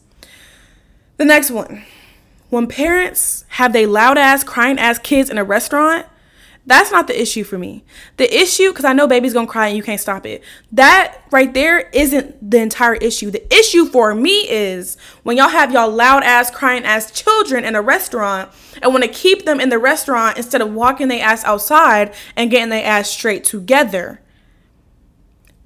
The 1.19 1.25
next 1.25 1.51
one. 1.51 1.85
When 2.49 2.67
parents 2.67 3.45
have 3.49 3.73
they 3.73 3.87
loud 3.87 4.17
ass, 4.17 4.45
crying 4.45 4.79
ass 4.79 4.99
kids 4.99 5.29
in 5.29 5.37
a 5.39 5.45
restaurant, 5.45 6.07
that's 6.67 6.91
not 6.91 7.07
the 7.07 7.21
issue 7.21 7.45
for 7.45 7.59
me. 7.59 7.85
The 8.17 8.35
issue, 8.37 8.71
because 8.71 8.85
I 8.85 8.93
know 8.93 9.07
baby's 9.07 9.33
gonna 9.33 9.47
cry 9.47 9.69
and 9.69 9.77
you 9.77 9.85
can't 9.85 10.01
stop 10.01 10.27
it. 10.27 10.43
That 10.73 11.23
right 11.31 11.55
there 11.55 11.89
isn't 11.91 12.51
the 12.51 12.59
entire 12.59 12.95
issue. 12.95 13.31
The 13.31 13.55
issue 13.55 13.87
for 13.87 14.15
me 14.17 14.51
is 14.51 14.97
when 15.23 15.37
y'all 15.37 15.49
have 15.49 15.73
y'all 15.73 15.91
loud 15.91 16.25
ass, 16.25 16.51
crying 16.51 16.85
ass 16.85 17.13
children 17.13 17.65
in 17.65 17.77
a 17.77 17.83
restaurant 17.83 18.51
and 18.83 18.93
want 18.93 19.05
to 19.05 19.11
keep 19.11 19.45
them 19.45 19.61
in 19.61 19.69
the 19.69 19.79
restaurant 19.79 20.39
instead 20.39 20.61
of 20.61 20.73
walking 20.73 21.07
their 21.07 21.23
ass 21.23 21.45
outside 21.45 22.13
and 22.35 22.51
getting 22.51 22.71
their 22.71 22.85
ass 22.85 23.09
straight 23.09 23.45
together. 23.45 24.21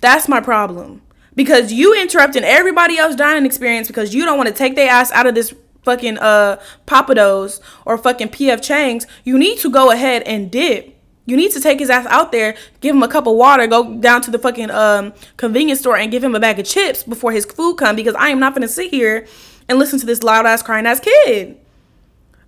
That's 0.00 0.28
my 0.28 0.40
problem. 0.40 1.00
Because 1.34 1.72
you 1.72 1.98
interrupting 1.98 2.44
everybody 2.44 2.98
else 2.98 3.14
dining 3.14 3.46
experience 3.46 3.86
because 3.86 4.14
you 4.14 4.26
don't 4.26 4.36
want 4.36 4.48
to 4.48 4.54
take 4.54 4.76
their 4.76 4.90
ass 4.90 5.10
out 5.12 5.26
of 5.26 5.34
this 5.34 5.54
fucking 5.84 6.18
uh 6.18 6.60
Pappadeaux 6.86 7.60
or 7.84 7.98
fucking 7.98 8.28
PF 8.28 8.62
Chang's, 8.62 9.06
you 9.24 9.38
need 9.38 9.58
to 9.58 9.70
go 9.70 9.90
ahead 9.90 10.22
and 10.22 10.50
dip. 10.50 10.96
You 11.26 11.36
need 11.36 11.52
to 11.52 11.60
take 11.60 11.78
his 11.78 11.90
ass 11.90 12.06
out 12.06 12.32
there, 12.32 12.56
give 12.80 12.94
him 12.94 13.02
a 13.02 13.08
cup 13.08 13.26
of 13.26 13.36
water, 13.36 13.66
go 13.66 13.94
down 13.94 14.22
to 14.22 14.30
the 14.30 14.38
fucking 14.38 14.70
um 14.70 15.12
convenience 15.36 15.80
store 15.80 15.96
and 15.96 16.10
give 16.10 16.24
him 16.24 16.34
a 16.34 16.40
bag 16.40 16.58
of 16.58 16.66
chips 16.66 17.02
before 17.02 17.32
his 17.32 17.44
food 17.44 17.76
come 17.76 17.96
because 17.96 18.14
I 18.14 18.30
am 18.30 18.40
not 18.40 18.54
gonna 18.54 18.68
sit 18.68 18.90
here 18.90 19.26
and 19.68 19.78
listen 19.78 19.98
to 20.00 20.06
this 20.06 20.22
loud 20.22 20.46
ass 20.46 20.62
crying 20.62 20.86
ass 20.86 21.00
kid. 21.00 21.56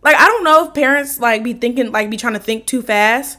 Like 0.02 0.16
I 0.16 0.26
don't 0.26 0.44
know 0.44 0.66
if 0.66 0.74
parents 0.74 1.20
like 1.20 1.44
be 1.44 1.52
thinking 1.52 1.92
like 1.92 2.10
be 2.10 2.16
trying 2.16 2.34
to 2.34 2.40
think 2.40 2.66
too 2.66 2.82
fast. 2.82 3.38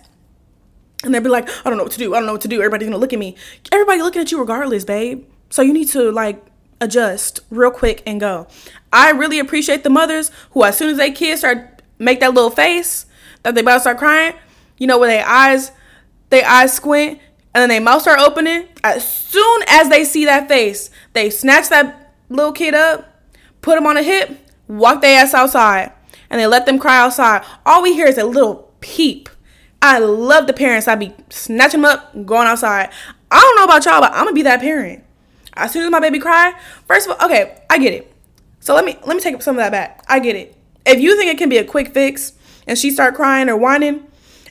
And 1.04 1.14
they'd 1.14 1.22
be 1.22 1.28
like, 1.28 1.50
I 1.66 1.70
don't 1.70 1.78
know 1.78 1.84
what 1.84 1.92
to 1.92 2.00
do. 2.00 2.16
I 2.16 2.20
don't 2.20 2.28
know 2.28 2.32
what 2.32 2.42
to 2.44 2.48
do. 2.48 2.62
Everybody's 2.62 2.88
gonna 2.88 2.98
look 2.98 3.12
at 3.12 3.20
me. 3.20 3.36
Everybody 3.74 4.02
looking 4.02 4.22
at 4.22 4.32
you 4.32 4.40
regardless, 4.40 4.86
babe. 4.86 5.26
So 5.50 5.62
you 5.62 5.74
need 5.74 5.90
to 5.90 6.12
like 6.12 6.44
adjust 6.84 7.40
real 7.50 7.72
quick 7.72 8.04
and 8.06 8.20
go. 8.20 8.48
I 8.92 9.12
really 9.12 9.40
appreciate 9.40 9.84
the 9.84 9.90
mothers 9.90 10.32
who, 10.52 10.64
as 10.64 10.78
soon 10.78 10.90
as 10.90 10.98
they 10.98 11.12
kids 11.12 11.40
start 11.40 11.82
make 12.00 12.20
that 12.20 12.34
little 12.34 12.50
face 12.50 13.06
that 13.44 13.56
they 13.56 13.62
about 13.62 13.76
to 13.76 13.80
start 13.82 13.98
crying, 13.98 14.34
you 14.78 14.88
know, 14.88 14.98
where 14.98 15.10
their 15.10 15.26
eyes, 15.26 15.72
their 16.30 16.46
eyes 16.46 16.74
squint 16.74 17.20
and 17.54 17.62
then 17.62 17.70
their 17.70 17.82
mouth 17.82 18.02
start 18.02 18.20
opening. 18.20 18.68
As 18.84 19.08
soon 19.08 19.64
as 19.68 19.90
they 19.90 20.04
see 20.04 20.26
that 20.26 20.48
face, 20.48 20.90
they 21.14 21.30
snatch 21.30 21.70
that 21.70 22.14
little 22.30 22.52
kid 22.52 22.74
up, 22.74 23.24
put 23.62 23.78
him 23.78 23.88
on 23.88 23.98
a 23.98 24.04
hip, 24.04 24.32
walk 24.68 25.02
their 25.02 25.22
ass 25.22 25.34
outside, 25.34 25.92
and 26.30 26.40
they 26.40 26.48
let 26.48 26.66
them 26.66 26.80
cry 26.80 27.00
outside. 27.00 27.46
All 27.66 27.84
we 27.84 27.94
hear 27.94 28.08
is 28.08 28.18
a 28.18 28.26
little 28.26 28.74
peep. 28.82 29.30
I 29.82 30.00
love 30.00 30.48
the 30.48 30.54
parents. 30.54 30.88
I 30.88 30.96
be 30.96 31.14
snatching 31.30 31.82
them 31.82 31.92
up, 31.92 32.26
going 32.26 32.48
outside. 32.48 32.90
I 33.30 33.40
don't 33.40 33.56
know 33.56 33.66
about 33.66 33.86
y'all, 33.86 34.02
but 34.02 34.12
I'm 34.14 34.26
gonna 34.26 34.34
be 34.34 34.44
that 34.44 34.62
parent. 34.62 35.04
As 35.56 35.72
soon 35.72 35.84
as 35.84 35.92
my 35.92 36.00
baby 36.00 36.20
cry, 36.20 36.54
first 36.86 37.08
of 37.08 37.18
all, 37.18 37.26
okay, 37.26 37.62
I 37.70 37.78
get 37.78 37.94
it. 37.94 38.14
So 38.60 38.74
let 38.74 38.86
me 38.86 38.98
let 39.06 39.16
me 39.16 39.22
take 39.22 39.42
some 39.42 39.56
of 39.56 39.60
that 39.60 39.72
back. 39.72 40.04
I 40.08 40.20
get 40.20 40.36
it. 40.36 40.56
If 40.86 41.00
you 41.00 41.18
think 41.18 41.32
it 41.32 41.38
can 41.38 41.50
be 41.50 41.58
a 41.58 41.64
quick 41.64 41.94
fix 41.94 42.34
and 42.66 42.78
she 42.78 42.92
start 42.92 43.16
crying 43.16 43.50
or 43.50 43.58
whining, 43.58 44.08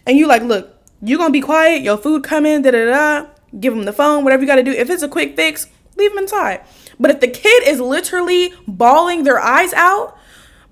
and 0.07 0.17
you 0.17 0.27
like, 0.27 0.43
look, 0.43 0.77
you 1.01 1.19
gonna 1.19 1.31
be 1.31 1.41
quiet, 1.41 1.83
your 1.83 1.97
food 1.97 2.23
coming, 2.23 2.63
da 2.63 2.71
da 2.71 2.85
da, 2.85 3.27
give 3.59 3.75
them 3.75 3.85
the 3.85 3.93
phone, 3.93 4.25
whatever 4.25 4.43
you 4.43 4.47
gotta 4.47 4.63
do. 4.63 4.71
If 4.71 4.91
it's 4.91 5.03
a 5.03 5.09
quick 5.09 5.35
fix, 5.37 5.67
leave 5.97 6.11
them 6.11 6.19
inside. 6.19 6.61
But 7.01 7.11
if 7.11 7.21
the 7.21 7.29
kid 7.29 7.67
is 7.67 7.81
literally 7.81 8.53
bawling 8.69 9.25
their 9.25 9.41
eyes 9.41 9.73
out, 9.73 10.17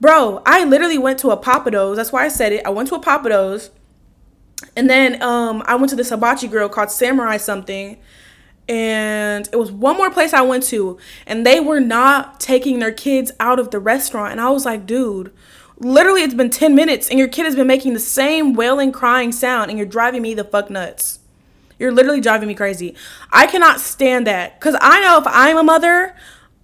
bro, 0.00 0.42
I 0.46 0.64
literally 0.64 0.98
went 0.98 1.18
to 1.20 1.30
a 1.30 1.36
Pappadeaux. 1.36 1.96
That's 1.96 2.12
why 2.12 2.24
I 2.24 2.28
said 2.28 2.52
it. 2.52 2.64
I 2.66 2.70
went 2.70 2.88
to 2.90 2.94
a 2.94 3.00
Pappadeaux, 3.00 3.70
and 4.76 4.88
then 4.88 5.20
um, 5.22 5.62
I 5.66 5.74
went 5.76 5.90
to 5.90 5.96
this 5.96 6.10
hibachi 6.10 6.46
grill 6.46 6.68
called 6.68 6.90
Samurai 6.90 7.38
something 7.38 7.98
and 8.70 9.48
it 9.52 9.56
was 9.56 9.72
one 9.72 9.96
more 9.96 10.12
place 10.12 10.32
I 10.32 10.42
went 10.42 10.62
to, 10.64 10.96
and 11.26 11.44
they 11.44 11.58
were 11.58 11.80
not 11.80 12.38
taking 12.38 12.78
their 12.78 12.92
kids 12.92 13.32
out 13.40 13.58
of 13.58 13.72
the 13.72 13.80
restaurant. 13.80 14.30
And 14.30 14.40
I 14.40 14.50
was 14.50 14.64
like, 14.64 14.86
dude, 14.86 15.32
literally, 15.78 16.22
it's 16.22 16.34
been 16.34 16.50
10 16.50 16.76
minutes, 16.76 17.10
and 17.10 17.18
your 17.18 17.26
kid 17.26 17.46
has 17.46 17.56
been 17.56 17.66
making 17.66 17.94
the 17.94 18.00
same 18.00 18.52
wailing, 18.54 18.92
crying 18.92 19.32
sound, 19.32 19.70
and 19.70 19.78
you're 19.78 19.88
driving 19.88 20.22
me 20.22 20.34
the 20.34 20.44
fuck 20.44 20.70
nuts. 20.70 21.18
You're 21.80 21.90
literally 21.90 22.20
driving 22.20 22.46
me 22.46 22.54
crazy. 22.54 22.94
I 23.32 23.48
cannot 23.48 23.80
stand 23.80 24.28
that 24.28 24.60
because 24.60 24.76
I 24.80 25.00
know 25.00 25.18
if 25.18 25.24
I'm 25.26 25.56
a 25.56 25.64
mother, 25.64 26.14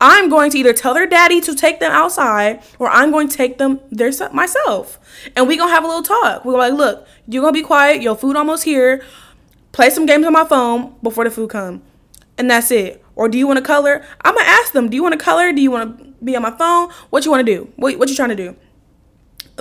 I'm 0.01 0.28
going 0.28 0.53
to 0.53 0.59
either 0.59 0.74
tell 0.74 0.95
their 0.95 1.09
daddy 1.09 1.41
to 1.41 1.57
take 1.57 1.81
them 1.81 1.91
outside 1.91 2.62
or 2.78 2.89
I'm 2.89 3.11
going 3.11 3.28
to 3.28 3.37
take 3.37 3.59
them 3.59 3.81
there 3.91 4.12
myself. 4.33 5.01
And 5.35 5.49
we 5.49 5.57
going 5.57 5.70
to 5.70 5.74
have 5.74 5.83
a 5.83 5.89
little 5.89 6.03
talk. 6.03 6.45
We're 6.45 6.59
like, 6.59 6.74
look, 6.74 7.09
you're 7.27 7.41
going 7.41 7.55
to 7.55 7.59
be 7.59 7.66
quiet. 7.66 8.03
Your 8.03 8.15
food 8.15 8.37
almost 8.37 8.62
here. 8.62 9.03
Play 9.73 9.91
some 9.91 10.07
games 10.07 10.24
on 10.27 10.35
my 10.35 10.45
phone 10.45 10.95
before 11.03 11.24
the 11.24 11.31
food 11.31 11.51
come 11.51 11.83
and 12.39 12.51
that's 12.51 12.71
it. 12.71 13.03
Or 13.15 13.29
do 13.29 13.39
you 13.39 13.47
want 13.47 13.59
to 13.59 13.65
color? 13.65 14.05
I'm 14.23 14.35
gonna 14.35 14.47
ask 14.47 14.73
them. 14.73 14.89
Do 14.89 14.97
you 14.97 15.03
want 15.03 15.15
to 15.15 15.19
color? 15.19 15.53
Do 15.53 15.61
you 15.61 15.71
want 15.71 15.99
to 15.99 16.05
be 16.23 16.37
on 16.37 16.43
my 16.43 16.51
phone? 16.51 16.91
What 17.11 17.25
you 17.25 17.31
want 17.31 17.47
to 17.47 17.53
do? 17.53 17.73
What 17.77 17.99
what 17.99 18.09
you 18.09 18.15
trying 18.15 18.29
to 18.31 18.37
do? 18.37 18.57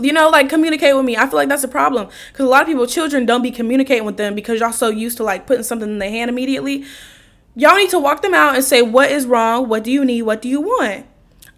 You 0.02 0.12
know, 0.12 0.30
like 0.30 0.50
communicate 0.50 0.96
with 0.96 1.06
me. 1.06 1.16
I 1.16 1.26
feel 1.26 1.36
like 1.36 1.48
that's 1.48 1.64
a 1.64 1.70
problem 1.70 2.10
because 2.32 2.46
a 2.46 2.50
lot 2.50 2.64
of 2.64 2.68
people, 2.68 2.86
children, 2.86 3.26
don't 3.26 3.42
be 3.42 3.52
communicating 3.52 4.04
with 4.04 4.18
them 4.18 4.36
because 4.36 4.60
y'all 4.60 4.74
so 4.74 4.90
used 4.90 5.18
to 5.18 5.24
like 5.24 5.48
putting 5.48 5.64
something 5.64 5.90
in 5.90 6.00
their 6.00 6.10
hand 6.10 6.30
immediately. 6.30 6.84
Y'all 7.56 7.78
need 7.78 7.90
to 7.92 8.00
walk 8.00 8.22
them 8.22 8.34
out 8.34 8.56
and 8.56 8.64
say 8.64 8.82
what 8.82 9.10
is 9.10 9.26
wrong. 9.26 9.70
What 9.70 9.86
do 9.86 9.92
you 9.92 10.04
need? 10.04 10.24
What 10.24 10.42
do 10.42 10.50
you 10.50 10.60
want? 10.60 11.06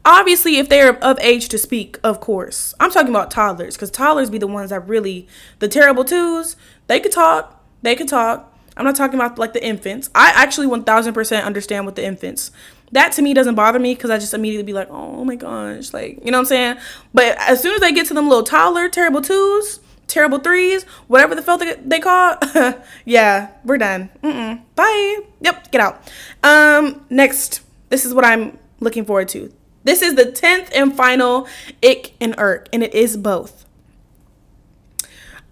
Obviously, 0.05 0.57
if 0.57 0.69
they're 0.69 1.03
of 1.03 1.19
age 1.19 1.49
to 1.49 1.57
speak, 1.57 1.97
of 2.03 2.21
course. 2.21 2.75
I'm 2.79 2.91
talking 2.91 3.09
about 3.09 3.31
toddlers 3.31 3.75
because 3.75 3.89
toddlers 3.89 4.29
be 4.29 4.37
the 4.37 4.47
ones 4.47 4.69
that 4.69 4.87
really 4.87 5.27
the 5.57 5.67
terrible 5.67 6.05
twos. 6.05 6.55
They 6.85 6.99
could 6.99 7.11
talk. 7.11 7.65
They 7.81 7.95
could 7.95 8.07
talk 8.07 8.56
I'm 8.77 8.85
not 8.85 8.95
talking 8.95 9.19
about 9.19 9.37
like 9.37 9.53
the 9.53 9.63
infants. 9.63 10.09
I 10.13 10.31
actually 10.35 10.67
1000% 10.67 11.43
understand 11.43 11.85
with 11.85 11.95
the 11.95 12.05
infants. 12.05 12.51
That 12.91 13.11
to 13.13 13.21
me 13.21 13.33
doesn't 13.33 13.55
bother 13.55 13.79
me 13.79 13.95
because 13.95 14.09
I 14.09 14.17
just 14.17 14.33
immediately 14.33 14.63
be 14.63 14.73
like, 14.73 14.89
oh 14.89 15.25
my 15.25 15.35
gosh, 15.35 15.93
like, 15.93 16.23
you 16.23 16.31
know 16.31 16.37
what 16.37 16.43
I'm 16.43 16.45
saying? 16.45 16.77
But 17.13 17.37
as 17.39 17.61
soon 17.61 17.73
as 17.73 17.81
they 17.81 17.91
get 17.91 18.07
to 18.07 18.13
them 18.13 18.29
little 18.29 18.43
toddler, 18.43 18.87
terrible 18.87 19.21
twos, 19.21 19.81
terrible 20.07 20.39
threes, 20.39 20.83
whatever 21.07 21.35
the 21.35 21.57
they, 21.57 21.73
they 21.85 21.99
call, 21.99 22.37
yeah, 23.05 23.51
we're 23.65 23.77
done. 23.77 24.09
Mm-mm. 24.23 24.61
Bye. 24.75 25.19
Yep, 25.41 25.71
get 25.71 25.81
out. 25.81 26.01
Um, 26.43 27.05
next, 27.09 27.61
this 27.89 28.05
is 28.05 28.13
what 28.13 28.23
I'm 28.23 28.57
looking 28.79 29.03
forward 29.03 29.27
to. 29.29 29.51
This 29.83 30.01
is 30.01 30.15
the 30.15 30.25
10th 30.25 30.69
and 30.75 30.95
final 30.95 31.47
ick 31.83 32.13
and 32.21 32.35
irk, 32.37 32.69
and 32.71 32.83
it 32.83 32.93
is 32.93 33.17
both. 33.17 33.65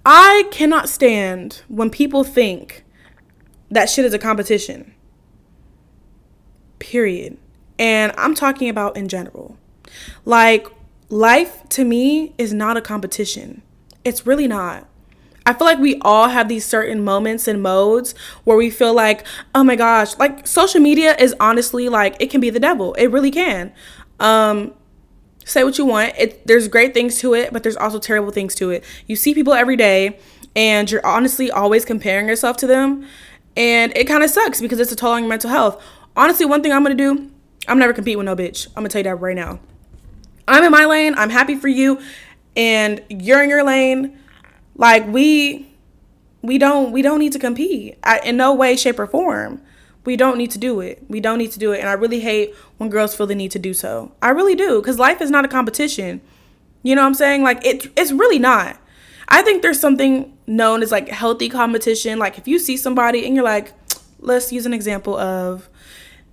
I 0.05 0.47
cannot 0.51 0.87
stand 0.87 1.63
when 1.67 1.89
people 1.89 2.23
think 2.23 2.84
that 3.69 3.89
shit 3.89 4.05
is 4.05 4.13
a 4.13 4.19
competition. 4.19 4.93
Period. 6.79 7.37
And 7.77 8.13
I'm 8.17 8.35
talking 8.35 8.69
about 8.69 8.95
in 8.95 9.07
general. 9.07 9.57
Like, 10.23 10.67
life 11.09 11.67
to 11.69 11.83
me 11.83 12.33
is 12.37 12.53
not 12.53 12.77
a 12.77 12.81
competition. 12.81 13.61
It's 14.03 14.25
really 14.25 14.47
not. 14.47 14.87
I 15.45 15.53
feel 15.53 15.65
like 15.65 15.77
we 15.77 15.99
all 16.01 16.29
have 16.29 16.47
these 16.47 16.65
certain 16.65 17.03
moments 17.03 17.47
and 17.47 17.61
modes 17.61 18.15
where 18.45 18.57
we 18.57 18.71
feel 18.71 18.93
like, 18.93 19.25
oh 19.53 19.63
my 19.63 19.75
gosh, 19.75 20.17
like 20.17 20.47
social 20.47 20.81
media 20.81 21.15
is 21.19 21.35
honestly 21.39 21.87
like 21.87 22.15
it 22.19 22.31
can 22.31 22.41
be 22.41 22.49
the 22.49 22.59
devil. 22.59 22.93
It 22.95 23.07
really 23.07 23.29
can. 23.29 23.71
Um, 24.19 24.73
say 25.45 25.63
what 25.63 25.77
you 25.77 25.85
want. 25.85 26.13
It 26.17 26.47
there's 26.47 26.67
great 26.67 26.93
things 26.95 27.19
to 27.19 27.35
it, 27.35 27.53
but 27.53 27.61
there's 27.61 27.77
also 27.77 27.99
terrible 27.99 28.31
things 28.31 28.55
to 28.55 28.71
it. 28.71 28.83
You 29.05 29.15
see 29.15 29.35
people 29.35 29.53
every 29.53 29.75
day 29.75 30.17
and 30.55 30.89
you're 30.89 31.05
honestly 31.05 31.51
always 31.51 31.85
comparing 31.85 32.27
yourself 32.27 32.57
to 32.57 32.67
them 32.67 33.05
and 33.55 33.95
it 33.95 34.05
kind 34.05 34.23
of 34.23 34.29
sucks 34.29 34.61
because 34.61 34.79
it's 34.79 34.91
a 34.91 34.95
toll 34.95 35.11
on 35.11 35.23
your 35.23 35.29
mental 35.29 35.49
health. 35.49 35.81
Honestly, 36.15 36.45
one 36.45 36.61
thing 36.63 36.71
I'm 36.71 36.83
gonna 36.83 36.95
do, 36.95 37.29
I'm 37.67 37.79
never 37.79 37.93
compete 37.93 38.17
with 38.17 38.25
no 38.25 38.35
bitch. 38.35 38.67
I'm 38.69 38.75
gonna 38.75 38.89
tell 38.89 38.99
you 38.99 39.03
that 39.03 39.15
right 39.15 39.35
now. 39.35 39.59
I'm 40.47 40.63
in 40.63 40.71
my 40.71 40.85
lane. 40.85 41.15
I'm 41.15 41.29
happy 41.29 41.55
for 41.55 41.67
you, 41.67 41.99
and 42.55 43.01
you're 43.09 43.43
in 43.43 43.49
your 43.49 43.63
lane. 43.63 44.19
Like 44.75 45.07
we, 45.07 45.71
we 46.41 46.57
don't 46.57 46.91
we 46.91 47.01
don't 47.01 47.19
need 47.19 47.33
to 47.33 47.39
compete 47.39 47.97
I, 48.03 48.19
in 48.19 48.37
no 48.37 48.53
way, 48.53 48.75
shape, 48.75 48.99
or 48.99 49.07
form. 49.07 49.61
We 50.05 50.15
don't 50.15 50.37
need 50.37 50.51
to 50.51 50.59
do 50.59 50.81
it. 50.81 51.03
We 51.09 51.19
don't 51.19 51.39
need 51.39 51.51
to 51.53 51.59
do 51.59 51.71
it. 51.71 51.79
And 51.79 51.89
I 51.89 51.93
really 51.93 52.19
hate 52.19 52.53
when 52.77 52.91
girls 52.91 53.15
feel 53.15 53.25
the 53.25 53.33
need 53.33 53.49
to 53.51 53.59
do 53.59 53.73
so. 53.73 54.11
I 54.21 54.29
really 54.29 54.53
do, 54.53 54.79
because 54.79 54.99
life 54.99 55.19
is 55.19 55.31
not 55.31 55.45
a 55.45 55.47
competition. 55.47 56.21
You 56.83 56.93
know 56.93 57.01
what 57.01 57.07
I'm 57.07 57.15
saying? 57.15 57.41
Like 57.41 57.65
it, 57.65 57.91
it's 57.97 58.11
really 58.11 58.37
not. 58.37 58.77
I 59.27 59.41
think 59.41 59.61
there's 59.61 59.79
something 59.79 60.37
known 60.47 60.83
as 60.83 60.91
like 60.91 61.09
healthy 61.09 61.49
competition. 61.49 62.19
Like 62.19 62.37
if 62.37 62.47
you 62.47 62.59
see 62.59 62.77
somebody 62.77 63.25
and 63.25 63.35
you're 63.35 63.43
like, 63.43 63.73
let's 64.19 64.51
use 64.51 64.65
an 64.65 64.73
example 64.73 65.17
of 65.17 65.69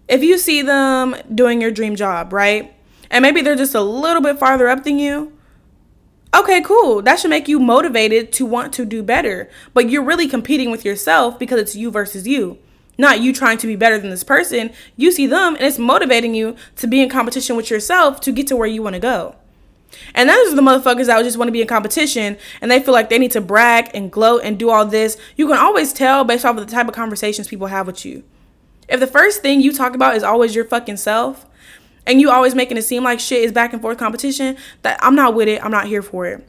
if 0.09 0.23
you 0.23 0.39
see 0.39 0.63
them 0.63 1.17
doing 1.35 1.61
your 1.61 1.71
dream 1.71 1.97
job, 1.97 2.33
right? 2.33 2.75
And 3.11 3.23
maybe 3.23 3.43
they're 3.43 3.57
just 3.57 3.75
a 3.75 3.81
little 3.81 4.23
bit 4.23 4.39
farther 4.39 4.69
up 4.69 4.85
than 4.85 4.99
you. 4.99 5.33
Okay, 6.35 6.63
cool. 6.63 7.03
That 7.03 7.19
should 7.21 7.31
make 7.31 7.47
you 7.47 7.59
motivated 7.59 8.33
to 8.35 8.47
want 8.47 8.73
to 8.75 8.87
do 8.87 9.03
better. 9.03 9.51
But 9.75 9.91
you're 9.91 10.03
really 10.03 10.27
competing 10.29 10.71
with 10.71 10.85
yourself 10.85 11.39
because 11.39 11.61
it's 11.61 11.77
you 11.77 11.91
versus 11.91 12.27
you. 12.27 12.59
Not 12.99 13.21
you 13.21 13.33
trying 13.33 13.59
to 13.59 13.67
be 13.67 13.77
better 13.77 13.99
than 13.99 14.11
this 14.11 14.25
person. 14.25 14.73
You 14.97 15.13
see 15.13 15.27
them 15.27 15.57
and 15.57 15.65
it's 15.65 15.79
motivating 15.79 16.35
you 16.35 16.57
to 16.77 16.87
be 16.87 17.03
in 17.03 17.09
competition 17.09 17.57
with 17.57 17.71
yourself 17.71 18.21
to 18.23 18.33
get 18.33 18.47
to 18.49 18.57
where 18.57 18.69
you 18.69 18.83
want 18.83 18.95
to 18.95 19.01
go. 19.01 19.37
And 20.15 20.29
those 20.29 20.53
are 20.53 20.57
the 20.57 20.63
motherfuckers 20.63 21.07
that 21.07 21.23
just 21.23 21.39
want 21.39 21.49
to 21.49 21.53
be 21.53 21.63
in 21.63 21.69
competition 21.69 22.37
and 22.61 22.71
they 22.71 22.81
feel 22.81 22.95
like 22.95 23.09
they 23.09 23.19
need 23.19 23.33
to 23.33 23.41
brag 23.41 23.91
and 23.95 24.11
gloat 24.11 24.43
and 24.45 24.59
do 24.59 24.71
all 24.71 24.85
this. 24.87 25.17
You 25.37 25.47
can 25.47 25.59
always 25.59 25.93
tell 25.93 26.25
based 26.25 26.45
off 26.45 26.57
of 26.57 26.67
the 26.67 26.73
type 26.73 26.89
of 26.89 26.95
conversations 26.95 27.49
people 27.49 27.69
have 27.69 27.87
with 27.87 28.05
you. 28.05 28.25
If 28.89 29.01
the 29.01 29.07
first 29.07 29.43
thing 29.43 29.61
you 29.61 29.73
talk 29.73 29.95
about 29.95 30.17
is 30.17 30.23
always 30.23 30.55
your 30.55 30.65
fucking 30.65 30.97
self, 30.97 31.47
and 32.07 32.21
you 32.21 32.31
always 32.31 32.55
making 32.55 32.77
it 32.77 32.83
seem 32.83 33.05
like 33.05 33.21
shit 33.21 33.45
is 33.45 33.53
back 33.53 33.73
and 33.73 33.81
forth 33.81 33.99
competition, 33.99 34.57
that 34.83 34.99
I'm 35.01 35.15
not 35.15 35.35
with 35.35 35.49
it. 35.49 35.65
I'm 35.65 35.71
not 35.71 35.87
here 35.87 36.03
for 36.03 36.27
it. 36.27 36.47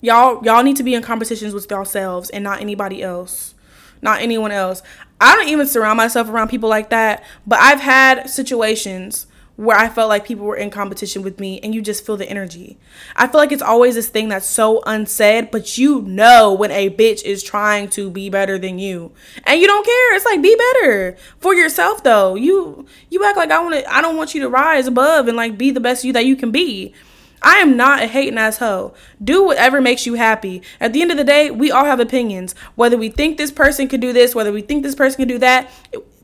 Y'all, 0.00 0.42
y'all 0.44 0.62
need 0.62 0.76
to 0.76 0.82
be 0.82 0.94
in 0.94 1.02
competitions 1.02 1.52
with 1.52 1.70
yourselves 1.70 2.30
and 2.30 2.42
not 2.42 2.60
anybody 2.60 3.02
else, 3.02 3.54
not 4.00 4.22
anyone 4.22 4.50
else. 4.50 4.82
I 5.20 5.36
don't 5.36 5.48
even 5.48 5.66
surround 5.66 5.98
myself 5.98 6.28
around 6.28 6.48
people 6.48 6.68
like 6.68 6.90
that, 6.90 7.24
but 7.46 7.58
I've 7.58 7.80
had 7.80 8.30
situations 8.30 9.26
where 9.60 9.76
I 9.76 9.90
felt 9.90 10.08
like 10.08 10.24
people 10.24 10.46
were 10.46 10.56
in 10.56 10.70
competition 10.70 11.20
with 11.20 11.38
me 11.38 11.60
and 11.60 11.74
you 11.74 11.82
just 11.82 12.06
feel 12.06 12.16
the 12.16 12.26
energy. 12.26 12.78
I 13.14 13.26
feel 13.26 13.38
like 13.38 13.52
it's 13.52 13.60
always 13.60 13.94
this 13.94 14.08
thing 14.08 14.30
that's 14.30 14.46
so 14.46 14.82
unsaid, 14.86 15.50
but 15.50 15.76
you 15.76 16.00
know 16.00 16.54
when 16.54 16.70
a 16.70 16.88
bitch 16.88 17.22
is 17.24 17.42
trying 17.42 17.90
to 17.90 18.08
be 18.10 18.30
better 18.30 18.58
than 18.58 18.78
you. 18.78 19.12
And 19.44 19.60
you 19.60 19.66
don't 19.66 19.84
care. 19.84 20.16
It's 20.16 20.24
like 20.24 20.40
be 20.40 20.56
better 20.56 21.14
for 21.40 21.54
yourself 21.54 22.02
though. 22.02 22.36
You 22.36 22.86
you 23.10 23.22
act 23.22 23.36
like 23.36 23.50
I 23.50 23.62
want 23.62 23.74
to 23.74 23.94
I 23.94 24.00
don't 24.00 24.16
want 24.16 24.34
you 24.34 24.40
to 24.40 24.48
rise 24.48 24.86
above 24.86 25.28
and 25.28 25.36
like 25.36 25.58
be 25.58 25.70
the 25.70 25.78
best 25.78 26.04
you 26.04 26.14
that 26.14 26.24
you 26.24 26.36
can 26.36 26.50
be. 26.50 26.94
I 27.42 27.56
am 27.56 27.76
not 27.76 28.02
a 28.02 28.06
hating 28.06 28.38
ass 28.38 28.58
hoe. 28.58 28.94
Do 29.22 29.44
whatever 29.44 29.80
makes 29.80 30.06
you 30.06 30.14
happy. 30.14 30.62
At 30.78 30.92
the 30.92 31.02
end 31.02 31.10
of 31.10 31.16
the 31.16 31.24
day, 31.24 31.50
we 31.50 31.70
all 31.70 31.84
have 31.84 32.00
opinions. 32.00 32.54
Whether 32.74 32.96
we 32.96 33.08
think 33.08 33.38
this 33.38 33.50
person 33.50 33.88
could 33.88 34.00
do 34.00 34.12
this, 34.12 34.34
whether 34.34 34.52
we 34.52 34.62
think 34.62 34.82
this 34.82 34.94
person 34.94 35.18
can 35.18 35.28
do 35.28 35.38
that, 35.38 35.70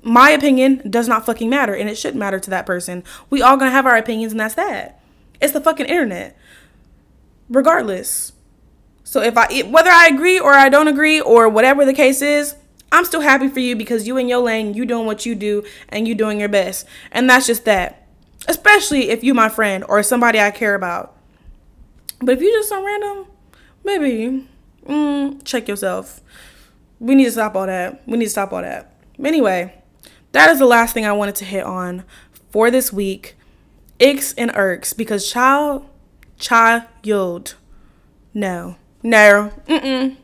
my 0.03 0.31
opinion 0.31 0.83
does 0.89 1.09
not 1.09 1.27
fucking 1.27 1.51
matter 1.51 1.75
and 1.75 1.89
it 1.89 1.97
shouldn't 1.97 2.21
matter 2.21 2.39
to 2.39 2.51
that 2.51 2.67
person. 2.67 3.03
We 3.29 3.43
all 3.43 3.57
gonna 3.57 3.71
have 3.71 3.87
our 3.87 3.97
opinions 3.97 4.33
and 4.33 4.41
that's 4.41 4.55
that. 4.55 5.01
It's 5.41 5.53
the 5.53 5.61
fucking 5.61 5.87
internet. 5.87 6.37
Regardless. 7.49 8.33
So 9.03 9.23
if 9.23 9.37
I 9.37 9.63
whether 9.63 9.91
I 9.91 10.07
agree 10.09 10.39
or 10.39 10.53
I 10.53 10.69
don't 10.69 10.89
agree 10.89 11.21
or 11.21 11.49
whatever 11.49 11.85
the 11.85 11.93
case 11.93 12.23
is, 12.23 12.55
I'm 12.93 13.05
still 13.05 13.21
happy 13.21 13.49
for 13.49 13.61
you 13.61 13.75
because 13.75 14.07
you 14.07 14.17
in 14.17 14.29
your 14.29 14.39
lane, 14.39 14.75
you 14.75 14.87
doing 14.87 15.07
what 15.07 15.27
you 15.27 15.35
do 15.35 15.65
and 15.89 16.07
you 16.07 16.15
doing 16.15 16.39
your 16.39 16.49
best. 16.49 16.87
And 17.11 17.29
that's 17.29 17.47
just 17.47 17.65
that. 17.65 18.06
Especially 18.49 19.09
if 19.11 19.25
you 19.25 19.35
my 19.35 19.49
friend 19.49 19.85
or 19.89 20.03
somebody 20.03 20.41
I 20.41 20.51
care 20.51 20.75
about. 20.75 21.17
But 22.21 22.37
if 22.37 22.43
you 22.43 22.53
just 22.53 22.69
some 22.69 22.85
random, 22.85 23.27
maybe 23.85 24.49
mm, 24.87 25.45
check 25.45 25.69
yourself. 25.69 26.21
We 26.99 27.15
need 27.15 27.25
to 27.25 27.33
stop 27.33 27.57
all 27.57 27.67
that. 27.67 28.07
We 28.07 28.17
need 28.17 28.27
to 28.27 28.31
stop 28.31 28.53
all 28.53 28.63
that. 28.63 28.95
Anyway, 29.23 29.75
that 30.33 30.51
is 30.51 30.59
the 30.59 30.67
last 30.67 30.95
thing 30.95 31.05
I 31.05 31.13
wanted 31.13 31.35
to 31.37 31.45
hit 31.45 31.65
on 31.65 32.05
for 32.51 32.71
this 32.71 32.93
week. 32.93 33.37
Icks 33.99 34.35
and 34.35 34.51
irks 34.55 34.93
because 34.93 35.31
child, 35.31 35.89
child, 36.39 36.85
no, 38.35 38.77
no, 39.03 39.53
mm-mm. 39.67 40.17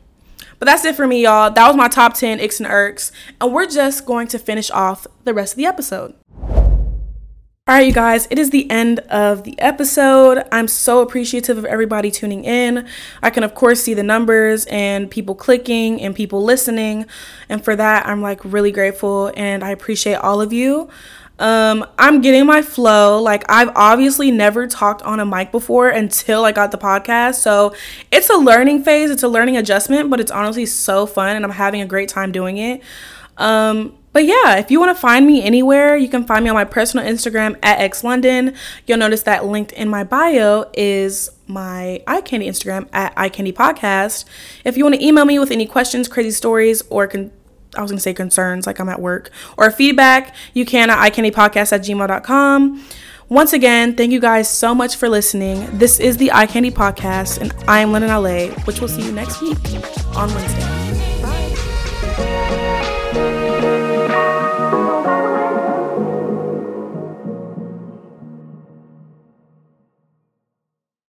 But 0.59 0.65
that's 0.67 0.85
it 0.85 0.95
for 0.95 1.07
me, 1.07 1.23
y'all. 1.23 1.51
That 1.51 1.67
was 1.67 1.75
my 1.75 1.87
top 1.87 2.13
10 2.13 2.39
icks 2.39 2.59
and 2.59 2.69
irks. 2.69 3.11
And 3.41 3.51
we're 3.51 3.65
just 3.65 4.05
going 4.05 4.27
to 4.29 4.39
finish 4.39 4.71
off 4.71 5.05
the 5.23 5.33
rest 5.33 5.53
of 5.53 5.57
the 5.57 5.65
episode. 5.65 6.13
All 7.65 7.75
right, 7.75 7.87
you 7.87 7.93
guys, 7.93 8.27
it 8.29 8.37
is 8.37 8.49
the 8.49 8.69
end 8.69 8.99
of 9.09 9.45
the 9.45 9.57
episode. 9.57 10.43
I'm 10.51 10.67
so 10.67 10.99
appreciative 10.99 11.57
of 11.57 11.63
everybody 11.63 12.11
tuning 12.11 12.43
in. 12.43 12.85
I 13.21 13.29
can, 13.29 13.41
of 13.41 13.55
course, 13.55 13.81
see 13.81 13.93
the 13.93 14.03
numbers 14.03 14.65
and 14.65 15.09
people 15.09 15.33
clicking 15.33 16.01
and 16.01 16.13
people 16.13 16.43
listening. 16.43 17.05
And 17.47 17.63
for 17.63 17.73
that, 17.77 18.05
I'm 18.05 18.21
like 18.21 18.43
really 18.43 18.73
grateful 18.73 19.31
and 19.37 19.63
I 19.63 19.69
appreciate 19.69 20.15
all 20.15 20.41
of 20.41 20.51
you. 20.51 20.89
Um, 21.39 21.85
I'm 21.97 22.19
getting 22.19 22.45
my 22.45 22.61
flow. 22.61 23.21
Like, 23.21 23.45
I've 23.47 23.71
obviously 23.77 24.29
never 24.29 24.67
talked 24.67 25.01
on 25.03 25.21
a 25.21 25.25
mic 25.25 25.53
before 25.53 25.87
until 25.87 26.43
I 26.43 26.51
got 26.51 26.71
the 26.71 26.77
podcast. 26.77 27.35
So 27.35 27.73
it's 28.11 28.29
a 28.29 28.35
learning 28.35 28.83
phase, 28.83 29.09
it's 29.09 29.23
a 29.23 29.29
learning 29.29 29.55
adjustment, 29.55 30.09
but 30.09 30.19
it's 30.19 30.31
honestly 30.31 30.65
so 30.65 31.05
fun 31.05 31.37
and 31.37 31.45
I'm 31.45 31.51
having 31.51 31.79
a 31.79 31.85
great 31.85 32.09
time 32.09 32.33
doing 32.33 32.57
it. 32.57 32.81
Um, 33.37 33.97
but 34.13 34.25
yeah, 34.25 34.57
if 34.57 34.71
you 34.71 34.79
want 34.79 34.95
to 34.95 35.01
find 35.01 35.25
me 35.25 35.43
anywhere, 35.43 35.97
you 35.97 36.07
can 36.07 36.23
find 36.25 36.43
me 36.43 36.49
on 36.49 36.55
my 36.55 36.63
personal 36.63 37.05
Instagram 37.05 37.57
at 37.63 37.91
xlondyn. 37.91 38.55
You'll 38.85 38.99
notice 38.99 39.23
that 39.23 39.45
linked 39.45 39.71
in 39.71 39.89
my 39.89 40.03
bio 40.03 40.69
is 40.73 41.31
my 41.47 42.01
eye 42.07 42.21
candy 42.21 42.47
Instagram 42.47 42.87
at 42.93 43.11
eye 43.17 43.29
candy 43.29 43.51
podcast. 43.51 44.25
If 44.63 44.77
you 44.77 44.85
want 44.85 44.95
to 44.95 45.05
email 45.05 45.25
me 45.25 45.39
with 45.39 45.51
any 45.51 45.65
questions, 45.65 46.07
crazy 46.07 46.31
stories, 46.31 46.83
or 46.89 47.07
con- 47.07 47.31
I 47.75 47.81
was 47.81 47.89
gonna 47.89 48.01
say 48.01 48.13
concerns, 48.13 48.67
like 48.67 48.79
I'm 48.79 48.89
at 48.89 49.01
work, 49.01 49.31
or 49.57 49.71
feedback, 49.71 50.35
you 50.53 50.63
can 50.63 50.89
at 50.89 50.97
eyecandypodcast 50.99 51.73
at 51.73 51.81
gmail.com. 51.81 52.85
Once 53.29 53.53
again, 53.53 53.95
thank 53.95 54.11
you 54.11 54.19
guys 54.19 54.47
so 54.47 54.75
much 54.75 54.95
for 54.95 55.09
listening. 55.09 55.65
This 55.77 55.99
is 55.99 56.17
the 56.17 56.31
Eye 56.31 56.45
Candy 56.45 56.69
Podcast, 56.69 57.41
and 57.41 57.51
I 57.67 57.79
am 57.79 57.89
Londyn 57.89 58.09
LA, 58.09 58.53
which 58.65 58.79
we'll 58.79 58.89
see 58.89 59.01
you 59.01 59.11
next 59.11 59.41
week 59.41 59.57
on 60.15 60.31
Wednesday. 60.35 60.82